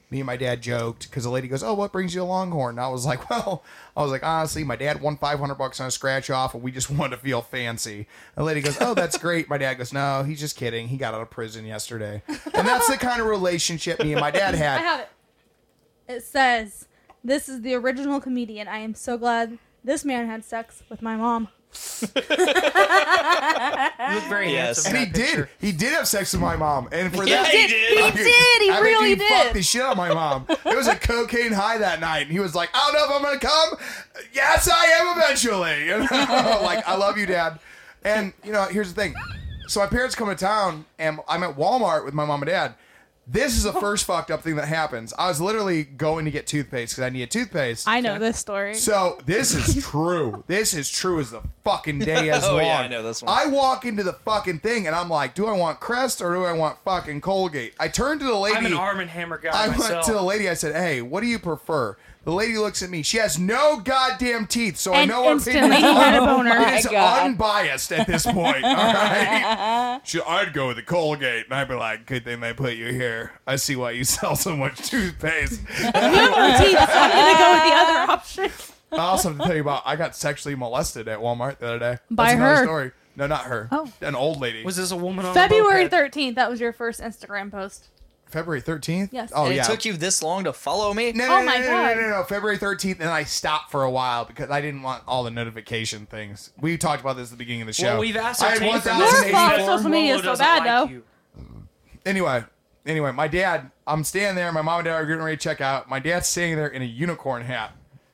Me 0.09 0.19
and 0.19 0.25
my 0.25 0.37
dad 0.37 0.61
joked 0.61 1.09
because 1.09 1.25
the 1.25 1.29
lady 1.29 1.49
goes, 1.49 1.61
"Oh, 1.61 1.73
what 1.73 1.91
brings 1.91 2.15
you 2.15 2.21
a 2.21 2.23
Longhorn?" 2.23 2.75
And 2.75 2.79
I 2.79 2.87
was 2.87 3.05
like, 3.05 3.29
"Well, 3.29 3.63
I 3.95 4.01
was 4.01 4.11
like, 4.11 4.23
honestly, 4.23 4.63
my 4.63 4.77
dad 4.77 5.01
won 5.01 5.17
500 5.17 5.55
bucks 5.55 5.81
on 5.81 5.87
a 5.87 5.91
scratch 5.91 6.29
off, 6.29 6.53
and 6.53 6.63
we 6.63 6.71
just 6.71 6.89
wanted 6.91 7.17
to 7.17 7.21
feel 7.21 7.41
fancy." 7.41 7.97
And 7.97 8.07
the 8.37 8.43
lady 8.43 8.61
goes, 8.61 8.77
"Oh, 8.79 8.93
that's 8.93 9.17
great." 9.17 9.49
My 9.49 9.57
dad 9.57 9.73
goes, 9.75 9.91
"No, 9.91 10.23
he's 10.23 10.39
just 10.39 10.55
kidding. 10.55 10.87
He 10.87 10.95
got 10.97 11.13
out 11.13 11.21
of 11.21 11.29
prison 11.29 11.65
yesterday." 11.65 12.23
And 12.27 12.65
that's 12.65 12.87
the 12.87 12.95
kind 12.97 13.19
of 13.19 13.27
relationship 13.27 13.99
me 14.01 14.13
and 14.13 14.21
my 14.21 14.31
dad 14.31 14.55
had. 14.55 14.79
I 14.79 14.81
have 14.81 14.99
it. 15.01 15.09
It 16.07 16.23
says 16.23 16.87
This 17.24 17.49
is 17.49 17.61
the 17.61 17.74
original 17.76 18.20
comedian. 18.22 18.68
I 18.68 18.80
am 18.80 18.93
so 18.95 19.18
glad 19.18 19.57
this 19.84 20.05
man 20.05 20.28
had 20.28 20.43
sex 20.45 20.84
with 20.89 21.01
my 21.01 21.15
mom. 21.15 21.49
You 22.01 22.07
look 24.15 24.24
very 24.30 24.51
Yes. 24.51 24.86
handsome. 24.86 24.95
And 24.95 24.97
in 24.97 24.99
he 24.99 25.05
that 25.05 25.13
did. 25.13 25.26
picture. 25.26 25.49
He 25.59 25.72
did 25.72 25.93
have 25.93 26.07
sex 26.07 26.32
with 26.34 26.41
my 26.41 26.55
mom, 26.55 26.88
and 26.91 27.13
for 27.13 27.24
Yeah, 27.28 27.43
that, 27.43 27.51
he 27.51 27.68
did. 27.68 27.89
He 27.89 28.11
did. 28.24 28.61
He 28.61 28.70
I 28.70 28.74
bet 28.76 28.82
really 28.82 29.09
he 29.09 29.15
did. 29.15 29.30
fucked 29.30 29.53
the 29.53 29.61
shit 29.61 29.82
out 29.82 29.91
of 29.91 29.97
my 29.97 30.13
mom. 30.13 30.45
It 30.49 30.76
was 30.76 30.88
a 30.88 30.95
cocaine 30.95 31.51
high 31.51 31.78
that 31.80 31.99
night, 31.99 32.24
and 32.24 32.32
he 32.32 32.39
was 32.39 32.55
like, 32.55 32.70
"I 32.74 32.80
don't 32.91 32.93
know 32.93 33.05
if 33.15 33.22
I'm 33.22 33.24
gonna 33.24 33.39
come." 33.39 33.78
Yes, 34.34 34.70
I 34.72 34.86
am 34.99 35.18
eventually. 35.20 35.86
You 35.88 35.99
know? 35.99 36.07
like, 36.63 36.88
I 36.88 36.95
love 36.95 37.18
you, 37.18 37.26
Dad. 37.26 37.59
And 38.03 38.34
you 38.43 38.51
know, 38.51 38.63
here's 38.65 38.93
the 38.93 39.01
thing. 39.01 39.15
So 39.68 39.80
my 39.82 39.88
parents 39.88 40.15
come 40.15 40.30
to 40.30 40.36
town, 40.36 40.86
and 40.97 41.20
I'm 41.28 41.43
at 41.43 41.57
Walmart 41.57 42.05
with 42.05 42.13
my 42.13 42.26
mom 42.26 42.41
and 42.41 42.49
dad. 42.49 42.76
This 43.30 43.57
is 43.57 43.63
the 43.63 43.73
first 43.80 44.05
fucked 44.05 44.32
up 44.32 44.41
thing 44.41 44.55
that 44.55 44.67
happens. 44.67 45.13
I 45.17 45.28
was 45.28 45.41
literally 45.41 45.84
going 45.84 46.25
to 46.25 46.32
get 46.32 46.47
toothpaste 46.47 46.93
because 46.93 47.03
I 47.03 47.09
needed 47.09 47.30
toothpaste. 47.32 47.88
I 47.88 47.99
know 47.99 48.17
this 48.19 48.38
story. 48.39 48.73
So 48.75 49.19
this 49.25 49.53
is 49.53 49.84
true. 49.86 50.43
this 50.47 50.73
is 50.73 50.89
true 50.89 51.19
as 51.19 51.32
the 51.32 51.41
fucking 51.63 51.99
day 51.99 52.30
as 52.32 52.43
Oh, 52.45 52.53
long. 52.55 52.65
yeah, 52.65 52.80
I 52.80 52.88
know 52.88 53.03
this 53.03 53.21
one. 53.21 53.34
I 53.38 53.47
walk 53.47 53.84
into 53.86 54.03
the 54.03 54.13
fucking 54.13 54.59
thing 54.59 54.88
and 54.88 54.95
I'm 54.95 55.09
like, 55.09 55.36
do 55.36 55.45
I 55.47 55.51
want 55.51 55.80
Crest 55.80 56.21
or 56.21 56.34
do 56.36 56.45
I 56.45 56.53
want 56.53 56.78
fucking 56.86 57.19
Colgate? 57.21 57.73
I 57.80 57.89
turned 57.89 58.21
to 58.21 58.25
the 58.25 58.36
lady. 58.36 58.57
I'm 58.57 58.65
an 58.65 58.73
Arm 58.73 58.99
and 59.01 59.09
Hammer 59.09 59.38
guy 59.38 59.49
I 59.51 59.67
myself. 59.67 59.91
went 59.91 60.03
to 60.05 60.13
the 60.13 60.21
lady. 60.21 60.49
I 60.49 60.53
said, 60.53 60.73
"Hey, 60.75 61.01
what 61.01 61.21
do 61.21 61.28
you 61.28 61.39
prefer?" 61.39 61.97
The 62.28 62.34
lady 62.34 62.57
looks 62.57 62.84
at 62.84 62.89
me. 62.89 63.03
She 63.03 63.19
has 63.19 63.39
no 63.39 63.80
goddamn 63.80 64.47
teeth, 64.47 64.75
so 64.75 64.91
And 64.93 65.09
I 65.09 65.15
know 65.15 65.23
her 65.28 65.32
instantly 65.32 65.61
opinion 65.61 65.82
he 65.82 65.95
had 65.97 66.15
a 66.21 66.25
boner. 66.25 66.49
It 66.49 66.59
My 66.59 66.78
is 66.80 66.86
God. 66.86 67.25
unbiased 67.25 67.91
at 67.93 68.05
this 68.05 68.25
point. 68.25 68.65
All 68.65 68.73
right. 68.75 70.01
She, 70.03 70.19
I'd 70.21 70.51
go 70.51 70.67
with 70.67 70.75
the 70.75 70.84
Colgate, 70.84 71.45
and 71.45 71.53
I'd 71.53 71.69
be 71.69 71.75
like, 71.75 72.05
"Good 72.05 72.25
thing 72.25 72.41
they 72.41 72.51
put 72.51 72.73
you 72.73 72.88
here. 72.88 73.32
I 73.47 73.55
see 73.55 73.78
why 73.78 73.91
you 73.91 74.03
sell 74.03 74.36
so 74.36 74.57
much 74.57 74.89
toothpaste." 74.89 75.61
you 75.61 75.86
have 75.86 75.93
no 76.03 76.57
teeth, 76.59 76.78
so 76.78 76.86
I'm 76.89 77.11
gonna 77.11 77.38
go 77.38 77.53
with 77.53 77.63
the 77.63 77.75
other 77.78 78.11
option. 78.11 78.51
I 78.91 78.97
also 78.97 79.30
have 79.30 79.38
to 79.39 79.43
tell 79.45 79.55
you 79.55 79.61
about. 79.61 79.84
I 79.86 79.95
got 79.95 80.13
sexually 80.13 80.55
molested 80.55 81.07
at 81.07 81.19
Walmart 81.19 81.59
the 81.59 81.67
other 81.67 81.80
day. 81.80 81.97
By 82.11 82.25
That's 82.25 82.36
another 82.36 82.55
her. 82.57 82.63
Story. 82.63 82.91
No, 83.15 83.28
not 83.28 83.45
her. 83.45 83.69
Oh. 83.71 83.89
an 84.01 84.15
old 84.15 84.41
lady. 84.41 84.63
Was 84.65 84.75
this 84.75 84.91
a 84.91 84.97
woman 84.97 85.25
on 85.25 85.34
February 85.34 85.84
moped? 85.86 86.13
13th. 86.13 86.36
That 86.36 86.49
was 86.49 86.59
your 86.59 86.73
first 86.73 86.99
Instagram 86.99 87.51
post. 87.51 87.88
February 88.30 88.61
thirteenth. 88.61 89.13
Yes. 89.13 89.32
Oh 89.34 89.45
and 89.45 89.55
yeah. 89.55 89.63
it 89.63 89.65
took 89.65 89.86
you 89.86 89.93
this 89.93 90.21
long 90.21 90.43
to 90.43 90.53
follow 90.53 90.93
me? 90.93 91.11
No, 91.13 91.28
no, 91.28 91.36
Oh 91.36 91.39
no, 91.39 91.45
my 91.45 91.57
no, 91.57 91.67
God. 91.67 91.95
No, 91.97 92.01
no, 92.01 92.09
no, 92.09 92.23
February 92.23 92.57
13th, 92.57 92.99
and 92.99 93.09
I 93.09 93.23
stopped 93.23 93.71
for 93.71 93.84
a 93.84 93.91
while 93.91 94.25
because 94.25 94.49
I 94.49 94.61
didn't 94.61 94.82
want 94.84 95.03
all 95.07 95.23
the 95.23 95.32
notification 95.32 96.05
things. 96.05 96.51
We 96.59 96.78
talked 96.78 97.01
about 97.01 97.15
this 97.17 97.28
at 97.32 97.32
the 97.32 97.38
beginning 97.38 97.61
of 97.61 97.67
the 97.67 97.73
show. 97.73 97.86
Well, 97.93 97.99
we've 97.99 98.15
I 98.17 98.21
had 98.21 98.30
ascertained 98.32 98.84
from 98.84 98.97
Your 98.99 99.07
fault, 99.32 99.59
social 99.80 99.89
media 99.89 100.15
is 100.15 100.23
so 100.23 100.36
bad, 100.36 100.59
like 100.59 100.65
though. 100.65 100.93
you. 100.93 101.03
Anyway, 102.05 102.43
anyway, 102.86 103.11
my 103.11 103.28
dad, 103.28 103.71
I'm 103.86 104.03
standing 104.03 104.36
there. 104.36 104.51
My 104.51 104.61
mom 104.61 104.80
and 104.80 104.86
dad 104.86 104.93
are 104.95 105.05
getting 105.05 105.23
ready 105.23 105.38
to 105.38 105.43
check 105.43 105.61
out. 105.61 105.89
My 105.89 105.99
dad's 105.99 106.28
standing 106.28 106.57
there 106.57 106.67
in 106.67 106.82
a 106.82 106.86
unicorn 106.86 107.43
hat. 107.43 107.73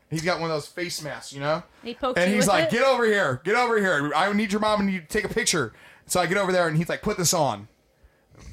He's 0.10 0.22
got 0.24 0.40
one 0.40 0.50
of 0.50 0.56
those 0.56 0.68
face 0.68 1.04
masks, 1.04 1.34
you 1.34 1.40
know? 1.40 1.64
He 1.84 1.96
poked 1.96 2.20
And 2.20 2.30
he's 2.32 2.44
with 2.46 2.50
like, 2.50 2.66
it? 2.66 2.72
get 2.72 2.84
over 2.84 3.04
here. 3.04 3.42
Get 3.44 3.56
over 3.56 3.80
here. 3.80 4.12
I 4.16 4.32
need 4.34 4.52
your 4.52 4.62
mom 4.62 4.82
and 4.82 4.92
you 4.94 5.02
to 5.02 5.08
take 5.08 5.24
a 5.24 5.30
picture. 5.30 5.74
So 6.06 6.20
I 6.20 6.28
get 6.28 6.38
over 6.38 6.52
there 6.52 6.68
and 6.68 6.78
he's 6.78 6.88
like, 6.90 7.02
put 7.02 7.18
this 7.18 7.34
on. 7.34 7.68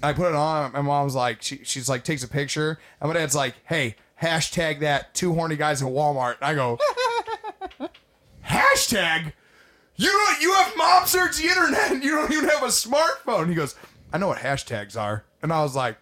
I 0.03 0.13
put 0.13 0.29
it 0.29 0.35
on. 0.35 0.73
My 0.73 0.83
mom's 0.83 1.15
like, 1.15 1.43
she, 1.43 1.61
she's 1.65 1.89
like, 1.89 2.05
takes 2.05 2.23
a 2.25 2.29
picture. 2.29 2.79
And 3.01 3.09
my 3.09 3.15
dad's 3.15 3.35
like, 3.35 3.55
hey, 3.65 3.97
hashtag 4.21 4.81
that 4.81 5.15
two 5.15 5.35
horny 5.35 5.57
guys 5.57 5.83
at 5.83 5.89
Walmart. 5.89 6.37
And 6.41 6.45
I 6.45 6.55
go, 6.55 6.79
hashtag? 8.49 9.33
You 9.97 10.09
don't, 10.11 10.41
you 10.41 10.55
have 10.55 10.73
mom 10.77 11.07
search 11.07 11.37
the 11.37 11.49
internet 11.49 11.93
and 11.93 12.03
you 12.03 12.13
don't 12.13 12.33
even 12.33 12.49
have 12.49 12.63
a 12.63 12.67
smartphone. 12.67 13.49
He 13.49 13.55
goes, 13.55 13.75
I 14.13 14.19
know 14.19 14.29
what 14.29 14.39
hashtags 14.39 14.99
are. 14.99 15.25
And 15.43 15.53
I 15.53 15.63
was 15.63 15.77
like, 15.77 15.99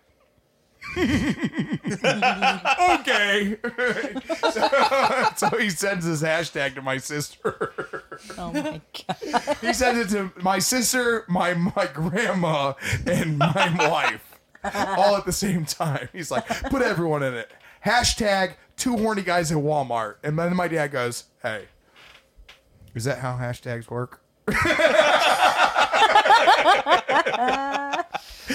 okay. 3.00 3.56
so, 4.50 4.68
so 5.36 5.48
he 5.58 5.70
sends 5.70 6.04
his 6.04 6.22
hashtag 6.22 6.74
to 6.74 6.82
my 6.82 6.98
sister. 6.98 8.04
Oh 8.36 8.52
my 8.52 8.80
god. 9.06 9.56
He 9.60 9.72
sends 9.72 10.00
it 10.00 10.08
to 10.16 10.32
my 10.42 10.58
sister, 10.58 11.24
my 11.28 11.54
my 11.54 11.88
grandma, 11.92 12.74
and 13.06 13.38
my 13.38 13.88
wife, 13.88 14.38
all 14.64 15.16
at 15.16 15.24
the 15.24 15.32
same 15.32 15.64
time. 15.64 16.08
He's 16.12 16.30
like, 16.30 16.46
put 16.46 16.82
everyone 16.82 17.22
in 17.22 17.34
it. 17.34 17.50
Hashtag 17.84 18.54
two 18.76 18.96
horny 18.96 19.22
guys 19.22 19.52
at 19.52 19.58
Walmart. 19.58 20.16
And 20.22 20.38
then 20.38 20.54
my 20.56 20.68
dad 20.68 20.92
goes, 20.92 21.24
hey, 21.42 21.66
is 22.94 23.04
that 23.04 23.18
how 23.18 23.36
hashtags 23.36 23.90
work? 23.90 24.20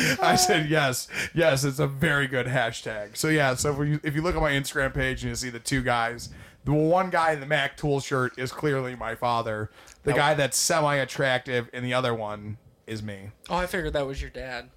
I 0.22 0.36
said 0.36 0.70
yes, 0.70 1.08
yes. 1.34 1.64
It's 1.64 1.80
a 1.80 1.88
very 1.88 2.28
good 2.28 2.48
hashtag. 2.48 3.16
So 3.18 3.28
yeah. 3.30 3.56
So 3.56 3.82
if 3.82 3.88
you, 3.88 4.00
if 4.04 4.16
you 4.16 4.22
look 4.22 4.36
at 4.36 4.42
my 4.42 4.52
Instagram 4.52 4.94
page 4.94 5.24
and 5.24 5.30
you 5.30 5.36
see 5.36 5.50
the 5.50 5.60
two 5.60 5.82
guys, 5.82 6.30
the 6.66 6.74
one 6.74 7.10
guy 7.10 7.34
in 7.34 7.40
the 7.40 7.46
Mac 7.46 7.78
Tool 7.78 8.00
shirt 8.00 8.38
is 8.38 8.52
clearly 8.52 8.96
my 8.96 9.16
father. 9.16 9.70
The 10.04 10.14
guy 10.14 10.34
that's 10.34 10.58
semi-attractive, 10.58 11.70
and 11.74 11.86
the 11.86 11.94
other 11.94 12.14
one 12.14 12.58
is 12.88 13.02
me. 13.02 13.30
Oh, 13.50 13.56
I 13.56 13.66
figured 13.66 13.94
that 13.94 14.06
was 14.06 14.22
your 14.22 14.30
dad. 14.32 14.70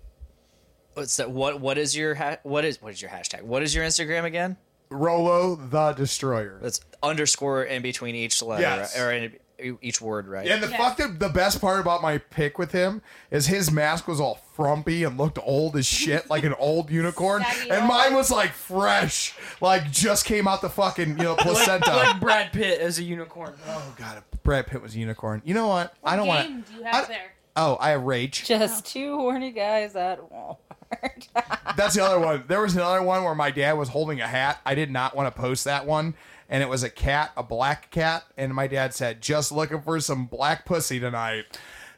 What's 0.94 1.16
that? 1.18 1.30
What 1.30 1.60
what 1.60 1.78
is 1.78 1.96
your 1.96 2.14
ha- 2.14 2.38
what 2.42 2.64
is 2.64 2.80
what 2.80 2.92
is 2.92 3.02
your 3.02 3.10
hashtag? 3.10 3.42
What 3.42 3.62
is 3.62 3.74
your 3.74 3.84
Instagram 3.84 4.24
again? 4.24 4.56
Rolo 4.88 5.56
the 5.56 5.92
Destroyer. 5.92 6.58
That's 6.62 6.80
underscore 7.02 7.64
in 7.64 7.82
between 7.82 8.14
each 8.14 8.40
letter 8.42 8.62
Yes. 8.62 8.98
or 8.98 9.12
in 9.12 9.34
each 9.58 10.00
word, 10.00 10.28
right? 10.28 10.46
And 10.46 10.62
the 10.62 10.68
fucked 10.68 11.00
up, 11.00 11.18
the 11.18 11.28
best 11.28 11.60
part 11.60 11.80
about 11.80 12.02
my 12.02 12.18
pick 12.18 12.58
with 12.58 12.72
him 12.72 13.02
is 13.30 13.46
his 13.46 13.70
mask 13.70 14.06
was 14.06 14.20
all 14.20 14.38
frumpy 14.54 15.04
and 15.04 15.18
looked 15.18 15.38
old 15.42 15.76
as 15.76 15.86
shit, 15.86 16.28
like 16.30 16.44
an 16.44 16.54
old 16.58 16.90
unicorn, 16.90 17.44
and 17.70 17.86
mine 17.86 18.14
was 18.14 18.30
like 18.30 18.52
fresh, 18.52 19.34
like 19.60 19.90
just 19.90 20.24
came 20.24 20.46
out 20.46 20.60
the 20.60 20.70
fucking 20.70 21.10
you 21.18 21.24
know 21.24 21.36
placenta. 21.38 21.90
Like 21.90 22.20
Brad 22.20 22.52
Pitt 22.52 22.80
as 22.80 22.98
a 22.98 23.02
unicorn. 23.02 23.54
oh 23.68 23.94
god, 23.96 24.22
Brad 24.42 24.66
Pitt 24.66 24.82
was 24.82 24.94
a 24.94 24.98
unicorn. 24.98 25.42
You 25.44 25.54
know 25.54 25.68
what? 25.68 25.94
I 26.04 26.16
don't 26.16 26.26
want. 26.26 26.48
game 26.48 26.64
do 26.68 26.74
you 26.74 26.84
I- 26.84 27.04
there? 27.04 27.32
Oh, 27.58 27.78
I 27.80 27.90
have 27.90 28.02
rage. 28.02 28.44
Just 28.44 28.84
oh. 28.84 28.90
two 28.90 29.16
horny 29.16 29.50
guys 29.50 29.96
at 29.96 30.20
Walmart. 30.20 31.28
That's 31.74 31.94
the 31.94 32.04
other 32.04 32.20
one. 32.20 32.44
There 32.46 32.60
was 32.60 32.76
another 32.76 33.02
one 33.02 33.24
where 33.24 33.34
my 33.34 33.50
dad 33.50 33.72
was 33.72 33.88
holding 33.88 34.20
a 34.20 34.26
hat. 34.26 34.60
I 34.66 34.74
did 34.74 34.90
not 34.90 35.16
want 35.16 35.34
to 35.34 35.40
post 35.40 35.64
that 35.64 35.86
one. 35.86 36.14
And 36.48 36.62
it 36.62 36.68
was 36.68 36.82
a 36.82 36.90
cat, 36.90 37.32
a 37.36 37.42
black 37.42 37.90
cat. 37.90 38.24
And 38.36 38.54
my 38.54 38.66
dad 38.66 38.94
said, 38.94 39.20
just 39.20 39.50
looking 39.50 39.80
for 39.80 39.98
some 40.00 40.26
black 40.26 40.64
pussy 40.64 41.00
tonight. 41.00 41.44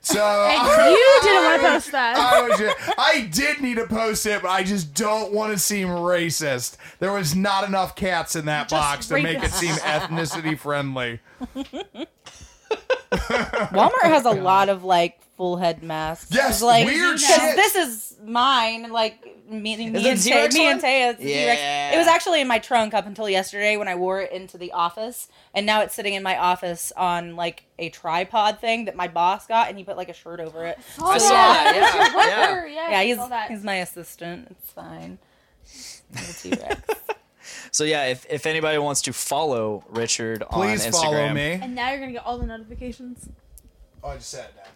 So 0.00 0.14
you 0.88 1.20
didn't 1.22 1.44
want 1.44 1.62
to 1.62 1.68
post 1.68 1.92
that. 1.92 2.16
I, 2.16 2.56
just- 2.56 2.98
I 2.98 3.28
did 3.32 3.60
need 3.60 3.76
to 3.76 3.86
post 3.86 4.24
it, 4.26 4.42
but 4.42 4.48
I 4.48 4.62
just 4.62 4.94
don't 4.94 5.32
want 5.32 5.52
to 5.52 5.58
seem 5.58 5.88
racist. 5.88 6.76
There 6.98 7.12
was 7.12 7.34
not 7.34 7.66
enough 7.66 7.94
cats 7.96 8.36
in 8.36 8.46
that 8.46 8.68
Just 8.68 8.80
box 8.80 9.08
to 9.08 9.20
make 9.20 9.42
it 9.42 9.52
seem 9.52 9.74
ethnicity 9.74 10.58
friendly. 10.58 11.20
Walmart 13.10 14.02
has 14.02 14.24
a 14.24 14.30
lot 14.30 14.68
of 14.68 14.84
like 14.84 15.20
full 15.38 15.56
head 15.56 15.82
masks. 15.82 16.26
Yes, 16.30 16.56
It's 16.56 16.62
like 16.62 16.84
weird 16.84 17.12
'cause 17.12 17.24
shit. 17.24 17.56
This 17.56 17.74
is 17.76 18.16
mine. 18.22 18.90
Like 18.90 19.24
me, 19.48 19.76
me, 19.76 19.86
it 19.86 20.04
and 20.04 20.20
Tay, 20.22 20.48
me 20.58 20.66
and 20.68 20.82
Taya. 20.82 21.10
it's 21.12 21.20
T-Rex. 21.22 21.60
Yeah. 21.60 21.94
It 21.94 21.96
was 21.96 22.06
actually 22.08 22.42
in 22.42 22.48
my 22.48 22.58
trunk 22.58 22.92
up 22.92 23.06
until 23.06 23.30
yesterday 23.30 23.76
when 23.78 23.88
I 23.88 23.94
wore 23.94 24.20
it 24.20 24.32
into 24.32 24.58
the 24.58 24.72
office, 24.72 25.28
and 25.54 25.64
now 25.64 25.80
it's 25.80 25.94
sitting 25.94 26.12
in 26.12 26.22
my 26.22 26.36
office 26.36 26.92
on 26.96 27.36
like 27.36 27.62
a 27.78 27.88
tripod 27.88 28.58
thing 28.60 28.84
that 28.86 28.96
my 28.96 29.08
boss 29.08 29.46
got, 29.46 29.68
and 29.70 29.78
he 29.78 29.84
put 29.84 29.96
like 29.96 30.08
a 30.10 30.12
shirt 30.12 30.40
over 30.40 30.66
it. 30.66 30.78
Oh, 31.00 31.06
I 31.12 31.18
saw 31.18 31.28
that. 31.30 31.72
Yeah, 31.74 32.26
yeah. 32.26 32.64
Yeah, 32.74 32.90
Yeah, 32.90 33.02
he's 33.04 33.28
that. 33.28 33.50
he's 33.50 33.64
my 33.64 33.76
assistant. 33.76 34.48
It's 34.50 34.70
fine. 34.72 35.18
T-Rex. 36.42 36.82
So 37.70 37.84
yeah, 37.84 38.04
if, 38.06 38.26
if 38.28 38.44
anybody 38.46 38.76
wants 38.78 39.02
to 39.02 39.12
follow 39.12 39.84
Richard 39.88 40.44
Please 40.50 40.84
on 40.84 40.92
Instagram, 40.92 41.00
follow 41.02 41.32
me. 41.34 41.52
And 41.62 41.74
now 41.74 41.90
you're 41.90 42.00
gonna 42.00 42.12
get 42.12 42.24
all 42.26 42.36
the 42.38 42.46
notifications. 42.46 43.26
Oh, 44.02 44.10
I 44.10 44.16
just 44.16 44.30
said 44.30 44.48
that. 44.56 44.68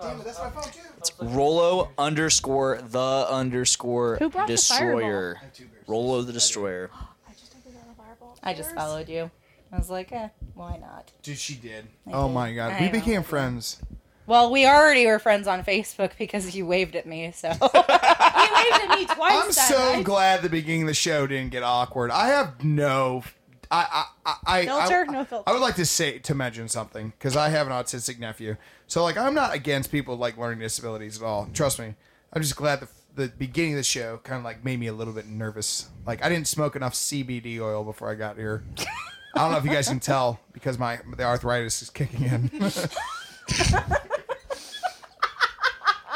Damn 0.00 0.20
it, 0.20 0.24
that's 0.24 0.38
my 0.38 0.50
phone 0.50 0.64
too. 0.64 1.24
Rolo 1.36 1.90
underscore 1.98 2.80
the 2.82 3.26
underscore 3.30 4.16
Who 4.16 4.28
brought 4.30 4.46
the 4.48 4.54
destroyer. 4.54 5.40
Rolo 5.86 6.22
the 6.22 6.32
destroyer. 6.32 6.90
I 7.28 7.32
just 7.32 7.52
took 7.52 7.62
another 7.66 7.84
fireball. 7.96 8.38
I 8.42 8.54
just 8.54 8.74
followed 8.74 9.08
you. 9.08 9.30
I 9.72 9.78
was 9.78 9.88
like, 9.90 10.12
eh, 10.12 10.28
why 10.54 10.76
not? 10.76 11.10
Dude, 11.22 11.38
she 11.38 11.54
did. 11.54 11.86
I 12.06 12.10
oh 12.12 12.26
did. 12.28 12.34
my 12.34 12.52
god. 12.52 12.72
I 12.72 12.80
We 12.80 12.86
know. 12.86 12.92
became 12.92 13.22
friends. 13.22 13.80
Well, 14.26 14.50
we 14.52 14.66
already 14.66 15.06
were 15.06 15.18
friends 15.18 15.48
on 15.48 15.64
Facebook 15.64 16.12
because 16.18 16.54
you 16.54 16.66
waved 16.66 16.94
at 16.94 17.06
me. 17.06 17.32
So 17.32 17.48
You 17.52 17.54
waved 17.54 18.82
at 18.84 18.98
me 18.98 19.06
twice 19.06 19.32
I'm 19.42 19.46
that 19.48 19.52
so 19.54 19.92
night. 19.94 20.04
glad 20.04 20.42
the 20.42 20.48
beginning 20.48 20.82
of 20.82 20.88
the 20.88 20.94
show 20.94 21.26
didn't 21.26 21.50
get 21.52 21.62
awkward. 21.62 22.10
I 22.10 22.28
have 22.28 22.62
no. 22.64 23.24
I 23.72 24.04
I 24.24 24.34
I, 24.46 24.58
I 24.58 24.64
Filter? 24.66 25.06
I, 25.08 25.12
No 25.12 25.24
filter. 25.24 25.48
I 25.48 25.52
would 25.52 25.62
like 25.62 25.76
to 25.76 25.86
say 25.86 26.18
to 26.18 26.34
mention 26.34 26.68
something 26.68 27.12
because 27.18 27.36
I 27.36 27.48
have 27.48 27.66
an 27.66 27.72
autistic 27.72 28.18
nephew. 28.18 28.56
So 28.86 29.02
like 29.02 29.16
I'm 29.16 29.34
not 29.34 29.54
against 29.54 29.90
people 29.90 30.16
like 30.16 30.36
learning 30.36 30.60
disabilities 30.60 31.20
at 31.20 31.24
all. 31.24 31.48
Trust 31.52 31.78
me. 31.78 31.94
I'm 32.32 32.42
just 32.42 32.56
glad 32.56 32.80
the 32.80 32.88
the 33.14 33.28
beginning 33.28 33.72
of 33.72 33.78
the 33.78 33.82
show 33.82 34.20
kind 34.24 34.38
of 34.38 34.44
like 34.44 34.64
made 34.64 34.78
me 34.78 34.86
a 34.86 34.92
little 34.92 35.14
bit 35.14 35.26
nervous. 35.26 35.88
Like 36.06 36.24
I 36.24 36.28
didn't 36.28 36.48
smoke 36.48 36.76
enough 36.76 36.94
CBD 36.94 37.60
oil 37.60 37.82
before 37.82 38.10
I 38.10 38.14
got 38.14 38.36
here. 38.36 38.62
I 39.34 39.40
don't 39.40 39.52
know 39.52 39.58
if 39.58 39.64
you 39.64 39.70
guys 39.70 39.88
can 39.88 40.00
tell 40.00 40.40
because 40.52 40.78
my 40.78 41.00
the 41.16 41.24
arthritis 41.24 41.82
is 41.82 41.90
kicking 41.90 42.24
in. 42.24 42.50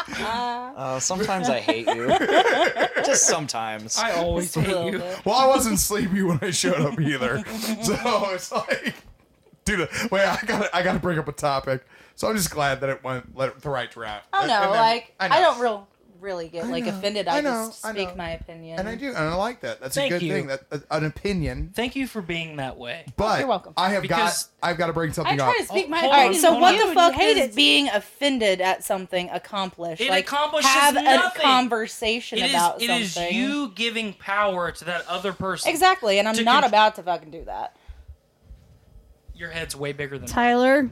Uh, 0.09 0.99
sometimes 1.01 1.49
I 1.49 1.61
hate 1.61 1.87
you. 1.89 2.09
Just 3.05 3.27
sometimes. 3.27 3.99
I 3.99 4.13
always 4.13 4.55
hate 4.55 4.69
you. 4.93 5.03
Well, 5.25 5.35
I 5.37 5.47
wasn't 5.47 5.79
sleepy 5.79 6.23
when 6.23 6.39
I 6.43 6.51
showed 6.51 6.81
up 6.81 7.01
either, 7.01 7.43
so 7.83 8.31
it's 8.33 8.53
like, 8.53 8.95
dude, 9.65 9.89
wait, 10.11 10.23
I 10.27 10.39
got 10.47 10.75
I 10.75 10.83
got 10.83 10.93
to 10.95 10.99
bring 10.99 11.19
up 11.19 11.29
a 11.29 11.33
topic. 11.33 11.85
So 12.15 12.29
I'm 12.29 12.37
just 12.37 12.51
glad 12.51 12.81
that 12.81 12.89
it 12.91 13.05
went 13.05 13.37
let- 13.37 13.61
the 13.61 13.69
right 13.71 13.95
route. 13.95 14.23
Oh 14.33 14.39
And- 14.41 14.49
no, 14.49 14.55
and 14.63 14.73
then- 14.73 14.81
like 14.81 15.15
I, 15.21 15.29
know. 15.29 15.35
don't 15.43 15.61
real 15.61 15.89
really 16.27 16.49
get 16.49 16.67
like 16.67 16.85
know, 16.85 16.91
offended. 16.91 17.29
I 17.29 17.39
I, 17.39 17.41
know, 17.41 17.69
just 17.69 17.87
I 17.87 17.93
speak 17.93 18.09
know. 18.09 18.15
my 18.17 18.31
opinion. 18.31 18.79
and 18.81 18.89
I 18.89 18.97
do, 18.97 19.09
and 19.09 19.17
I 19.17 19.35
like 19.35 19.61
that. 19.61 19.81
That's 19.81 19.95
Thank 19.95 20.13
a 20.13 20.19
good 20.19 20.27
you. 20.27 20.33
thing. 20.33 20.47
That 20.49 20.65
uh, 20.73 20.79
an 20.91 21.05
opinion, 21.05 21.71
Thank 21.75 21.95
you 21.97 22.07
for 22.09 22.21
being 22.21 22.57
that 22.57 22.77
way. 22.77 23.07
but 23.17 23.39
you're 23.39 23.49
welcome. 23.49 23.73
I 23.77 23.91
have 23.91 24.03
Because- 24.03 24.45
got 24.61 24.69
I've 24.69 24.77
got 24.79 24.89
to 24.89 24.93
bring 24.93 25.13
something 25.13 25.35
I 25.35 25.37
something 25.39 25.55
try 25.55 25.63
up. 25.63 25.69
to 25.69 25.73
speak 25.73 25.89
my 25.89 25.99
hold 26.01 26.13
All 26.13 26.35
so 26.35 26.59
what 26.59 26.75
on. 26.81 26.89
the 26.89 26.95
fuck 26.95 27.15
is 27.21 27.37
it. 27.39 27.55
being 27.55 27.89
offended 27.89 28.61
at 28.61 28.83
something 28.83 29.31
accomplished? 29.31 30.03
It 30.03 30.11
like 30.11 30.25
accomplishes 30.27 30.69
have 30.69 30.95
nothing. 30.95 31.41
a 31.41 31.45
conversation 31.45 32.39
It 32.39 32.47
is, 32.47 32.51
about 32.51 32.83
it 32.83 32.91
is 32.91 33.13
something. 33.15 33.35
you 33.35 33.71
giving 33.77 34.13
power 34.15 34.73
to 34.73 34.85
that 34.87 35.07
other 35.07 35.33
person. 35.33 35.71
Exactly, 35.71 36.19
and 36.19 36.27
I'm 36.29 36.35
to 36.35 36.43
not 36.43 36.63
con- 36.63 36.71
about 36.71 36.97
to 36.97 37.03
fucking 37.05 37.31
do 37.31 37.45
that. 37.45 37.77
Your 39.35 39.51
head's 39.51 39.77
way 39.77 39.93
bigger 39.93 40.17
than 40.19 40.23
mine. 40.27 40.35
Tyler, 40.35 40.91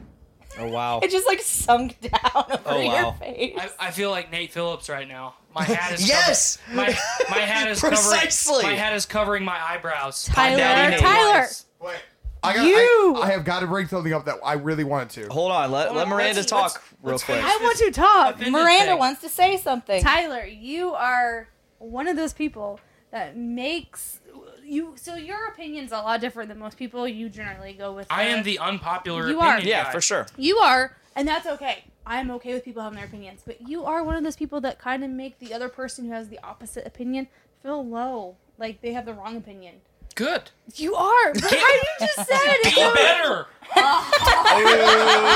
Oh 0.59 0.67
wow. 0.69 0.99
It 1.03 1.11
just 1.11 1.27
like 1.27 1.41
sunk 1.41 1.99
down 2.01 2.11
oh, 2.33 2.45
over 2.49 2.61
Oh, 2.65 2.79
your 2.79 2.91
wow. 2.91 3.11
face. 3.19 3.57
I, 3.57 3.87
I 3.87 3.91
feel 3.91 4.09
like 4.09 4.31
Nate 4.31 4.51
Phillips 4.53 4.89
right 4.89 5.07
now. 5.07 5.35
My 5.53 5.63
hat 5.63 5.93
is 5.93 6.07
Yes! 6.07 6.57
cover- 6.65 6.77
my 6.77 6.85
my 7.29 7.37
hat 7.39 7.69
is 7.69 7.79
Precisely. 7.81 8.55
covering 8.61 8.75
my 8.75 8.81
hat 8.83 8.93
is 8.93 9.05
covering 9.05 9.43
my 9.45 9.59
eyebrows. 9.61 10.25
Tyler, 10.25 10.97
Tyler. 10.97 11.47
Wait, 11.81 11.95
I 12.43 12.53
got 12.55 12.65
You- 12.65 13.15
I, 13.17 13.21
I 13.27 13.31
have 13.31 13.43
got 13.45 13.61
to 13.61 13.67
bring 13.67 13.87
something 13.87 14.13
up 14.13 14.25
that 14.25 14.35
I 14.43 14.53
really 14.53 14.83
wanted 14.83 15.09
to. 15.21 15.31
Hold 15.33 15.51
on. 15.51 15.71
Let, 15.71 15.87
Hold 15.87 15.97
let 15.97 16.03
on, 16.03 16.09
Miranda 16.09 16.35
let's- 16.35 16.49
talk 16.49 16.61
let's- 16.73 16.79
real 17.01 17.11
let's 17.13 17.23
quick. 17.23 17.41
I 17.43 17.59
want 17.61 17.77
to 17.79 17.91
talk. 17.91 18.39
Miranda 18.49 18.91
thing. 18.91 18.99
wants 18.99 19.21
to 19.21 19.29
say 19.29 19.57
something. 19.57 20.01
Tyler, 20.01 20.45
you 20.45 20.93
are 20.93 21.47
one 21.79 22.07
of 22.07 22.15
those 22.15 22.33
people 22.33 22.79
that 23.11 23.37
makes 23.37 24.19
you. 24.65 24.93
So 24.97 25.15
your 25.15 25.47
opinion's 25.47 25.91
a 25.91 25.97
lot 25.97 26.21
different 26.21 26.49
than 26.49 26.59
most 26.59 26.77
people. 26.77 27.07
You 27.07 27.29
generally 27.29 27.73
go 27.73 27.93
with. 27.93 28.07
I 28.09 28.23
am 28.23 28.43
the 28.43 28.59
unpopular 28.59 29.27
You 29.27 29.39
are. 29.39 29.59
Yeah, 29.59 29.85
guy. 29.85 29.91
for 29.91 30.01
sure. 30.01 30.27
You 30.37 30.57
are, 30.57 30.95
and 31.15 31.27
that's 31.27 31.45
okay. 31.47 31.85
I'm 32.05 32.29
okay 32.31 32.53
with 32.53 32.63
people 32.63 32.83
having 32.83 32.97
their 32.97 33.07
opinions, 33.07 33.41
but 33.45 33.67
you 33.67 33.83
are 33.85 34.03
one 34.03 34.15
of 34.15 34.23
those 34.23 34.35
people 34.35 34.61
that 34.61 34.77
kind 34.77 35.03
of 35.03 35.09
make 35.09 35.39
the 35.39 35.53
other 35.53 35.69
person 35.69 36.05
who 36.05 36.11
has 36.11 36.29
the 36.29 36.39
opposite 36.43 36.85
opinion 36.85 37.27
feel 37.63 37.85
low, 37.85 38.35
like 38.59 38.81
they 38.81 38.93
have 38.93 39.05
the 39.05 39.13
wrong 39.13 39.37
opinion. 39.37 39.75
Good. 40.15 40.49
You 40.75 40.95
are, 40.95 41.33
but 41.33 41.43
how 41.43 41.49
you 41.51 41.83
just 41.99 42.15
said 42.15 42.27
it. 42.31 42.63
Be 42.63 42.69
it's 42.69 42.77
so- 42.77 42.93
better. 42.93 43.47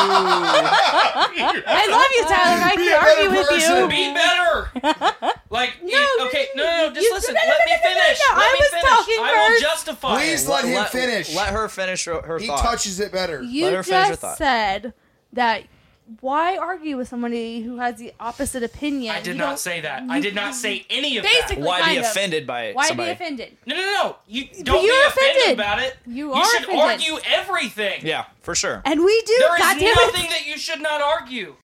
I 1.67 1.87
love 1.91 2.11
you, 2.17 2.25
Tyler. 2.27 2.63
I 2.65 2.75
Be 2.77 2.83
can 2.85 2.93
a 2.93 3.01
better 3.01 3.21
argue 3.23 3.31
with 3.39 3.49
person. 3.49 3.77
you. 3.77 3.89
Be 3.89 4.13
better. 4.15 5.35
Like, 5.51 5.83
No, 5.83 5.89
you- 5.99 6.19
okay, 6.27 6.49
no, 6.57 6.65
no, 6.65 6.89
no, 6.89 6.95
just 6.95 7.07
you- 7.07 7.15
listen. 7.15 7.35
no, 7.35 7.41
no, 7.41 7.49
Let 7.49 7.59
no, 7.59 7.65
me 7.65 7.71
no, 7.71 7.77
no, 7.77 7.83
no, 7.83 8.01
finish. 8.03 8.19
no, 8.19 8.37
Let 8.37 8.43
I 8.43 8.53
me 8.53 8.59
was 8.59 8.69
finish. 8.69 8.89
talking 8.91 9.19
I 9.19 9.21
will 9.23 9.49
first. 9.51 9.63
justify 9.63 10.17
Please 10.19 10.45
it. 10.45 10.51
let 10.51 10.65
him 10.65 10.85
finish. 10.87 11.35
Let 11.35 11.49
her 11.49 11.69
finish 11.69 12.05
her, 12.07 12.23
her 12.23 12.39
he 12.39 12.47
thought. 12.47 12.63
touches 12.63 12.99
it 13.01 13.13
better. 13.13 13.43
You 13.43 13.65
Let 13.67 13.75
her 13.75 13.83
finish 13.83 14.05
her 14.05 14.09
just 14.13 14.21
thought. 14.23 14.39
said 14.39 14.93
that. 15.35 15.63
Why 16.21 16.57
argue 16.57 16.97
with 16.97 17.09
somebody 17.09 17.63
who 17.63 17.79
has 17.79 17.97
the 17.97 18.13
opposite 18.21 18.63
opinion? 18.63 19.15
I 19.15 19.21
did 19.21 19.29
You 19.29 19.35
not 19.35 19.47
don't- 19.51 19.59
say 19.59 19.81
that. 19.83 20.03
I 20.11 20.21
did 20.21 20.35
not 20.35 20.55
say 20.55 20.85
any 20.91 21.17
of 21.19 21.25
Basically, 21.25 21.63
Why 21.63 21.81
kind 21.81 21.93
be 21.93 21.99
of. 21.99 22.05
offended 22.05 22.47
by 22.47 22.65
it? 22.67 22.75
Why 22.77 22.89
somebody? 22.89 23.09
be 23.11 23.13
offended? 23.13 23.57
No, 23.67 23.77
no, 23.77 23.83
no. 23.83 24.17
You 24.27 24.45
don't 24.63 24.85
you're 24.85 24.95
be 24.95 25.07
offended. 25.09 25.37
offended. 25.37 25.59
about 25.59 25.79
it. 25.83 25.97
You 26.07 26.15
You 26.29 26.33
are 26.33 26.45
should 26.45 26.63
offended. 26.65 26.81
argue 26.85 27.19
everything. 27.27 28.01
Yeah, 28.05 28.25
for 28.43 28.55
sure. 28.55 28.83
And 28.85 29.05
we 29.05 29.23
do. 29.23 29.35
There 29.39 29.55
is 29.55 29.59
God 29.61 29.79
damn 29.79 29.95
nothing 29.95 30.25
it. 30.25 30.31
that 30.31 30.47
you 30.47 30.59
should 30.59 30.81
not 30.83 31.01
argue. 31.01 31.55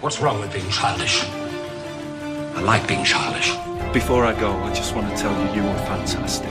What's 0.00 0.20
wrong 0.20 0.40
with 0.40 0.52
being 0.52 0.68
childish? 0.70 1.22
I 1.24 2.60
like 2.60 2.86
being 2.88 3.04
childish. 3.04 3.52
Before 3.92 4.24
I 4.24 4.38
go, 4.38 4.52
I 4.64 4.72
just 4.74 4.94
want 4.94 5.14
to 5.14 5.22
tell 5.22 5.32
you 5.54 5.62
you 5.62 5.68
are 5.68 5.78
fantastic. 5.86 6.50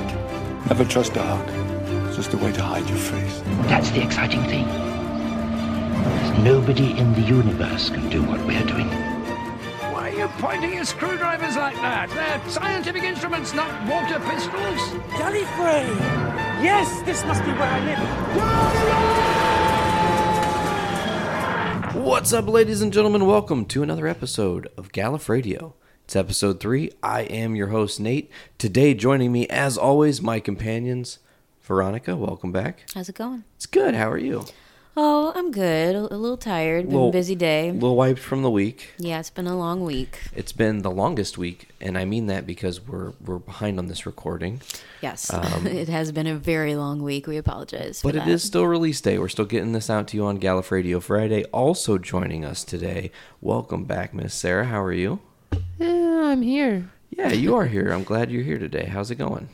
Never 0.68 0.86
trust 0.86 1.16
a 1.18 1.22
hug. 1.22 2.08
It's 2.08 2.16
just 2.16 2.34
a 2.34 2.38
way 2.38 2.52
to 2.54 2.62
hide 2.62 2.88
your 2.88 2.98
face. 2.98 3.42
That's 3.68 3.90
the 3.92 4.02
exciting 4.04 4.44
thing. 4.46 4.66
Nobody 6.44 6.98
in 6.98 7.14
the 7.14 7.22
universe 7.22 7.90
can 7.90 8.10
do 8.10 8.24
what 8.24 8.40
we're 8.46 8.64
doing. 8.66 8.88
Why 9.92 10.10
are 10.10 10.18
you 10.18 10.28
pointing 10.40 10.74
your 10.74 10.86
screwdrivers 10.86 11.56
like 11.56 11.76
that? 11.76 12.10
They're 12.10 12.50
scientific 12.50 13.04
instruments, 13.04 13.54
not 13.54 13.70
water 13.88 14.20
pistols. 14.20 14.80
Gallifrey! 15.14 15.86
Yes, 16.64 17.02
this 17.04 17.24
must 17.26 17.44
be 17.44 17.52
where 17.52 17.62
I 17.62 17.80
live. 21.94 22.04
What's 22.04 22.34
up, 22.34 22.48
ladies 22.48 22.82
and 22.82 22.92
gentlemen? 22.92 23.28
Welcome 23.28 23.66
to 23.66 23.84
another 23.84 24.08
episode 24.08 24.68
of 24.78 24.92
Gallif 24.92 25.30
Radio. 25.30 25.76
It's 26.06 26.16
episode 26.16 26.60
three. 26.60 26.92
I 27.04 27.22
am 27.22 27.56
your 27.56 27.68
host, 27.68 28.00
Nate. 28.00 28.32
Today, 28.58 28.96
joining 28.96 29.32
me, 29.32 29.48
as 29.50 29.78
always, 29.78 30.20
my 30.22 30.40
companions, 30.40 31.20
Veronica. 31.62 32.16
Welcome 32.16 32.52
back. 32.52 32.86
How's 32.96 33.08
it 33.10 33.16
going? 33.16 33.44
It's 33.56 33.68
good. 33.68 33.94
How 33.94 34.10
are 34.10 34.18
you? 34.18 34.46
Oh, 34.98 35.32
I'm 35.36 35.52
good. 35.52 35.96
A, 35.96 36.00
a 36.14 36.18
little 36.18 36.36
tired. 36.36 36.84
Been 36.86 36.94
Little- 36.94 37.10
a 37.10 37.14
busy 37.14 37.34
day. 37.36 37.70
A 37.70 37.74
little 37.74 37.96
wiped 37.96 38.20
from 38.20 38.42
the 38.42 38.50
week. 38.52 38.90
Yeah, 38.98 39.20
it's 39.22 39.30
been 39.30 39.48
a 39.48 39.58
long 39.58 39.86
week. 39.86 40.20
It's 40.36 40.52
been 40.52 40.82
the 40.82 40.92
longest 40.92 41.38
week, 41.38 41.70
and 41.80 41.98
I 41.98 42.04
mean 42.04 42.28
that 42.28 42.46
because 42.46 42.86
we're 42.86 43.14
we're 43.26 43.40
behind 43.40 43.80
on 43.80 43.88
this 43.88 44.06
recording. 44.06 44.62
Yes, 45.02 45.32
Um, 45.34 45.66
it 45.82 45.88
has 45.88 46.12
been 46.12 46.28
a 46.28 46.36
very 46.36 46.76
long 46.76 47.02
week. 47.02 47.26
We 47.26 47.38
apologize. 47.38 48.02
For 48.02 48.10
But 48.10 48.16
it 48.18 48.26
that. 48.26 48.28
is 48.28 48.44
still 48.44 48.68
release 48.68 49.00
day. 49.00 49.18
We're 49.18 49.30
still 49.30 49.46
getting 49.46 49.72
this 49.72 49.90
out 49.90 50.10
to 50.10 50.18
you 50.18 50.26
on 50.26 50.40
Gallif 50.40 50.72
Radio 50.72 51.00
Friday. 51.00 51.46
Also 51.54 51.98
joining 51.98 52.44
us 52.44 52.66
today, 52.66 53.12
welcome 53.40 53.86
back, 53.86 54.14
Miss 54.14 54.34
Sarah. 54.34 54.66
How 54.66 54.82
are 54.84 54.92
you? 54.94 55.22
Yeah, 55.80 56.26
I'm 56.26 56.42
here. 56.42 56.90
Yeah, 57.12 57.32
you 57.32 57.56
are 57.56 57.66
here. 57.66 57.92
I'm 57.92 58.04
glad 58.04 58.30
you're 58.30 58.44
here 58.44 58.60
today. 58.60 58.86
How's 58.86 59.10
it 59.10 59.16
going? 59.16 59.48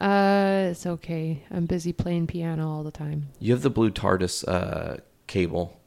Uh, 0.00 0.68
it's 0.70 0.86
okay. 0.86 1.42
I'm 1.50 1.66
busy 1.66 1.92
playing 1.92 2.26
piano 2.26 2.68
all 2.70 2.82
the 2.82 2.90
time. 2.90 3.28
You 3.40 3.52
have 3.54 3.62
the 3.62 3.70
blue 3.70 3.90
TARDIS 3.90 4.46
uh, 4.46 4.98
cable 5.26 5.80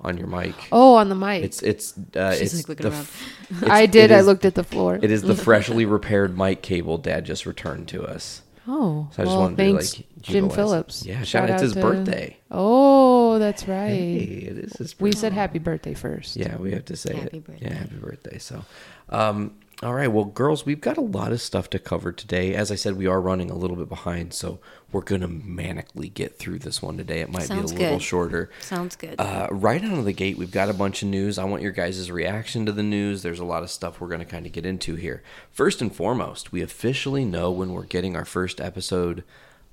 on 0.00 0.18
your 0.18 0.26
mic. 0.26 0.54
Oh, 0.70 0.96
on 0.96 1.08
the 1.08 1.14
mic. 1.14 1.42
It's 1.44 1.62
it's 1.62 1.94
uh, 2.16 2.34
She's, 2.34 2.52
it's 2.52 2.68
like, 2.68 2.68
looking 2.68 2.90
the 2.90 2.96
around. 2.96 3.08
it's- 3.50 3.70
I 3.70 3.86
did. 3.86 4.10
it 4.10 4.14
I 4.14 4.18
is- 4.18 4.26
looked 4.26 4.44
at 4.44 4.54
the 4.54 4.64
floor. 4.64 4.98
It 5.00 5.10
is 5.10 5.22
the 5.22 5.34
freshly 5.48 5.86
repaired 5.86 6.36
mic 6.36 6.60
cable 6.62 6.98
Dad 6.98 7.24
just 7.24 7.46
returned 7.46 7.88
to 7.88 8.04
us. 8.04 8.42
Oh, 8.66 9.08
So 9.12 9.22
I 9.22 9.26
just 9.26 9.36
well, 9.36 9.40
wanted 9.40 9.56
to, 9.58 9.62
thanks, 9.62 9.96
like, 9.98 10.06
Jim 10.22 10.34
utilize 10.36 10.52
it. 10.52 10.56
Phillips. 10.56 11.06
Yeah, 11.06 11.22
shout 11.22 11.44
out, 11.44 11.50
it's 11.50 11.62
his 11.62 11.72
to- 11.74 11.80
birthday. 11.82 12.36
Oh, 12.50 13.38
that's 13.38 13.68
right. 13.68 13.88
Hey, 13.90 14.14
it 14.50 14.58
is 14.58 14.72
his 14.76 14.98
We 15.00 15.12
said 15.12 15.32
happy 15.34 15.58
birthday 15.58 15.92
first. 15.92 16.36
Yeah, 16.36 16.56
we 16.56 16.72
have 16.72 16.84
to 16.86 16.96
say 16.96 17.14
Happy 17.14 17.38
it. 17.38 17.44
birthday. 17.44 17.66
Yeah, 17.66 17.74
happy 17.74 17.96
birthday. 17.96 18.38
So, 18.38 18.64
um, 19.10 19.52
all 19.84 19.94
right. 19.94 20.08
Well, 20.10 20.24
girls, 20.24 20.64
we've 20.64 20.80
got 20.80 20.96
a 20.96 21.02
lot 21.02 21.32
of 21.32 21.40
stuff 21.40 21.68
to 21.70 21.78
cover 21.78 22.10
today. 22.10 22.54
As 22.54 22.72
I 22.72 22.74
said, 22.74 22.96
we 22.96 23.06
are 23.06 23.20
running 23.20 23.50
a 23.50 23.54
little 23.54 23.76
bit 23.76 23.88
behind, 23.88 24.32
so 24.32 24.58
we're 24.92 25.02
gonna 25.02 25.28
manically 25.28 26.12
get 26.12 26.38
through 26.38 26.60
this 26.60 26.80
one 26.80 26.96
today. 26.96 27.20
It 27.20 27.30
might 27.30 27.42
Sounds 27.42 27.72
be 27.72 27.78
a 27.78 27.80
little 27.80 27.98
shorter. 27.98 28.50
Sounds 28.60 28.96
good. 28.96 29.16
Uh, 29.18 29.48
right 29.50 29.84
out 29.84 29.98
of 29.98 30.04
the 30.04 30.12
gate, 30.12 30.38
we've 30.38 30.50
got 30.50 30.70
a 30.70 30.74
bunch 30.74 31.02
of 31.02 31.08
news. 31.08 31.38
I 31.38 31.44
want 31.44 31.62
your 31.62 31.72
guys' 31.72 32.10
reaction 32.10 32.64
to 32.66 32.72
the 32.72 32.82
news. 32.82 33.22
There's 33.22 33.40
a 33.40 33.44
lot 33.44 33.62
of 33.62 33.70
stuff 33.70 34.00
we're 34.00 34.08
going 34.08 34.20
to 34.20 34.24
kind 34.26 34.46
of 34.46 34.52
get 34.52 34.64
into 34.64 34.94
here. 34.94 35.22
First 35.50 35.82
and 35.82 35.94
foremost, 35.94 36.52
we 36.52 36.62
officially 36.62 37.24
know 37.24 37.50
when 37.50 37.72
we're 37.72 37.84
getting 37.84 38.16
our 38.16 38.24
first 38.24 38.60
episode 38.60 39.24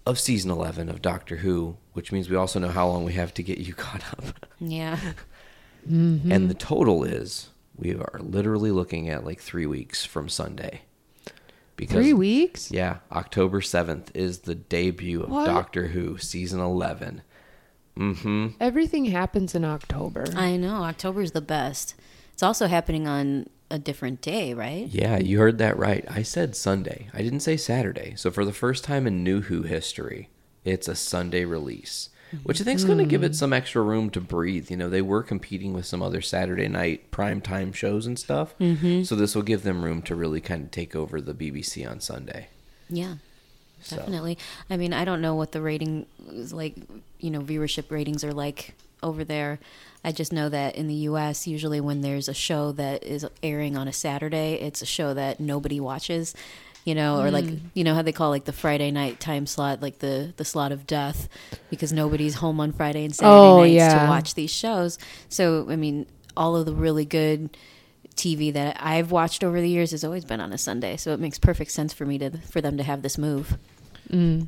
of 0.05 0.19
season 0.19 0.51
11 0.51 0.89
of 0.89 1.01
Doctor 1.01 1.37
Who, 1.37 1.77
which 1.93 2.11
means 2.11 2.29
we 2.29 2.35
also 2.35 2.59
know 2.59 2.69
how 2.69 2.87
long 2.87 3.05
we 3.05 3.13
have 3.13 3.33
to 3.35 3.43
get 3.43 3.59
you 3.59 3.73
caught 3.75 4.03
up. 4.17 4.47
yeah. 4.59 4.99
And 5.87 6.49
the 6.49 6.53
total 6.53 7.03
is 7.03 7.50
we 7.75 7.93
are 7.95 8.19
literally 8.19 8.71
looking 8.71 9.09
at 9.09 9.25
like 9.25 9.39
three 9.39 9.65
weeks 9.65 10.05
from 10.05 10.29
Sunday. 10.29 10.81
Because, 11.75 11.95
Three 11.95 12.13
weeks? 12.13 12.69
Yeah, 12.71 12.97
October 13.11 13.59
7th 13.59 14.09
is 14.13 14.39
the 14.39 14.53
debut 14.53 15.23
of 15.23 15.29
What? 15.29 15.45
Doctor 15.45 15.87
Who 15.87 16.17
season 16.19 16.59
11. 16.59 17.23
Mm-hmm. 17.97 18.47
Everything 18.59 19.05
happens 19.05 19.55
in 19.55 19.65
October. 19.65 20.25
I 20.35 20.57
know. 20.57 20.83
October 20.83 21.21
is 21.21 21.31
the 21.31 21.41
best. 21.41 21.95
It's 22.33 22.43
also 22.43 22.67
happening 22.67 23.07
on 23.07 23.47
a 23.71 23.79
different 23.79 24.21
day, 24.21 24.53
right? 24.53 24.87
Yeah, 24.87 25.17
you 25.17 25.39
heard 25.39 25.57
that 25.57 25.77
right. 25.77 26.05
I 26.09 26.21
said 26.23 26.55
Sunday. 26.55 27.09
I 27.13 27.21
didn't 27.21 27.39
say 27.39 27.57
Saturday. 27.57 28.13
So 28.15 28.29
for 28.29 28.45
the 28.45 28.53
first 28.53 28.83
time 28.83 29.07
in 29.07 29.23
New 29.23 29.41
Who 29.41 29.63
history, 29.63 30.29
it's 30.63 30.87
a 30.87 30.95
Sunday 30.95 31.45
release, 31.45 32.09
which 32.43 32.61
I 32.61 32.63
think 32.63 32.77
is 32.77 32.85
going 32.85 32.97
to 32.97 33.05
give 33.05 33.23
it 33.23 33.35
some 33.35 33.53
extra 33.53 33.81
room 33.81 34.09
to 34.11 34.21
breathe. 34.21 34.69
You 34.71 34.77
know, 34.77 34.89
they 34.89 35.01
were 35.01 35.23
competing 35.23 35.73
with 35.73 35.85
some 35.85 36.01
other 36.01 36.21
Saturday 36.21 36.67
night 36.67 37.11
primetime 37.11 37.73
shows 37.73 38.05
and 38.07 38.17
stuff. 38.17 38.57
Mhm. 38.59 39.05
So 39.05 39.15
this 39.15 39.35
will 39.35 39.41
give 39.43 39.63
them 39.63 39.83
room 39.83 40.01
to 40.03 40.15
really 40.15 40.41
kind 40.41 40.63
of 40.65 40.71
take 40.71 40.95
over 40.95 41.19
the 41.21 41.33
BBC 41.33 41.85
on 41.85 41.99
Sunday. 41.99 42.47
Yeah. 42.89 43.15
So- 43.81 43.95
Definitely. 43.97 44.37
I 44.69 44.77
mean, 44.77 44.93
I 44.93 45.05
don't 45.05 45.21
know 45.21 45.35
what 45.35 45.51
the 45.53 45.61
rating 45.61 46.05
is 46.29 46.53
like, 46.53 46.75
you 47.19 47.29
know, 47.31 47.41
viewership 47.41 47.89
ratings 47.89 48.23
are 48.23 48.33
like 48.33 48.75
over 49.01 49.23
there. 49.23 49.59
I 50.03 50.11
just 50.11 50.31
know 50.33 50.49
that 50.49 50.75
in 50.75 50.87
the 50.87 50.93
US, 51.09 51.47
usually 51.47 51.79
when 51.81 52.01
there's 52.01 52.27
a 52.27 52.33
show 52.33 52.71
that 52.73 53.03
is 53.03 53.25
airing 53.43 53.77
on 53.77 53.87
a 53.87 53.93
Saturday, 53.93 54.53
it's 54.55 54.81
a 54.81 54.85
show 54.85 55.13
that 55.13 55.39
nobody 55.39 55.79
watches. 55.79 56.33
You 56.83 56.95
know, 56.95 57.21
or 57.21 57.29
like 57.29 57.45
Mm. 57.45 57.59
you 57.75 57.83
know 57.83 57.93
how 57.93 58.01
they 58.01 58.11
call 58.11 58.29
like 58.31 58.45
the 58.45 58.51
Friday 58.53 58.89
night 58.89 59.19
time 59.19 59.45
slot, 59.45 59.81
like 59.83 59.99
the 59.99 60.33
the 60.37 60.45
slot 60.45 60.71
of 60.71 60.87
death, 60.87 61.29
because 61.69 61.93
nobody's 61.93 62.35
home 62.35 62.59
on 62.59 62.71
Friday 62.71 63.05
and 63.05 63.15
Saturday 63.15 63.35
Oh, 63.47 63.57
nights 63.61 63.73
yeah. 63.73 64.03
to 64.03 64.09
watch 64.09 64.33
these 64.33 64.49
shows. 64.51 64.97
So 65.29 65.67
I 65.69 65.75
mean, 65.75 66.07
all 66.35 66.55
of 66.55 66.65
the 66.65 66.73
really 66.73 67.05
good 67.05 67.55
TV 68.15 68.51
that 68.53 68.77
I've 68.79 69.11
watched 69.11 69.43
over 69.43 69.61
the 69.61 69.69
years 69.69 69.91
has 69.91 70.03
always 70.03 70.25
been 70.25 70.41
on 70.41 70.51
a 70.53 70.57
Sunday. 70.57 70.97
So 70.97 71.13
it 71.13 71.19
makes 71.19 71.37
perfect 71.37 71.71
sense 71.71 71.93
for 71.93 72.05
me 72.05 72.17
to 72.17 72.31
for 72.49 72.61
them 72.61 72.77
to 72.77 72.83
have 72.83 73.03
this 73.03 73.17
move. 73.17 73.57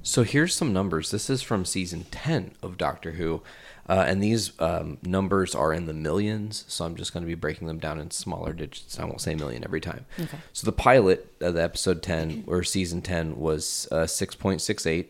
So 0.04 0.24
here's 0.24 0.54
some 0.54 0.74
numbers. 0.74 1.12
This 1.12 1.30
is 1.30 1.42
from 1.42 1.64
season 1.64 2.06
10 2.12 2.52
of 2.62 2.78
Doctor 2.78 3.12
Who. 3.12 3.42
Uh, 3.88 4.06
and 4.08 4.24
these 4.24 4.60
um, 4.60 4.98
numbers 5.04 5.54
are 5.56 5.74
in 5.74 5.86
the 5.86 5.94
millions. 5.94 6.64
So 6.68 6.86
I'm 6.86 6.96
just 6.96 7.14
going 7.14 7.24
to 7.24 7.28
be 7.28 7.36
breaking 7.36 7.68
them 7.68 7.80
down 7.80 8.00
in 8.00 8.12
smaller 8.12 8.54
digits. 8.54 9.00
I 9.00 9.06
won't 9.06 9.22
say 9.22 9.36
million 9.36 9.64
every 9.64 9.82
time. 9.82 10.06
Okay. 10.20 10.38
So 10.54 10.66
the 10.66 10.72
pilot 10.72 11.34
of 11.42 11.54
the 11.56 11.64
episode 11.64 12.02
10 12.02 12.46
or 12.48 12.64
season 12.64 13.02
10 13.02 13.38
was 13.38 13.88
uh, 13.92 14.04
6.68. 14.04 15.08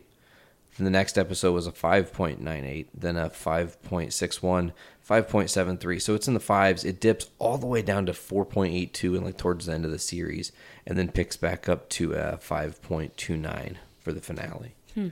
Then 0.78 0.86
the 0.86 0.90
next 0.90 1.20
episode 1.20 1.52
was 1.52 1.68
a 1.68 1.72
5.98. 1.72 2.88
Then 2.94 3.18
a 3.18 3.30
5.61. 3.30 4.72
5.73 5.08 6.02
so 6.02 6.16
it's 6.16 6.30
in 6.30 6.34
the 6.34 6.40
fives 6.40 6.86
it 6.86 7.02
dips 7.02 7.30
all 7.38 7.58
the 7.58 7.66
way 7.66 7.82
down 7.82 8.06
to 8.06 8.14
4.82 8.14 9.18
and 9.18 9.26
like 9.26 9.36
towards 9.36 9.66
the 9.66 9.74
end 9.74 9.84
of 9.84 9.92
the 9.92 10.00
series 10.00 10.54
and 10.88 10.98
then 10.98 11.12
picks 11.12 11.36
back 11.36 11.68
up 11.68 11.90
to 11.90 12.16
uh, 12.16 12.38
5.29 12.38 13.76
for 14.00 14.14
the 14.14 14.22
finale 14.22 14.76
Hmm. 14.94 15.10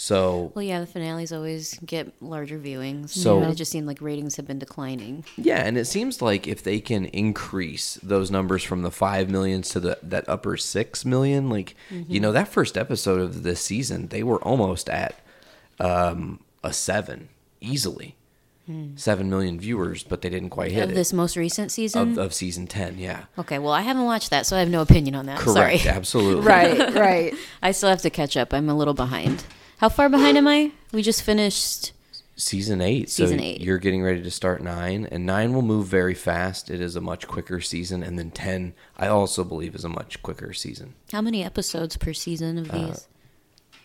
So 0.00 0.52
Well, 0.54 0.62
yeah, 0.62 0.78
the 0.78 0.86
finales 0.86 1.32
always 1.32 1.76
get 1.84 2.12
larger 2.22 2.56
viewings. 2.56 3.10
So- 3.10 3.42
So 3.42 3.48
it 3.50 3.56
just 3.56 3.72
seemed 3.72 3.88
like 3.88 4.00
ratings 4.00 4.36
have 4.36 4.46
been 4.46 4.60
declining. 4.60 5.24
yeah 5.36 5.62
and 5.66 5.76
it 5.76 5.86
seems 5.86 6.22
like 6.22 6.46
if 6.46 6.62
they 6.62 6.78
can 6.78 7.06
increase 7.06 7.98
those 8.02 8.30
numbers 8.30 8.62
from 8.62 8.82
the 8.82 8.92
5 8.92 9.28
millions 9.28 9.70
to 9.70 9.80
the 9.80 9.98
that 10.02 10.28
upper 10.28 10.56
6 10.56 11.04
million 11.04 11.50
like 11.50 11.74
you 11.90 12.04
Mhm. 12.04 12.20
know 12.22 12.32
that 12.32 12.46
first 12.46 12.78
episode 12.78 13.20
of 13.20 13.42
this 13.42 13.60
season 13.60 14.06
they 14.08 14.22
were 14.22 14.38
almost 14.42 14.88
at 14.88 15.16
um, 15.80 16.40
a 16.62 16.72
7 16.72 17.28
easily 17.60 18.14
Hmm. 18.66 18.96
7 18.96 19.30
million 19.30 19.58
viewers 19.58 20.02
but 20.04 20.20
they 20.20 20.28
didn't 20.28 20.50
quite 20.50 20.70
hit 20.72 20.84
Of 20.84 20.90
it 20.90 20.94
this 20.94 21.12
most 21.12 21.36
recent 21.36 21.72
season? 21.72 22.12
of, 22.12 22.18
of 22.18 22.34
season 22.34 22.66
10 22.66 22.98
yeah 22.98 23.24
Okay, 23.38 23.58
well, 23.58 23.72
I 23.72 23.80
haven't 23.80 24.04
watched 24.04 24.28
that, 24.30 24.44
so 24.46 24.56
I 24.56 24.60
have 24.60 24.68
no 24.68 24.82
opinion 24.82 25.14
on 25.14 25.24
that. 25.26 25.38
Correct, 25.38 25.82
Sorry. 25.84 25.88
absolutely. 25.96 26.44
Right, 26.46 26.94
right. 26.94 27.34
I 27.62 27.72
still 27.72 27.88
have 27.88 28.02
to 28.02 28.10
catch 28.10 28.36
up. 28.36 28.52
I'm 28.52 28.68
a 28.68 28.76
little 28.76 28.92
behind. 28.94 29.42
How 29.78 29.88
far 29.88 30.08
behind 30.08 30.36
am 30.36 30.48
I? 30.48 30.72
We 30.92 31.02
just 31.02 31.22
finished. 31.22 31.92
season 32.36 32.80
eight. 32.80 33.10
Season 33.10 33.38
so 33.38 33.44
eight. 33.44 33.60
you're 33.60 33.78
getting 33.78 34.02
ready 34.02 34.22
to 34.22 34.30
start 34.30 34.62
nine, 34.62 35.06
and 35.10 35.24
nine 35.26 35.52
will 35.52 35.62
move 35.62 35.86
very 35.86 36.14
fast. 36.14 36.70
It 36.70 36.80
is 36.80 36.96
a 36.96 37.00
much 37.00 37.26
quicker 37.28 37.60
season, 37.60 38.02
and 38.02 38.18
then 38.18 38.30
ten, 38.30 38.74
I 38.96 39.06
also 39.08 39.44
believe, 39.44 39.74
is 39.74 39.84
a 39.84 39.88
much 39.88 40.22
quicker 40.22 40.52
season. 40.52 40.94
How 41.12 41.20
many 41.20 41.44
episodes 41.44 41.96
per 41.96 42.12
season 42.12 42.58
of 42.58 42.70
Uh, 42.72 42.86
these? 42.88 43.08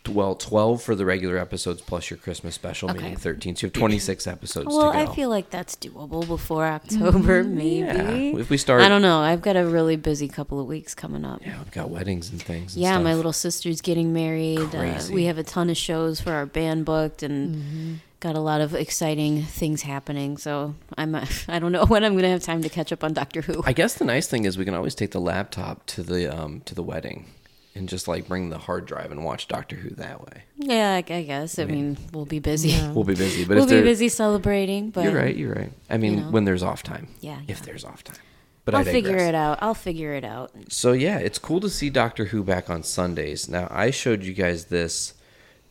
Well, 0.10 0.36
twelve 0.36 0.82
for 0.84 0.96
the 0.96 1.06
regular 1.06 1.38
episodes 1.38 1.82
plus 1.82 2.10
your 2.10 2.18
Christmas 2.18 2.56
special, 2.56 2.90
Okay. 2.90 3.00
meaning 3.02 3.18
thirteen. 3.18 3.56
So 3.56 3.66
you 3.66 3.68
have 3.70 3.74
twenty 3.74 4.00
six 4.00 4.28
episodes 4.28 4.68
well, 4.68 4.92
to 4.92 4.98
go. 4.98 5.12
I 5.12 5.16
feel 5.16 5.30
like 5.30 5.50
that's 5.50 5.76
doable 5.76 6.28
before 6.28 6.66
October, 6.66 7.44
maybe. 7.44 7.78
Yeah, 7.80 8.10
if 8.40 8.50
we 8.50 8.58
start- 8.58 8.82
I 8.82 8.90
don't 8.90 9.02
know. 9.02 9.20
I've 9.20 9.42
got 9.42 9.56
a 9.56 9.66
really 9.66 9.96
busy 9.96 10.28
couple 10.28 10.60
of 10.60 10.68
weeks 10.68 10.94
coming 10.94 11.24
up. 11.24 11.42
yeah, 11.46 11.58
we've 11.58 11.72
got 11.72 11.90
weddings 11.90 12.30
and 12.32 12.42
things. 12.42 12.76
And 12.76 12.84
Yeah, 12.84 12.98
my 13.00 13.14
little 13.14 13.34
sister's 13.34 13.82
getting 13.82 14.12
married. 14.14 14.60
Uh, 14.76 15.00
we 15.12 15.26
have 15.26 15.38
a 15.38 15.44
ton 15.44 15.70
of 15.70 15.78
shows 15.78 16.20
for 16.20 16.34
our 16.34 16.46
band 16.46 16.84
booked, 16.86 17.24
and 17.24 18.00
got 18.20 18.36
a 18.36 18.40
lot 18.40 18.62
of 18.62 18.74
exciting 18.74 19.44
things 19.44 19.82
happening. 19.84 20.38
So 20.38 20.76
I'm 20.98 21.16
I 21.48 21.60
don't 21.60 21.72
know 21.72 21.86
when 21.86 22.04
I'm 22.04 22.16
gonna 22.16 22.30
have 22.30 22.42
time 22.44 22.62
to 22.64 22.70
catch 22.70 22.92
up 22.92 23.04
on 23.04 23.14
Doctor 23.14 23.42
Who. 23.42 23.64
I 23.66 23.74
guess 23.74 23.94
the 23.96 24.06
nice 24.06 24.28
thing 24.28 24.46
is 24.46 24.58
we 24.58 24.66
can 24.66 24.74
always 24.74 24.96
take 24.96 25.12
the 25.12 25.22
laptop 25.22 25.86
to 25.88 26.04
the 26.04 26.28
um 26.34 26.62
to 26.66 26.76
the 26.76 26.84
wedding, 26.84 27.28
and 27.76 27.90
just 27.90 28.08
like 28.08 28.28
bring 28.28 28.50
the 28.50 28.58
hard 28.58 28.86
drive 28.86 29.12
and 29.12 29.24
watch 29.26 29.48
Doctor 29.48 29.76
Who 29.76 29.90
that 29.92 30.22
way. 30.22 30.44
yeah, 30.58 30.94
I, 30.94 30.98
I 30.98 31.24
guess. 31.24 31.58
I 31.60 31.66
mean, 31.66 31.98
we'll 32.14 32.26
be 32.26 32.40
busy. 32.40 32.76
We'll 32.94 33.04
be 33.04 33.16
busy, 33.16 33.46
but 33.46 33.56
we'll 33.56 33.64
if 33.66 33.70
be 33.72 33.82
busy 33.82 34.10
celebrating. 34.10 34.90
But 34.92 35.06
you're 35.06 35.16
right. 35.16 35.36
You're 35.36 35.54
right. 35.54 35.72
I 35.90 35.98
mean, 35.98 36.14
you 36.14 36.20
know. 36.22 36.30
when 36.32 36.46
there's 36.46 36.64
off 36.64 36.84
time. 36.84 37.08
Yeah, 37.22 37.40
If 37.48 37.62
there's 37.64 37.84
off 37.84 38.04
time. 38.04 38.18
But 38.66 38.76
I'll 38.76 38.82
I 38.82 38.86
figure 38.86 39.18
it 39.18 39.36
out. 39.36 39.58
I'll 39.62 39.74
figure 39.74 40.14
it 40.14 40.24
out. 40.24 40.52
So 40.70 40.94
yeah, 40.94 41.18
it's 41.18 41.38
cool 41.40 41.60
to 41.62 41.70
see 41.70 41.90
Doctor 41.90 42.26
Who 42.26 42.44
back 42.44 42.70
on 42.70 42.84
Sundays. 42.84 43.50
Now 43.50 43.68
I 43.70 43.90
showed 43.92 44.24
you 44.24 44.34
guys 44.34 44.66
this 44.66 45.16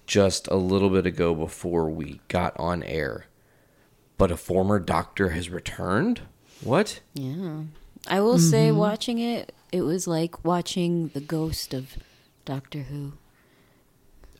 just 0.07 0.46
a 0.48 0.57
little 0.57 0.90
bit 0.90 1.07
ago 1.07 1.34
before 1.34 1.88
we 1.88 2.20
got 2.28 2.59
on 2.59 2.82
air. 2.82 3.26
But 4.18 4.30
a 4.30 4.36
former 4.36 4.78
doctor 4.78 5.30
has 5.30 5.48
returned? 5.48 6.20
What? 6.62 7.00
Yeah. 7.14 7.62
I 8.09 8.20
will 8.20 8.38
say, 8.38 8.68
Mhm. 8.68 8.76
watching 8.76 9.18
it, 9.20 9.55
it 9.72 9.82
was 9.82 10.06
like 10.06 10.44
watching 10.44 11.08
the 11.08 11.20
ghost 11.20 11.72
of 11.72 11.96
Doctor 12.44 12.82
Who. 12.82 13.14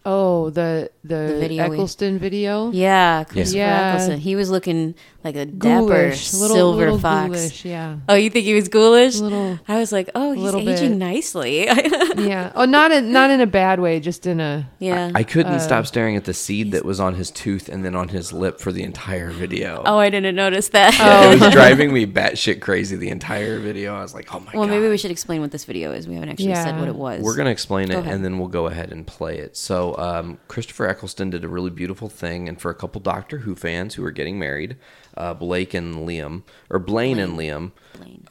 Oh, 0.05 0.51
the 0.51 0.91
the, 1.05 1.15
The 1.15 1.37
video 1.41 1.69
we- 1.69 1.77
Eccleston 1.77 2.19
video. 2.19 2.71
Yeah, 2.73 3.25
Christopher 3.25 3.59
Yeah. 3.59 3.89
Eccleston. 3.93 4.19
He 4.21 4.37
was 4.37 4.51
looking 4.51 4.95
like 5.25 5.35
a 5.37 5.47
dapper 5.47 5.87
Ghoulish, 6.11 6.33
little- 6.35 6.57
silver 6.57 6.79
little 6.85 6.99
fox. 6.99 7.29
ghoulish, 7.29 7.65
yeah. 7.65 7.97
Oh, 8.09 8.15
you 8.15 8.31
think 8.31 8.45
he 8.45 8.55
was 8.55 8.69
ghoulish? 8.69 9.19
Little- 9.21 9.59
I 9.69 9.77
was 9.79 9.93
like, 9.93 10.11
oh, 10.15 10.33
he's 10.33 10.43
little 10.43 10.61
aging 10.69 10.91
bit. 10.91 10.99
nicely. 10.99 11.65
yeah. 12.17 12.53
Oh, 12.55 12.65
not 12.65 12.91
in 12.93 13.13
not 13.13 13.31
in 13.31 13.41
a 13.41 13.47
bad 13.47 13.79
way, 13.81 14.01
just 14.01 14.27
in 14.27 14.41
a 14.41 14.69
yeah. 14.81 15.11
I 15.15 15.23
couldn't 15.23 15.53
Uh, 15.55 15.59
stop 15.59 15.87
staring 15.87 16.17
at 16.17 16.25
the 16.25 16.35
seed 16.35 16.73
that 16.73 16.85
was 16.85 16.99
on 17.01 17.15
his 17.15 17.31
tooth 17.31 17.69
and 17.69 17.85
then 17.85 17.95
on 17.95 18.09
his 18.09 18.33
lip 18.33 18.59
for 18.61 18.73
the 18.73 18.83
entire 18.83 19.31
video. 19.31 19.83
oh, 19.87 19.99
I 19.99 20.09
didn't 20.11 20.35
notice 20.35 20.69
that. 20.71 20.97
Yeah, 20.99 21.33
it 21.33 21.41
was 21.41 21.53
driving 21.53 21.93
me 21.93 22.07
batshit 22.07 22.61
crazy 22.61 22.97
the 22.97 23.09
entire 23.11 23.59
video. 23.61 23.95
I 23.95 24.03
was 24.03 24.15
like, 24.15 24.33
oh 24.35 24.41
my 24.41 24.47
god. 24.47 24.55
well, 24.55 24.67
god. 24.67 24.71
maybe 24.75 24.89
we 24.89 24.99
should 24.99 25.11
explain 25.13 25.41
what 25.41 25.51
this 25.53 25.65
video 25.65 25.93
is. 25.93 26.07
We 26.09 26.15
haven't 26.15 26.31
actually 26.31 26.55
said 26.55 26.79
what 26.79 26.89
it 26.89 26.95
was. 26.97 27.23
We're 27.23 27.37
going 27.37 27.47
to 27.47 27.53
explain 27.53 27.89
Go 27.89 27.97
it 27.97 28.01
ahead. 28.01 28.15
and 28.15 28.25
then 28.25 28.39
we'll 28.39 28.49
go 28.49 28.67
ahead 28.67 28.91
and 28.93 29.07
play 29.07 29.39
it. 29.39 29.57
So, 29.57 29.92
um, 29.99 30.39
Christopher 30.49 30.87
Eccleston 30.89 31.31
did 31.31 31.45
a 31.45 31.49
really 31.49 31.71
beautiful 31.71 32.09
thing. 32.09 32.49
And 32.49 32.61
for 32.61 32.71
a 32.71 32.75
couple 32.75 33.01
Doctor 33.01 33.39
Who 33.39 33.55
fans 33.55 33.95
who 33.95 34.05
are 34.05 34.11
getting 34.11 34.39
married, 34.39 34.77
uh, 35.17 35.35
Blake 35.35 35.75
and 35.75 35.95
Liam, 36.09 36.43
or 36.71 36.79
Blaine, 36.79 37.19
and 37.19 37.39
Liam, 37.39 37.73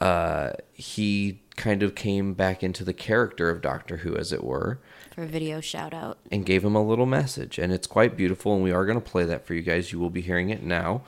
Uh, 0.00 0.52
he 0.72 1.40
kind 1.56 1.82
of 1.82 1.94
came 1.94 2.32
back 2.34 2.62
into 2.62 2.82
the 2.84 2.92
character 2.94 3.50
of 3.50 3.60
Doctor 3.60 3.98
Who, 3.98 4.16
as 4.16 4.32
it 4.32 4.42
were, 4.42 4.80
For 5.14 5.22
a 5.22 5.26
video 5.26 5.60
shout 5.60 5.92
out. 5.94 6.18
and 6.30 6.44
gave 6.46 6.64
him 6.64 6.74
a 6.74 6.82
little 6.82 7.06
message. 7.06 7.58
And 7.58 7.72
it's 7.72 7.86
quite 7.86 8.16
beautiful. 8.16 8.54
And 8.54 8.62
we 8.64 8.72
are 8.72 8.84
going 8.86 9.00
to 9.00 9.10
play 9.10 9.24
that 9.26 9.46
for 9.46 9.54
you 9.54 9.62
guys. 9.62 9.92
You 9.92 9.98
will 10.00 10.10
be 10.10 10.22
hearing 10.22 10.50
it 10.50 10.62
now. 10.62 11.02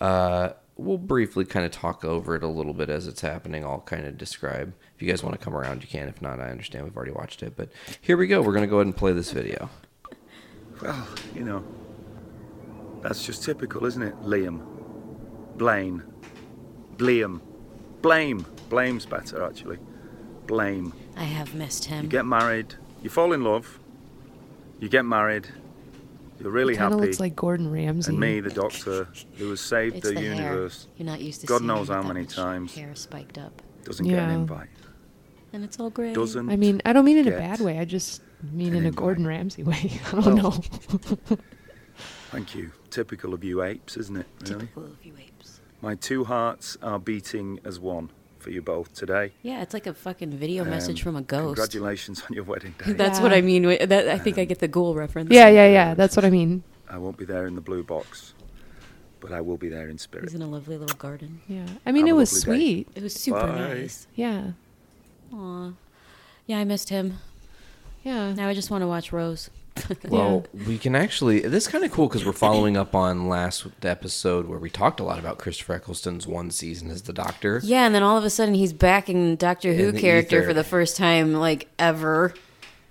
Uh, 0.00 0.50
we'll 0.76 0.96
briefly 0.98 1.44
kind 1.44 1.66
of 1.66 1.70
talk 1.72 2.04
over 2.04 2.34
it 2.34 2.42
a 2.42 2.48
little 2.48 2.72
bit 2.72 2.88
as 2.88 3.06
it's 3.06 3.20
happening. 3.20 3.62
I'll 3.64 3.82
kind 3.82 4.06
of 4.06 4.16
describe. 4.16 4.72
If 4.96 5.02
you 5.02 5.08
guys 5.08 5.22
want 5.22 5.38
to 5.38 5.44
come 5.44 5.54
around, 5.54 5.82
you 5.82 5.88
can. 5.88 6.08
If 6.08 6.22
not, 6.22 6.40
I 6.40 6.50
understand. 6.50 6.84
We've 6.84 6.96
already 6.96 7.12
watched 7.12 7.42
it. 7.42 7.54
But 7.54 7.68
here 8.00 8.16
we 8.16 8.26
go. 8.26 8.40
We're 8.40 8.52
going 8.54 8.64
to 8.64 8.70
go 8.70 8.76
ahead 8.76 8.86
and 8.86 8.96
play 8.96 9.12
this 9.12 9.30
video. 9.32 9.68
Well, 10.82 11.06
you 11.34 11.44
know, 11.44 11.64
that's 13.02 13.24
just 13.24 13.42
typical, 13.44 13.84
isn't 13.86 14.02
it? 14.02 14.18
Liam. 14.22 14.60
Blaine. 15.56 16.02
Bliam. 16.96 17.40
Blame. 18.02 18.46
Blame's 18.68 19.06
better, 19.06 19.44
actually. 19.44 19.78
Blame. 20.46 20.92
I 21.16 21.24
have 21.24 21.54
missed 21.54 21.84
him. 21.84 22.04
You 22.04 22.08
get 22.10 22.24
married, 22.26 22.74
you 23.02 23.10
fall 23.10 23.32
in 23.32 23.44
love, 23.44 23.78
you 24.80 24.88
get 24.88 25.04
married, 25.04 25.48
you're 26.40 26.50
really 26.50 26.74
kind 26.74 26.92
of 26.92 26.98
happy. 26.98 27.06
looks 27.08 27.20
like 27.20 27.36
Gordon 27.36 27.70
Ramsay. 27.70 28.10
and 28.10 28.18
me, 28.18 28.40
the 28.40 28.50
doctor, 28.50 29.06
who 29.36 29.50
has 29.50 29.60
saved 29.60 29.96
It's 29.96 30.08
the, 30.08 30.14
the 30.14 30.20
hair. 30.20 30.34
universe, 30.34 30.86
You're 30.96 31.06
not 31.06 31.20
used 31.20 31.42
to 31.42 31.46
God 31.46 31.58
seeing 31.58 31.66
knows 31.68 31.88
how 31.88 32.02
many 32.02 32.24
times, 32.24 32.74
Hair 32.74 32.94
spiked 32.94 33.38
up. 33.38 33.60
doesn't 33.84 34.06
get 34.06 34.18
an 34.18 34.30
invite. 34.30 34.68
And 35.52 35.62
it's 35.64 35.78
all 35.78 35.90
great. 35.90 36.14
Doesn't 36.14 36.48
I 36.50 36.56
mean, 36.56 36.80
I 36.84 36.92
don't 36.92 37.04
mean 37.04 37.18
in 37.18 37.28
a 37.28 37.32
bad 37.32 37.60
way. 37.60 37.78
I 37.78 37.84
just 37.84 38.22
mean 38.52 38.68
an 38.68 38.76
in 38.78 38.84
a 38.84 38.88
invite. 38.88 38.96
Gordon 38.96 39.26
Ramsay 39.26 39.62
way. 39.62 40.00
I 40.12 40.20
don't 40.20 40.24
Well, 40.24 40.34
know. 40.34 40.50
Thank 42.30 42.54
you. 42.54 42.70
Typical 42.90 43.34
of 43.34 43.42
you 43.44 43.62
apes, 43.62 43.96
isn't 43.96 44.16
it? 44.16 44.26
Really? 44.42 44.60
Typical 44.60 44.84
of 44.84 45.04
you 45.04 45.14
apes. 45.18 45.60
My 45.82 45.94
two 45.94 46.24
hearts 46.24 46.76
are 46.82 46.98
beating 46.98 47.58
as 47.64 47.78
one 47.80 48.10
for 48.38 48.50
you 48.50 48.62
both 48.62 48.94
today. 48.94 49.32
Yeah, 49.42 49.60
it's 49.62 49.74
like 49.74 49.86
a 49.86 49.92
fucking 49.94 50.30
video 50.30 50.64
message 50.64 51.00
Um, 51.00 51.04
from 51.04 51.16
a 51.16 51.22
ghost. 51.22 51.56
Congratulations 51.56 52.22
on 52.22 52.34
your 52.34 52.44
wedding 52.44 52.74
day. 52.84 52.92
That's 52.92 53.20
what 53.20 53.32
I 53.32 53.40
mean. 53.40 53.62
That 53.64 54.08
I 54.08 54.18
think 54.18 54.38
I 54.38 54.44
get 54.44 54.60
the 54.60 54.68
ghoul 54.68 54.94
reference. 54.94 55.30
yeah, 55.30 55.48
yeah, 55.48 55.66
yeah. 55.66 55.94
That's 55.94 56.16
what 56.16 56.24
I 56.24 56.30
mean. 56.30 56.62
I 56.88 56.96
won't 56.98 57.16
be 57.18 57.24
there 57.24 57.46
in 57.46 57.54
the 57.54 57.60
blue 57.60 57.82
box, 57.82 58.32
but 59.20 59.32
I 59.32 59.40
will 59.40 59.56
be 59.58 59.68
there 59.68 59.88
in 59.88 59.98
spirit. 59.98 60.24
He's 60.24 60.34
in 60.34 60.42
a 60.42 60.46
lovely 60.48 60.76
little 60.78 60.96
garden. 60.96 61.40
Yeah. 61.48 61.66
I 61.84 61.92
mean, 61.92 62.06
Have 62.06 62.14
it 62.14 62.18
was 62.18 62.32
lovely 62.46 62.58
day. 62.58 62.64
sweet. 62.84 62.88
It 62.94 63.02
was 63.02 63.14
super 63.14 63.40
Bye. 63.46 63.58
nice. 63.58 64.06
Yeah. 64.14 64.52
Aw. 65.34 65.72
Yeah, 66.46 66.58
I 66.58 66.64
missed 66.64 66.88
him. 66.88 67.18
Yeah. 68.02 68.32
Now 68.32 68.48
I 68.48 68.54
just 68.54 68.70
want 68.70 68.82
to 68.82 68.86
watch 68.88 69.12
Rose. 69.12 69.50
Well, 70.08 70.44
we 70.66 70.76
can 70.78 70.94
actually. 70.96 71.40
This 71.40 71.64
is 71.66 71.68
kind 71.72 71.84
of 71.84 71.92
cool 71.92 72.08
because 72.08 72.26
we're 72.26 72.32
following 72.32 72.76
up 72.76 72.94
on 72.94 73.28
last 73.28 73.66
episode 73.82 74.46
where 74.46 74.58
we 74.58 74.68
talked 74.68 75.00
a 75.00 75.04
lot 75.04 75.18
about 75.18 75.38
Christopher 75.38 75.76
Eccleston's 75.76 76.26
one 76.26 76.50
season 76.50 76.90
as 76.90 77.02
the 77.02 77.12
Doctor. 77.12 77.60
Yeah, 77.62 77.86
and 77.86 77.94
then 77.94 78.02
all 78.02 78.18
of 78.18 78.24
a 78.24 78.30
sudden 78.30 78.54
he's 78.54 78.72
back 78.72 79.08
in 79.08 79.36
Doctor 79.36 79.72
Who 79.72 79.88
In 79.88 79.94
the 79.94 80.00
character 80.00 80.38
ether. 80.38 80.48
for 80.48 80.54
the 80.54 80.64
first 80.64 80.96
time 80.96 81.34
like 81.34 81.68
ever. 81.78 82.34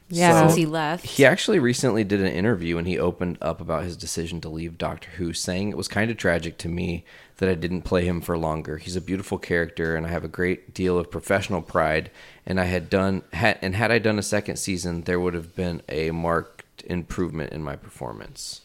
Yeah. 0.10 0.42
Since 0.42 0.56
he 0.56 0.66
left. 0.66 1.06
He 1.06 1.26
actually 1.26 1.60
recently 1.60 2.04
did 2.04 2.20
an 2.20 2.28
interview 2.28 2.78
and 2.78 2.88
he 2.88 2.98
opened 2.98 3.38
up 3.42 3.62
about 3.62 3.84
his 3.84 3.96
decision 3.96 4.42
to 4.42 4.50
leave 4.50 4.78
Doctor 4.78 5.10
Who, 5.18 5.34
saying 5.34 5.70
it 5.70 5.78
was 5.78 5.88
kind 5.88 6.10
of 6.10 6.18
tragic 6.18 6.58
to 6.60 6.68
me 6.68 7.06
that 7.38 7.48
I 7.48 7.54
didn't 7.54 7.84
play 7.84 8.06
him 8.06 8.20
for 8.20 8.38
longer. 8.38 8.78
He's 8.78 8.96
a 8.96 9.02
beautiful 9.02 9.38
character 9.38 9.96
and 9.96 10.06
I 10.06 10.10
have 10.10 10.24
a 10.24 10.30
great 10.30 10.74
deal 10.74 10.98
of 10.98 11.12
professional 11.12 11.62
pride. 11.62 12.12
And 12.46 12.60
I 12.60 12.66
had 12.66 12.90
done 12.90 13.24
had 13.34 13.60
and 13.62 13.76
had 13.76 13.92
I 13.92 14.00
done 14.00 14.20
a 14.20 14.24
second 14.24 14.58
season, 14.58 15.04
there 15.04 15.20
would 15.20 15.36
have 15.36 15.56
been 15.56 15.82
a 15.88 16.12
marked 16.12 16.84
improvement 16.84 17.54
in 17.54 17.64
my 17.64 17.76
performance. 17.76 18.62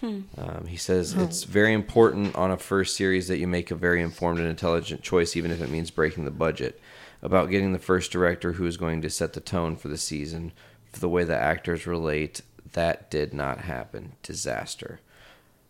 Hmm. 0.00 0.20
Um, 0.36 0.66
he 0.66 0.76
says 0.76 1.14
it's 1.14 1.44
very 1.44 1.72
important 1.72 2.34
on 2.36 2.50
a 2.50 2.58
first 2.58 2.96
series 2.96 3.28
that 3.28 3.38
you 3.38 3.46
make 3.46 3.70
a 3.70 3.74
very 3.74 4.02
informed 4.02 4.38
and 4.38 4.48
intelligent 4.48 5.02
choice, 5.02 5.36
even 5.36 5.50
if 5.50 5.62
it 5.62 5.70
means 5.70 5.90
breaking 5.90 6.24
the 6.24 6.30
budget. 6.30 6.80
About 7.24 7.50
getting 7.50 7.72
the 7.72 7.78
first 7.78 8.12
director 8.12 8.52
who 8.52 8.66
is 8.66 8.76
going 8.76 9.00
to 9.00 9.08
set 9.08 9.32
the 9.32 9.40
tone 9.40 9.76
for 9.76 9.88
the 9.88 9.96
season, 9.96 10.52
for 10.92 11.00
the 11.00 11.08
way 11.08 11.24
the 11.24 11.34
actors 11.34 11.86
relate, 11.86 12.42
that 12.74 13.10
did 13.10 13.32
not 13.32 13.62
happen. 13.62 14.12
Disaster. 14.22 15.00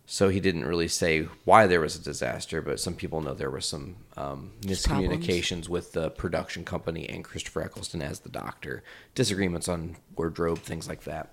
So 0.05 0.27
he 0.27 0.41
didn't 0.41 0.65
really 0.65 0.89
say 0.89 1.27
why 1.45 1.65
there 1.65 1.79
was 1.79 1.95
a 1.95 2.03
disaster, 2.03 2.61
but 2.61 2.81
some 2.81 2.93
people 2.93 3.21
know 3.21 3.33
there 3.33 3.49
were 3.49 3.61
some 3.61 3.95
um, 4.17 4.51
Just 4.65 4.85
problems. 4.85 5.25
miscommunications 5.25 5.69
with 5.69 5.93
the 5.93 6.11
production 6.11 6.65
company 6.65 7.07
and 7.07 7.23
Christopher 7.23 7.63
Eccleston 7.63 8.01
as 8.01 8.19
the 8.19 8.29
doctor, 8.29 8.83
disagreements 9.15 9.69
on 9.69 9.95
wardrobe, 10.15 10.59
things 10.59 10.89
like 10.89 11.05
that. 11.05 11.29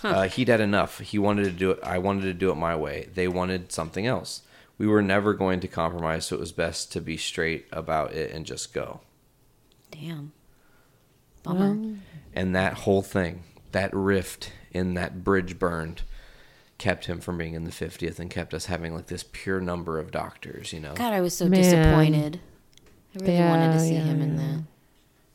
Huh. 0.00 0.08
Uh, 0.08 0.28
he'd 0.28 0.48
had 0.48 0.60
enough. 0.60 1.00
He 1.00 1.18
wanted 1.18 1.44
to 1.44 1.50
do 1.50 1.72
it. 1.72 1.80
I 1.82 1.98
wanted 1.98 2.22
to 2.22 2.34
do 2.34 2.50
it 2.50 2.54
my 2.54 2.76
way. 2.76 3.08
They 3.12 3.28
wanted 3.28 3.72
something 3.72 4.06
else. 4.06 4.42
We 4.78 4.86
were 4.86 5.02
never 5.02 5.34
going 5.34 5.60
to 5.60 5.68
compromise, 5.68 6.26
so 6.26 6.36
it 6.36 6.40
was 6.40 6.52
best 6.52 6.92
to 6.92 7.00
be 7.00 7.18
straight 7.18 7.66
about 7.70 8.14
it 8.14 8.30
and 8.30 8.46
just 8.46 8.72
go. 8.72 9.00
Damn. 9.90 10.32
Bummer. 11.42 11.96
And 12.34 12.54
that 12.54 12.74
whole 12.74 13.02
thing, 13.02 13.44
that 13.72 13.90
rift 13.94 14.52
in 14.72 14.94
that 14.94 15.24
bridge 15.24 15.58
burned, 15.58 16.02
kept 16.78 17.06
him 17.06 17.20
from 17.20 17.38
being 17.38 17.54
in 17.54 17.64
the 17.64 17.70
50th 17.70 18.18
and 18.18 18.30
kept 18.30 18.54
us 18.54 18.66
having 18.66 18.94
like 18.94 19.06
this 19.06 19.24
pure 19.32 19.60
number 19.60 19.98
of 19.98 20.10
doctors, 20.10 20.72
you 20.72 20.80
know? 20.80 20.94
God, 20.94 21.12
I 21.12 21.20
was 21.20 21.34
so 21.34 21.46
Man. 21.46 21.60
disappointed. 21.62 22.40
I 23.14 23.24
really 23.24 23.38
wanted 23.38 23.72
to 23.72 23.80
see 23.80 23.94
yeah, 23.94 24.04
him 24.04 24.22
in 24.22 24.38
yeah. 24.38 24.46
that. 24.46 24.62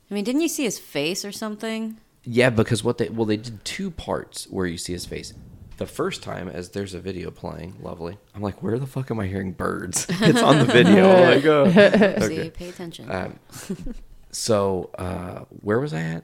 I 0.10 0.14
mean, 0.14 0.24
didn't 0.24 0.42
you 0.42 0.48
see 0.48 0.64
his 0.64 0.80
face 0.80 1.26
or 1.26 1.32
something? 1.32 1.98
Yeah, 2.24 2.50
because 2.50 2.84
what 2.84 2.98
they 2.98 3.10
well 3.10 3.26
they 3.26 3.38
did 3.38 3.64
two 3.64 3.92
parts 3.92 4.48
where 4.50 4.66
you 4.66 4.78
see 4.78 4.94
his 4.94 5.06
face. 5.06 5.34
The 5.78 5.86
first 5.86 6.24
time, 6.24 6.48
as 6.48 6.70
there's 6.70 6.94
a 6.94 7.00
video 7.00 7.32
playing, 7.32 7.76
lovely. 7.82 8.18
I'm 8.34 8.42
like, 8.42 8.64
where 8.64 8.80
the 8.80 8.88
fuck 8.88 9.12
am 9.12 9.20
I 9.20 9.28
hearing 9.28 9.52
birds? 9.52 10.08
it's 10.10 10.42
on 10.42 10.60
the 10.60 10.66
video. 10.66 11.12
I'm 11.16 11.36
like, 11.36 11.46
oh. 11.46 12.28
See, 12.28 12.50
pay 12.50 12.70
attention. 12.70 13.12
Um, 13.12 13.40
so, 14.36 14.90
uh, 14.98 15.46
where 15.62 15.80
was 15.80 15.94
I 15.94 16.02
at? 16.02 16.24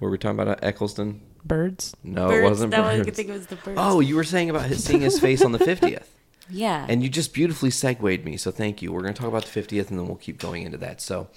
Were 0.00 0.10
we 0.10 0.18
talking 0.18 0.38
about 0.40 0.48
uh, 0.62 0.66
Eccleston? 0.66 1.20
Birds? 1.44 1.94
No, 2.04 2.28
Birds, 2.28 2.38
it 2.46 2.48
wasn't 2.50 2.70
that 2.72 2.80
was- 2.80 2.88
I 2.88 2.96
birds. 2.96 3.04
could 3.06 3.14
think 3.16 3.28
it 3.28 3.32
was 3.32 3.46
the 3.46 3.56
birds. 3.56 3.78
Oh, 3.80 4.00
you 4.00 4.16
were 4.16 4.24
saying 4.24 4.50
about 4.50 4.66
his, 4.66 4.82
seeing 4.84 5.00
his 5.00 5.18
face 5.18 5.42
on 5.44 5.52
the 5.52 5.58
50th. 5.58 6.04
Yeah. 6.50 6.84
And 6.88 7.02
you 7.02 7.08
just 7.08 7.32
beautifully 7.32 7.70
segued 7.70 8.24
me, 8.24 8.36
so 8.36 8.50
thank 8.50 8.82
you. 8.82 8.92
We're 8.92 9.00
going 9.00 9.14
to 9.14 9.18
talk 9.18 9.28
about 9.28 9.44
the 9.46 9.60
50th, 9.62 9.88
and 9.88 9.98
then 9.98 10.06
we'll 10.06 10.16
keep 10.16 10.38
going 10.38 10.64
into 10.64 10.76
that. 10.78 11.00
So, 11.00 11.28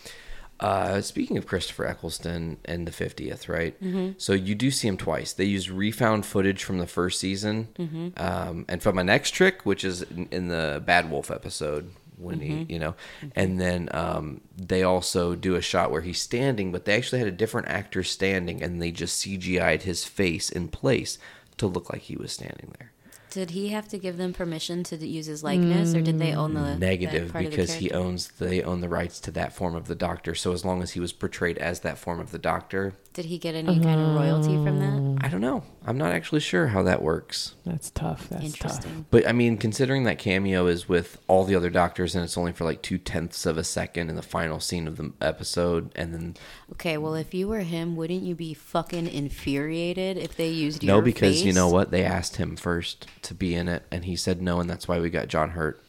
uh, 0.60 1.00
speaking 1.02 1.38
of 1.38 1.46
Christopher 1.46 1.86
Eccleston 1.86 2.58
and 2.66 2.86
the 2.88 2.92
50th, 2.92 3.48
right? 3.48 3.82
Mhm. 3.82 4.16
So 4.20 4.34
you 4.34 4.56
do 4.56 4.72
see 4.72 4.88
him 4.90 4.98
twice. 4.98 5.32
They 5.32 5.46
use 5.46 5.70
refound 5.70 6.26
footage 6.26 6.64
from 6.64 6.80
the 6.80 6.88
first 6.88 7.20
season, 7.20 7.70
Mhm. 7.78 8.20
um, 8.20 8.66
and 8.68 8.82
from 8.84 8.96
my 8.96 9.04
next 9.04 9.32
trick, 9.32 9.62
which 9.66 9.86
is 9.86 10.02
in, 10.02 10.28
in 10.32 10.48
the 10.50 10.82
Bad 10.86 11.10
Wolf 11.10 11.30
episode 11.32 11.92
when 12.18 12.40
Mhm. 12.40 12.68
he, 12.68 12.74
you 12.74 12.80
know, 12.80 12.96
and 13.36 13.60
then 13.60 13.90
um, 13.92 14.42
they 14.58 14.84
also 14.84 15.36
do 15.36 15.56
a 15.56 15.62
shot 15.62 15.92
where 15.92 16.02
he's 16.02 16.20
standing, 16.20 16.72
but 16.72 16.86
they 16.86 16.96
actually 16.96 17.20
had 17.20 17.28
a 17.28 17.32
different 17.32 17.68
actor 17.68 18.04
standing, 18.04 18.62
and 18.64 18.82
they 18.82 18.92
just 18.92 19.20
CGI'd 19.24 19.84
his 19.84 20.04
face 20.06 20.50
in 20.50 20.68
place 20.70 21.18
to 21.58 21.68
look 21.68 21.92
like 21.92 22.04
he 22.04 22.16
was 22.18 22.32
standing 22.32 22.74
there. 22.80 22.92
Did 23.36 23.52
he 23.52 23.68
have 23.70 23.90
to 23.90 23.98
give 23.98 24.16
them 24.16 24.32
permission 24.32 24.84
to 24.86 24.96
use 24.96 25.26
his 25.26 25.44
likeness, 25.44 25.94
or 25.94 26.00
did 26.00 26.20
they 26.20 26.34
own 26.34 26.54
the 26.54 26.78
negative 26.78 27.34
part 27.34 27.44
of 27.44 27.52
the 27.52 27.58
because 27.58 27.74
he 27.74 27.92
owns 27.92 28.30
they 28.40 28.64
own 28.64 28.80
the 28.80 28.88
rights 28.88 29.20
to 29.20 29.32
that 29.32 29.52
form 29.52 29.76
of 29.76 29.88
the 29.88 29.94
doctor. 29.96 30.34
So 30.36 30.54
as 30.54 30.64
long 30.64 30.82
as 30.82 30.92
he 30.92 31.02
was 31.02 31.12
portrayed 31.12 31.58
as 31.58 31.82
that 31.82 31.98
form 31.98 32.22
of 32.22 32.32
the 32.32 32.40
doctor 32.40 32.94
Did 33.12 33.26
he 33.26 33.38
get 33.38 33.54
any 33.54 33.78
kind 33.82 34.00
of 34.00 34.16
royalty 34.16 34.54
from 34.54 34.80
that? 34.80 34.86
Oh. 34.86 35.18
i 35.20 35.28
don't 35.28 35.42
know. 35.42 35.64
I'm 35.86 35.98
not 35.98 36.14
actually 36.14 36.40
sure 36.40 36.68
how 36.68 36.82
that 36.84 37.02
works. 37.02 37.56
That's 37.66 37.90
tough. 37.90 38.30
That's 38.30 38.46
Interesting. 38.46 39.06
but 39.12 39.28
i 39.28 39.34
mean 39.34 39.58
considering 39.58 40.06
that 40.06 40.18
cameo 40.18 40.68
is 40.68 40.88
with 40.88 41.20
all 41.28 41.44
the 41.44 41.56
other 41.56 41.70
doctors 41.70 42.16
and 42.16 42.24
it's 42.24 42.38
only 42.38 42.54
for 42.54 42.64
like 42.64 42.82
two 42.82 42.98
tenths 42.98 43.46
of 43.46 43.58
a 43.58 43.66
second 43.66 44.10
in 44.10 44.16
the 44.16 44.22
final 44.22 44.62
scene 44.62 44.88
of 44.88 44.96
the 44.96 45.12
episode 45.20 45.92
and 45.98 46.14
then 46.14 46.36
Okay, 46.72 46.98
well, 46.98 47.14
if 47.14 47.34
you 47.34 47.48
were 47.48 47.60
him, 47.60 47.96
wouldn't 47.96 48.24
you 48.24 48.34
be 48.34 48.54
fucking 48.54 49.08
infuriated 49.08 50.18
if 50.18 50.36
they 50.36 50.50
used 50.50 50.84
your 50.84 50.96
no 50.96 51.02
because 51.02 51.44
you 51.44 51.54
know 51.54 51.70
what? 51.70 51.92
They 51.92 52.04
asked 52.04 52.38
him 52.38 52.56
first 52.56 53.08
to 53.26 53.34
be 53.34 53.54
in 53.54 53.68
it 53.68 53.84
and 53.92 54.06
he 54.06 54.16
said 54.16 54.42
no 54.42 54.60
and 54.60 54.70
that's 54.70 54.88
why 54.88 55.00
we 55.00 55.10
got 55.10 55.28
john 55.28 55.52
hurt 55.52 55.84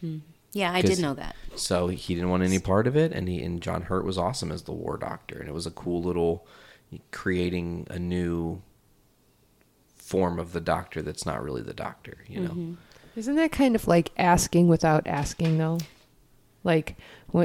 Hmm. 0.00 0.18
Yeah, 0.52 0.72
I 0.72 0.82
did 0.82 0.98
know 0.98 1.14
that. 1.14 1.36
So 1.54 1.88
he 1.88 2.14
didn't 2.14 2.30
want 2.30 2.42
any 2.42 2.58
part 2.58 2.88
of 2.88 2.96
it, 2.96 3.12
and 3.12 3.28
he 3.28 3.40
and 3.42 3.60
John 3.60 3.82
Hurt 3.82 4.04
was 4.04 4.18
awesome 4.18 4.50
as 4.50 4.62
the 4.62 4.72
War 4.72 4.96
Doctor, 4.96 5.38
and 5.38 5.48
it 5.48 5.52
was 5.52 5.66
a 5.66 5.70
cool 5.70 6.02
little 6.02 6.46
creating 7.12 7.86
a 7.88 8.00
new 8.00 8.60
form 9.94 10.40
of 10.40 10.52
the 10.52 10.60
Doctor 10.60 11.02
that's 11.02 11.24
not 11.24 11.42
really 11.42 11.62
the 11.62 11.72
Doctor, 11.72 12.24
you 12.26 12.40
know. 12.40 12.50
Mm-hmm. 12.50 12.74
Isn't 13.14 13.36
that 13.36 13.52
kind 13.52 13.76
of 13.76 13.86
like 13.86 14.10
asking 14.16 14.66
without 14.66 15.06
asking, 15.06 15.58
though? 15.58 15.78
Like, 16.64 16.96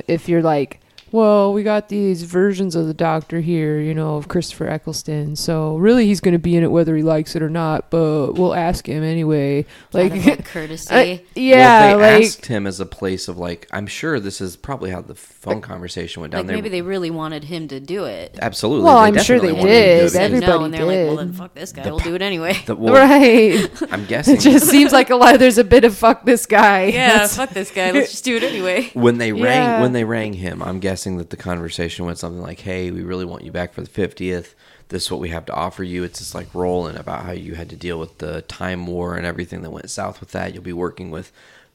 if 0.07 0.27
you're 0.27 0.41
like, 0.41 0.80
well, 1.15 1.53
we 1.53 1.63
got 1.63 1.89
these 1.89 2.23
versions 2.23 2.75
of 2.75 2.87
the 2.87 2.93
Doctor 2.93 3.39
here, 3.39 3.79
you 3.79 3.93
know, 3.93 4.17
of 4.17 4.27
Christopher 4.27 4.67
Eccleston. 4.67 5.35
So 5.35 5.77
really, 5.77 6.05
he's 6.05 6.19
going 6.19 6.33
to 6.33 6.39
be 6.39 6.55
in 6.55 6.63
it 6.63 6.71
whether 6.71 6.95
he 6.95 7.03
likes 7.03 7.35
it 7.35 7.41
or 7.41 7.49
not. 7.49 7.89
But 7.89 8.33
we'll 8.33 8.53
ask 8.53 8.87
him 8.87 9.03
anyway. 9.03 9.65
Like, 9.93 10.11
Out 10.11 10.39
of, 10.39 10.45
courtesy. 10.45 10.93
Uh, 10.93 11.17
yeah, 11.35 11.95
well, 11.95 11.97
they 11.99 12.15
like 12.17 12.23
asked 12.25 12.45
him 12.47 12.67
as 12.67 12.79
a 12.79 12.85
place 12.85 13.27
of 13.27 13.37
like, 13.37 13.67
I'm 13.71 13.87
sure 13.87 14.19
this 14.19 14.41
is 14.41 14.55
probably 14.55 14.91
how 14.91 15.01
the 15.01 15.15
phone 15.15 15.61
conversation 15.61 16.21
went 16.21 16.31
down 16.33 16.39
Like 16.41 16.47
there. 16.47 16.55
maybe 16.57 16.69
they 16.69 16.81
really 16.81 17.11
wanted 17.11 17.45
him 17.45 17.67
to 17.69 17.79
do 17.79 18.03
it. 18.05 18.37
Absolutely, 18.41 18.83
Well, 18.85 19.01
they 19.01 19.07
I'm 19.17 19.17
sure 19.23 19.39
they 19.39 19.47
definitely 19.53 19.59
wanted 19.59 19.71
him 19.71 19.79
to 19.79 19.85
did. 19.85 19.99
do 19.99 20.05
it. 20.05 20.09
Said 20.09 20.31
no, 20.31 20.37
Everybody 20.37 20.65
and 20.65 20.73
they're 20.73 20.85
like, 20.85 21.07
well, 21.07 21.15
then 21.25 21.33
fuck 21.33 21.53
this 21.53 21.71
guy. 21.71 21.83
The 21.83 21.89
we'll 21.91 21.99
do 21.99 22.15
it 22.15 22.21
anyway. 22.21 22.61
The- 22.65 22.75
well, 22.85 22.93
right. 22.93 23.93
I'm 23.93 24.05
guessing 24.07 24.35
it 24.35 24.41
just 24.41 24.67
seems 24.69 24.91
like 24.91 25.09
a 25.11 25.15
lot. 25.15 25.39
There's 25.39 25.57
a 25.57 25.63
bit 25.63 25.85
of 25.85 25.95
fuck 25.95 26.25
this 26.25 26.45
guy. 26.45 26.85
yeah, 26.85 27.27
fuck 27.27 27.51
this 27.51 27.71
guy. 27.71 27.91
Let's 27.91 28.11
just 28.11 28.25
do 28.25 28.35
it 28.35 28.43
anyway. 28.43 28.89
when 28.93 29.17
they 29.17 29.31
rang 29.31 29.43
Yeah. 29.43 29.81
when 29.81 29.93
they 29.93 30.03
rang 30.03 30.33
him 30.33 30.61
i'm 30.63 30.79
guessing 30.79 31.05
that 31.18 31.30
the 31.30 31.38
conversation 31.38 32.06
went 32.06 32.18
something 32.18 32.41
like 32.41 32.61
hey 32.61 32.91
we 32.91 33.03
really 33.03 33.26
want 33.26 33.44
you 33.44 33.52
back 33.52 33.73
for 33.73 33.82
the 33.82 33.90
50th 33.90 34.56
this 34.90 35.06
is 35.06 35.11
what 35.11 35.22
we 35.22 35.30
have 35.30 35.45
to 35.45 35.53
offer 35.53 35.84
you 35.84 36.03
it's 36.03 36.19
just 36.19 36.36
like 36.36 36.53
rolling 36.53 36.98
about 36.98 37.23
how 37.23 37.32
you 37.32 37.53
had 37.53 37.69
to 37.69 37.76
deal 37.76 37.99
with 37.99 38.18
the 38.18 38.41
time 38.44 38.88
war 38.88 39.15
and 39.15 39.26
everything 39.26 39.61
that 39.61 39.69
went 39.69 39.90
south 39.90 40.19
with 40.19 40.32
that 40.32 40.53
you'll 40.53 40.64
be 40.64 40.73
working 40.73 41.11
with 41.11 41.32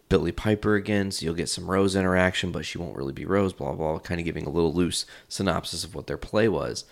billie 0.09 0.33
piper 0.33 0.75
again 0.75 1.11
so 1.11 1.25
you'll 1.25 1.35
get 1.35 1.49
some 1.49 1.71
rose 1.71 1.95
interaction 1.95 2.51
but 2.51 2.67
she 2.67 2.79
won't 2.79 2.97
really 2.97 3.13
be 3.13 3.25
rose 3.25 3.53
blah, 3.53 3.73
blah 3.73 3.99
kind 4.01 4.21
of 4.21 4.25
giving 4.25 4.47
a 4.47 4.51
little 4.51 4.73
loose 4.73 5.07
synopsis 5.29 5.85
of 5.85 5.95
what 5.95 6.09
their 6.09 6.19
play 6.19 6.49
was 6.49 6.85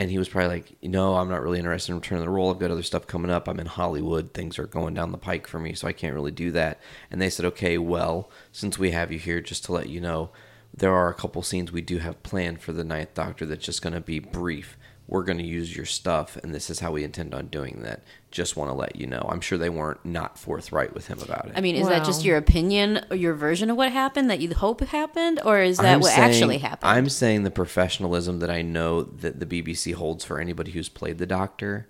and 0.00 0.10
he 0.10 0.16
was 0.16 0.30
probably 0.30 0.48
like, 0.48 0.76
no, 0.82 1.16
I'm 1.16 1.28
not 1.28 1.42
really 1.42 1.58
interested 1.58 1.92
in 1.92 1.98
returning 1.98 2.24
the 2.24 2.30
role. 2.30 2.50
I've 2.50 2.58
got 2.58 2.70
other 2.70 2.82
stuff 2.82 3.06
coming 3.06 3.30
up. 3.30 3.46
I'm 3.46 3.60
in 3.60 3.66
Hollywood. 3.66 4.32
Things 4.32 4.58
are 4.58 4.66
going 4.66 4.94
down 4.94 5.12
the 5.12 5.18
pike 5.18 5.46
for 5.46 5.58
me, 5.58 5.74
so 5.74 5.86
I 5.86 5.92
can't 5.92 6.14
really 6.14 6.30
do 6.30 6.50
that. 6.52 6.80
And 7.10 7.20
they 7.20 7.28
said, 7.28 7.44
okay, 7.44 7.76
well, 7.76 8.30
since 8.50 8.78
we 8.78 8.92
have 8.92 9.12
you 9.12 9.18
here, 9.18 9.42
just 9.42 9.66
to 9.66 9.72
let 9.72 9.90
you 9.90 10.00
know, 10.00 10.30
there 10.74 10.94
are 10.94 11.08
a 11.08 11.14
couple 11.14 11.42
scenes 11.42 11.72
we 11.72 11.80
do 11.82 11.98
have 11.98 12.22
planned 12.22 12.60
for 12.60 12.72
the 12.72 12.84
Ninth 12.84 13.14
Doctor 13.14 13.46
that's 13.46 13.64
just 13.64 13.82
going 13.82 13.92
to 13.92 14.00
be 14.00 14.18
brief. 14.18 14.76
We're 15.08 15.24
going 15.24 15.38
to 15.38 15.44
use 15.44 15.74
your 15.74 15.86
stuff, 15.86 16.36
and 16.36 16.54
this 16.54 16.70
is 16.70 16.78
how 16.78 16.92
we 16.92 17.02
intend 17.02 17.34
on 17.34 17.48
doing 17.48 17.80
that. 17.82 18.04
Just 18.30 18.56
want 18.56 18.70
to 18.70 18.74
let 18.74 18.94
you 18.94 19.08
know. 19.08 19.26
I'm 19.28 19.40
sure 19.40 19.58
they 19.58 19.68
weren't 19.68 20.04
not 20.04 20.38
forthright 20.38 20.94
with 20.94 21.08
him 21.08 21.18
about 21.20 21.46
it. 21.46 21.52
I 21.56 21.60
mean, 21.60 21.74
is 21.74 21.88
that 21.88 22.04
just 22.04 22.24
your 22.24 22.36
opinion 22.36 23.04
or 23.10 23.16
your 23.16 23.34
version 23.34 23.70
of 23.70 23.76
what 23.76 23.90
happened 23.90 24.30
that 24.30 24.38
you 24.38 24.54
hope 24.54 24.80
happened, 24.82 25.40
or 25.44 25.58
is 25.60 25.78
that 25.78 25.94
I'm 25.94 26.00
what 26.00 26.12
saying- 26.12 26.30
actually 26.30 26.58
happened? 26.58 26.88
I'm 26.92 27.08
saying 27.08 27.42
the 27.42 27.50
professionalism 27.50 28.38
that 28.38 28.50
I 28.50 28.62
know 28.62 29.02
that 29.02 29.40
the 29.40 29.46
BBC 29.46 29.94
holds 29.94 30.24
for 30.24 30.38
anybody 30.38 30.70
who's 30.70 30.88
played 30.88 31.18
the 31.18 31.26
Doctor. 31.26 31.88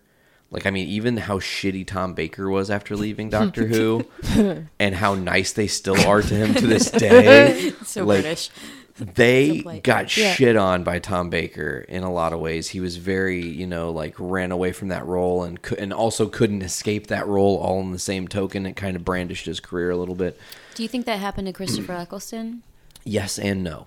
Like, 0.51 0.66
I 0.66 0.70
mean, 0.70 0.89
even 0.89 1.16
how 1.16 1.39
shitty 1.39 1.86
Tom 1.86 2.14
Baker 2.14 2.51
was 2.51 2.70
after 2.70 2.97
leaving 2.97 3.31
Doctor 3.39 3.66
Who, 3.66 4.06
and 4.81 4.94
how 4.94 5.14
nice 5.14 5.52
they 5.52 5.66
still 5.68 6.01
are 6.09 6.22
to 6.22 6.35
him 6.35 6.55
to 6.55 6.66
this 6.66 6.90
day. 6.90 7.72
So 7.85 8.05
Like, 8.05 8.22
British. 8.22 8.51
They 8.98 9.62
So 9.62 9.81
got 9.81 10.14
Yeah. 10.16 10.35
shit 10.35 10.56
on 10.56 10.85
by 10.85 10.98
Tom 10.98 11.31
Baker 11.31 11.86
in 11.89 12.02
a 12.02 12.12
lot 12.12 12.35
of 12.35 12.40
ways. 12.40 12.68
He 12.68 12.81
was 12.81 12.97
very, 12.97 13.40
you 13.47 13.66
know, 13.66 13.90
like 13.93 14.14
ran 14.18 14.52
away 14.52 14.72
from 14.72 14.89
that 14.89 15.06
role 15.06 15.43
and 15.44 15.62
cou- 15.62 15.77
and 15.78 15.90
also 15.90 16.28
couldn't 16.28 16.60
escape 16.62 17.06
that 17.06 17.27
role 17.27 17.56
all 17.56 17.81
in 17.81 17.93
the 17.93 17.98
same 17.98 18.28
token. 18.28 18.66
It 18.66 18.77
kind 18.77 18.97
of 18.97 19.05
brandished 19.05 19.47
his 19.47 19.59
career 19.59 19.90
a 19.90 19.97
little 19.97 20.14
bit. 20.16 20.39
Do 20.74 20.82
you 20.82 20.89
think 20.89 21.06
that 21.06 21.18
happened 21.18 21.47
to 21.47 21.52
Christopher 21.55 21.94
Eccleston? 21.94 22.62
Yes 23.05 23.39
and 23.39 23.64
no. 23.64 23.86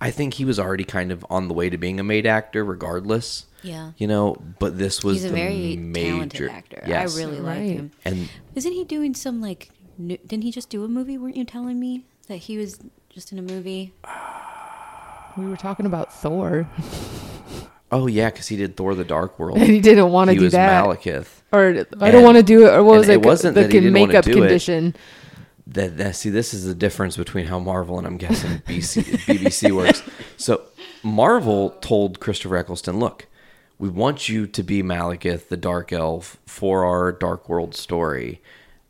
I 0.00 0.10
think 0.10 0.34
he 0.34 0.44
was 0.44 0.58
already 0.58 0.84
kind 0.84 1.10
of 1.12 1.24
on 1.30 1.48
the 1.48 1.54
way 1.54 1.70
to 1.70 1.78
being 1.78 1.98
a 2.00 2.04
made 2.04 2.26
actor, 2.26 2.64
regardless. 2.64 3.46
Yeah. 3.62 3.92
You 3.96 4.06
know, 4.06 4.36
but 4.58 4.76
this 4.76 5.02
was 5.02 5.16
He's 5.16 5.24
a 5.26 5.28
the 5.28 5.34
very 5.34 5.76
major 5.76 6.10
talented 6.48 6.50
actor. 6.50 6.82
Yes. 6.86 7.16
I 7.16 7.18
really 7.20 7.40
like 7.40 7.60
him. 7.62 7.90
and 8.04 8.28
Isn't 8.54 8.72
he 8.72 8.84
doing 8.84 9.14
some 9.14 9.40
like? 9.40 9.70
New, 9.96 10.16
didn't 10.26 10.42
he 10.42 10.50
just 10.50 10.68
do 10.70 10.84
a 10.84 10.88
movie? 10.88 11.16
Weren't 11.16 11.36
you 11.36 11.44
telling 11.44 11.78
me 11.78 12.04
that 12.26 12.36
he 12.38 12.58
was 12.58 12.80
just 13.08 13.30
in 13.32 13.38
a 13.38 13.42
movie? 13.42 13.92
we 15.36 15.46
were 15.46 15.56
talking 15.56 15.86
about 15.86 16.12
Thor. 16.12 16.68
Oh 17.92 18.06
yeah, 18.08 18.28
because 18.30 18.48
he 18.48 18.56
did 18.56 18.76
Thor: 18.76 18.94
The 18.96 19.04
Dark 19.04 19.38
World, 19.38 19.58
And 19.58 19.68
he 19.68 19.80
didn't 19.80 20.10
wanna 20.10 20.32
He 20.32 20.38
do 20.38 20.44
was 20.44 20.52
that. 20.52 20.84
Malekith, 20.84 21.28
Or, 21.52 21.86
I 22.00 22.10
don't 22.10 22.24
wanna 22.24 22.42
do 22.42 22.66
it, 22.66 22.70
or 22.70 22.82
what 22.82 22.98
was 22.98 23.08
it, 23.08 23.14
It 23.14 23.24
wasn't 23.24 23.54
the 23.54 23.62
that 23.62 23.72
he 23.72 23.78
didn't 23.80 23.94
wanna 23.94 24.06
makeup 24.08 24.24
do 24.24 24.42
it. 24.42 24.96
That, 25.66 25.96
that 25.96 26.16
see, 26.16 26.30
this 26.30 26.52
is 26.52 26.64
the 26.66 26.74
difference 26.74 27.16
between 27.16 27.46
how 27.46 27.58
Marvel 27.58 27.96
and 27.98 28.06
I'm 28.06 28.18
guessing 28.18 28.58
BC, 28.66 29.02
BBC 29.24 29.72
works. 29.74 30.02
So 30.36 30.62
Marvel 31.02 31.70
told 31.80 32.20
Christopher 32.20 32.56
Eccleston, 32.56 32.98
"Look, 32.98 33.26
we 33.78 33.88
want 33.88 34.28
you 34.28 34.46
to 34.46 34.62
be 34.62 34.82
Malekith, 34.82 35.48
the 35.48 35.56
Dark 35.56 35.92
Elf, 35.92 36.38
for 36.46 36.84
our 36.84 37.12
Dark 37.12 37.48
World 37.48 37.74
story. 37.74 38.40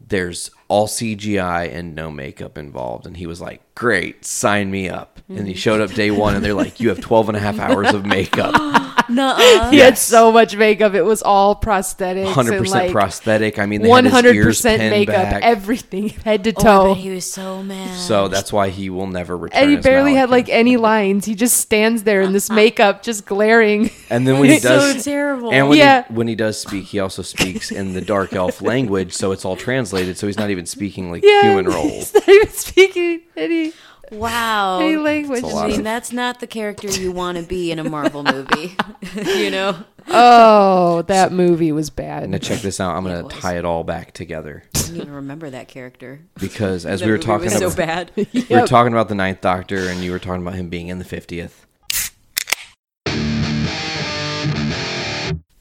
There's 0.01 0.51
all 0.69 0.87
CGI 0.87 1.73
and 1.73 1.95
no 1.95 2.11
makeup 2.11 2.57
involved." 2.59 3.07
And 3.07 3.17
he 3.17 3.27
was 3.27 3.41
like, 3.41 3.61
"Great, 3.75 4.25
sign 4.25 4.71
me 4.71 4.89
up." 4.89 5.21
And 5.29 5.47
he 5.49 5.55
showed 5.55 5.81
up 5.81 5.91
day 5.95 6.11
one, 6.11 6.35
and 6.35 6.45
they're 6.45 6.53
like, 6.55 6.81
"You 6.81 6.91
have 6.91 7.01
12 7.01 7.29
and 7.31 7.37
a 7.37 7.41
half 7.41 7.59
hours 7.59 7.93
of 7.95 8.05
makeup." 8.05 8.55
Nuh-uh. 9.09 9.71
he 9.71 9.79
had 9.79 9.99
so 9.99 10.33
much 10.33 10.57
makeup. 10.57 10.95
It 10.95 11.03
was 11.03 11.21
all 11.23 11.55
prosthetics. 11.55 12.33
Hundred 12.33 12.55
and, 12.55 12.63
percent 12.63 12.85
like, 12.85 12.93
prosthetic. 12.93 13.59
I 13.59 13.67
mean, 13.67 13.83
they 13.83 13.91
had 13.91 14.05
his 14.05 14.13
100% 14.15 14.35
ears 14.35 14.63
pinned 14.63 14.79
makeup, 14.91 15.15
back. 15.15 15.43
everything, 15.43 16.09
head 16.25 16.45
to 16.45 16.55
Oh, 16.57 16.61
I 16.61 16.63
toe. 16.63 16.95
bet 16.95 17.03
he 17.03 17.11
was 17.11 17.31
so 17.31 17.63
mad. 17.63 17.95
So 17.99 18.29
that's 18.29 18.51
why 18.53 18.71
he 18.71 18.89
will 18.89 19.07
never 19.07 19.37
return. 19.37 19.61
and 19.63 19.71
he 19.73 19.77
as 19.77 19.85
barely 19.85 20.15
had 20.15 20.29
Malekith. 20.29 20.33
like 20.33 20.49
any 20.49 20.77
lines. 20.79 21.27
He 21.27 21.35
just 21.35 21.59
stands 21.59 22.05
there 22.05 22.23
in 22.23 22.33
this 22.33 22.49
makeup, 22.63 23.03
just 23.03 23.27
glaring. 23.27 23.91
And 24.09 24.27
then 24.27 24.39
when 24.41 24.49
he 24.49 24.55
It's 24.57 24.63
so 24.63 24.79
does, 24.79 25.05
terrible. 25.05 25.53
and 25.53 25.69
when 25.69 25.79
Yeah. 25.79 26.05
he, 26.09 26.15
when 26.15 26.27
he 26.29 26.35
does 26.35 26.59
speak, 26.59 26.85
he 26.87 26.99
also 26.99 27.21
speaks 27.23 27.71
in 27.71 27.93
the 27.93 28.01
dark 28.01 28.33
elf 28.33 28.63
language, 28.63 29.13
so 29.13 29.33
it's 29.33 29.45
all 29.45 29.57
translated. 29.57 30.17
So 30.17 30.27
he's 30.27 30.39
not 30.39 30.51
even 30.55 30.67
speaking 30.67 31.11
like 31.11 31.23
Yeah, 31.25 31.43
human 31.43 31.67
he's 31.67 31.75
roles. 31.75 32.15
not 32.15 32.29
even 32.29 32.49
speaking 32.49 33.21
any. 33.37 33.73
Wow. 34.13 34.81
Any 34.81 34.97
language. 34.97 35.41
It's 35.43 35.49
a 35.49 35.51
I 35.51 35.55
lot 35.55 35.69
mean, 35.69 35.79
of- 35.81 35.85
that's 35.85 36.13
not 36.13 36.39
the 36.41 36.47
character 36.47 36.89
you 36.89 37.11
want 37.11 37.39
to 37.39 37.43
be 37.45 37.73
in 37.73 37.79
a 37.79 37.85
Marvel 37.85 38.23
movie. 38.23 38.77
you 39.17 39.51
know? 39.51 39.77
Oh, 40.09 41.03
that 41.03 41.33
movie 41.33 41.73
was 41.73 41.89
bad. 41.89 42.29
Now 42.29 42.37
check 42.39 42.61
this 42.61 42.79
out. 42.81 42.95
I'm 42.95 43.03
gonna 43.05 43.27
tie 43.29 43.57
it 43.57 43.65
all 43.65 43.83
back 43.85 44.13
together 44.13 44.63
I 44.77 44.79
don't 44.89 44.97
even 44.97 45.13
remember 45.15 45.49
that 45.51 45.69
character. 45.69 46.21
because 46.39 46.85
as 46.85 47.03
we 47.03 47.11
were 47.11 47.17
talking 47.19 47.47
was 47.47 47.57
so 47.57 47.69
about, 47.69 47.77
bad. 47.77 48.13
we 48.35 48.45
were 48.51 48.67
talking 48.67 48.93
about 48.93 49.09
the 49.09 49.15
Ninth 49.15 49.41
Doctor, 49.41 49.89
and 49.89 50.01
you 50.01 50.13
were 50.13 50.19
talking 50.19 50.43
about 50.43 50.55
him 50.57 50.69
being 50.69 50.89
in 50.89 50.99
the 50.99 51.05
fiftieth. 51.07 51.65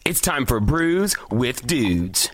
It's 0.06 0.20
time 0.20 0.46
for 0.46 0.60
Brews 0.60 1.16
with 1.32 1.66
Dudes. 1.66 2.30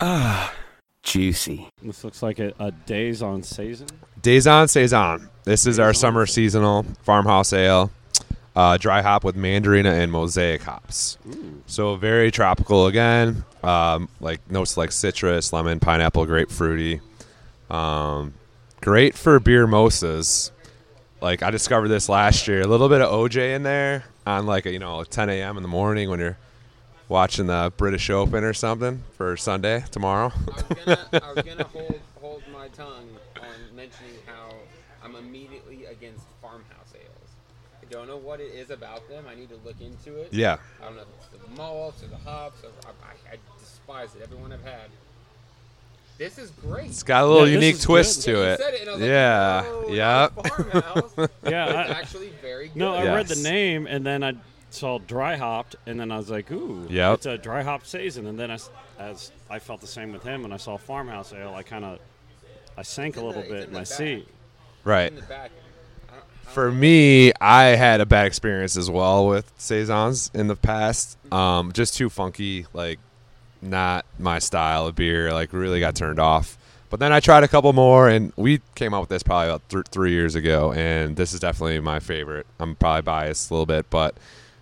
Ah, 0.00 0.54
juicy. 1.02 1.68
This 1.82 2.04
looks 2.04 2.22
like 2.22 2.38
a, 2.38 2.52
a 2.58 2.70
days 2.70 3.22
on 3.22 3.42
season. 3.42 3.88
Days 4.22 4.46
on, 4.46 4.68
stays 4.68 4.92
on. 4.92 5.28
This 5.44 5.66
is 5.66 5.78
our 5.78 5.92
summer 5.92 6.26
seasonal 6.26 6.84
farmhouse 7.02 7.52
ale, 7.52 7.90
uh, 8.54 8.76
dry 8.76 9.02
hop 9.02 9.24
with 9.24 9.36
mandarina 9.36 9.92
and 9.92 10.12
mosaic 10.12 10.62
hops. 10.62 11.18
So 11.66 11.96
very 11.96 12.30
tropical 12.30 12.86
again, 12.86 13.44
um, 13.62 14.08
like 14.20 14.48
notes 14.50 14.76
like 14.76 14.92
citrus, 14.92 15.52
lemon, 15.52 15.80
pineapple, 15.80 16.26
grapefruity. 16.26 17.00
Um, 17.70 18.34
great 18.80 19.14
for 19.14 19.40
beer 19.40 19.66
mosas. 19.66 20.52
Like 21.20 21.42
I 21.42 21.50
discovered 21.50 21.88
this 21.88 22.08
last 22.08 22.46
year. 22.46 22.60
A 22.60 22.66
little 22.66 22.88
bit 22.88 23.00
of 23.00 23.10
OJ 23.10 23.56
in 23.56 23.64
there 23.64 24.04
on 24.26 24.46
like 24.46 24.66
a, 24.66 24.70
you 24.72 24.78
know 24.78 25.02
10 25.02 25.28
a.m. 25.30 25.56
in 25.56 25.62
the 25.62 25.68
morning 25.68 26.08
when 26.08 26.20
you're 26.20 26.38
watching 27.08 27.46
the 27.46 27.72
British 27.76 28.10
Open 28.10 28.44
or 28.44 28.52
something 28.52 29.02
for 29.16 29.36
Sunday 29.36 29.84
tomorrow. 29.90 30.32
I 30.86 31.32
was 31.34 31.44
gonna 31.44 31.64
hold 31.72 32.00
hold 32.20 32.42
my 32.52 32.68
tongue 32.68 33.08
on 33.40 33.76
mentioning 33.76 34.12
how 34.26 34.54
I'm 35.04 35.14
immediately 35.16 35.86
against 35.86 36.24
farmhouse 36.42 36.92
ales. 36.94 37.30
I 37.82 37.86
don't 37.90 38.06
know 38.06 38.16
what 38.18 38.40
it 38.40 38.52
is 38.54 38.70
about 38.70 39.08
them. 39.08 39.24
I 39.30 39.34
need 39.34 39.48
to 39.50 39.56
look 39.64 39.80
into 39.80 40.18
it. 40.20 40.28
Yeah. 40.32 40.58
I 40.80 40.84
don't 40.86 40.96
know 40.96 41.02
if 41.02 41.08
it's 41.34 41.44
the 41.44 41.50
malts 41.56 42.02
or 42.02 42.08
the 42.08 42.16
hops. 42.18 42.62
Or, 42.64 42.68
I, 42.86 43.32
I, 43.32 43.34
I 43.34 43.38
despise 43.58 44.14
it. 44.14 44.22
Everyone 44.22 44.52
I've 44.52 44.62
had. 44.64 44.90
This 46.18 46.36
is 46.36 46.50
great. 46.50 46.86
It's 46.86 47.04
got 47.04 47.22
a 47.22 47.26
little 47.28 47.48
unique 47.48 47.80
twist 47.80 48.22
to 48.24 48.32
Yeah, 48.32 48.54
it. 48.54 48.60
it, 48.60 48.88
and 48.88 49.00
like, 49.00 49.08
yeah. 49.08 49.64
Yeah. 49.88 50.28
not 50.34 50.46
a 50.46 50.48
farmhouse." 50.48 51.28
Yeah, 51.48 51.80
It's 51.82 51.90
actually 51.92 52.30
very 52.42 52.66
good. 52.68 52.76
No, 52.76 52.92
I 52.94 53.04
read 53.04 53.28
the 53.28 53.40
name 53.40 53.86
and 53.86 54.04
then 54.04 54.24
I 54.24 54.34
saw 54.70 54.98
dry 54.98 55.36
hopped, 55.36 55.76
and 55.86 55.98
then 55.98 56.10
I 56.12 56.16
was 56.18 56.30
like, 56.30 56.50
"Ooh, 56.50 56.86
Yep. 56.90 57.14
it's 57.14 57.26
a 57.26 57.38
dry 57.38 57.62
hop 57.62 57.86
season." 57.86 58.26
And 58.26 58.38
then 58.38 58.50
as, 58.50 58.70
as 58.98 59.32
I 59.50 59.58
felt 59.58 59.80
the 59.80 59.86
same 59.86 60.12
with 60.12 60.22
him, 60.22 60.42
when 60.42 60.52
I 60.52 60.56
saw 60.58 60.76
farmhouse 60.76 61.32
ale, 61.32 61.54
I 61.54 61.62
kind 61.62 61.84
of 61.84 61.98
I 62.76 62.82
sank 62.82 63.16
a 63.16 63.20
little 63.24 63.42
bit 63.42 63.68
in 63.68 63.72
my 63.74 63.84
seat. 63.84 64.28
Right. 64.84 65.12
For 66.44 66.70
me, 66.72 67.32
I 67.40 67.64
had 67.76 68.00
a 68.00 68.06
bad 68.06 68.26
experience 68.26 68.76
as 68.76 68.90
well 68.90 69.26
with 69.26 69.52
saisons 69.58 70.30
in 70.32 70.46
the 70.48 70.56
past. 70.56 71.18
Um, 71.32 71.72
just 71.72 71.94
too 71.96 72.08
funky, 72.08 72.66
like 72.72 72.98
not 73.60 74.06
my 74.18 74.38
style 74.38 74.86
of 74.86 74.94
beer. 74.96 75.32
Like 75.32 75.52
really 75.52 75.80
got 75.80 75.94
turned 75.94 76.18
off. 76.18 76.56
But 76.90 77.00
then 77.00 77.12
I 77.12 77.20
tried 77.20 77.44
a 77.44 77.48
couple 77.48 77.70
more, 77.74 78.08
and 78.08 78.32
we 78.36 78.62
came 78.74 78.94
out 78.94 79.00
with 79.00 79.10
this 79.10 79.22
probably 79.22 79.48
about 79.50 79.68
th- 79.68 79.84
three 79.90 80.12
years 80.12 80.34
ago, 80.34 80.72
and 80.72 81.16
this 81.16 81.34
is 81.34 81.40
definitely 81.40 81.80
my 81.80 82.00
favorite. 82.00 82.46
I'm 82.58 82.76
probably 82.76 83.02
biased 83.02 83.50
a 83.50 83.54
little 83.54 83.66
bit, 83.66 83.90
but 83.90 84.16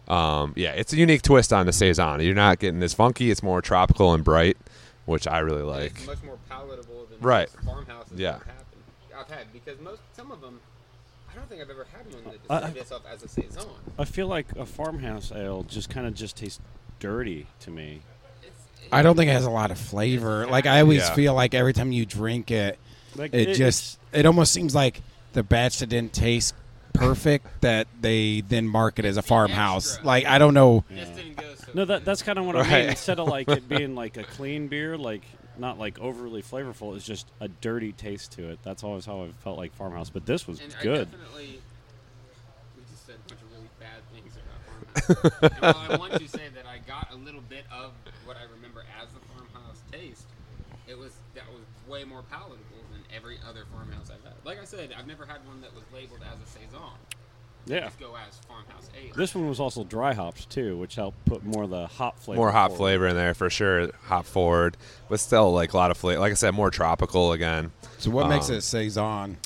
um, 0.09 0.53
yeah, 0.57 0.73
it's 0.73 0.93
a 0.93 0.97
unique 0.97 1.23
twist 1.23 1.53
on 1.53 1.67
the 1.67 1.73
saison. 1.73 2.21
You're 2.21 2.35
not 2.35 2.59
getting 2.59 2.83
as 2.83 2.95
funky; 2.95 3.31
it's 3.31 3.43
more 3.43 3.61
tropical 3.63 4.13
and 4.15 4.23
bright, 4.25 4.57
which 5.05 5.27
I 5.27 5.39
really 5.41 5.63
like. 5.63 5.93
It's 5.97 6.07
much 6.07 6.23
more 6.25 6.39
palatable 6.49 7.07
than 7.11 7.19
Right. 7.21 7.49
most 7.55 7.65
farmhouses 7.67 8.19
Yeah. 8.19 8.37
I've, 8.37 9.21
I've 9.21 9.29
had 9.39 9.53
because 9.53 9.81
most 9.81 10.01
some 10.15 10.31
of 10.31 10.41
them, 10.41 10.61
I 11.31 11.35
don't 11.35 11.49
think 11.49 11.61
I've 11.63 11.71
ever 11.71 11.87
had 11.93 12.13
one 12.15 12.25
that 12.25 12.41
I- 12.51 12.59
described 12.61 12.77
itself 12.79 13.03
as 13.13 13.23
a 13.23 13.29
saison. 13.29 13.65
I 13.99 14.05
feel 14.05 14.27
like 14.29 14.47
a 14.57 14.67
farmhouse 14.67 15.33
ale 15.33 15.63
just 15.65 15.91
kind 15.91 16.07
of 16.07 16.15
just 16.15 16.37
tastes 16.37 16.61
dirty 17.01 17.47
to 17.61 17.71
me. 17.71 18.03
I 18.93 19.03
don't 19.03 19.17
think 19.17 19.29
it 19.29 19.33
has 19.33 19.45
a 19.47 19.51
lot 19.51 19.71
of 19.73 19.79
flavor. 19.79 20.47
Like 20.47 20.67
I 20.67 20.81
always 20.81 21.01
Yeah. 21.01 21.15
feel 21.15 21.35
like 21.35 21.55
every 21.55 21.73
time 21.73 21.91
you 21.91 22.07
drink 22.07 22.51
it, 22.53 22.79
Like, 23.17 23.35
it, 23.35 23.49
it- 23.51 23.55
just 23.55 23.99
it 24.13 24.25
almost 24.27 24.53
seems 24.53 24.75
like 24.75 25.03
the 25.33 25.43
batch 25.43 25.79
that 25.81 25.89
didn't 25.89 26.13
taste 26.13 26.55
perfect 26.97 27.61
that 27.63 27.87
they 28.01 28.41
then 28.43 28.67
market 28.69 29.05
as 29.05 29.17
a 29.17 29.23
farmhouse. 29.23 30.03
Like 30.03 30.27
I 30.27 30.39
don't 30.39 30.55
know. 30.55 30.85
No, 31.75 31.85
that 31.85 32.05
that's 32.05 32.23
kind 32.23 32.39
of 32.39 32.47
what 32.47 32.57
I 32.57 32.63
mean. 32.63 32.89
Instead 32.91 33.21
of 33.21 33.29
like 33.29 33.49
it 33.49 33.69
being 33.69 33.95
like 33.95 34.17
a 34.17 34.23
clean 34.25 34.69
beer, 34.69 34.97
like 34.97 35.23
not 35.59 35.79
like 35.79 35.99
overly 35.99 36.43
flavorful, 36.43 36.97
it's 36.97 37.05
just 37.05 37.27
a 37.41 37.49
dirty 37.49 37.93
taste 37.93 38.33
to 38.33 38.49
it. 38.51 38.59
That's 38.63 38.83
always 38.85 39.05
how 39.07 39.23
I 39.23 39.29
felt 39.43 39.59
like 39.59 39.75
farmhouse. 39.75 40.11
But 40.11 40.27
this 40.27 40.47
was 40.47 40.61
And 40.61 40.75
I 40.79 40.83
good. 40.83 41.11
definitely, 41.11 41.61
we 42.77 42.83
just 42.91 43.07
said 43.07 43.17
a 43.25 43.29
bunch 43.29 43.41
of 43.43 43.53
really 43.53 43.69
bad 43.81 44.01
things 44.15 44.33
about 44.37 45.31
farmhouse. 45.41 45.53
and 45.53 45.77
while 45.77 45.93
I 45.93 45.97
want 45.97 46.13
to 46.15 46.29
say 46.29 46.49
that 46.55 46.65
I 46.67 46.79
got 46.87 47.13
a 47.13 47.17
little 47.17 47.43
bit 47.49 47.65
of 47.73 47.93
what 48.25 48.37
I 48.37 48.43
remember 48.55 48.85
as 49.03 49.09
the 49.11 49.21
farmhouse 49.33 49.81
taste, 49.93 50.27
it 50.89 50.97
was 50.99 51.13
that 51.35 51.45
was 51.53 51.63
way 51.91 52.05
more 52.05 52.23
palatable 52.31 52.57
than 52.71 52.76
every 53.17 53.39
other 53.49 53.65
farmhouse 53.73 54.11
I've 54.11 54.23
had. 54.25 54.35
Like 54.45 54.61
I 54.61 54.65
said, 54.65 54.95
I've 54.99 55.07
never 55.07 55.25
had 55.27 55.47
one 55.47 55.61
that 55.63 55.75
was 55.75 55.85
labeled 55.93 56.21
as 56.23 56.39
a 56.41 56.51
saison. 56.51 56.81
Yeah. 57.67 57.87
just 57.87 57.99
go 57.99 58.15
as 58.15 58.39
farmhouse 58.47 58.89
ale. 58.97 59.13
This 59.17 59.35
one 59.35 59.49
was 59.49 59.59
also 59.59 59.83
dry 59.83 60.15
hops 60.15 60.45
too, 60.45 60.77
which 60.79 60.95
helped 60.95 61.25
put 61.25 61.45
more 61.45 61.65
of 61.65 61.71
the 61.71 61.89
hop 61.89 62.19
flavor. 62.21 62.39
more 62.39 62.53
hop 62.53 62.69
forward. 62.71 62.79
flavor 62.79 63.07
in 63.09 63.17
there 63.17 63.35
for 63.35 63.51
sure. 63.51 63.91
Hop 64.05 64.25
forward, 64.25 64.77
but 65.09 65.19
still 65.19 65.53
like 65.53 65.73
a 65.73 65.77
lot 65.77 65.91
of 65.91 65.97
flavor. 65.97 66.21
Like 66.21 66.31
I 66.31 66.37
said, 66.37 66.53
more 66.55 66.71
tropical 66.71 67.33
again. 67.33 67.73
So 67.99 68.11
what 68.11 68.29
makes 68.29 68.49
Um, 68.51 68.57
it 68.57 68.61
saison? 68.61 69.37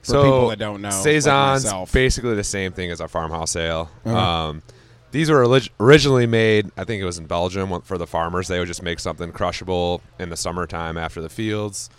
For 0.00 0.12
so 0.12 0.22
people 0.22 0.48
that 0.50 0.58
don't 0.58 0.80
know, 0.80 0.88
like 0.88 1.02
saison's 1.02 1.64
myself. 1.64 1.92
basically 1.92 2.34
the 2.34 2.44
same 2.44 2.72
thing 2.72 2.90
as 2.90 3.00
a 3.00 3.08
farmhouse 3.08 3.56
ale. 3.56 3.90
Uh-huh. 4.06 4.16
Um, 4.16 4.62
these 5.10 5.28
were 5.30 5.60
originally 5.80 6.26
made, 6.26 6.70
I 6.76 6.84
think 6.84 7.02
it 7.02 7.04
was 7.04 7.18
in 7.18 7.26
Belgium 7.26 7.80
for 7.82 7.98
the 7.98 8.06
farmers. 8.06 8.48
They 8.48 8.58
would 8.58 8.68
just 8.68 8.82
make 8.82 9.00
something 9.00 9.32
crushable 9.32 10.00
in 10.18 10.28
the 10.30 10.36
summertime 10.36 10.96
after 10.96 11.20
the 11.20 11.28
fields. 11.28 11.90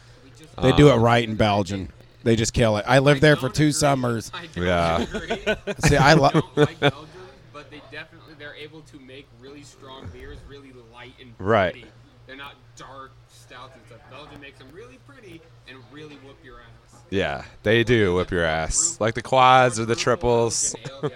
They 0.62 0.72
do 0.74 0.90
it 0.90 0.94
Um, 0.94 1.02
right 1.02 1.28
in 1.28 1.36
Belgium. 1.36 1.90
They 2.24 2.36
just 2.36 2.54
kill 2.54 2.78
it. 2.78 2.86
I 2.88 3.00
lived 3.00 3.22
there 3.22 3.36
for 3.36 3.50
two 3.50 3.72
summers. 3.72 4.32
Yeah. 4.56 5.06
See, 5.86 5.96
I 5.98 6.14
love. 6.14 6.34
don't 6.34 6.58
like 6.58 6.80
Belgium, 6.80 7.08
but 7.54 7.70
they 7.72 7.82
definitely 7.92 8.34
they're 8.38 8.56
able 8.56 8.82
to 8.82 9.00
make 9.00 9.28
really 9.40 9.64
strong 9.64 10.08
beers, 10.12 10.38
really 10.50 10.74
light 10.94 11.14
and 11.22 11.34
Right. 11.40 11.74
pretty. 11.74 11.88
They're 12.26 12.36
not 12.36 12.56
dark 12.76 13.12
stouts 13.30 13.76
and 13.76 13.86
stuff. 13.86 14.00
Belgium 14.12 14.42
makes 14.42 14.60
them 14.60 14.68
really 14.74 14.98
pretty 15.08 15.42
and 15.70 15.78
really 15.92 16.16
whoop 16.16 16.38
your 16.44 16.56
ass. 16.56 17.00
Yeah, 17.10 17.46
they 17.64 17.84
do 17.86 18.16
whip 18.16 18.32
your 18.32 18.44
ass, 18.44 18.98
like 19.00 19.14
the 19.14 19.22
quads 19.22 19.80
or 19.80 19.86
the 19.86 19.96
triples. 19.96 20.76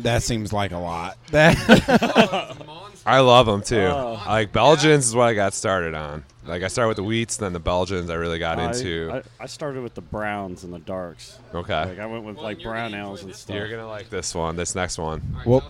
That 0.00 0.22
seems 0.22 0.52
like 0.52 0.72
a 0.72 0.78
lot. 0.78 1.16
That 1.30 1.56
I 3.06 3.20
love 3.20 3.46
them 3.46 3.62
too. 3.62 3.80
Oh. 3.80 4.20
like 4.26 4.52
Belgians 4.52 5.06
is 5.06 5.14
what 5.14 5.28
I 5.28 5.34
got 5.34 5.54
started 5.54 5.94
on. 5.94 6.24
Like 6.46 6.62
I 6.62 6.68
started 6.68 6.88
with 6.88 6.96
the 6.96 7.02
wheats, 7.04 7.36
then 7.38 7.52
the 7.52 7.60
Belgians 7.60 8.10
I 8.10 8.14
really 8.14 8.38
got 8.38 8.58
I- 8.58 8.66
into. 8.66 9.10
I, 9.12 9.44
I 9.44 9.46
started 9.46 9.82
with 9.82 9.94
the 9.94 10.00
browns 10.00 10.64
and 10.64 10.72
the 10.72 10.78
darks. 10.78 11.38
Okay. 11.54 11.84
Like 11.84 11.98
I 11.98 12.06
went 12.06 12.24
with 12.24 12.36
like 12.38 12.62
brown 12.62 12.94
ales 12.94 13.22
and 13.22 13.34
stuff. 13.34 13.54
You're 13.56 13.68
gonna 13.68 13.88
like 13.88 14.10
this 14.10 14.34
one, 14.34 14.56
this 14.56 14.74
next 14.74 14.98
one. 14.98 15.22
Well- 15.44 15.64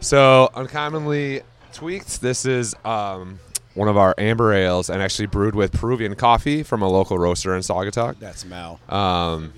So 0.00 0.50
uncommonly 0.54 1.42
tweaked. 1.72 2.20
This 2.20 2.44
is 2.44 2.74
um, 2.84 3.40
one 3.74 3.88
of 3.88 3.96
our 3.96 4.14
amber 4.18 4.52
ales, 4.52 4.90
and 4.90 5.00
actually 5.02 5.26
brewed 5.26 5.54
with 5.54 5.72
Peruvian 5.72 6.14
coffee 6.14 6.62
from 6.62 6.82
a 6.82 6.88
local 6.88 7.18
roaster 7.18 7.54
in 7.54 7.60
Saugatuck. 7.62 8.18
That's 8.18 8.44
Mal. 8.44 8.80
Um, 8.88 9.52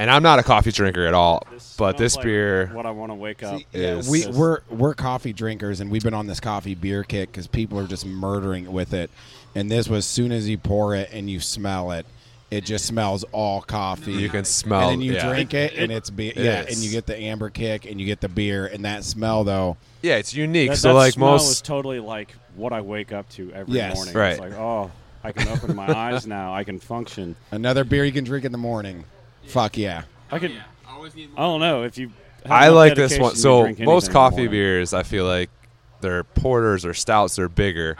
and 0.00 0.10
I'm 0.10 0.22
not 0.22 0.38
a 0.38 0.42
coffee 0.42 0.72
drinker 0.72 1.04
at 1.06 1.12
all, 1.12 1.46
but 1.76 1.98
this 1.98 2.16
like 2.16 2.24
beer 2.24 2.66
what 2.72 2.86
I 2.86 2.90
want 2.90 3.10
to 3.10 3.14
wake 3.14 3.42
up. 3.42 3.60
is 3.74 4.08
we 4.08 4.26
we're 4.28 4.60
we're 4.70 4.94
coffee 4.94 5.34
drinkers 5.34 5.80
and 5.80 5.90
we've 5.90 6.02
been 6.02 6.14
on 6.14 6.26
this 6.26 6.40
coffee 6.40 6.74
beer 6.74 7.04
kick 7.04 7.30
because 7.30 7.46
people 7.46 7.78
are 7.78 7.86
just 7.86 8.06
murdering 8.06 8.72
with 8.72 8.94
it 8.94 9.10
and 9.54 9.70
this 9.70 9.88
was 9.88 9.98
as 9.98 10.06
soon 10.06 10.32
as 10.32 10.48
you 10.48 10.58
pour 10.58 10.94
it 10.94 11.10
and 11.12 11.28
you 11.30 11.40
smell 11.40 11.90
it 11.92 12.06
it 12.50 12.64
just 12.64 12.84
smells 12.84 13.24
all 13.30 13.60
coffee 13.62 14.12
You 14.12 14.28
can 14.28 14.44
smell- 14.44 14.88
and 14.90 15.00
then 15.00 15.00
you 15.00 15.12
yeah. 15.14 15.28
drink 15.28 15.54
it, 15.54 15.72
It- 15.74 15.78
and 15.78 15.92
it's 15.92 16.10
be- 16.10 16.28
it 16.28 16.36
yeah 16.36 16.62
is. 16.62 16.74
and 16.74 16.84
you 16.84 16.90
get 16.90 17.06
the 17.06 17.16
amber 17.16 17.48
kick 17.50 17.84
and 17.88 18.00
you 18.00 18.06
get 18.06 18.20
the 18.20 18.28
beer 18.28 18.66
and 18.66 18.84
that 18.84 19.04
smell 19.04 19.44
though 19.44 19.76
yeah, 20.02 20.16
it's 20.16 20.32
unique. 20.32 20.70
That, 20.70 20.76
so 20.78 20.88
that 20.88 20.94
like 20.94 21.12
smell 21.12 21.32
most 21.32 21.50
is 21.50 21.60
totally 21.60 22.00
like 22.00 22.34
what 22.56 22.72
I 22.72 22.80
wake 22.80 23.12
up 23.12 23.28
to 23.30 23.52
every 23.52 23.74
Yes. 23.74 23.94
morning. 23.94 24.14
Right. 24.14 24.30
It's 24.30 24.40
like, 24.40 24.52
oh, 24.54 24.90
I 25.22 25.32
can 25.32 25.46
open 25.48 25.76
my 25.76 25.86
eyes 25.94 26.26
now. 26.26 26.54
I 26.54 26.64
can 26.64 26.78
function. 26.80 27.36
another 27.50 27.84
beer 27.84 28.04
you 28.06 28.12
can 28.12 28.24
drink 28.24 28.44
in 28.46 28.52
the 28.52 28.58
morning 28.58 29.04
fuck 29.44 29.76
yeah 29.76 30.02
I 30.32 30.38
could. 30.38 30.52
I 30.88 31.22
don't 31.42 31.60
know 31.60 31.82
if 31.84 31.98
you. 31.98 32.08
have 32.44 32.52
I 32.52 32.68
like 32.68 32.94
this 32.94 33.18
one. 33.18 33.34
So 33.36 33.62
most 33.62 33.66
anything 33.66 33.88
in 33.88 34.00
the 34.04 34.08
coffee 34.12 34.46
beers, 34.48 34.94
I 34.94 35.02
feel 35.02 35.24
like 35.26 35.50
they're 36.00 36.24
porters 36.24 36.84
or 36.84 36.94
stouts. 36.94 37.36
They're 37.36 37.48
bigger. 37.48 37.96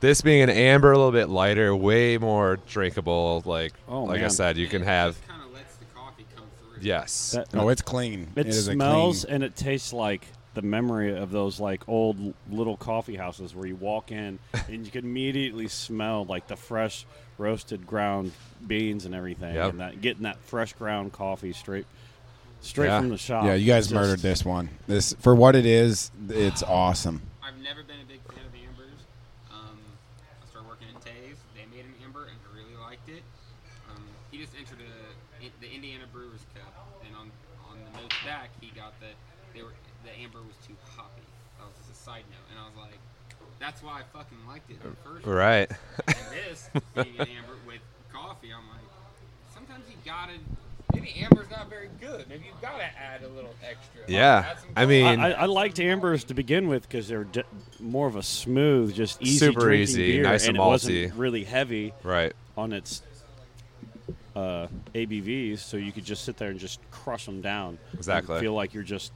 This 0.00 0.22
being 0.22 0.42
an 0.42 0.50
amber, 0.50 0.92
a 0.92 0.96
little 0.96 1.12
bit 1.12 1.28
lighter, 1.28 1.74
way 1.76 2.16
more 2.18 2.56
drinkable. 2.68 3.42
Like 3.44 3.72
Oh, 3.88 4.04
like 4.04 4.22
I 4.22 4.28
said, 4.28 4.56
you 4.56 4.66
can 4.66 4.82
have. 4.82 5.16
Kind 5.28 5.42
of 5.42 5.52
lets 5.52 5.76
the 5.76 5.84
coffee 5.94 6.24
come 6.34 6.44
through. 6.58 6.82
Yes. 6.82 7.32
That- 7.32 7.48
oh 7.54 7.68
it's 7.68 7.82
clean 7.82 8.28
It, 8.36 8.46
a 8.46 8.52
smells 8.52 9.24
clean 9.24 9.34
and 9.34 9.44
it 9.44 9.56
tastes 9.56 9.92
like 9.92 10.26
the 10.54 10.62
memory 10.62 11.16
of 11.16 11.30
those 11.30 11.60
like 11.60 11.86
old 11.88 12.34
little 12.50 12.76
coffee 12.76 13.14
houses 13.14 13.54
where 13.54 13.66
you 13.66 13.76
walk 13.76 14.10
in 14.10 14.38
and 14.68 14.84
you 14.84 14.90
can 14.90 15.04
immediately 15.04 15.68
smell 15.68 16.24
like 16.24 16.48
the 16.48 16.56
fresh 16.56 17.06
roasted 17.38 17.86
ground 17.86 18.32
beans 18.66 19.04
and 19.06 19.14
everything, 19.14 19.54
Yep. 19.54 19.70
and 19.70 19.80
that 19.80 20.00
getting 20.00 20.22
that 20.24 20.38
fresh 20.40 20.72
ground 20.72 21.12
coffee 21.12 21.52
straight 21.52 21.86
straight 22.62 22.88
Yeah. 22.88 22.98
from 23.00 23.08
the 23.10 23.16
shop. 23.16 23.44
yeah 23.44 23.54
you 23.54 23.66
guys 23.66 23.86
Just- 23.86 23.94
murdered 23.94 24.18
this 24.20 24.44
one 24.44 24.68
this 24.86 25.14
for 25.20 25.34
what 25.34 25.54
it 25.56 25.64
is 25.66 26.10
it's 26.28 26.62
awesome 26.62 27.22
I've 27.42 27.56
never 27.62 27.82
been 27.82 28.00
a 28.00 28.04
big 28.04 28.20
fan 28.28 28.44
of 28.44 28.52
ambers. 28.54 29.00
Um, 29.50 29.78
I 30.20 30.44
started 30.50 30.68
working 30.68 30.86
at 30.94 31.00
Tays. 31.02 31.34
They 31.56 31.64
made 31.74 31.82
an 31.88 31.94
amber, 32.04 32.28
and 32.30 32.36
I 32.36 32.48
really 32.54 32.76
liked 32.78 33.08
it. 33.08 33.22
Um, 33.90 34.04
he 34.30 34.38
just 34.38 34.52
entered 34.54 34.78
a, 34.86 34.92
in- 35.42 35.50
the 35.58 35.66
Indiana 35.72 36.04
Brewers 36.12 36.44
Cup, 36.54 36.70
and 37.02 37.10
on 37.16 37.32
on 37.66 37.80
the 37.82 37.90
notes 37.98 38.14
back, 38.22 38.50
he 38.60 38.70
got 38.76 38.92
that 39.02 39.16
they 39.56 39.62
were 39.66 39.74
the 40.06 40.12
amber 40.22 40.38
was 40.46 40.54
too 40.62 40.76
hoppy. 40.94 41.26
That 41.58 41.66
was 41.66 41.74
just 41.82 41.90
a 41.90 41.98
side 41.98 42.22
note, 42.30 42.44
and 42.54 42.60
I 42.60 42.68
was 42.70 42.76
like, 42.78 43.00
that's 43.60 43.82
why 43.82 44.00
I 44.00 44.02
fucking 44.16 44.38
liked 44.48 44.70
it 44.70 44.78
in 44.82 44.90
the 44.90 44.96
first. 45.10 45.26
Right. 45.26 45.70
And 46.08 46.16
this 46.32 46.68
being 46.94 47.14
an 47.18 47.28
amber 47.28 47.54
with 47.66 47.80
coffee, 48.12 48.48
I'm 48.52 48.66
like, 48.68 48.80
sometimes 49.54 49.84
you 49.88 49.96
gotta. 50.04 50.32
Maybe 50.92 51.12
amber's 51.20 51.48
not 51.50 51.70
very 51.70 51.88
good. 52.00 52.28
Maybe 52.28 52.46
you 52.46 52.52
gotta 52.60 52.82
add 52.82 53.22
a 53.22 53.28
little 53.28 53.54
extra. 53.62 54.00
Yeah. 54.08 54.54
I 54.74 54.86
mean- 54.86 55.20
I, 55.20 55.30
I 55.32 55.44
liked 55.44 55.78
ambers 55.78 56.24
to 56.24 56.34
begin 56.34 56.66
with 56.66 56.82
because 56.82 57.06
they're 57.06 57.22
d- 57.24 57.44
more 57.78 58.08
of 58.08 58.16
a 58.16 58.24
smooth, 58.24 58.92
just 58.92 59.22
easy, 59.22 59.38
Super 59.38 59.60
drinking 59.60 59.82
easy, 59.82 60.12
beer, 60.14 60.22
nice 60.24 60.48
and 60.48 60.56
it 60.56 60.60
wasn't 60.60 61.14
really 61.14 61.44
heavy, 61.44 61.92
Right. 62.02 62.32
on 62.56 62.72
its 62.72 63.02
uh, 64.34 64.66
ABVs, 64.92 65.60
so 65.60 65.76
you 65.76 65.92
could 65.92 66.04
just 66.04 66.24
sit 66.24 66.36
there 66.38 66.50
and 66.50 66.58
just 66.58 66.80
crush 66.90 67.24
them 67.24 67.40
down. 67.40 67.78
and 67.92 67.94
Exactly. 67.98 68.40
feel 68.40 68.54
like 68.54 68.74
you're 68.74 68.82
just 68.82 69.12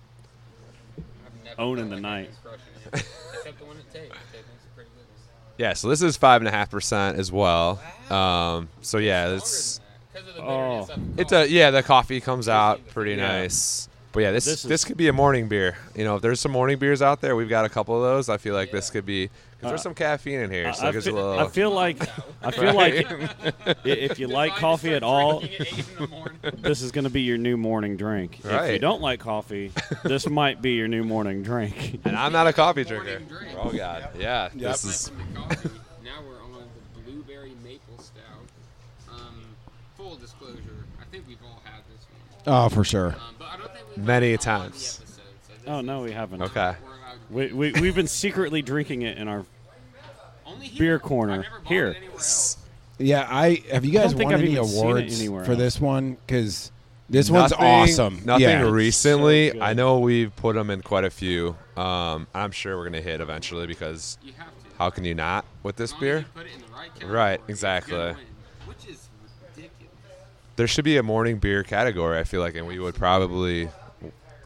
owning 1.58 1.90
the 1.90 2.00
night. 2.00 2.30
Except 2.94 3.58
the 3.58 3.64
one 3.64 3.76
at 3.76 3.92
Tays. 3.92 4.08
Tays 4.10 4.10
makes 4.32 4.64
a 4.64 4.74
pretty 4.74 4.90
good 4.90 5.04
one. 5.06 5.54
Yeah. 5.58 5.72
So 5.74 5.88
this 5.88 6.02
is 6.02 6.16
five 6.16 6.40
and 6.40 6.48
a 6.48 6.50
half 6.50 6.70
percent 6.70 7.18
as 7.18 7.30
well. 7.32 7.80
Um. 8.10 8.68
So 8.80 8.98
yeah, 8.98 9.30
it's. 9.34 9.80
Oh, 10.38 10.88
It's 11.16 11.32
a 11.32 11.48
yeah. 11.48 11.70
The 11.70 11.82
coffee 11.82 12.20
comes 12.20 12.48
out 12.48 12.86
pretty 12.88 13.12
Yeah. 13.12 13.28
nice. 13.28 13.88
But 14.12 14.20
yeah, 14.20 14.30
this 14.30 14.44
This 14.44 14.62
this, 14.62 14.84
could 14.84 14.96
be 14.96 15.08
a 15.08 15.12
morning 15.12 15.48
beer. 15.48 15.76
You 15.96 16.04
know, 16.04 16.16
if 16.16 16.22
there's 16.22 16.38
some 16.38 16.52
morning 16.52 16.78
beers 16.78 17.02
out 17.02 17.20
there, 17.20 17.34
we've 17.34 17.48
got 17.48 17.64
a 17.64 17.68
couple 17.68 17.96
of 17.96 18.02
those. 18.02 18.28
I 18.28 18.36
feel 18.36 18.54
like 18.54 18.70
this 18.70 18.88
could 18.90 19.04
be 19.04 19.28
because 19.64 19.70
there's 19.70 19.80
Uh, 19.80 19.82
some 19.82 19.94
caffeine 19.94 20.40
in 20.40 20.50
here, 20.50 20.72
so 20.72 20.86
I, 20.86 20.88
it 20.90 20.92
gets 20.92 21.06
feel, 21.06 21.14
a 21.14 21.16
little. 21.16 21.46
I 21.46 21.48
feel 21.48 21.70
like 21.70 22.02
I 22.42 22.50
feel 22.50 22.74
Right? 22.76 23.06
like 23.10 23.76
if 23.84 24.18
you 24.18 24.28
like 24.28 24.54
coffee 24.56 24.94
at 24.94 25.02
all, 25.02 25.42
this 26.58 26.82
is 26.82 26.92
going 26.92 27.04
to 27.04 27.10
be 27.10 27.22
your 27.22 27.38
new 27.38 27.56
morning 27.56 27.96
drink. 27.96 28.40
If 28.44 28.72
you 28.72 28.78
don't 28.78 29.00
like 29.00 29.20
coffee, 29.20 29.72
this 30.04 30.28
might 30.40 30.62
be 30.62 30.72
your 30.72 30.88
new 30.88 31.04
morning 31.04 31.42
drink. 31.42 32.00
and 32.04 32.16
I'm 32.16 32.32
not 32.32 32.46
a 32.46 32.52
coffee 32.52 32.84
drinker. 32.84 33.20
Oh 33.58 33.70
God, 33.70 34.08
yeah. 34.18 34.48
Yep. 34.54 34.72
This 34.72 34.84
is 34.84 35.08
From 35.08 35.18
the 35.18 35.40
coffee, 35.40 35.70
now 36.04 36.10
we're 36.26 36.42
on 36.42 36.52
the 36.96 37.10
blueberry 37.10 37.52
maple 37.62 37.98
stout. 37.98 38.22
Um, 39.10 39.44
full 39.96 40.16
disclosure, 40.16 40.58
I 41.00 41.04
think 41.10 41.24
we've 41.26 41.38
all 41.44 41.60
had 41.64 41.82
this 41.92 42.06
one. 42.44 42.54
oh 42.54 42.68
for 42.68 42.84
sure 42.84 43.08
Um, 43.12 43.34
but 43.38 43.48
I 43.48 43.56
don't 43.56 43.72
think 43.72 43.86
we've 43.96 44.04
many 44.04 44.30
had 44.32 44.40
it 44.40 44.48
on 44.48 44.62
the 44.62 44.66
times. 44.68 44.98
episode, 45.00 45.18
so 45.64 45.72
Oh 45.72 45.80
no, 45.80 46.02
we 46.02 46.12
haven't. 46.12 46.42
Okay. 46.42 46.74
We, 47.30 47.52
we 47.52 47.72
we've 47.72 47.94
been 47.94 48.06
secretly 48.06 48.60
drinking 48.60 49.02
it 49.02 49.16
in 49.16 49.28
our 49.28 49.36
Only 49.38 49.46
here. 49.46 49.53
Beer 50.78 50.98
corner 50.98 51.44
here. 51.64 51.88
it 51.88 51.96
anywhere 51.98 52.12
else. 52.14 52.56
Yeah, 52.98 53.26
I 53.28 53.62
have 53.72 53.84
you 53.84 53.92
guys 53.92 54.12
think 54.12 54.26
won 54.26 54.34
I've 54.34 54.40
any 54.40 54.52
even 54.52 54.64
seen 54.66 54.76
it 54.78 54.82
awards 54.82 55.20
anywhere 55.20 55.44
for 55.44 55.52
else. 55.52 55.58
this 55.58 55.80
one? 55.80 56.16
Because 56.26 56.70
this 57.10 57.28
one's 57.30 57.52
awesome. 57.52 58.22
Nothing 58.24 58.42
yeah. 58.48 58.62
recently. 58.62 59.50
good. 59.50 59.60
I 59.60 59.72
know 59.74 59.98
we've 59.98 60.34
put 60.36 60.54
them 60.54 60.70
in 60.70 60.80
quite 60.82 61.04
a 61.04 61.10
few. 61.10 61.56
Um, 61.76 62.26
I'm 62.34 62.50
sure 62.52 62.76
we're 62.78 62.84
gonna 62.84 63.00
hit 63.00 63.20
eventually 63.20 63.66
because 63.66 64.16
You 64.22 64.32
have 64.38 64.46
to. 64.46 64.52
how 64.78 64.90
can 64.90 65.04
you 65.04 65.14
not 65.14 65.44
with 65.64 65.76
this 65.76 65.92
As 65.92 65.92
long 65.94 66.02
as 66.02 66.08
beer? 66.08 66.18
you 66.18 66.24
put 66.34 66.46
it 66.46 66.54
in 66.54 66.60
the 66.60 66.66
right 66.72 66.94
category, 66.94 67.12
Right, 67.12 67.32
it's 67.34 67.40
gonna 67.42 67.50
exactly. 67.50 67.96
win, 67.98 68.16
Which 68.66 68.86
is 68.88 69.08
ridiculous. 69.56 69.92
There 70.56 70.66
should 70.68 70.84
be 70.84 70.96
a 70.96 71.02
morning 71.02 71.38
beer 71.38 71.64
category. 71.64 72.18
I 72.18 72.24
feel 72.24 72.40
like, 72.40 72.54
and 72.54 72.66
we 72.66 72.78
would 72.78 72.94
probably 72.94 73.68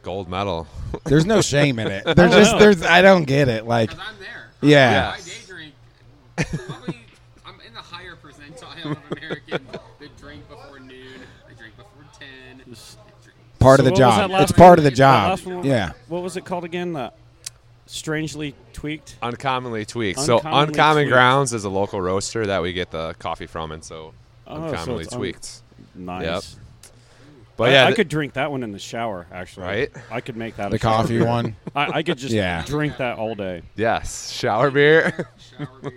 gold 0.03 0.29
medal. 0.31 0.67
There's 1.05 1.27
no 1.27 1.43
shame 1.43 1.79
in 1.79 1.89
it. 1.89 2.05
There's 2.17 2.33
just 2.33 2.53
know. 2.55 2.59
there's 2.59 2.83
I 2.83 3.03
don't 3.03 3.25
get 3.25 3.49
it. 3.49 3.67
Like 3.67 3.91
Because 3.91 4.05
I'm 4.09 4.19
there. 4.19 4.49
Yeah. 4.63 5.13
I 5.15 5.19
day 5.19 5.25
drink. 5.25 5.48
Probably, 6.67 7.01
I'm 7.47 7.61
in 7.67 7.75
the 7.75 7.81
higher 7.81 8.15
percentile 8.17 8.93
of 8.93 8.99
Americans 9.17 9.69
that 10.01 10.17
drink 10.19 10.49
before 10.49 10.79
noon. 10.81 11.21
They 11.49 11.55
drink 11.55 11.77
before 11.77 12.05
ten. 12.19 12.59
they 12.59 12.65
drink- 12.65 13.39
part 13.59 13.81
of 13.81 13.85
the 13.85 13.91
what 13.93 14.01
was 14.01 14.17
that 14.17 14.29
job. 14.31 14.41
It's 14.43 14.53
part 14.53 14.79
of 14.79 14.85
the 14.85 14.91
job. 14.91 15.41
Yeah. 15.65 15.93
What 16.09 16.23
was 16.23 16.37
it 16.37 16.45
called 16.45 16.65
again? 16.65 16.93
The 16.93 17.13
strangely 17.87 18.55
tweaked. 18.73 19.17
Uncommonly 19.23 19.85
tweaked. 19.85 20.21
so 20.21 20.39
Uncommon 20.45 21.05
Tweaked. 21.05 21.11
Grounds 21.13 21.53
is 21.53 21.65
a 21.65 21.71
local 21.71 22.01
roaster 22.01 22.47
that 22.47 22.63
we 22.63 22.73
get 22.73 22.91
the 22.91 23.15
coffee 23.19 23.47
from, 23.47 23.73
and 23.73 23.83
so 23.85 24.13
Oh, 24.47 24.57
so 24.57 24.65
uncommonly 24.65 25.05
un- 25.11 25.19
tweaked. 25.19 25.63
Nice. 25.95 26.25
Yep. 26.25 26.43
But 27.57 27.71
I, 27.71 27.73
yeah, 27.73 27.83
I 27.83 27.87
th- 27.87 27.97
could 27.97 28.09
drink 28.09 28.35
that 28.35 28.53
one 28.53 28.63
in 28.63 28.71
the 28.71 28.79
shower. 28.79 29.27
Actually, 29.33 29.67
Right? 29.67 29.91
I 30.13 30.21
could 30.21 30.37
make 30.37 30.57
that 30.57 30.71
The 30.71 30.77
a 30.77 30.79
shower 30.79 31.03
coffee 31.03 31.21
one? 31.21 31.57
I, 31.75 31.87
I 31.99 32.03
could 32.05 32.17
just 32.19 32.33
Yeah. 32.33 32.63
drink 32.65 32.99
that 32.99 33.19
all 33.19 33.35
day. 33.35 33.63
yes, 33.75 34.31
shower 34.31 34.71
beer. 34.71 35.29
Shower 35.59 35.69
beer. 35.83 35.93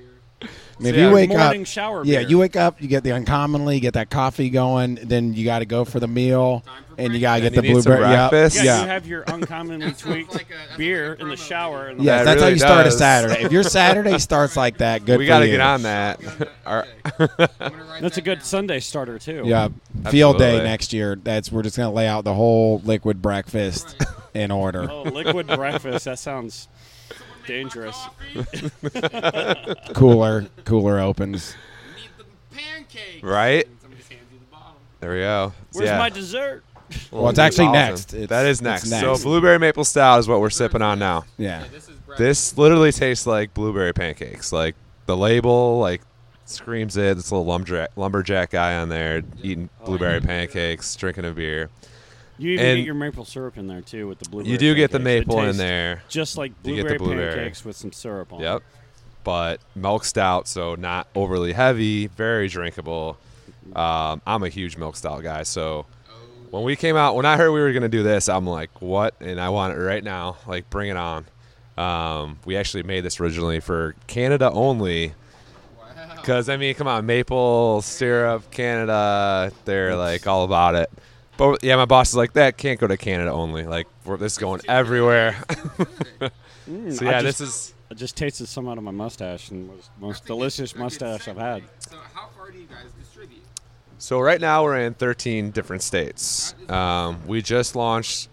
I 0.82 0.84
mean, 0.84 0.94
if 0.96 1.00
Yeah, 1.00 1.08
you 1.10 1.14
wake 1.14 1.30
morning 1.30 1.62
up, 1.62 1.68
shower 1.68 2.04
yeah, 2.04 2.20
beer. 2.20 2.28
you 2.30 2.38
wake 2.40 2.56
up, 2.56 2.82
you 2.82 2.88
get 2.88 3.04
the 3.04 3.12
uncommonly, 3.12 3.80
get 3.80 3.94
that 3.94 4.10
coffee 4.10 4.50
going, 4.50 4.96
then 4.96 5.34
you 5.36 5.46
got 5.46 5.60
to 5.60 5.66
go 5.66 5.86
for 5.86 6.00
the 6.00 6.08
meal, 6.08 6.64
and 6.98 7.14
you 7.14 7.20
got 7.20 7.36
to 7.36 7.42
get 7.42 7.54
the 7.54 7.58
you 7.64 7.76
need 7.76 7.84
some 7.84 7.92
blueberry. 7.94 8.10
Yep. 8.12 8.32
breakfast. 8.32 8.56
Yeah, 8.58 8.64
Yeah, 8.64 8.82
you 8.82 8.88
have 8.88 9.06
your 9.08 9.24
uncommonly 9.30 9.92
tweaked 9.92 10.34
like 10.34 10.48
a- 10.50 10.78
beer 10.78 11.12
like 11.12 11.20
in 11.20 11.30
the 11.30 11.38
shower. 11.38 11.90
In 11.90 12.00
the 12.00 12.04
Yeah, 12.04 12.22
it 12.22 12.26
that's 12.26 12.40
how 12.42 12.48
really 12.48 12.54
you 12.54 12.60
start 12.60 12.88
a. 12.88 12.92
Saturday. 12.92 13.44
If 13.44 13.52
your 13.52 13.62
Saturday 13.64 14.18
starts 14.18 14.58
like 14.58 14.78
that, 14.80 15.06
good 15.06 15.20
we 15.20 15.28
got 15.28 15.40
to 15.40 15.48
get 15.48 15.62
on 15.62 15.84
that. 15.84 16.20
Our- 16.66 16.88
I'm 17.06 17.28
gonna 17.28 17.50
write 17.90 18.02
That's 18.02 18.18
a 18.18 18.22
good. 18.22 18.42
Sunday 18.42 18.80
starter 18.80 19.20
too. 19.20 19.44
Yeah, 19.46 19.70
field 20.10 20.40
day 20.40 20.64
next 20.64 20.94
year. 20.94 21.16
That's 21.24 21.52
we're 21.52 21.62
just 21.64 21.78
gonna 21.78 21.92
lay 21.94 22.08
out 22.08 22.24
the 22.24 22.34
whole 22.34 22.80
liquid 22.84 23.22
breakfast 23.22 23.96
in 24.34 24.50
order. 24.50 24.90
Oh, 24.90 25.04
liquid 25.04 25.46
breakfast. 25.46 26.06
That 26.06 26.18
sounds 26.18 26.68
dangerous. 27.46 27.98
Cooler, 29.94 30.46
cooler 30.66 31.00
opens. 31.00 31.56
Need 31.96 32.10
the 32.18 32.56
pancakes. 32.56 33.24
Right? 33.24 33.66
And 33.66 33.82
somebody 33.82 34.00
just 34.00 34.12
hands 34.12 34.24
you 34.32 34.40
the 34.40 34.46
bottle. 34.56 34.78
there 35.00 35.12
we 35.14 35.20
go. 35.20 35.54
Where's 35.74 35.90
yeah. 35.90 35.98
my 35.98 36.10
dessert? 36.10 36.64
Well, 37.12 37.30
it's 37.30 37.40
actually 37.40 37.70
next. 37.70 38.14
It's- 38.14 38.30
that 38.30 38.46
is 38.46 38.62
next. 38.62 38.90
next. 38.90 39.02
So 39.02 39.18
blueberry 39.24 39.60
maple 39.60 39.86
stout 39.86 40.20
is 40.20 40.28
what 40.28 40.42
we're 40.42 40.50
sipping 40.50 40.82
on 40.82 41.00
now. 41.00 41.26
Yeah. 41.38 41.64
This 41.72 41.88
is. 41.88 41.96
This 42.18 42.58
literally 42.58 42.92
tastes 42.92 43.26
like 43.26 43.54
blueberry 43.54 43.94
pancakes. 43.94 44.52
Like 44.52 44.76
the 45.06 45.16
label, 45.16 45.80
like 45.80 46.02
screams 46.46 46.98
it. 46.98 47.16
This 47.16 47.32
little 47.32 47.46
lumberjack, 47.46 47.92
lumberjack 47.96 48.52
guy 48.52 48.76
on 48.76 48.90
there 48.90 49.24
eating 49.42 49.70
oh, 49.82 49.86
blueberry 49.86 50.20
pancakes, 50.22 50.96
drinking 50.96 51.26
a 51.26 51.32
beer. 51.32 51.70
You 52.42 52.54
even 52.54 52.66
And 52.66 52.78
get 52.78 52.86
your 52.86 52.96
maple 52.96 53.24
syrup 53.26 53.58
in 53.58 53.68
there 53.68 53.82
too 53.82 54.08
with 54.08 54.20
the 54.20 54.30
blueberry. 54.30 54.52
You 54.52 54.58
do 54.58 54.74
get 54.74 54.92
the 54.92 55.00
maple 55.00 55.42
in 55.42 55.58
there. 55.58 56.02
just 56.10 56.38
like 56.38 56.54
You 56.64 56.76
get 56.76 56.82
blueberry, 56.82 56.98
the 56.98 57.04
blueberry. 57.04 57.36
pancakes 57.36 57.64
with 57.64 57.76
some 57.76 57.92
syrup 57.92 58.34
on. 58.34 58.40
Yep. 58.42 58.64
But 59.24 59.62
milk 59.76 60.04
stout, 60.06 60.48
so 60.48 60.74
not 60.76 61.08
overly 61.14 61.54
heavy, 61.54 62.08
very 62.08 62.48
drinkable. 62.48 63.18
Um, 63.76 64.22
I'm 64.26 64.42
a 64.42 64.50
huge 64.50 64.76
milk 64.78 64.96
stout 64.96 65.22
guy, 65.22 65.44
so 65.44 65.86
when 66.50 66.64
we 66.64 66.76
came 66.76 66.96
out, 66.98 67.16
when 67.16 67.26
I 67.26 67.38
heard 67.38 67.52
we 67.52 67.62
were 67.62 67.72
gonna 67.72 67.88
do 67.90 68.02
this, 68.02 68.28
I'm 68.28 68.48
like, 68.48 68.82
what? 68.82 69.14
And 69.22 69.40
I 69.40 69.50
want 69.50 69.78
it 69.78 69.80
right 69.80 70.04
now. 70.04 70.38
Like, 70.48 70.70
bring 70.72 70.90
it 70.90 70.98
on. 70.98 71.26
Um, 71.78 72.40
we 72.46 72.58
actually 72.58 72.84
made 72.84 73.02
this 73.02 73.20
originally 73.20 73.60
for 73.60 73.96
Canada 74.08 74.50
only. 74.52 75.14
Because 76.16 76.50
I 76.50 76.58
mean, 76.58 76.74
come 76.76 76.88
on, 76.88 77.06
maple 77.06 77.82
syrup, 77.84 78.50
Canada, 78.52 79.52
they're 79.66 79.96
like 79.96 80.28
all 80.28 80.44
about 80.44 80.76
it. 80.76 80.92
But 81.38 81.64
yeah, 81.64 81.76
my 81.76 81.86
boss 81.86 82.10
is 82.10 82.16
like 82.16 82.34
that 82.34 82.58
can't 82.58 82.80
go 82.80 82.88
to 82.88 82.98
Canada 82.98 83.32
only. 83.32 83.64
Like 83.66 83.88
we're, 84.06 84.18
this 84.18 84.34
is 84.34 84.38
going 84.38 84.62
everywhere. 84.68 85.36
Mm, 86.70 86.96
so 86.96 87.08
I 87.08 87.10
yeah, 87.12 87.22
just- 87.24 87.40
this 87.40 87.48
is 87.50 87.74
I 87.90 87.96
just 87.96 88.16
tasted 88.16 88.48
some 88.48 88.70
out 88.70 88.78
of 88.78 88.84
my 88.84 88.92
mustache 88.92 89.50
and 89.50 89.68
was 89.68 89.90
most 90.00 90.26
delicious 90.28 90.76
mustache 90.76 91.28
I've 91.28 91.38
had. 91.38 91.64
So 91.80 91.98
how 92.14 92.30
far 92.38 92.52
do 92.52 92.60
you 92.60 92.68
guys 92.68 92.92
distribute? 93.00 93.42
So 93.98 94.20
right 94.20 94.40
now 94.40 94.64
we're 94.64 94.78
in 94.78 94.94
13 94.94 95.50
different 95.50 95.82
states. 95.82 96.54
Um, 96.70 97.20
we 97.28 97.42
just 97.42 97.76
launched 97.76 98.30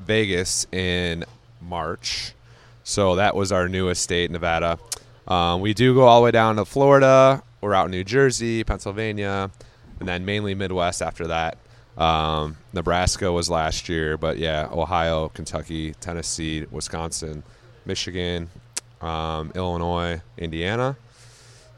Vegas 0.00 0.66
in 0.72 1.24
March, 1.60 2.34
so 2.82 3.14
that 3.14 3.36
was 3.36 3.52
our 3.52 3.68
newest 3.68 4.02
state, 4.02 4.30
Nevada. 4.32 4.78
Um, 5.28 5.60
we 5.60 5.72
do 5.74 5.94
go 5.94 6.02
all 6.02 6.20
the 6.20 6.24
way 6.24 6.30
down 6.32 6.56
to 6.56 6.64
Florida. 6.64 7.44
We're 7.60 7.74
out 7.74 7.86
in 7.86 7.90
New 7.92 8.04
Jersey, 8.04 8.64
Pennsylvania, 8.64 9.50
and 10.00 10.08
then 10.08 10.24
mainly 10.24 10.54
Midwest 10.56 11.00
after 11.00 11.28
that. 11.28 11.58
Um, 11.98 12.56
Nebraska 12.72 13.30
was 13.32 13.50
last 13.50 13.88
year, 13.88 14.16
but 14.16 14.38
yeah, 14.38 14.68
Ohio, 14.70 15.28
Kentucky, 15.30 15.94
Tennessee, 15.94 16.64
Wisconsin, 16.70 17.42
Michigan, 17.84 18.48
um, 19.00 19.50
Illinois, 19.56 20.20
Indiana. 20.36 20.96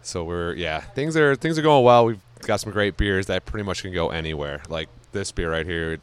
So 0.03 0.25
we're 0.25 0.55
yeah, 0.55 0.81
things 0.81 1.17
are 1.17 1.35
things 1.37 1.59
are 1.59 1.63
going 1.63 1.85
well. 1.85 2.05
We've 2.07 2.21
got 2.47 2.61
some 2.61 2.71
great 2.73 2.97
beers 2.97 3.27
that 3.27 3.45
pretty 3.47 3.65
much 3.65 3.83
can 3.83 3.93
go 3.93 4.11
anywhere. 4.11 4.61
Like 4.69 4.89
this 5.13 5.33
beer 5.33 5.51
right 5.51 5.67
here. 5.67 5.99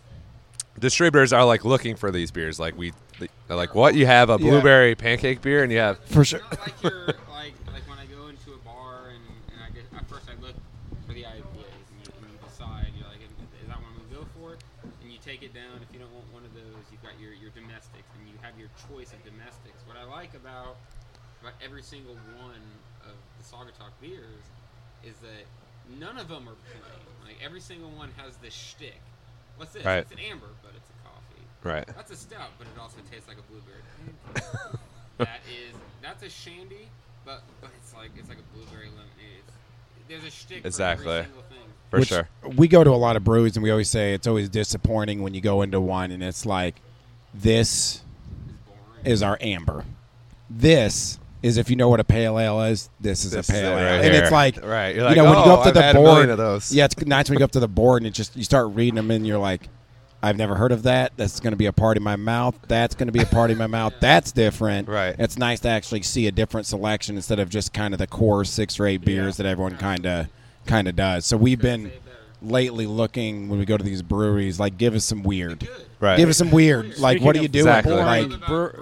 Distributors 0.80 1.34
are 1.34 1.44
like 1.46 1.66
looking 1.66 1.96
for 1.96 2.12
these 2.12 2.30
beers. 2.30 2.60
Like 2.60 2.78
we, 2.78 2.94
they're 3.20 3.58
like 3.58 3.74
what 3.74 3.96
you 3.96 4.06
have 4.06 4.30
a 4.30 4.34
Yeah. 4.34 4.38
blueberry 4.50 4.94
pancake 4.94 5.42
beer 5.42 5.64
and 5.64 5.72
you 5.72 5.80
have 5.80 5.98
For 6.06 6.24
sure. 6.26 6.42
Like 6.52 6.84
you're 6.84 7.06
like 7.34 7.54
like 7.74 7.86
when 7.90 7.98
I 7.98 8.06
go 8.06 8.28
into 8.28 8.54
a 8.54 8.58
bar 8.62 9.10
and, 9.10 9.24
and 9.54 9.60
I 9.66 9.74
get 9.74 9.86
at 9.98 10.08
first 10.08 10.30
I 10.30 10.38
look 10.40 10.54
for 11.08 11.14
the 11.14 11.24
IPAs 11.26 11.34
and 11.90 11.98
you, 12.06 12.14
and 12.22 12.30
you 12.30 12.38
decide 12.46 12.94
you're 12.94 13.08
like 13.10 13.18
is 13.26 13.66
that 13.68 13.82
one 13.82 13.90
I'm 13.90 14.06
gonna 14.06 14.22
go 14.22 14.28
for 14.38 14.54
and 15.02 15.10
you 15.12 15.18
take 15.26 15.42
it 15.42 15.56
down. 15.56 15.82
If 15.82 15.90
you 15.90 15.98
don't 15.98 16.14
want 16.14 16.30
one 16.32 16.46
of 16.46 16.54
those, 16.54 16.86
you've 16.94 17.02
got 17.02 17.18
your 17.20 17.34
your 17.34 17.50
domestics 17.58 18.06
and 18.14 18.30
you 18.30 18.38
have 18.46 18.54
your 18.62 18.70
choice 18.86 19.10
of 19.18 19.26
domestics. 19.26 19.82
What 19.90 19.98
I 19.98 20.06
like 20.06 20.38
about 20.38 20.78
about 21.42 21.54
every 21.64 21.84
single 21.84 22.16
one 22.40 22.62
of 23.06 23.14
the 23.38 23.44
Saugatuck 23.44 23.92
beers 24.02 24.44
is 25.04 25.16
that 25.18 25.46
none 26.00 26.18
of 26.18 26.28
them 26.28 26.48
are 26.50 26.58
plain. 26.72 26.84
Like 27.26 27.38
every 27.44 27.60
single 27.60 27.90
one 27.92 28.10
has 28.18 28.36
this 28.38 28.54
shtick. 28.54 29.00
What's 29.58 29.74
this? 29.74 29.86
Right. 29.86 30.00
It's 30.00 30.12
an 30.12 30.20
amber, 30.20 30.48
but 30.64 30.72
it's 30.76 30.90
a 30.90 31.08
coffee. 31.08 31.46
Right. 31.64 31.88
That's 31.96 32.12
a 32.12 32.16
stout, 32.16 32.52
but 32.58 32.68
it 32.68 32.80
also 32.80 32.98
tastes 33.12 33.28
like 33.28 33.38
a 33.38 33.46
blueberry. 33.52 33.82
that 35.18 35.42
is 35.50 35.76
that's 36.02 36.24
a 36.24 36.30
shandy, 36.30 36.88
but 37.26 37.44
but 37.62 37.72
it's 37.82 37.94
like 37.94 38.12
it's 38.18 38.30
like 38.30 38.38
a 38.40 38.56
blueberry 38.56 38.88
lemonade. 38.88 39.44
It's, 39.48 40.08
there's 40.08 40.24
a 40.24 40.32
shtick 40.32 40.62
for 40.62 40.68
Exactly. 40.68 41.08
every 41.08 41.24
single. 41.26 41.44
For 41.90 42.00
Which 42.00 42.10
sure. 42.10 42.30
We 42.58 42.68
go 42.68 42.84
to 42.84 42.90
a 42.90 42.92
lot 42.92 43.16
of 43.16 43.24
breweries 43.24 43.56
and 43.56 43.64
we 43.64 43.72
always 43.72 43.90
say 43.90 44.14
it's 44.14 44.28
always 44.28 44.50
disappointing 44.50 45.22
when 45.22 45.34
you 45.34 45.40
go 45.40 45.62
into 45.62 45.80
one 45.80 46.12
and 46.12 46.22
it's 46.22 46.46
like, 46.46 46.82
this 47.34 48.02
is 49.06 49.24
our 49.24 49.38
amber. 49.40 49.86
This 50.50 51.18
is 51.48 51.58
if 51.58 51.70
you 51.70 51.76
know 51.76 51.90
what 51.90 52.00
a 52.00 52.04
pale 52.04 52.38
ale 52.40 52.62
is. 52.62 52.90
This 53.00 53.26
is 53.26 53.32
This 53.32 53.50
a 53.50 53.52
pale 53.52 53.72
it 53.78 53.82
ale, 53.82 53.86
right 53.86 54.06
and 54.06 54.14
here. 54.14 54.24
it's 54.24 54.32
like 54.32 54.64
Right. 54.64 54.96
You're 54.96 55.04
you 55.04 55.04
like, 55.10 55.16
know 55.18 55.24
when 55.26 55.38
you 55.40 55.46
go 55.46 55.52
"Oh, 55.52 55.54
up 55.56 55.64
to 55.64 55.70
I've 55.70 55.74
the 55.74 55.82
had 55.82 55.96
a 55.96 56.00
million 56.02 56.16
board. 56.28 56.30
of 56.30 56.38
those. 56.38 56.74
Yeah, 56.74 56.86
it's 56.86 56.98
nice 57.06 57.30
when 57.30 57.36
you 57.36 57.40
go 57.40 57.46
up 57.46 57.52
to 57.52 57.60
the 57.60 57.68
board 57.68 58.02
and 58.04 58.08
it 58.08 58.14
just 58.14 58.36
you 58.36 58.44
start 58.44 58.68
reading 58.76 58.96
them 58.96 59.10
and 59.12 59.26
you're 59.26 59.40
like, 59.40 59.70
I've 60.22 60.36
never 60.38 60.56
heard 60.56 60.72
of 60.72 60.84
that. 60.84 61.14
That's 61.16 61.40
going 61.40 61.52
to 61.52 61.58
be 61.58 61.68
a 61.68 61.74
part 61.74 61.96
in 61.98 62.04
my 62.04 62.16
mouth. 62.16 62.56
That's 62.68 62.96
going 62.96 63.08
to 63.08 63.12
be 63.14 63.22
a 63.22 63.26
part 63.26 63.52
in 63.52 63.58
my 63.58 63.68
mouth. 63.68 63.94
That's 64.00 64.32
different. 64.32 64.88
Right. 64.90 65.16
It's 65.20 65.38
nice 65.38 65.60
to 65.62 65.70
actually 65.70 66.02
see 66.02 66.26
a 66.28 66.32
different 66.32 66.66
selection 66.66 67.16
instead 67.16 67.40
of 67.40 67.50
just 67.50 67.72
kind 67.74 67.94
of 67.94 68.00
the 68.00 68.08
core 68.08 68.44
six 68.44 68.80
or 68.80 68.88
eight 68.88 69.06
beers 69.06 69.38
that 69.38 69.46
everyone 69.46 69.78
kind 69.78 70.06
of 70.06 70.28
kind 70.66 70.88
of 70.88 70.96
does. 70.96 71.26
So 71.26 71.38
we've 71.38 71.62
been 71.62 71.92
lately 72.42 72.86
looking 72.88 73.48
when 73.50 73.58
we 73.60 73.66
go 73.66 73.78
to 73.78 73.84
these 73.84 74.02
breweries, 74.02 74.60
like 74.60 74.78
give 74.78 74.96
us 74.96 75.06
some 75.06 75.22
weird. 75.24 75.68
Right. 76.00 76.18
Give 76.18 76.30
us 76.30 76.38
some 76.38 76.52
weird. 76.52 76.98
Like, 77.00 77.22
what 77.22 77.36
are 77.38 77.42
you 77.42 77.48
doing? 77.48 77.68
Exactly. 77.68 77.94
Like, 77.94 78.26
About 78.32 78.76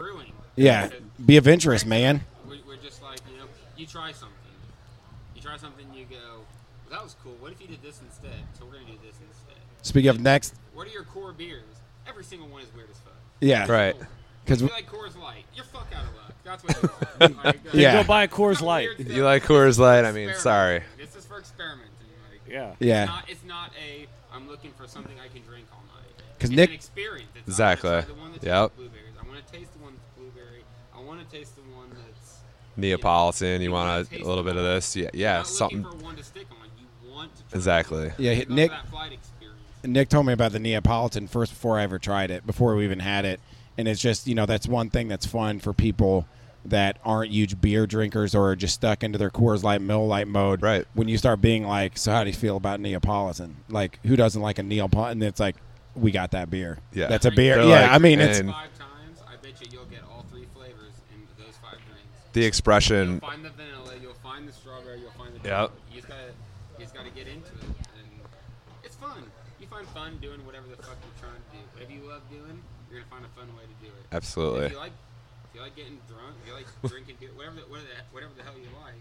yeah, 0.55 0.89
be 1.25 1.37
adventurous, 1.37 1.85
man. 1.85 2.21
You 3.86 3.91
try 3.91 4.12
something. 4.12 4.36
You 5.36 5.41
try 5.41 5.57
something, 5.57 5.86
you 5.94 6.06
go, 6.06 6.16
well, 6.18 6.90
that 6.91 7.03
was 7.03 7.16
cool. 7.24 7.34
What 7.40 7.52
if 7.52 7.62
you 7.62 7.68
did 7.68 7.84
this 7.84 8.02
instead? 8.03 8.32
So 8.57 8.66
we're 8.66 8.74
gonna 8.74 8.86
do 8.86 8.98
this 9.06 9.16
instead. 9.30 9.62
Speaking 9.84 10.10
of 10.10 10.20
next, 10.20 10.56
What 10.74 10.88
are 10.88 10.91
your 10.91 11.03
core 11.03 11.34
beers? 11.34 11.62
Every 12.07 12.24
single 12.24 12.48
one 12.48 12.62
is 12.64 12.74
weird 12.74 12.90
as 12.90 12.98
fuck. 12.98 13.14
Yeah. 13.41 13.70
Right. 13.72 13.95
because 14.44 14.62
If 14.62 14.70
you 14.70 14.76
like 14.76 14.90
Coors 14.90 15.16
Light, 15.20 15.45
you're 15.56 15.66
fuck 15.66 15.88
out 15.95 16.03
of 16.03 16.16
luck. 16.16 16.34
That's 16.44 16.64
what 16.64 16.82
you 16.82 16.90
are. 16.90 17.44
Like, 17.45 17.60
Yeah. 17.74 18.02
Go 18.02 18.07
buy 18.07 18.24
a 18.24 18.28
Coors 18.28 18.62
Light. 18.62 18.90
You 18.99 19.24
like 19.24 19.44
Coors 19.44 19.78
Light? 19.78 20.03
I 20.06 20.12
mean, 20.12 20.34
sorry. 20.36 20.82
This 20.98 21.16
is 21.16 21.26
for 21.26 21.38
experimenting. 21.40 21.91
Like, 22.32 22.41
Yeah. 22.52 22.74
Yeah. 22.80 23.03
It's 23.03 23.12
not, 23.12 23.30
it's 23.30 23.44
not 23.45 23.72
a. 23.84 24.07
I'm 24.34 24.48
looking 24.48 24.72
for 24.72 24.88
something 24.88 25.14
I 25.20 25.28
can 25.28 25.41
drink 25.44 25.66
all 25.72 25.84
night. 25.95 26.12
'Cause 26.40 26.49
it's 26.49 26.56
Nick- 26.57 26.70
an 26.70 26.76
experience. 26.76 27.30
It's, 27.36 27.48
Exactly. 27.48 27.90
I 27.91 28.02
the 28.02 28.14
one 28.16 28.32
that 28.34 28.41
tastes 28.41 28.48
Yep. 28.48 28.72
Neapolitan. 32.77 33.61
You 33.61 33.72
wanna 33.72 33.91
want 33.97 34.11
a, 34.14 34.26
little 34.26 34.43
bit 34.43 34.56
of 34.56 34.64
this? 34.64 34.95
Yeah. 34.95 35.10
Yeah. 35.14 35.43
Something. 35.43 35.84
looking 35.84 35.99
for 35.99 36.06
one 36.06 36.15
to 36.15 36.23
stick 36.23 36.47
on. 36.52 36.68
You 37.03 37.11
want 37.14 37.35
to 37.35 37.43
try 37.43 37.57
Exactly. 37.57 38.11
Yeah, 38.18 38.43
Nick- 38.49 38.72
for 38.72 38.77
that 38.77 38.88
flight 38.88 39.11
experience. 39.14 39.60
Nick 39.84 40.10
told 40.10 40.26
me 40.26 40.34
about 40.34 40.52
the 40.52 40.60
Neapolitan 40.60 41.27
first 41.27 41.52
before 41.53 41.80
I 41.80 41.84
ever 41.84 41.99
tried 41.99 42.31
it, 42.31 42.45
before 42.45 42.76
we 42.76 42.84
even 42.85 42.99
had 42.99 43.23
it. 43.26 43.39
And 43.77 43.88
it's 43.88 44.02
just, 44.02 44.26
you 44.27 44.35
know, 44.35 44.45
that's 44.45 44.68
one 44.68 44.89
thing 44.89 45.07
that's 45.07 45.26
fun 45.26 45.60
for 45.60 45.73
people 45.73 46.26
that 46.64 46.97
aren't 47.06 47.31
huge 47.31 47.61
beer 47.61 47.85
drinkers 47.85 48.34
or 48.34 48.49
are 48.49 48.56
just 48.56 48.73
stuck 48.73 49.03
into 49.03 49.19
their 49.19 49.30
Coors 49.30 49.61
Light, 49.64 49.81
Mill 49.81 50.07
Light 50.07 50.27
mode. 50.27 50.64
Right. 50.64 50.85
When 50.95 51.07
you 51.07 51.18
start 51.19 51.39
being 51.41 51.68
like, 51.68 51.97
so 51.97 52.11
how 52.11 52.23
do 52.23 52.30
you 52.31 52.35
feel 52.35 52.57
about 52.57 52.80
Neapolitan? 52.80 53.57
Like, 53.69 53.99
who 54.03 54.15
doesn't 54.15 54.41
like 54.41 54.57
a 54.57 54.64
Neapolitan? 54.64 55.22
And 55.22 55.30
it's 55.30 55.39
like, 55.39 55.56
we 55.93 56.10
got 56.11 56.31
that 56.31 56.49
beer. 56.49 56.80
Yeah. 56.93 57.07
That's 57.07 57.26
a 57.26 57.31
beer. 57.31 57.56
They're 57.57 57.65
yeah, 57.65 57.81
like- 57.81 57.91
I 57.91 57.97
mean, 57.99 58.19
it's. 58.19 58.39
and- 58.39 58.49
Five 58.49 58.76
times, 58.80 59.19
I 59.27 59.35
bet 59.35 59.61
you 59.61 59.68
you'll 59.72 59.85
get 59.85 60.02
all 60.10 60.26
three 60.31 60.47
flavors 60.56 60.93
in 61.14 61.22
those 61.38 61.53
five 61.61 61.77
drinks. 61.85 62.24
The 62.36 62.44
expression. 62.44 63.12
You'll 63.12 63.20
find 63.32 63.45
the 63.45 63.49
vanilla. 63.56 63.94
You'll 64.02 64.20
find 64.20 64.44
the 64.45 64.52
strawberry. 64.52 64.99
You'll 64.99 65.16
find 65.16 65.32
the. 65.32 65.48
Yep. 65.48 65.72
You 65.88 65.95
just 65.95 66.07
gotta, 66.12 66.36
you 66.76 66.84
just 66.84 66.94
gotta 66.94 67.10
get 67.12 67.28
into 67.32 67.48
it, 67.48 67.64
and 67.95 68.07
it's 68.84 68.98
fun. 68.98 69.24
You 69.60 69.68
find 69.68 69.88
fun 69.95 70.20
doing 70.22 70.45
whatever 70.45 70.68
the 70.68 70.76
fuck 70.84 70.99
you're 70.99 71.16
trying 71.24 71.40
to 71.40 71.48
do. 71.56 71.64
Whatever 71.72 71.94
you 71.95 72.03
love 72.12 72.24
doing, 72.30 72.60
you're 72.91 72.99
gonna 72.99 73.07
find 73.10 73.24
a 73.24 73.32
fun 73.40 73.48
way 73.56 73.64
to 73.64 73.76
do 73.80 73.88
it. 73.88 74.03
Absolutely. 74.12 74.66
If 74.68 74.72
you 74.74 74.78
like, 74.84 74.91
if 75.48 75.56
you 75.56 75.62
like 75.62 75.76
getting 75.80 75.98
drunk, 76.12 76.36
if 76.44 76.48
you 76.52 76.53
like 76.60 76.68
drinking, 76.91 77.16
beer, 77.24 77.32
whatever, 77.40 77.56
the, 77.56 77.62
whatever, 77.72 77.88
the, 77.88 78.03
whatever 78.12 78.34
the 78.36 78.44
hell 78.44 78.60
you 78.60 78.68
like. 78.84 78.99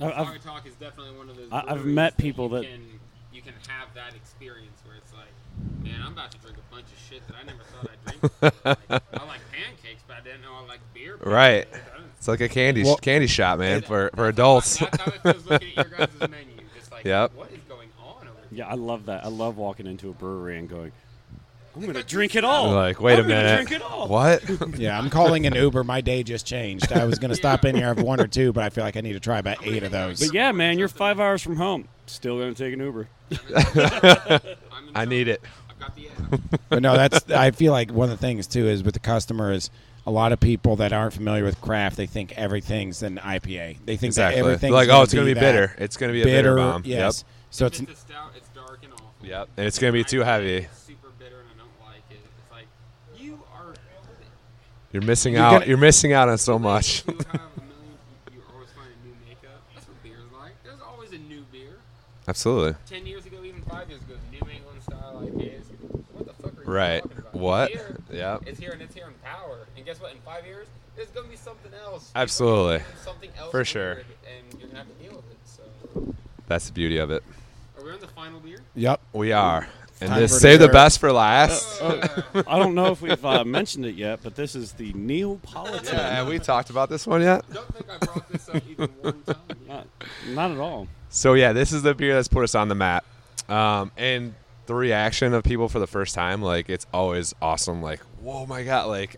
I- 0.00 0.16
I've- 0.24 0.38
Talk 0.40 0.64
is 0.66 0.72
definitely 0.80 1.12
one 1.20 1.28
of 1.28 1.36
those. 1.36 1.52
I- 1.52 1.60
I've 1.68 1.84
breweries 1.84 2.00
met 2.00 2.16
that 2.16 2.22
people 2.22 2.48
you 2.48 2.56
that- 2.56 2.64
can, 2.64 2.80
you 3.28 3.42
can 3.44 3.52
have 3.68 3.92
that 3.92 4.16
experience 4.16 4.80
where 4.88 4.96
it's 4.96 5.12
like, 5.12 5.28
man, 5.84 6.00
I'm 6.00 6.16
about 6.16 6.32
to 6.32 6.38
drink 6.40 6.56
a 6.56 6.64
bunch 6.74 6.88
of 6.88 6.96
shit 6.96 7.20
that 7.28 7.36
I 7.36 7.44
never 7.44 7.60
thought 7.68 7.92
I'd 7.92 8.00
drink. 8.08 8.24
like, 8.88 9.02
I 9.12 9.26
like 9.28 9.44
pancakes, 9.52 10.00
but 10.08 10.16
I 10.16 10.20
didn't 10.24 10.40
know 10.40 10.56
I 10.56 10.64
like 10.66 10.80
beer. 10.96 11.20
Right. 11.20 11.68
Pancakes. 12.20 12.32
I 12.36 12.36
don't- 12.36 12.36
It's 12.36 12.40
like 12.40 12.40
a 12.40 12.48
candy 12.52 12.84
Well- 12.84 12.96
candy 12.96 13.26
shop, 13.26 13.58
man, 13.58 13.82
for 13.82 14.10
for 14.14 14.28
adults. 14.28 14.78
That's 14.78 14.96
how 15.02 15.12
it 15.12 15.22
feels 15.22 15.46
looking 15.46 15.68
at 15.76 15.88
your 15.90 15.98
guys' 15.98 16.08
menu. 16.20 16.46
Just 16.78 16.92
like, 16.92 17.04
Yep. 17.04 17.32
what 17.34 17.50
is 17.52 17.58
going 17.68 17.88
on 18.02 18.22
over 18.22 18.36
here? 18.50 18.58
Yeah, 18.58 18.68
I 18.68 18.74
love 18.74 19.06
that. 19.06 19.24
I 19.24 19.28
love 19.28 19.56
walking 19.56 19.86
into 19.86 20.08
a 20.10 20.12
brewery 20.12 20.58
and 20.58 20.68
going, 20.68 20.92
I'm 21.76 21.86
gonna 21.86 22.02
drink 22.02 22.34
it 22.34 22.42
all. 22.44 22.72
Like, 22.72 23.00
wait 23.00 23.14
a 23.14 23.22
I'm 23.22 23.28
gonna 23.28 23.42
minute. 23.42 23.66
Drink 23.68 23.82
it 23.82 23.90
all. 23.90 24.08
What? 24.08 24.42
Yeah, 24.76 24.98
I'm 24.98 25.08
calling 25.08 25.46
an 25.46 25.54
Uber. 25.54 25.84
My 25.84 26.00
day 26.00 26.22
just 26.24 26.44
changed. 26.46 26.92
I 26.92 27.04
was 27.04 27.18
going 27.20 27.28
to 27.30 27.36
stop 27.36 27.64
in 27.64 27.76
here 27.76 27.86
have 27.86 28.02
one 28.02 28.20
or 28.20 28.26
two, 28.38 28.52
but 28.52 28.64
I 28.64 28.70
feel 28.70 28.82
like 28.84 28.96
I 28.96 29.00
need 29.02 29.12
to 29.12 29.20
try 29.20 29.38
about 29.38 29.64
eight 29.66 29.82
of 29.84 29.92
those. 29.92 30.20
But 30.20 30.34
yeah, 30.34 30.50
man, 30.52 30.78
you're 30.78 30.88
five 30.88 31.20
hours 31.20 31.42
from 31.42 31.56
home. 31.56 31.86
Still 32.06 32.38
gonna 32.40 32.54
take 32.54 32.74
an 32.74 32.80
Uber. 32.80 33.08
I 34.94 35.04
need 35.06 35.28
it. 35.28 35.40
I've 35.70 35.78
got 35.78 35.94
the 35.96 36.08
but 36.68 36.82
no, 36.82 36.94
that's 36.96 37.30
I 37.30 37.52
feel 37.52 37.72
like 37.72 37.92
one 37.92 38.10
of 38.10 38.18
the 38.18 38.26
things 38.26 38.46
too 38.48 38.66
is 38.68 38.82
with 38.82 38.94
the 38.94 39.00
customer 39.00 39.52
is 39.52 39.70
a 40.06 40.10
lot 40.10 40.32
of 40.32 40.40
people 40.40 40.76
that 40.76 40.92
aren't 40.92 41.12
familiar 41.12 41.44
with 41.44 41.60
craft, 41.60 41.96
they 41.96 42.06
think 42.06 42.32
everything's 42.36 43.02
an 43.02 43.18
IPA. 43.18 43.78
They 43.84 43.96
think 43.96 44.10
Exactly. 44.10 44.40
that 44.40 44.46
everything's 44.46 44.72
Like, 44.72 44.88
oh, 44.88 45.02
it's 45.02 45.12
gonna 45.14 45.26
be 45.26 45.34
bitter. 45.34 45.74
It's 45.78 45.96
gonna 45.96 46.12
be 46.12 46.22
a 46.22 46.24
bitter 46.24 46.56
bomb. 46.56 46.82
Yes. 46.84 47.24
Yep. 47.24 47.26
So 47.50 47.66
If 47.66 47.72
it's 47.72 47.80
it's 47.82 47.92
a 47.92 47.96
stout, 47.96 48.30
it's 48.36 48.48
dark 48.50 48.80
and 48.82 48.92
awful. 48.94 49.06
Yep. 49.22 49.48
And 49.56 49.66
it's 49.66 49.78
gonna 49.78 49.92
be 49.92 50.04
too 50.04 50.20
heavy. 50.20 50.56
It's 50.58 50.78
super 50.78 51.08
bitter, 51.18 51.36
and 51.40 51.48
I 51.54 51.58
don't 51.58 51.86
like 51.88 52.02
it. 52.10 52.18
It's 52.24 52.50
like 52.52 52.66
you 53.18 53.40
are. 53.54 53.74
You're 54.92 55.02
missing 55.02 55.34
You're 55.34 55.42
out. 55.42 55.52
gonna- 55.52 55.66
You're 55.66 55.76
missing 55.78 56.12
out 56.12 56.28
on 56.28 56.38
so 56.38 56.58
much. 56.58 57.04
You 57.06 57.14
have 57.18 57.18
a 57.34 57.60
million. 57.60 57.98
You 58.32 58.42
always 58.54 58.70
find 58.70 58.88
a 58.88 59.06
new 59.06 59.14
makeup. 59.28 59.62
That's 59.74 59.86
what 59.86 60.02
beer's 60.02 60.18
like. 60.40 60.52
There's 60.64 60.80
always 60.80 61.12
a 61.12 61.18
new 61.18 61.42
beer. 61.52 61.76
Absolutely. 62.26 62.74
Ten 62.88 63.06
years 63.06 63.26
ago, 63.26 63.36
even 63.44 63.62
five 63.62 63.88
years 63.90 64.00
ago, 64.02 64.14
New 64.32 64.38
England 64.50 64.82
style 64.82 65.22
IPAs. 65.24 65.64
What 66.14 66.26
the 66.26 66.32
fuck 66.42 66.56
are 66.58 66.59
you 66.59 66.59
Right. 66.70 67.04
What? 67.34 67.72
It's 67.72 67.80
here. 67.80 67.96
Yep. 68.12 68.42
It's 68.46 68.60
here 68.60 68.70
and 68.70 68.80
it's 68.80 68.94
here 68.94 69.06
in 69.08 69.14
power. 69.24 69.66
And 69.76 69.84
guess 69.84 70.00
what? 70.00 70.12
In 70.12 70.18
five 70.20 70.46
years, 70.46 70.68
there's 70.94 71.08
gonna 71.08 71.26
be 71.26 71.34
something 71.34 71.72
else. 71.74 72.12
Absolutely. 72.14 72.84
Something 73.02 73.30
else. 73.36 73.50
For 73.50 73.64
sure. 73.64 73.92
And 73.92 74.60
you're 74.60 74.68
gonna 74.68 74.78
have 74.84 74.86
to 74.86 75.04
deal 75.04 75.16
with 75.16 75.28
it. 75.32 75.38
So, 75.44 76.14
That's 76.46 76.68
the 76.68 76.72
beauty 76.72 76.98
of 76.98 77.10
it. 77.10 77.24
are 77.76 77.84
we 77.84 77.90
on 77.90 77.98
the 77.98 78.06
final 78.06 78.38
beer? 78.38 78.60
Yep. 78.76 79.00
We 79.12 79.32
are. 79.32 79.66
And 80.00 80.10
Time 80.10 80.20
this 80.20 80.40
save 80.40 80.60
the 80.60 80.68
best 80.68 81.00
for 81.00 81.10
last. 81.10 81.82
Uh, 81.82 82.06
uh, 82.34 82.42
I 82.46 82.58
don't 82.60 82.76
know 82.76 82.92
if 82.92 83.02
we've 83.02 83.24
uh, 83.24 83.44
mentioned 83.44 83.84
it 83.84 83.96
yet, 83.96 84.20
but 84.22 84.36
this 84.36 84.54
is 84.54 84.72
the 84.72 84.92
Neapolitan. 84.92 85.92
Yeah, 85.92 86.14
have 86.14 86.28
we 86.28 86.38
talked 86.38 86.70
about 86.70 86.88
this 86.88 87.04
one 87.04 87.20
yet? 87.20 87.44
Don't 87.52 87.74
think 87.74 87.90
I 87.90 87.98
brought 87.98 88.28
this 88.30 88.48
up 88.48 88.62
even 88.70 88.88
one 89.00 89.22
time. 89.24 89.36
Not, 89.66 89.86
not 90.28 90.50
at 90.52 90.58
all. 90.58 90.86
So 91.08 91.34
yeah, 91.34 91.52
this 91.52 91.72
is 91.72 91.82
the 91.82 91.94
beer 91.94 92.14
that's 92.14 92.28
put 92.28 92.44
us 92.44 92.54
on 92.54 92.68
the 92.68 92.76
map. 92.76 93.04
Um, 93.48 93.90
and 93.96 94.34
the 94.70 94.74
reaction 94.76 95.34
of 95.34 95.42
people 95.42 95.68
for 95.68 95.80
the 95.80 95.86
first 95.88 96.14
time, 96.14 96.40
like 96.42 96.70
it's 96.70 96.86
always 96.94 97.34
awesome. 97.42 97.82
Like, 97.82 97.98
whoa, 98.22 98.46
my 98.46 98.62
god! 98.62 98.86
Like, 98.86 99.16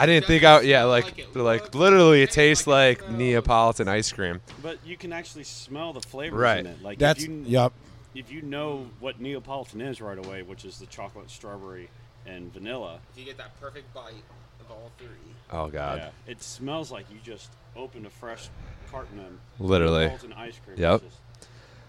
I 0.00 0.06
didn't 0.06 0.26
think 0.26 0.42
out. 0.42 0.64
Yeah, 0.64 0.84
like, 0.84 1.32
they're 1.32 1.40
like 1.42 1.72
literally, 1.72 2.22
it 2.22 2.32
tastes 2.32 2.66
like 2.66 3.08
Neapolitan 3.08 3.86
ice 3.86 4.10
cream. 4.10 4.40
But 4.60 4.78
you 4.84 4.96
can 4.96 5.12
actually 5.12 5.44
smell 5.44 5.92
the 5.92 6.00
flavors 6.00 6.36
Right. 6.40 6.58
in 6.58 6.66
it. 6.66 6.82
Like 6.82 6.98
That's- 6.98 7.22
if 7.24 7.30
you, 7.30 7.44
yup. 7.46 7.72
If 8.16 8.32
you 8.32 8.42
know 8.42 8.90
what 8.98 9.20
Neapolitan 9.20 9.80
is 9.82 10.00
right 10.00 10.18
away, 10.18 10.42
which 10.42 10.64
is 10.64 10.80
the 10.80 10.86
chocolate, 10.86 11.30
strawberry, 11.30 11.88
and 12.26 12.52
vanilla. 12.52 12.98
If 13.12 13.20
you 13.20 13.24
get 13.24 13.36
that 13.38 13.58
perfect 13.60 13.94
bite 13.94 14.24
of 14.60 14.68
all 14.72 14.90
three. 14.98 15.06
Oh 15.52 15.68
god. 15.68 15.98
Yeah, 15.98 16.32
it 16.32 16.42
smells 16.42 16.90
like 16.90 17.06
you 17.12 17.18
just 17.22 17.50
opened 17.76 18.04
a 18.06 18.10
fresh 18.10 18.48
carton 18.90 19.20
of 19.20 19.64
Literally. 19.64 20.06
Neapolitan 20.08 20.32
ice 20.32 20.58
cream. 20.64 20.76
Yep. 20.76 20.94
It's 20.94 21.04
just- 21.04 21.22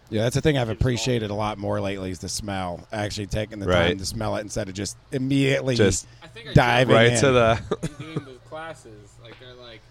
Yeah, 0.10 0.24
that's 0.24 0.36
the 0.36 0.42
thing 0.42 0.58
I've 0.58 0.70
appreciated 0.70 1.30
a 1.30 1.36
lot 1.36 1.58
more 1.60 1.80
lately 1.80 2.10
is 2.12 2.20
the 2.20 2.30
smell. 2.30 2.88
Actually 2.92 3.28
taking 3.28 3.60
the 3.60 3.68
Right. 3.68 3.90
time 3.90 3.98
to 4.00 4.06
smell 4.06 4.36
it 4.38 4.42
instead 4.42 4.68
of 4.68 4.74
just 4.74 4.98
immediately 5.12 5.76
Just 5.76 6.08
I 6.24 6.28
I 6.50 6.54
diving 6.54 6.96
right 6.96 7.14
in. 7.14 7.20
to 7.22 7.32
the. 7.32 7.62
in 8.00 8.14
doing 8.14 8.26
the 8.26 8.40
classes, 8.50 9.14
like 9.24 9.40
they're 9.40 9.54
like, 9.54 9.82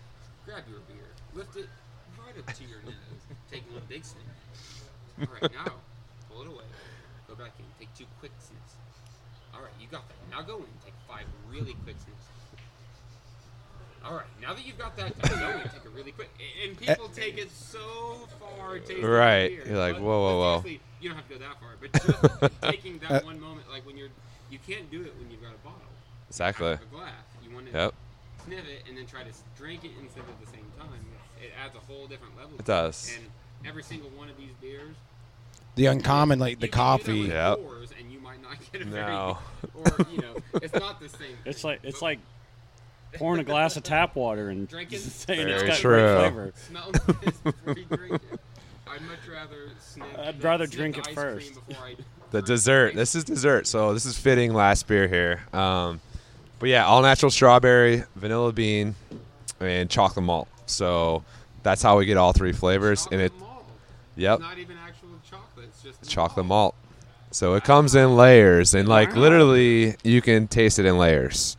grab 0.45 0.65
your 0.69 0.81
beer, 0.89 1.07
lift 1.35 1.57
it 1.57 1.69
right 2.19 2.37
up 2.39 2.53
to 2.53 2.65
your 2.65 2.81
nose, 2.85 2.95
take 3.51 3.63
one 3.73 3.83
big 3.89 4.05
sniff. 4.05 4.23
All 5.21 5.27
right, 5.41 5.53
now 5.53 5.73
pull 6.31 6.43
it 6.43 6.49
away, 6.49 6.65
go 7.29 7.35
back 7.35 7.53
in, 7.59 7.65
take 7.79 7.95
two 7.97 8.07
quick 8.19 8.33
sniffs. 8.41 8.75
All 9.55 9.61
right, 9.61 9.71
you 9.81 9.87
got 9.91 10.03
that. 10.09 10.17
Now 10.37 10.43
go 10.43 10.57
in, 10.59 10.65
take 10.85 10.95
five 11.09 11.27
really 11.51 11.75
quick 11.85 11.97
sniffs. 12.03 12.08
All 14.09 14.15
right, 14.15 14.25
now 14.41 14.55
that 14.55 14.67
you've 14.67 14.79
got 14.79 14.97
that 14.97 15.19
done, 15.19 15.39
go 15.39 15.51
in, 15.51 15.69
take 15.69 15.85
a 15.85 15.91
really 15.91 16.13
quick. 16.13 16.31
And 16.67 16.77
people 16.79 17.11
eh. 17.15 17.21
take 17.21 17.37
it 17.39 17.51
so 17.53 18.27
far, 18.41 18.79
tasting 18.79 19.05
Right. 19.05 19.49
beer. 19.49 19.69
You're 19.69 19.79
like, 19.79 19.97
But- 19.97 20.03
whoa, 20.03 20.21
whoa, 20.21 20.61
whoa. 20.63 20.69
You 21.01 21.09
don't 21.11 21.17
have 21.17 21.29
to 21.29 21.35
go 21.35 21.41
that 21.41 21.61
far, 21.61 21.75
but 21.79 21.93
just 21.93 22.61
taking 22.63 22.99
that 23.01 23.11
uh, 23.23 23.27
one 23.27 23.39
moment, 23.39 23.69
like 23.71 23.85
when 23.87 23.97
you're, 23.99 24.09
you 24.51 24.59
can't 24.67 24.91
do 24.91 25.03
it 25.03 25.15
when 25.19 25.31
you've 25.31 25.43
got 25.43 25.53
a 25.55 25.59
bottle. 25.59 25.81
Exactly. 26.29 26.73
A 26.73 26.81
glass. 26.91 27.13
You 27.47 27.55
want 27.55 27.67
to 27.71 27.73
Yep. 27.73 27.95
sniff 28.47 28.65
it 28.67 28.85
and 28.89 28.97
then 28.97 29.07
try 29.07 29.23
to 29.25 29.31
drink 29.59 29.85
it 29.85 29.91
and 30.01 30.11
sip 30.11 30.25
at 30.27 30.41
the 30.45 30.51
same 30.51 30.65
time. 30.79 30.89
It 31.43 31.53
adds 31.63 31.77
a 31.77 31.81
whole 31.81 32.07
different 32.07 32.37
level. 32.37 32.55
It 32.55 32.59
to 32.59 32.65
does. 32.65 33.13
And 33.17 33.27
every 33.67 33.83
single 33.83 34.09
one 34.11 34.29
of 34.31 34.37
these 34.39 34.51
beers, 34.61 34.97
the 35.75 35.87
uncommon 35.87 36.39
like 36.39 36.59
the 36.61 36.69
coffee. 36.69 37.19
Yep. 37.29 37.59
pours 37.59 37.91
and 38.01 38.11
you 38.11 38.19
might 38.21 38.43
not 38.43 38.57
get 38.73 38.83
a 38.83 38.85
very, 38.87 39.07
No. 39.13 39.39
or 39.75 39.87
you 40.11 40.19
know, 40.19 40.37
it's 40.55 40.75
not 40.75 40.99
the 40.99 41.09
same. 41.09 41.37
It's 41.45 41.63
like 41.63 41.81
it's 41.85 42.03
like 42.03 42.19
pouring 43.15 43.41
a 43.41 43.45
glass 43.45 43.77
of 43.77 43.83
tap 43.83 44.15
water 44.17 44.51
and 44.51 44.69
Drinking- 44.71 44.99
saying 44.99 45.41
Very 45.47 45.53
it's 45.53 45.63
got 45.65 45.77
true. 45.79 45.97
great 45.97 46.19
flavor. 46.19 46.53
Smell 46.69 46.91
this 46.93 47.37
before 47.39 47.75
you 47.79 47.85
drink 47.85 48.15
it. 48.33 48.41
I'd 48.91 49.03
much 49.03 49.19
rather 49.31 49.69
sniff. 49.81 50.07
I'd 50.19 50.41
the- 50.41 50.45
rather 50.47 50.67
drink 50.67 50.99
it 50.99 51.07
first. 51.15 51.53
cream 51.55 51.65
before 51.69 51.85
I 51.85 51.95
The 52.31 52.43
dessert. 52.43 52.95
This 52.95 53.15
is 53.15 53.25
dessert, 53.25 53.67
so 53.67 53.95
this 53.95 54.05
is 54.05 54.19
fitting 54.19 54.53
last 54.53 54.87
beer 54.87 55.09
here. 55.09 55.41
Um, 55.59 55.99
but 56.59 56.69
yeah, 56.69 56.85
all 56.85 57.01
natural 57.01 57.31
strawberry, 57.31 58.05
vanilla 58.17 58.53
bean, 58.53 58.95
and 59.61 59.89
chocolate 59.89 60.27
malt. 60.27 60.47
So 60.67 61.25
that's 61.63 61.81
how 61.81 61.97
we 61.97 62.05
get 62.05 62.19
all 62.19 62.35
three 62.35 62.53
flavors. 62.53 63.09
and 63.11 63.23
it, 63.23 63.33
yep, 64.15 64.41
It's 64.41 64.43
not 64.43 64.59
even 64.59 64.77
actual 64.77 65.09
chocolate. 65.29 65.69
It's 65.69 65.83
just 65.83 66.07
chocolate 66.11 66.45
malt. 66.45 66.75
So 67.31 67.55
it 67.55 67.65
comes 67.65 67.95
in 67.95 68.15
layers, 68.17 68.75
and 68.75 68.87
like 68.89 69.17
literally, 69.17 69.97
you 70.05 70.21
can 70.21 70.49
taste 70.49 70.79
it 70.79 70.85
in 70.85 70.99
layers. 70.99 71.57